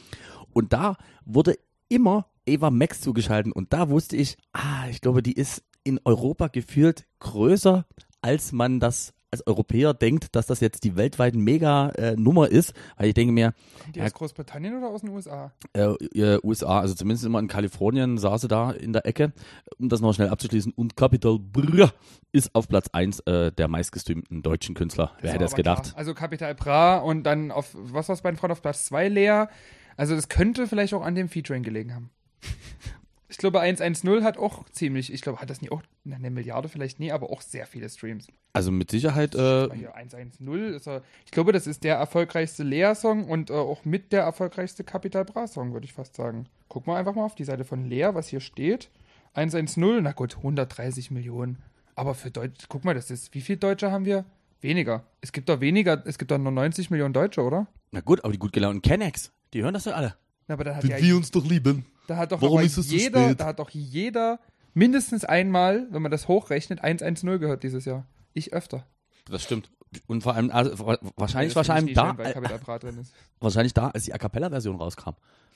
Und 0.55 0.73
da 0.73 0.97
wurde 1.27 1.59
immer 1.95 2.27
Eva 2.47 2.71
Max 2.71 3.01
zugeschalten. 3.01 3.53
Und 3.53 3.73
da 3.73 3.89
wusste 3.89 4.17
ich, 4.17 4.37
ah, 4.53 4.89
ich 4.91 5.01
glaube, 5.01 5.23
die 5.23 5.33
ist 5.35 5.63
in 5.85 6.01
Europa 6.05 6.49
gefühlt 6.49 7.05
größer, 7.21 7.85
als 8.21 8.53
man 8.53 8.81
das 8.81 9.13
als 9.31 9.47
Europäer 9.47 9.95
denkt, 9.95 10.37
dass 10.37 10.47
das 10.47 10.61
jetzt 10.61 10.85
die 10.85 10.95
weltweit 10.95 11.35
Mega-Nummer 11.35 12.49
ist. 12.49 12.75
Weil 12.99 13.09
ich 13.09 13.15
denke 13.15 13.33
mir, 13.33 13.55
Kommt 13.83 13.97
die 13.97 14.01
Ja. 14.01 14.05
aus 14.05 14.13
Großbritannien 14.13 14.77
oder 14.77 14.89
aus 14.91 15.01
den 15.01 15.09
USA? 15.09 15.53
äh, 15.73 15.85
äh, 15.85 16.39
USA, 16.45 16.81
also 16.81 16.95
zumindest 16.95 17.25
immer 17.25 17.39
in 17.39 17.49
Kalifornien, 17.49 18.19
saß 18.19 18.43
sie 18.43 18.49
da 18.49 18.73
in 18.73 18.93
der 18.93 19.07
Ecke, 19.07 19.33
um 19.79 19.89
das 19.89 20.03
noch 20.03 20.13
schnell 20.13 20.29
abzuschließen. 20.29 20.73
Und 20.77 20.97
Capital 20.97 21.39
Bra 21.39 21.91
ist 22.31 22.55
auf 22.55 22.69
Platz 22.69 22.89
1 22.93 23.21
äh, 23.21 23.53
der 23.53 23.69
meistgestreamten 23.69 24.43
deutschen 24.43 24.75
Künstler. 24.75 25.13
Wer 25.23 25.31
Ist 25.31 25.35
hätte 25.35 25.45
es 25.47 25.55
gedacht? 25.55 25.85
klar. 25.85 25.97
Also 25.97 26.13
Capital 26.13 26.55
Bra 26.55 26.99
und 26.99 27.23
dann 27.25 27.51
auf, 27.51 27.71
was 27.75 28.11
war 28.11 28.15
es 28.15 28.21
bei 28.21 28.31
den 28.31 28.37
Frauen 28.37 28.51
auf 28.53 28.61
Platz 28.61 28.85
2, 28.85 29.09
Lea? 29.09 29.45
Also 29.97 30.15
das 30.15 30.29
könnte 30.29 30.67
vielleicht 30.67 30.95
auch 30.95 31.03
an 31.03 31.15
dem 31.15 31.29
Featuring 31.29 31.63
gelegen 31.63 31.95
haben. 31.95 32.11
Ich 33.33 33.39
glaube, 33.39 33.61
110 33.61 34.25
hat 34.25 34.37
auch 34.37 34.69
ziemlich, 34.73 35.11
ich 35.11 35.23
glaube, 35.23 35.41
hat 35.41 35.49
das 35.49 35.63
nie 35.63 35.71
auch 35.71 35.83
eine 36.05 36.31
Milliarde 36.31 36.69
vielleicht 36.69 37.01
nie, 37.01 37.13
aber 37.13 37.31
auch 37.31 37.41
sehr 37.41 37.65
viele 37.65 37.89
Streams. 37.89 38.27
Also 38.53 38.71
mit 38.71 38.91
Sicherheit, 38.91 39.35
äh, 39.35 39.71
Hier 39.75 39.95
110 39.95 40.75
ist 40.75 40.87
er, 40.87 41.03
ich 41.25 41.31
glaube, 41.31 41.53
das 41.53 41.67
ist 41.67 41.83
der 41.83 41.97
erfolgreichste 41.97 42.63
Lea-Song 42.63 43.25
und 43.25 43.49
äh, 43.49 43.55
auch 43.55 43.87
mit 43.87 44.13
der 44.13 44.25
erfolgreichste 44.25 44.85
Capital 44.85 45.25
Bra-Song, 45.25 45.73
würde 45.73 45.87
ich 45.87 45.95
fast 45.95 46.15
sagen. 46.15 46.45
Guck 46.69 46.87
mal 46.87 46.97
einfach 46.97 47.15
mal 47.15 47.25
auf 47.25 47.35
die 47.35 47.45
Seite 47.45 47.65
von 47.65 47.87
Lea, 47.87 48.11
was 48.13 48.29
hier 48.29 48.41
steht. 48.41 48.91
110, 49.33 50.03
na 50.03 50.13
gut, 50.13 50.37
130 50.37 51.11
Millionen. 51.11 51.57
Aber 51.95 52.15
für 52.15 52.31
Deutsch, 52.31 52.67
guck 52.69 52.85
mal, 52.85 52.95
das 52.95 53.11
ist, 53.11 53.35
wie 53.35 53.41
viele 53.41 53.57
Deutsche 53.57 53.91
haben 53.91 54.05
wir? 54.05 54.27
Weniger. 54.61 55.05
Es 55.23 55.33
gibt 55.33 55.49
doch 55.49 55.61
weniger, 55.63 56.03
es 56.07 56.19
gibt 56.19 56.31
doch 56.33 56.39
nur 56.39 56.53
90 56.53 56.91
Millionen 56.91 57.15
Deutsche, 57.15 57.43
oder? 57.43 57.67
na 57.93 58.01
gut, 58.01 58.25
aber 58.25 58.33
die 58.33 58.39
gut 58.39 58.53
gelaunten 58.53 58.83
Kennex, 58.83 59.33
die 59.53 59.63
hören 59.63 59.75
das 59.75 59.85
ja 59.85 59.93
alle. 59.93 60.15
Na, 60.49 60.55
aber 60.55 60.65
da 60.65 60.75
hat 60.77 60.83
Wenn 60.83 60.91
ja, 60.91 60.99
wir 61.01 61.17
uns 61.17 61.31
doch 61.31 61.45
lieben. 61.45 61.87
da 62.07 62.17
hat 62.17 62.33
doch 62.33 62.43
warum 62.43 62.61
ist 62.61 62.77
es 62.79 62.89
so 62.89 62.95
jeder, 62.97 63.25
spät? 63.25 63.41
da 63.41 63.47
hat 63.47 63.59
doch 63.59 63.71
jeder 63.71 64.41
mindestens 64.75 65.25
einmal, 65.25 65.87
wenn 65.91 66.03
man 66.03 66.11
das 66.11 66.29
hochrechnet, 66.29 66.83
110 66.83 67.39
gehört 67.39 67.63
dieses 67.63 67.85
Jahr. 67.85 68.07
Ich 68.35 68.53
öfter. 68.53 68.87
Das 69.31 69.43
stimmt. 69.43 69.71
Und 70.07 70.23
vor 70.23 70.35
allem, 70.35 70.51
also, 70.51 70.79
wa- 70.87 70.99
wahrscheinlich, 71.17 71.55
wahrscheinlich 71.55 71.95
da, 71.95 72.09
schön, 72.17 72.19
weil 72.19 72.33
äh, 72.33 73.05
wahrscheinlich 73.41 73.75
da, 73.75 73.89
als 73.89 74.05
die 74.05 74.15
A 74.15 74.19
Cappella-Version 74.19 74.77
rauskam. 74.77 75.11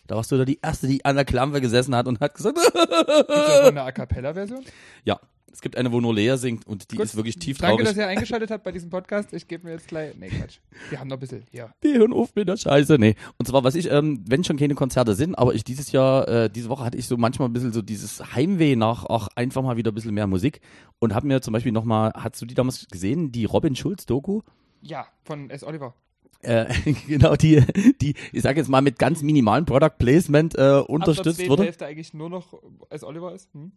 Da 0.07 0.15
warst 0.15 0.31
du 0.31 0.37
da 0.37 0.45
die 0.45 0.61
Erste, 0.63 0.87
die 0.87 1.05
an 1.05 1.17
der 1.17 1.25
Klampe 1.25 1.61
gesessen 1.61 1.97
hat 1.97 2.07
und 2.07 2.21
hat 2.21 2.35
gesagt, 2.35 2.59
Ist 2.59 2.75
das 2.75 3.27
noch 3.63 3.67
eine 3.69 3.83
A 3.83 3.93
Cappella-Version? 3.93 4.65
ja, 5.05 5.19
es 5.53 5.61
gibt 5.61 5.77
eine, 5.77 5.91
wo 5.91 6.01
nur 6.01 6.15
Lea 6.15 6.37
singt 6.37 6.67
und 6.67 6.91
die 6.91 6.97
Gut. 6.97 7.07
ist 7.07 7.17
wirklich 7.17 7.39
tief 7.39 7.59
Danke, 7.59 7.77
traurig. 7.77 7.89
dass 7.89 7.97
ihr 7.97 8.07
eingeschaltet 8.07 8.51
habt 8.51 8.65
bei 8.65 8.73
diesem 8.73 8.91
Podcast. 8.91 9.33
Ich 9.33 9.49
gebe 9.49 9.67
mir 9.67 9.73
jetzt 9.73 9.89
gleich. 9.89 10.15
Nee, 10.17 10.29
Quatsch. 10.29 10.59
Wir 10.91 11.01
haben 11.01 11.09
noch 11.09 11.17
ein 11.17 11.21
bisschen. 11.21 11.45
Ja. 11.51 11.73
Wir 11.81 11.99
hören 11.99 12.13
auf 12.13 12.35
mit 12.35 12.49
der 12.49 12.57
Scheiße. 12.57 12.97
Nee. 12.99 13.15
Und 13.39 13.47
zwar, 13.47 13.65
was 13.65 13.75
ich, 13.75 13.91
ähm, 13.91 14.23
wenn 14.27 14.45
schon 14.45 14.59
keine 14.59 14.75
Konzerte 14.75 15.15
sind, 15.15 15.35
aber 15.35 15.55
ich 15.55 15.65
dieses 15.65 15.93
Jahr, 15.93 16.29
äh, 16.29 16.51
diese 16.51 16.69
Woche 16.69 16.85
hatte 16.85 16.99
ich 16.99 17.07
so 17.07 17.17
manchmal 17.17 17.49
ein 17.49 17.53
bisschen 17.53 17.73
so 17.73 17.81
dieses 17.81 18.35
Heimweh 18.35 18.77
nach, 18.77 19.05
auch 19.05 19.29
einfach 19.35 19.63
mal 19.63 19.77
wieder 19.77 19.93
ein 19.93 19.95
bisschen 19.95 20.15
mehr 20.15 20.27
Musik 20.27 20.61
und 20.99 21.15
hab 21.15 21.25
mir 21.25 21.41
zum 21.41 21.53
Beispiel 21.53 21.73
nochmal, 21.73 22.13
hast 22.15 22.41
du 22.43 22.47
die 22.47 22.55
damals 22.55 22.87
gesehen, 22.89 23.33
die 23.33 23.45
Robin 23.45 23.75
Schulz-Doku? 23.75 24.43
Ja, 24.83 25.07
von 25.25 25.51
S. 25.51 25.65
Oliver. 25.65 25.95
Äh, 26.43 26.67
genau, 27.07 27.35
die, 27.35 27.63
die, 28.01 28.15
ich 28.33 28.43
sage 28.43 28.61
jetzt 28.61 28.69
mal 28.69 28.83
mit 28.83 28.99
ganz 28.99 29.23
minimalem 29.23 29.65
Product 29.65 29.97
Placement 29.99 30.55
äh, 30.57 30.83
unterstützt 30.87 31.49
wurde. 31.49 31.65
Hälfte 31.65 31.87
eigentlich 31.87 32.15
nur 32.15 32.29
noch 32.29 32.61
S. 32.91 33.05
Oliver 33.05 33.35
ist. 33.35 33.53
Hm? 33.55 33.73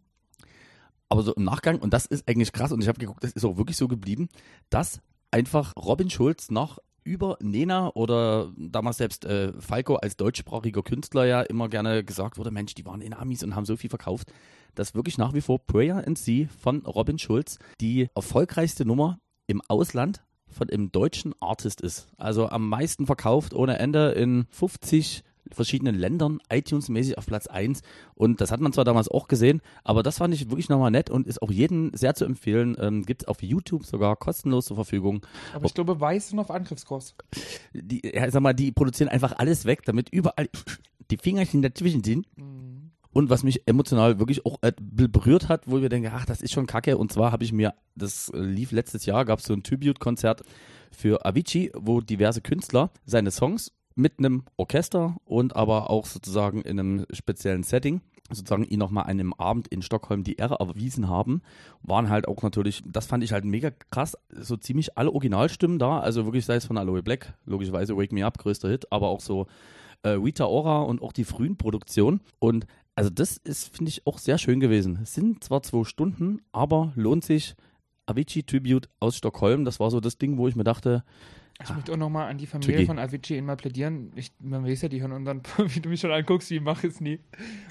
Aber 1.09 1.23
so 1.23 1.33
im 1.33 1.43
Nachgang, 1.43 1.79
und 1.79 1.93
das 1.93 2.05
ist 2.05 2.27
eigentlich 2.27 2.51
krass, 2.51 2.71
und 2.71 2.81
ich 2.81 2.87
habe 2.87 2.99
geguckt, 2.99 3.23
das 3.23 3.31
ist 3.31 3.43
auch 3.43 3.57
wirklich 3.57 3.77
so 3.77 3.87
geblieben, 3.87 4.29
dass 4.69 5.01
einfach 5.31 5.73
Robin 5.75 6.09
Schulz 6.09 6.51
noch 6.51 6.79
über 7.03 7.37
Nena 7.41 7.91
oder 7.95 8.51
damals 8.55 8.97
selbst 8.97 9.25
äh, 9.25 9.53
Falco 9.59 9.95
als 9.95 10.17
deutschsprachiger 10.17 10.83
Künstler 10.83 11.25
ja 11.25 11.41
immer 11.41 11.69
gerne 11.69 12.03
gesagt 12.03 12.37
wurde, 12.37 12.51
Mensch, 12.51 12.75
die 12.75 12.85
waren 12.85 13.01
in 13.01 13.13
Amis 13.13 13.43
und 13.43 13.55
haben 13.55 13.65
so 13.65 13.75
viel 13.77 13.89
verkauft, 13.89 14.31
dass 14.75 14.93
wirklich 14.93 15.17
nach 15.17 15.33
wie 15.33 15.41
vor 15.41 15.65
Prayer 15.65 16.05
and 16.05 16.17
Sea 16.17 16.47
von 16.61 16.85
Robin 16.85 17.17
Schulz 17.17 17.57
die 17.81 18.09
erfolgreichste 18.15 18.85
Nummer 18.85 19.19
im 19.47 19.61
Ausland 19.67 20.23
von 20.47 20.69
einem 20.69 20.91
deutschen 20.91 21.33
Artist 21.39 21.81
ist. 21.81 22.07
Also 22.17 22.49
am 22.49 22.69
meisten 22.69 23.05
verkauft 23.05 23.53
ohne 23.53 23.79
Ende 23.79 24.11
in 24.11 24.45
50 24.51 25.23
verschiedenen 25.51 25.95
Ländern, 25.95 26.39
iTunes-mäßig 26.49 27.17
auf 27.17 27.25
Platz 27.25 27.47
1. 27.47 27.81
Und 28.15 28.41
das 28.41 28.51
hat 28.51 28.59
man 28.59 28.73
zwar 28.73 28.85
damals 28.85 29.09
auch 29.09 29.27
gesehen, 29.27 29.61
aber 29.83 30.03
das 30.03 30.17
fand 30.17 30.33
ich 30.33 30.49
wirklich 30.49 30.69
nochmal 30.69 30.91
nett 30.91 31.09
und 31.09 31.27
ist 31.27 31.41
auch 31.41 31.51
jedem 31.51 31.91
sehr 31.93 32.15
zu 32.15 32.25
empfehlen. 32.25 32.75
Ähm, 32.79 33.03
Gibt 33.05 33.23
es 33.23 33.27
auf 33.27 33.41
YouTube 33.41 33.85
sogar 33.85 34.15
kostenlos 34.15 34.65
zur 34.65 34.75
Verfügung. 34.75 35.25
Aber 35.53 35.65
ich 35.65 35.73
glaube, 35.73 35.99
Weiß 35.99 36.29
sind 36.29 36.39
auf 36.39 36.51
Angriffskurs. 36.51 37.15
Die, 37.73 38.01
ja, 38.05 38.29
sag 38.29 38.41
mal, 38.41 38.53
die 38.53 38.71
produzieren 38.71 39.09
einfach 39.09 39.33
alles 39.37 39.65
weg, 39.65 39.83
damit 39.85 40.09
überall 40.09 40.49
die 41.11 41.17
Fingerchen 41.17 41.61
dazwischen 41.61 42.03
sind. 42.03 42.27
Hm. 42.35 42.91
Und 43.11 43.29
was 43.29 43.43
mich 43.43 43.67
emotional 43.67 44.19
wirklich 44.19 44.45
auch 44.45 44.59
äh, 44.61 44.71
berührt 44.79 45.49
hat, 45.49 45.63
wo 45.65 45.77
ich 45.77 45.81
mir 45.81 45.89
denke, 45.89 46.11
ach, 46.13 46.25
das 46.25 46.41
ist 46.41 46.53
schon 46.53 46.67
kacke. 46.67 46.97
Und 46.97 47.11
zwar 47.11 47.31
habe 47.31 47.43
ich 47.43 47.51
mir, 47.51 47.73
das 47.95 48.31
lief 48.33 48.71
letztes 48.71 49.05
Jahr, 49.05 49.25
gab 49.25 49.39
es 49.39 49.45
so 49.45 49.53
ein 49.53 49.63
Tribute-Konzert 49.63 50.43
für 50.91 51.25
Avicii, 51.25 51.71
wo 51.75 52.01
diverse 52.01 52.41
Künstler 52.41 52.91
seine 53.05 53.31
Songs 53.31 53.71
mit 53.95 54.19
einem 54.19 54.43
Orchester 54.57 55.17
und 55.25 55.55
aber 55.55 55.89
auch 55.89 56.05
sozusagen 56.05 56.61
in 56.61 56.79
einem 56.79 57.05
speziellen 57.11 57.63
Setting 57.63 58.01
sozusagen 58.31 58.63
ihn 58.63 58.79
nochmal 58.79 59.05
an 59.05 59.11
einem 59.11 59.33
Abend 59.33 59.67
in 59.69 59.81
Stockholm 59.81 60.23
die 60.23 60.35
Ehre 60.35 60.57
erwiesen 60.59 61.07
haben, 61.07 61.41
waren 61.81 62.09
halt 62.09 62.27
auch 62.27 62.41
natürlich, 62.41 62.83
das 62.85 63.05
fand 63.05 63.23
ich 63.23 63.31
halt 63.31 63.45
mega 63.45 63.71
krass, 63.91 64.17
so 64.31 64.55
ziemlich 64.57 64.97
alle 64.97 65.11
Originalstimmen 65.11 65.79
da, 65.79 65.99
also 65.99 66.25
wirklich 66.25 66.45
sei 66.45 66.55
es 66.55 66.65
von 66.65 66.77
Aloe 66.77 67.03
Black, 67.03 67.33
logischerweise 67.45 67.97
Wake 67.97 68.11
Me 68.11 68.25
Up, 68.25 68.37
größter 68.37 68.69
Hit, 68.69 68.91
aber 68.91 69.07
auch 69.07 69.21
so 69.21 69.47
äh, 70.03 70.09
Rita 70.09 70.45
Ora 70.45 70.81
und 70.81 71.01
auch 71.01 71.11
die 71.13 71.23
frühen 71.23 71.57
Produktionen 71.57 72.21
und 72.39 72.65
also 72.95 73.09
das 73.09 73.37
ist, 73.37 73.73
finde 73.73 73.89
ich, 73.89 74.05
auch 74.05 74.17
sehr 74.17 74.37
schön 74.37 74.59
gewesen. 74.59 74.99
Es 75.01 75.13
sind 75.13 75.41
zwar 75.41 75.63
zwei 75.63 75.85
Stunden, 75.85 76.41
aber 76.51 76.91
lohnt 76.95 77.23
sich. 77.23 77.55
Avicii 78.07 78.43
Tribute 78.43 78.89
aus 78.99 79.15
Stockholm, 79.15 79.63
das 79.63 79.79
war 79.79 79.89
so 79.89 80.01
das 80.01 80.17
Ding, 80.17 80.37
wo 80.37 80.49
ich 80.49 80.57
mir 80.57 80.65
dachte, 80.65 81.05
Ich 81.61 81.75
möchte 81.75 81.91
auch 81.91 81.97
nochmal 81.97 82.29
an 82.29 82.37
die 82.37 82.47
Familie 82.47 82.75
Tricky. 82.75 82.87
von 82.87 82.99
Avicii 82.99 83.37
immer 83.37 83.57
plädieren. 83.57 84.13
Ich, 84.15 84.31
man 84.39 84.65
weiß 84.65 84.83
ja, 84.83 84.89
die 84.89 85.01
hören 85.01 85.11
unseren, 85.11 85.41
wie 85.57 85.81
du 85.81 85.89
mich 85.89 85.99
schon 85.99 86.11
anguckst, 86.11 86.49
ich 86.51 86.61
mache 86.61 86.87
es 86.87 87.01
nie. 87.01 87.19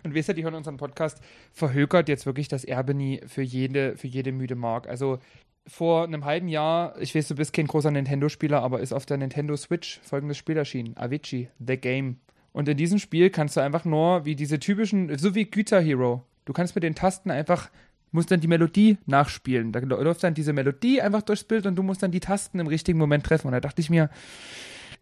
Und 0.05 0.14
weiß 0.14 0.26
ja, 0.26 0.34
die 0.34 0.45
hören 0.45 0.55
unseren 0.55 0.76
Podcast, 0.76 1.22
verhökert 1.53 2.09
jetzt 2.09 2.26
wirklich 2.26 2.49
das 2.49 2.64
Erbe 2.64 2.93
nie 2.93 3.22
für 3.26 3.43
jede, 3.43 3.97
für 3.97 4.07
jede 4.07 4.32
müde 4.32 4.57
Mark. 4.57 4.89
Also 4.89 5.18
vor 5.66 6.05
einem 6.05 6.24
halben 6.26 6.49
Jahr, 6.49 7.01
ich 7.01 7.14
weiß, 7.14 7.28
du 7.28 7.34
bist 7.34 7.53
kein 7.55 7.66
großer 7.66 7.91
Nintendo-Spieler, 7.91 8.62
aber 8.62 8.80
ist 8.80 8.93
auf 8.93 9.07
der 9.07 9.16
Nintendo 9.16 9.57
Switch 9.57 10.01
folgendes 10.03 10.36
Spiel 10.36 10.57
erschienen. 10.57 10.97
Avicii, 10.97 11.49
The 11.59 11.76
Game. 11.78 12.18
Und 12.53 12.68
in 12.68 12.76
diesem 12.76 12.99
Spiel 12.99 13.30
kannst 13.30 13.57
du 13.57 13.61
einfach 13.61 13.84
nur, 13.84 14.24
wie 14.24 14.34
diese 14.34 14.59
typischen, 14.59 15.16
so 15.16 15.34
wie 15.34 15.47
Guitar 15.47 15.80
Hero, 15.80 16.24
du 16.45 16.53
kannst 16.53 16.74
mit 16.74 16.84
den 16.84 16.95
Tasten 16.95 17.30
einfach, 17.30 17.70
musst 18.11 18.30
dann 18.30 18.40
die 18.40 18.48
Melodie 18.48 18.98
nachspielen. 19.06 19.72
Da 19.72 19.80
läuft 19.80 20.24
dann 20.24 20.34
diese 20.34 20.52
Melodie 20.52 21.00
einfach 21.00 21.22
durchs 21.22 21.44
Bild 21.44 21.66
und 21.66 21.76
du 21.76 21.82
musst 21.82 22.02
dann 22.02 22.11
die 22.11 22.20
Tasten 22.20 22.59
im 22.59 22.66
richtigen 22.66 22.98
Moment 22.98 23.24
treffen. 23.24 23.48
Und 23.48 23.52
da 23.52 23.61
dachte 23.61 23.80
ich 23.80 23.90
mir, 23.90 24.11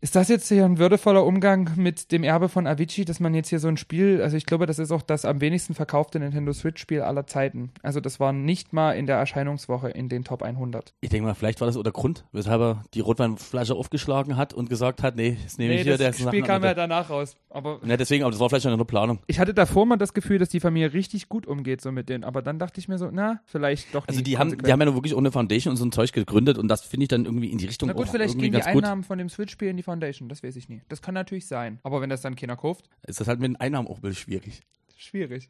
Ist 0.01 0.15
das 0.15 0.29
jetzt 0.29 0.49
hier 0.49 0.65
ein 0.65 0.79
würdevoller 0.79 1.25
Umgang 1.25 1.71
mit 1.77 2.13
dem 2.13 2.23
Erbe 2.23 2.49
von 2.49 2.67
Avicii, 2.67 3.05
dass 3.05 3.19
man 3.19 3.35
jetzt 3.35 3.49
hier 3.49 3.59
so 3.59 3.69
ein 3.69 3.77
Spiel, 3.77 4.21
also 4.23 4.37
ich 4.37 4.47
glaube, 4.47 4.67
das 4.67 4.79
ist 4.79 4.91
auch 4.93 5.03
das 5.03 5.25
am 5.25 5.41
wenigsten 5.41 5.75
verkaufte 5.75 6.19
Nintendo 6.19 6.53
Switch-Spiel 6.53 7.01
aller 7.01 7.27
Zeiten. 7.27 7.71
Also 7.83 8.01
das 8.01 8.21
war 8.21 8.33
nicht 8.33 8.73
mal 8.73 8.93
in 8.93 9.07
der 9.07 9.17
Erscheinungswoche 9.17 9.89
in 9.89 10.09
den 10.09 10.25
Top 10.25 10.43
100. 10.43 10.93
Ich 11.01 11.09
denke 11.09 11.27
mal, 11.27 11.35
vielleicht 11.35 11.61
war 11.61 11.67
das 11.67 11.77
auch 11.77 11.83
der 11.83 11.93
Grund, 11.93 12.25
weshalb 12.33 12.61
er 12.61 12.85
die 12.95 13.01
Rotweinflasche 13.01 13.75
aufgeschlagen 13.75 14.37
hat 14.37 14.53
und 14.53 14.69
gesagt 14.69 15.03
hat, 15.03 15.17
nee, 15.17 15.39
das 15.43 15.59
nehme 15.59 15.75
ich 15.75 15.83
hier. 15.83 15.97
der 15.97 16.09
das 16.09 16.21
ist 16.21 16.27
Spiel 16.27 16.43
kam 16.43 16.63
ja 16.63 16.75
danach 16.75 17.09
raus. 17.11 17.37
Aber 17.49 17.81
Ja, 17.85 17.97
deswegen, 17.97 18.25
aber 18.25 18.33
das 18.33 18.41
war 18.41 18.51
vielleicht 18.51 18.67
der 18.67 18.77
Planung. 18.85 19.21
ich 19.27 19.39
hatte 19.39 19.55
davor 19.55 19.87
mal 19.87 19.97
das 19.97 20.13
Gefühl, 20.13 20.39
dass 20.39 20.51
die 20.51 20.61
Familie 20.61 20.93
richtig 20.93 21.29
gut 21.29 21.47
umgeht 21.47 21.81
so 21.81 21.91
mit 21.91 22.09
denen. 22.09 22.25
Aber 22.25 22.43
dann 22.43 22.59
dachte 22.59 22.81
ich 22.81 22.89
mir 22.89 22.99
so, 22.99 23.09
na, 23.11 23.41
vielleicht 23.47 23.95
doch 23.95 24.07
Also 24.07 24.19
nicht 24.19 24.27
die 24.27 24.37
haben, 24.39 24.59
die 24.59 24.73
haben 24.73 24.81
ja 24.81 24.95
wirklich 24.95 25.15
ohne 25.15 25.33
Foundation 25.33 25.71
und 25.71 25.77
so 25.79 25.85
ein 25.87 25.93
Zeug 25.93 26.13
gegründet 26.13 26.59
und 26.59 26.69
das 26.69 26.83
finde 26.83 27.05
ich 27.05 27.09
dann 27.09 27.25
irgendwie 27.25 27.51
in 27.51 27.59
die 27.59 27.67
Richtung 27.67 27.89
Na 27.89 27.95
gut, 27.95 28.09
vielleicht 28.09 28.35
gehen 28.35 28.43
die 28.43 28.51
ganz 28.51 28.67
gut. 28.67 28.85
Einnahmen 28.85 29.05
von 29.05 29.17
dem 29.19 29.29
Switch-Spiel 29.31 29.69
in 29.69 29.77
die 29.77 29.83
Foundation. 29.87 30.29
Das 30.29 30.43
weiß 30.43 30.57
ich 30.57 30.69
nie. 30.69 30.83
Das 30.91 31.01
kann 31.01 31.15
natürlich 31.15 31.47
sein. 31.47 31.79
Aber 31.83 32.03
wenn 32.03 32.11
das 32.11 32.21
dann 32.21 32.37
keiner 32.37 32.57
kauft, 32.57 32.91
Ist 33.07 33.21
das 33.21 33.29
halt 33.29 33.41
mit 33.41 33.49
den 33.49 33.57
Einnahmen 33.57 33.89
auch 33.89 33.97
ein 33.97 34.03
bisschen 34.03 34.17
schwierig. 34.23 34.61
schwierig. 34.97 35.49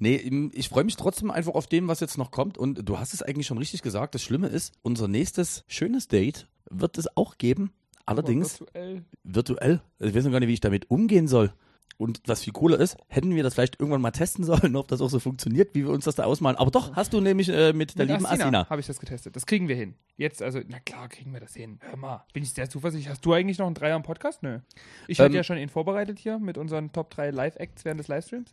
Nee, 0.00 0.16
ich 0.52 0.68
freue 0.68 0.82
mich 0.82 0.96
trotzdem 0.96 1.30
einfach 1.30 1.54
auf 1.54 1.68
dem, 1.68 1.86
was 1.86 2.00
jetzt 2.00 2.18
noch 2.18 2.32
kommt. 2.32 2.58
Und 2.58 2.88
du 2.88 2.98
hast 2.98 3.14
es 3.14 3.22
eigentlich 3.22 3.46
schon 3.46 3.58
richtig 3.58 3.82
gesagt. 3.82 4.16
Das 4.16 4.22
Schlimme 4.24 4.48
ist, 4.48 4.74
unser 4.82 5.06
nächstes 5.06 5.64
schönes 5.68 6.08
Date 6.08 6.48
wird 6.68 6.98
es 6.98 7.16
auch 7.16 7.38
geben. 7.38 7.72
Allerdings 8.04 8.58
virtuell. 8.60 9.04
virtuell. 9.22 9.80
Also 10.00 10.10
ich 10.10 10.16
weiß 10.16 10.24
noch 10.24 10.32
gar 10.32 10.40
nicht, 10.40 10.48
wie 10.48 10.54
ich 10.54 10.60
damit 10.60 10.90
umgehen 10.90 11.28
soll. 11.28 11.52
Und 11.96 12.20
was 12.26 12.42
viel 12.42 12.52
cooler 12.52 12.80
ist, 12.80 12.96
hätten 13.06 13.34
wir 13.36 13.44
das 13.44 13.54
vielleicht 13.54 13.78
irgendwann 13.78 14.00
mal 14.00 14.10
testen 14.10 14.44
sollen, 14.44 14.74
ob 14.74 14.88
das 14.88 15.00
auch 15.00 15.08
so 15.08 15.20
funktioniert, 15.20 15.74
wie 15.74 15.84
wir 15.84 15.90
uns 15.90 16.04
das 16.04 16.16
da 16.16 16.24
ausmalen. 16.24 16.56
Aber 16.58 16.70
doch, 16.72 16.96
hast 16.96 17.12
du 17.12 17.20
nämlich 17.20 17.48
äh, 17.48 17.72
mit 17.72 17.96
der 17.96 18.06
Mit 18.06 18.16
lieben 18.16 18.26
Asina. 18.26 18.68
habe 18.68 18.80
ich 18.80 18.86
das 18.88 18.98
getestet. 18.98 19.36
Das 19.36 19.46
kriegen 19.46 19.68
wir 19.68 19.76
hin. 19.76 19.94
Jetzt, 20.16 20.42
also, 20.42 20.60
na 20.66 20.80
klar, 20.80 21.08
kriegen 21.08 21.32
wir 21.32 21.38
das 21.40 21.54
hin. 21.54 21.78
Hör 21.88 21.96
mal, 21.96 22.24
bin 22.32 22.42
ich 22.42 22.52
sehr 22.52 22.68
zuversichtlich. 22.68 23.10
Hast 23.10 23.24
du 23.24 23.32
eigentlich 23.32 23.58
noch 23.58 23.66
einen 23.66 23.76
Dreier 23.76 23.94
im 23.96 24.02
Podcast? 24.02 24.42
Nö. 24.42 24.58
Ich 25.06 25.20
hatte 25.20 25.28
Ähm, 25.30 25.36
ja 25.36 25.44
schon 25.44 25.56
ihn 25.56 25.68
vorbereitet 25.68 26.18
hier 26.18 26.38
mit 26.40 26.58
unseren 26.58 26.90
Top 26.92 27.10
3 27.10 27.30
Live-Acts 27.30 27.84
während 27.84 28.00
des 28.00 28.08
Livestreams. 28.08 28.50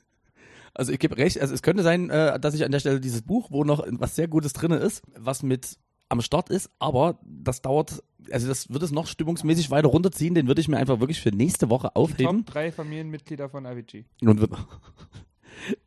Also 0.73 0.93
ich 0.93 0.99
gebe 0.99 1.17
recht, 1.17 1.41
also 1.41 1.53
es 1.53 1.63
könnte 1.63 1.83
sein, 1.83 2.09
äh, 2.11 2.39
dass 2.39 2.53
ich 2.53 2.63
an 2.63 2.71
der 2.71 2.79
Stelle 2.79 3.01
dieses 3.01 3.23
Buch, 3.23 3.47
wo 3.51 3.63
noch 3.63 3.83
was 3.89 4.15
sehr 4.15 4.27
Gutes 4.27 4.53
drin 4.53 4.71
ist, 4.71 5.01
was 5.17 5.43
mit 5.43 5.77
am 6.11 6.21
Start 6.21 6.49
ist, 6.49 6.69
aber 6.79 7.19
das 7.23 7.61
dauert, 7.61 8.03
also 8.31 8.47
das 8.47 8.69
wird 8.69 8.83
es 8.83 8.91
noch 8.91 9.07
stimmungsmäßig 9.07 9.71
weiter 9.71 9.87
runterziehen, 9.87 10.35
den 10.35 10.47
würde 10.47 10.61
ich 10.61 10.67
mir 10.67 10.77
einfach 10.77 10.99
wirklich 10.99 11.21
für 11.21 11.29
nächste 11.29 11.69
Woche 11.69 11.95
aufheben 11.95 12.45
Top 12.45 12.53
3 12.53 12.71
Familienmitglieder 12.71 13.49
von 13.49 13.65
Avicii. 13.65 14.05
und 14.21 14.41
wird 14.41 14.51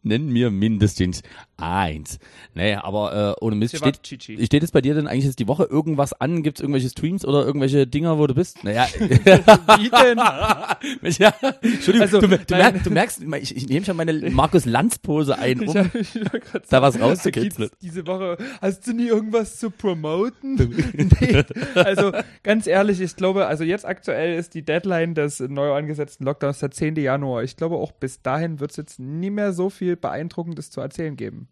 nennen 0.03 0.29
mir 0.33 0.51
mindestens 0.51 1.23
eins. 1.57 2.19
Nee, 2.55 2.75
aber 2.75 3.37
äh, 3.41 3.45
ohne 3.45 3.57
Mist 3.57 3.77
steht, 3.77 4.01
steht 4.07 4.53
jetzt 4.53 4.73
bei 4.73 4.81
dir 4.81 4.95
denn 4.95 5.07
eigentlich 5.07 5.25
jetzt 5.25 5.39
die 5.39 5.47
Woche 5.49 5.65
irgendwas 5.65 6.13
an? 6.13 6.43
Gibt 6.43 6.59
es 6.59 6.63
irgendwelche 6.63 6.89
Streams 6.89 7.25
oder 7.25 7.45
irgendwelche 7.47 7.87
Dinger, 7.87 8.19
wo 8.19 8.27
du 8.27 8.35
bist? 8.35 8.65
Naja, 8.65 8.87
Wie 8.99 9.89
denn? 9.91 10.19
ja, 11.19 11.33
Entschuldigung, 11.63 12.01
Also, 12.03 12.21
du, 12.21 12.29
du, 12.29 12.37
nein. 12.51 12.75
mer 12.75 12.83
du 12.83 12.91
merkst, 12.91 13.23
ich, 13.41 13.57
ich 13.57 13.69
nehme 13.69 13.85
schon 13.87 13.97
meine 13.97 14.13
Markus-Lanz-Pose 14.31 15.39
ein, 15.39 15.63
Ich 15.63 15.69
um 15.69 15.75
hab- 15.77 16.69
da 16.69 16.83
was 16.83 17.01
rauszukitzeln. 17.01 17.71
Diese 17.81 18.07
Woche, 18.07 18.37
hast 18.61 18.87
du 18.87 18.93
nie 18.93 19.07
irgendwas 19.07 19.59
zu 19.59 19.71
promoten? 19.71 20.55
nee. 21.21 21.43
Also 21.75 22.13
ganz 22.43 22.67
ehrlich, 22.67 23.01
ich 23.01 23.17
glaube, 23.17 23.47
also 23.47 23.65
jetzt 23.65 23.85
aktuell 23.87 24.39
ist 24.39 24.55
die 24.55 24.63
Deadline 24.63 25.15
des 25.15 25.41
neu 25.41 25.73
angesetzten 25.73 26.25
Lockdowns 26.25 26.59
der 26.59 26.71
10. 26.71 26.97
Januar. 26.97 27.43
Ich 27.43 27.57
glaube, 27.57 27.77
auch 27.77 27.93
bis 27.93 28.23
dahin 28.23 28.61
wird 28.61 28.73
es 28.73 28.77
jetzt 28.77 28.99
nie 28.99 29.31
mehr 29.31 29.53
so 29.53 29.64
viel 29.71 29.97
Beeindruckendes 29.97 30.71
zu 30.71 30.81
erzählen 30.81 31.17
geben. 31.17 31.49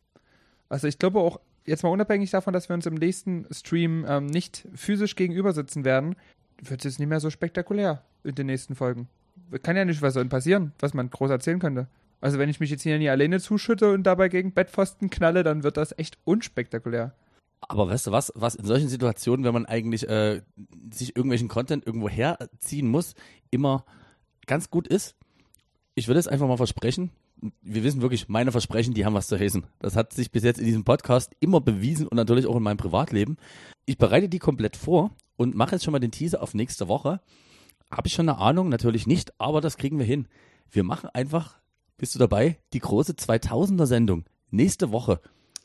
Also 0.68 0.88
ich 0.88 0.98
glaube 0.98 1.20
auch, 1.20 1.40
jetzt 1.66 1.82
mal 1.82 1.90
unabhängig 1.90 2.30
davon, 2.30 2.52
dass 2.52 2.68
wir 2.68 2.74
uns 2.74 2.86
im 2.86 2.94
nächsten 2.94 3.46
Stream 3.50 4.04
ähm, 4.08 4.26
nicht 4.26 4.66
physisch 4.74 5.16
gegenüber 5.16 5.52
sitzen 5.52 5.84
werden, 5.84 6.16
wird 6.62 6.80
es 6.80 6.92
jetzt 6.92 6.98
nicht 6.98 7.08
mehr 7.08 7.20
so 7.20 7.30
spektakulär 7.30 8.02
in 8.24 8.34
den 8.34 8.46
nächsten 8.46 8.74
Folgen. 8.74 9.08
Kann 9.62 9.76
ja 9.76 9.84
nicht 9.84 10.02
was 10.02 10.14
soll 10.14 10.24
passieren, 10.26 10.72
was 10.78 10.94
man 10.94 11.10
groß 11.10 11.30
erzählen 11.30 11.58
könnte. 11.58 11.88
Also 12.20 12.38
wenn 12.38 12.48
ich 12.48 12.60
mich 12.60 12.70
jetzt 12.70 12.82
hier 12.82 12.98
nie 12.98 13.08
alleine 13.08 13.40
zuschütte 13.40 13.92
und 13.92 14.04
dabei 14.04 14.28
gegen 14.28 14.52
Bettpfosten 14.52 15.10
knalle, 15.10 15.42
dann 15.42 15.64
wird 15.64 15.76
das 15.76 15.96
echt 15.98 16.18
unspektakulär. 16.24 17.14
Aber 17.68 17.88
weißt 17.88 18.06
du 18.08 18.12
was, 18.12 18.32
was 18.34 18.54
in 18.54 18.64
solchen 18.64 18.88
Situationen, 18.88 19.44
wenn 19.44 19.52
man 19.52 19.66
eigentlich 19.66 20.08
äh, 20.08 20.42
sich 20.92 21.16
irgendwelchen 21.16 21.48
Content 21.48 21.86
irgendwo 21.86 22.08
herziehen 22.08 22.88
muss, 22.88 23.14
immer 23.50 23.84
ganz 24.46 24.70
gut 24.70 24.88
ist? 24.88 25.16
Ich 25.94 26.08
will 26.08 26.16
es 26.16 26.28
einfach 26.28 26.48
mal 26.48 26.56
versprechen. 26.56 27.10
Wir 27.60 27.82
wissen 27.82 28.02
wirklich, 28.02 28.28
meine 28.28 28.52
Versprechen, 28.52 28.94
die 28.94 29.04
haben 29.04 29.14
was 29.14 29.26
zu 29.26 29.38
heißen. 29.38 29.64
Das 29.80 29.96
hat 29.96 30.12
sich 30.12 30.30
bis 30.30 30.44
jetzt 30.44 30.60
in 30.60 30.66
diesem 30.66 30.84
Podcast 30.84 31.32
immer 31.40 31.60
bewiesen 31.60 32.06
und 32.06 32.16
natürlich 32.16 32.46
auch 32.46 32.56
in 32.56 32.62
meinem 32.62 32.76
Privatleben. 32.76 33.36
Ich 33.84 33.98
bereite 33.98 34.28
die 34.28 34.38
komplett 34.38 34.76
vor 34.76 35.10
und 35.36 35.54
mache 35.56 35.72
jetzt 35.72 35.84
schon 35.84 35.92
mal 35.92 35.98
den 35.98 36.12
Teaser 36.12 36.42
auf 36.42 36.54
nächste 36.54 36.86
Woche. 36.88 37.20
Habe 37.90 38.06
ich 38.06 38.14
schon 38.14 38.28
eine 38.28 38.38
Ahnung? 38.38 38.68
Natürlich 38.68 39.06
nicht, 39.06 39.32
aber 39.40 39.60
das 39.60 39.76
kriegen 39.76 39.98
wir 39.98 40.06
hin. 40.06 40.28
Wir 40.70 40.84
machen 40.84 41.10
einfach, 41.12 41.58
bist 41.98 42.14
du 42.14 42.18
dabei, 42.18 42.58
die 42.72 42.78
große 42.78 43.12
2000er-Sendung. 43.14 44.24
Nächste 44.50 44.92
Woche. 44.92 45.20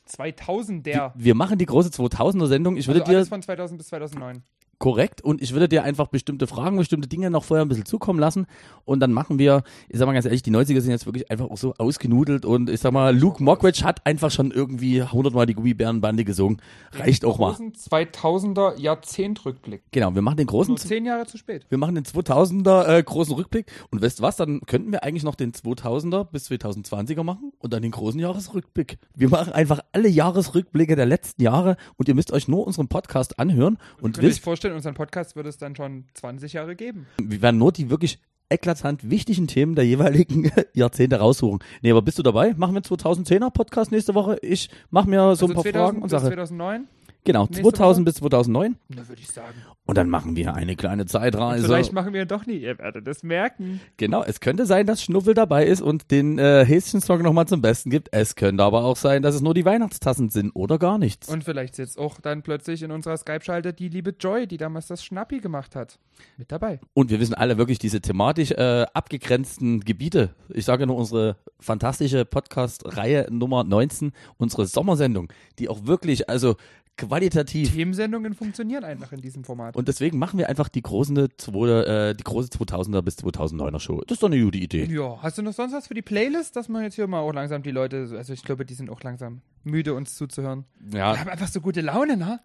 2000 0.05 0.85
der. 0.85 1.13
Wir 1.15 1.35
machen 1.35 1.57
die 1.57 1.65
große 1.65 1.89
2000er-Sendung. 1.89 2.77
Ich 2.77 2.87
würde 2.87 3.01
Also 3.01 3.11
dir 3.11 3.17
alles 3.17 3.29
von 3.29 3.41
2000 3.41 3.77
bis 3.77 3.87
2009. 3.87 4.43
korrekt 4.79 5.21
und 5.21 5.41
ich 5.41 5.53
würde 5.53 5.67
dir 5.67 5.83
einfach 5.83 6.07
bestimmte 6.07 6.47
Fragen, 6.47 6.77
bestimmte 6.77 7.07
Dinge 7.07 7.29
noch 7.29 7.43
vorher 7.43 7.65
ein 7.65 7.69
bisschen 7.69 7.85
zukommen 7.85 8.19
lassen 8.19 8.45
und 8.85 8.99
dann 8.99 9.11
machen 9.11 9.39
wir, 9.39 9.63
ich 9.89 9.97
sag 9.97 10.05
mal 10.05 10.13
ganz 10.13 10.25
ehrlich, 10.25 10.43
die 10.43 10.51
90er 10.51 10.81
sind 10.81 10.91
jetzt 10.91 11.05
wirklich 11.05 11.31
einfach 11.31 11.49
auch 11.49 11.57
so 11.57 11.73
ausgenudelt 11.77 12.45
und 12.45 12.69
ich 12.69 12.79
sag 12.79 12.91
mal, 12.91 13.17
Luke 13.17 13.43
Mockridge 13.43 13.83
hat 13.83 14.05
einfach 14.05 14.31
schon 14.31 14.51
irgendwie 14.51 15.01
100 15.01 15.33
Mal 15.33 15.45
die 15.45 15.55
Gummibärenbande 15.55 16.25
gesungen. 16.25 16.61
Reicht 16.93 17.25
auch 17.25 17.39
mal. 17.39 17.51
Großen 17.51 17.73
2000er 17.73 18.77
Jahrzehntrückblick. 18.79 19.83
Genau, 19.91 20.13
wir 20.13 20.21
machen 20.21 20.37
den 20.37 20.47
großen 20.47 20.71
Nur 20.71 20.77
zehn 20.77 21.05
Jahre 21.05 21.25
zu 21.25 21.37
spät. 21.37 21.65
wir 21.69 21.77
machen 21.77 21.95
den 21.95 22.03
2000er 22.03 22.97
äh, 22.97 23.03
großen 23.03 23.33
Rückblick 23.33 23.65
und 23.89 24.01
weißt 24.01 24.19
du 24.19 24.23
was, 24.23 24.35
dann 24.35 24.61
könnten 24.61 24.91
wir 24.91 25.03
eigentlich 25.03 25.23
noch 25.23 25.35
den 25.35 25.53
2000er 25.53 26.25
bis 26.25 26.49
2020er 26.49 27.23
machen 27.23 27.51
und 27.59 27.73
dann 27.73 27.81
den 27.81 27.91
großen 27.91 28.19
Jahresrückblick. 28.19 28.99
Wir 29.15 29.29
machen 29.29 29.53
einfach 29.53 29.79
alle 29.91 30.07
Jahresrückblicke 30.07 30.95
der 30.95 31.05
letzten 31.05 31.41
Jahre 31.41 31.77
und 31.97 32.07
ihr 32.07 32.15
müsst 32.15 32.31
euch 32.31 32.47
nur 32.47 32.65
unseren 32.65 32.87
Podcast 32.87 33.39
anhören 33.39 33.77
und 34.01 34.21
wisst, 34.21 34.43
vorstellen, 34.67 34.75
unseren 34.75 34.93
Podcast 34.95 35.35
wird 35.35 35.47
es 35.47 35.57
dann 35.57 35.75
schon 35.75 36.05
20 36.13 36.53
Jahre 36.53 36.75
geben. 36.75 37.07
wir 37.21 37.41
werden 37.41 37.57
nur 37.57 37.71
die 37.71 37.89
wirklich 37.89 38.19
eklatant 38.49 39.09
wichtigen 39.09 39.47
Themen 39.47 39.75
der 39.75 39.85
jeweiligen 39.85 40.51
Jahrzehnte 40.73 41.17
raussuchen. 41.17 41.59
Nee, 41.81 41.91
aber 41.91 42.01
bist 42.01 42.17
du 42.17 42.23
dabei? 42.23 42.53
Machen 42.55 42.75
wir 42.75 42.81
2010er 42.81 43.49
Podcast 43.49 43.91
nächste 43.91 44.15
Woche? 44.15 44.37
Ich 44.41 44.69
mache 44.89 45.09
mir 45.09 45.35
so 45.35 45.47
ein 45.47 45.53
paar 45.53 45.63
2000 45.63 45.75
Fragen 45.75 45.97
und 45.97 46.03
bis 46.03 46.11
sage, 46.11 46.27
2009? 46.27 46.87
Genau, 47.27 47.43
nächste 47.45 47.61
2000 47.61 48.05
Woche? 48.07 48.11
bis 48.11 48.15
2009 48.15 48.75
Da 48.89 49.07
würde 49.07 49.21
ich 49.21 49.27
sagen. 49.29 49.53
und 49.85 49.97
dann 49.97 50.09
machen 50.09 50.35
wir 50.35 50.55
eine 50.55 50.75
kleine 50.75 51.05
Zeitreise. 51.05 51.65
Vielleicht 51.67 51.93
machen 51.93 52.13
wir 52.13 52.25
doch 52.25 52.45
nie, 52.45 52.57
ihr 52.57 52.77
werdet 52.79 53.05
das 53.05 53.21
merken. 53.23 53.79
Genau, 53.97 54.23
es 54.23 54.39
könnte 54.39 54.65
sein, 54.65 54.85
dass 54.87 55.03
Schnuffel 55.03 55.33
dabei 55.33 55.65
ist 55.65 55.81
und 55.81 56.09
den 56.11 56.39
äh, 56.39 56.65
Häschen-Song 56.65 57.21
nochmal 57.21 57.47
zum 57.47 57.61
Besten 57.61 57.89
gibt. 57.89 58.09
Es 58.11 58.35
könnte 58.35 58.63
aber 58.63 58.83
auch 58.83 58.97
sein, 58.97 59.21
dass 59.21 59.35
es 59.35 59.41
nur 59.41 59.53
die 59.53 59.65
Weihnachtstassen 59.65 60.29
sind 60.29 60.51
oder 60.55 60.79
gar 60.79 60.97
nichts. 60.97 61.29
Und 61.29 61.43
vielleicht 61.43 61.75
sitzt 61.75 61.99
auch 61.99 62.19
dann 62.19 62.41
plötzlich 62.41 62.81
in 62.81 62.91
unserer 62.91 63.17
Skype-Schalte 63.17 63.73
die 63.73 63.89
liebe 63.89 64.15
Joy, 64.19 64.47
die 64.47 64.57
damals 64.57 64.87
das 64.87 65.03
Schnappi 65.03 65.39
gemacht 65.39 65.75
hat. 65.75 65.99
Mit 66.37 66.51
dabei. 66.51 66.79
Und 66.93 67.11
wir 67.11 67.19
wissen 67.19 67.35
alle 67.35 67.59
wirklich 67.59 67.77
diese 67.77 68.01
thematisch 68.01 68.49
äh, 68.51 68.85
abgegrenzten 68.93 69.81
Gebiete. 69.81 70.33
Ich 70.49 70.65
sage 70.65 70.87
nur 70.87 70.95
unsere 70.95 71.35
fantastische 71.59 72.25
Podcast-Reihe 72.25 73.27
Nummer 73.29 73.63
19, 73.63 74.13
unsere 74.37 74.65
Sommersendung, 74.65 75.31
die 75.59 75.69
auch 75.69 75.85
wirklich, 75.85 76.27
also 76.29 76.55
qualitativ. 76.97 77.73
Themensendungen 77.73 78.33
funktionieren 78.33 78.83
einfach 78.83 79.11
in 79.11 79.21
diesem 79.21 79.43
Format. 79.43 79.75
Und 79.75 79.87
deswegen 79.87 80.17
machen 80.17 80.37
wir 80.39 80.49
einfach 80.49 80.67
die 80.69 80.81
große, 80.81 81.13
äh, 81.13 82.13
die 82.15 82.23
große 82.23 82.49
2000er 82.49 83.01
bis 83.01 83.17
2009er 83.17 83.79
Show. 83.79 84.01
Das 84.07 84.15
ist 84.15 84.23
doch 84.23 84.27
eine 84.29 84.41
gute 84.41 84.57
Idee. 84.57 84.85
Ja, 84.85 85.17
hast 85.21 85.37
du 85.37 85.41
noch 85.41 85.53
sonst 85.53 85.73
was 85.73 85.87
für 85.87 85.93
die 85.93 86.01
Playlist, 86.01 86.55
dass 86.55 86.67
man 86.69 86.83
jetzt 86.83 86.95
hier 86.95 87.07
mal 87.07 87.19
auch 87.19 87.31
langsam 87.33 87.63
die 87.63 87.71
Leute, 87.71 88.09
also 88.17 88.33
ich 88.33 88.43
glaube, 88.43 88.65
die 88.65 88.73
sind 88.73 88.89
auch 88.89 89.01
langsam 89.03 89.41
müde, 89.63 89.93
uns 89.93 90.15
zuzuhören. 90.15 90.65
Wir 90.79 90.99
Ja. 90.99 91.17
haben 91.19 91.29
einfach 91.29 91.47
so 91.47 91.61
gute 91.61 91.81
Laune, 91.81 92.17
ne? 92.17 92.39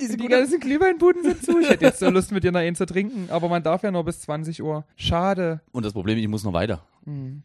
diese 0.00 0.16
Die 0.16 0.26
ganzen 0.28 0.60
Glühweinbuden 0.60 1.22
sind 1.22 1.42
zu. 1.44 1.58
Ich 1.60 1.68
hätte 1.70 1.84
jetzt 1.86 2.00
so 2.00 2.10
Lust, 2.10 2.32
mit 2.32 2.44
dir 2.44 2.52
noch 2.52 2.60
einen 2.60 2.76
zu 2.76 2.84
trinken, 2.86 3.28
aber 3.30 3.48
man 3.48 3.62
darf 3.62 3.82
ja 3.82 3.90
nur 3.90 4.04
bis 4.04 4.20
20 4.20 4.62
Uhr. 4.62 4.84
Schade. 4.96 5.60
Und 5.72 5.84
das 5.86 5.92
Problem, 5.92 6.18
ich 6.18 6.28
muss 6.28 6.44
noch 6.44 6.52
weiter. 6.52 6.82
Hm. 7.04 7.42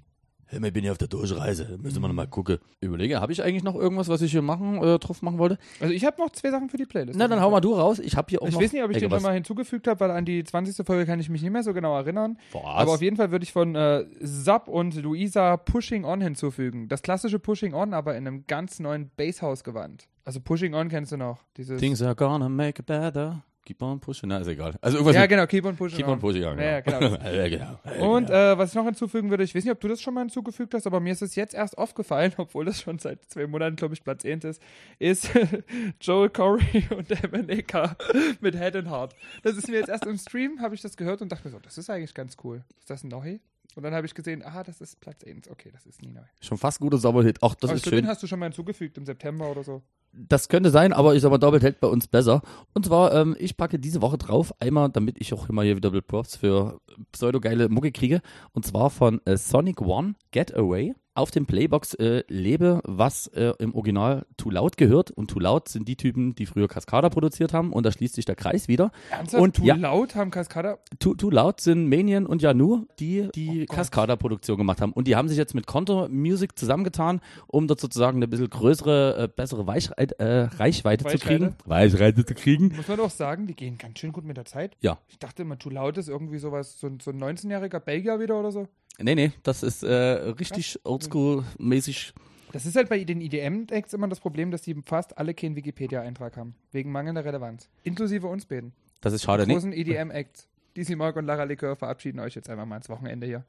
Hey, 0.54 0.68
ich 0.68 0.74
bin 0.74 0.84
ja 0.84 0.92
auf 0.92 0.98
der 1.00 1.08
Durchreise. 1.08 1.80
Müssen 1.82 2.02
wir 2.02 2.08
noch 2.08 2.14
mal 2.14 2.28
gucken. 2.28 2.60
Überlege, 2.80 3.20
habe 3.20 3.32
ich 3.32 3.42
eigentlich 3.44 3.64
noch 3.64 3.76
irgendwas, 3.76 4.08
was 4.08 4.22
ich 4.22 4.32
hier 4.32 4.44
machen, 4.44 4.78
äh, 4.84 5.00
drauf 5.00 5.22
machen 5.24 5.40
wollte? 5.40 5.58
Also 5.80 5.94
ich 5.94 6.06
habe 6.06 6.22
noch 6.22 6.30
zwei 6.30 6.52
Sachen 6.52 6.70
für 6.70 6.78
die 6.78 6.86
Playlist. 6.86 7.18
Na, 7.18 7.28
dann 7.28 7.42
hau 7.42 7.50
mal 7.50 7.60
du 7.60 7.74
raus. 7.74 7.98
Ich 8.00 8.16
habe 8.16 8.28
hier 8.30 8.42
auch 8.42 8.48
Ich 8.48 8.54
noch 8.54 8.62
weiß 8.62 8.72
nicht, 8.72 8.84
ob 8.84 8.92
ich 8.92 8.98
den 9.00 9.10
schon 9.10 9.22
mal 9.24 9.34
hinzugefügt 9.34 9.88
habe, 9.88 10.00
weil 10.02 10.12
an 10.12 10.26
die 10.26 10.44
20. 10.44 10.86
Folge 10.86 11.06
kann 11.06 11.20
ich 11.20 11.30
mich 11.30 11.42
nicht 11.42 11.52
mehr 11.52 11.64
so 11.64 11.74
genau 11.74 11.98
erinnern. 11.98 12.38
Was? 12.52 12.64
Aber 12.64 12.94
auf 12.94 13.02
jeden 13.02 13.18
Fall 13.18 13.32
würde 13.32 13.44
ich 13.44 13.52
von 13.52 13.76
äh, 13.76 14.06
Zap 14.24 14.68
und 14.68 14.96
Luisa 14.96 15.58
Pushing 15.58 16.06
On 16.06 16.22
hinzufügen. 16.22 16.88
Das 16.88 17.02
klassische 17.02 17.40
Pushing 17.40 17.74
On, 17.74 17.94
aber 17.94 18.16
in 18.16 18.28
einem 18.28 18.46
ganz 18.46 18.80
neuen 18.80 19.10
Basshouse-Gewand. 19.18 20.08
Also 20.26 20.40
Pushing 20.40 20.74
On 20.76 20.88
kennst 20.88 21.12
du 21.12 21.18
noch. 21.18 21.40
Dieses 21.58 21.80
Things 21.80 22.02
are 22.02 22.16
gonna 22.16 22.48
make 22.48 22.80
it 22.80 22.86
better. 22.86 23.44
Keep 23.66 23.82
on 23.82 24.00
pushing, 24.00 24.28
na, 24.28 24.40
ist 24.40 24.48
egal. 24.48 24.76
Also 24.82 24.98
irgendwas 24.98 25.16
Ja, 25.16 25.26
genau, 25.26 25.48
Keep 25.48 25.66
on 25.66 25.78
Pushing. 25.78 25.98
Keep 25.98 26.08
on 26.08 26.20
pushing, 26.20 26.42
ja, 26.42 26.54
Ja, 26.54 26.82
genau. 26.82 27.00
genau. 27.00 27.24
ja, 27.24 27.48
genau. 27.48 28.14
Und 28.14 28.30
äh, 28.30 28.58
was 28.58 28.72
ich 28.72 28.76
noch 28.76 28.84
hinzufügen 28.84 29.30
würde, 29.30 29.44
ich 29.46 29.56
weiß 29.56 29.64
nicht, 29.64 29.72
ob 29.72 29.80
du 29.80 29.88
das 29.88 30.02
schon 30.02 30.14
mal 30.14 30.22
hinzugefügt 30.22 30.74
hast, 30.74 30.86
aber 30.86 31.00
mir 31.00 31.14
ist 31.14 31.22
es 31.22 31.36
jetzt 31.36 31.54
erst 31.54 31.78
aufgefallen, 31.78 32.34
obwohl 32.38 32.66
das 32.66 32.82
schon 32.82 33.00
seit 33.00 33.24
zwei 33.30 33.48
Monaten, 33.48 33.78
glaube 33.78 33.94
ich, 33.94 34.04
Platz 34.04 34.26
1 34.26 34.44
ist, 34.44 34.62
ist 35.00 35.30
Joel 36.02 36.30
Corey 36.30 36.88
und 36.96 37.10
MNEK 37.32 37.96
mit 38.42 38.56
Head 38.58 38.76
and 38.76 38.90
Heart. 38.90 39.16
Das 39.44 39.56
ist 39.56 39.70
mir 39.70 39.78
jetzt 39.78 39.90
erst 39.90 40.06
im 40.06 40.18
Stream, 40.18 40.60
habe 40.60 40.76
ich 40.76 40.82
das 40.82 40.98
gehört 40.98 41.22
und 41.22 41.32
dachte 41.32 41.48
mir 41.48 41.52
so, 41.52 41.60
das 41.60 41.78
ist 41.78 41.90
eigentlich 41.90 42.14
ganz 42.14 42.36
cool. 42.44 42.64
Ist 42.80 42.90
das 42.90 43.06
neu? 43.06 43.40
Und 43.76 43.84
dann 43.84 43.94
habe 43.94 44.06
ich 44.06 44.14
gesehen, 44.14 44.44
ah, 44.44 44.64
das 44.64 44.82
ist 44.82 45.00
Platz 45.00 45.24
1. 45.24 45.50
Okay, 45.50 45.70
das 45.72 45.86
ist 45.86 46.02
nie 46.02 46.12
neu. 46.12 46.22
Schon 46.42 46.58
fast 46.58 46.80
guter 46.80 46.98
Sommerhit. 46.98 47.40
Ach, 47.42 47.56
das 47.56 47.70
aber 47.70 47.76
ist 47.76 47.82
stimmt, 47.82 47.94
den 47.94 48.04
schön. 48.04 48.10
hast 48.10 48.24
du 48.24 48.28
schon 48.28 48.40
mal 48.40 48.46
hinzugefügt 48.46 48.98
im 48.98 49.06
September 49.06 49.50
oder 49.50 49.64
so. 49.64 49.82
Das 50.12 50.48
könnte 50.48 50.70
sein, 50.70 50.94
aber 50.94 51.16
ich 51.16 51.22
sag 51.24 51.32
mal, 51.32 51.40
Doppelt 51.40 51.64
hält 51.64 51.80
bei 51.80 51.88
uns 51.88 52.08
besser. 52.08 52.44
Und 52.74 52.86
zwar, 52.86 53.14
ähm, 53.16 53.36
ich 53.40 53.58
packe 53.58 53.80
diese 53.80 54.02
Woche 54.02 54.20
drauf, 54.20 54.54
einmal, 54.62 54.90
damit 54.90 55.20
ich 55.20 55.34
auch 55.34 55.50
immer 55.50 55.64
hier 55.64 55.76
wieder 55.76 55.90
Props 56.02 56.36
für 56.36 56.80
pseudogeile 57.12 57.68
Mucke 57.70 57.92
kriege. 57.92 58.22
Und 58.52 58.66
zwar 58.66 58.92
von 58.92 59.22
äh, 59.26 59.38
Sonic 59.38 59.82
One 59.82 60.14
Getaway. 60.32 60.94
Auf 61.16 61.30
dem 61.30 61.46
Playbox 61.46 61.94
äh, 61.96 62.24
lebe, 62.28 62.82
was 62.86 63.28
äh, 63.28 63.54
im 63.60 63.76
Original 63.76 64.26
Too 64.36 64.50
Loud 64.50 64.78
gehört. 64.78 65.12
Und 65.12 65.30
Too 65.30 65.40
Loud 65.40 65.70
sind 65.70 65.88
die 65.88 65.96
Typen, 65.96 66.34
die 66.34 66.46
früher 66.48 66.68
Cascada 66.68 67.10
produziert 67.10 67.54
haben. 67.54 67.72
Und 67.72 67.86
da 67.86 67.92
schließt 67.92 68.16
sich 68.16 68.26
der 68.26 68.36
Kreis 68.36 68.68
wieder. 68.68 68.92
Ernsthaft? 69.12 69.44
Und 69.44 69.56
Too 69.58 69.64
ja. 69.66 69.76
laut 69.76 70.16
haben 70.16 70.32
Cascada. 70.32 70.80
Too, 70.98 71.14
Too 71.14 71.30
Loud 71.30 71.62
sind 71.62 71.88
Manian 71.88 72.26
und 72.26 72.42
Janu, 72.42 72.86
die 73.00 73.30
die 73.36 73.68
Oh. 73.70 73.74
Cascada-Produktion 73.76 74.58
gemacht 74.58 74.82
haben. 74.82 74.92
Und 74.94 75.08
die 75.08 75.16
haben 75.16 75.28
sich 75.30 75.38
jetzt 75.38 75.54
mit 75.54 75.68
Contour 75.68 76.10
Music 76.10 76.58
zusammengetan, 76.58 77.22
um 77.48 77.68
dort 77.68 77.80
sozusagen 77.80 78.18
eine 78.18 78.28
bisschen 78.28 78.50
größere, 78.50 79.24
äh, 79.24 79.28
bessere 79.28 79.68
Weichheit, 79.68 80.14
äh, 80.14 80.44
Reichweite, 80.58 81.04
zu 81.06 81.12
Weichweite? 81.14 81.26
kriegen. 81.26 81.56
Weichweite 81.66 82.26
zu 82.26 82.34
kriegen. 82.34 82.74
Muss 82.76 82.88
man 82.88 82.98
doch 82.98 83.12
sagen, 83.12 83.46
die 83.46 83.56
gehen 83.56 83.78
ganz 83.78 84.00
schön 84.00 84.12
gut 84.12 84.26
mit 84.26 84.38
der 84.38 84.46
Zeit. 84.46 84.76
Ja. 84.82 84.98
Ich 85.10 85.20
dachte 85.20 85.44
immer, 85.44 85.60
Too 85.60 85.70
Loud 85.70 85.98
ist 85.98 86.10
irgendwie 86.10 86.40
sowas, 86.40 86.80
so, 86.80 86.90
so 87.02 87.12
ein 87.12 87.22
19-jähriger 87.22 87.80
Belgier 87.80 88.20
wieder 88.20 88.40
oder 88.40 88.52
so. 88.52 88.68
Nee, 89.00 89.16
nee, 89.16 89.32
das 89.44 89.64
ist 89.64 89.84
äh, 89.84 89.94
richtig 89.94 90.80
oldschool-mäßig. 90.84 92.14
Das 92.52 92.68
ist 92.68 92.76
halt 92.76 92.90
bei 92.90 93.04
den 93.04 93.20
EDM-Acts 93.22 93.94
immer 93.94 94.08
das 94.08 94.20
Problem, 94.20 94.52
dass 94.52 94.62
die 94.62 94.76
fast 94.86 95.18
alle 95.18 95.34
keinen 95.34 95.56
Wikipedia-Eintrag 95.56 96.38
haben. 96.38 96.54
Wegen 96.72 96.92
mangelnder 96.92 97.26
Relevanz. 97.26 97.68
Inklusive 97.84 98.28
uns 98.28 98.46
beiden. 98.46 98.74
Das 99.02 99.14
ist 99.14 99.24
schade. 99.24 99.48
Nee, 99.48 99.54
Großen 99.54 99.74
EDM-Acts. 99.74 100.48
DC 100.78 100.96
Mark 100.96 101.16
und 101.16 101.26
Lara 101.26 101.44
Likör 101.44 101.76
verabschieden 101.76 102.20
euch 102.20 102.36
jetzt 102.36 102.50
einfach 102.50 102.66
mal 102.66 102.78
ins 102.78 102.90
Wochenende 102.90 103.26
hier. 103.26 103.44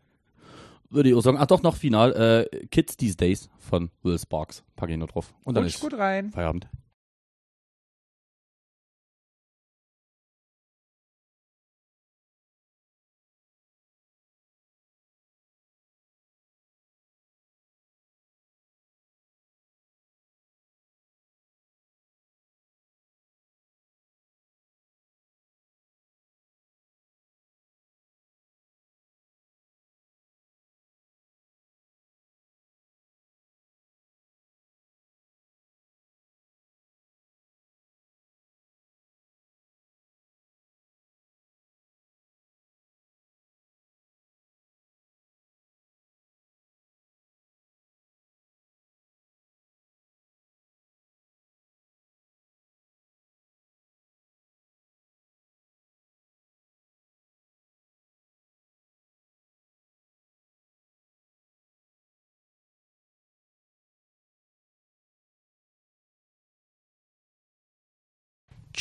würde 0.91 1.11
ich 1.11 1.15
auch 1.15 1.21
sagen. 1.21 1.37
Ach 1.39 1.47
doch, 1.47 1.63
noch 1.63 1.77
final. 1.77 2.49
Äh, 2.51 2.67
Kids 2.67 2.97
These 2.97 3.17
Days 3.17 3.51
von 3.59 3.91
Will 4.03 4.19
Sparks. 4.19 4.65
Packe 4.77 4.93
ich 4.93 4.99
nur 4.99 5.09
drauf. 5.09 5.35
Und 5.45 5.55
dann 5.55 5.65
Rutsch 5.65 5.75
ist 5.75 5.81
gut 5.81 5.95
rein. 5.99 6.31
Feierabend. 6.33 6.67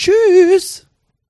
Tschüss! 0.03 0.85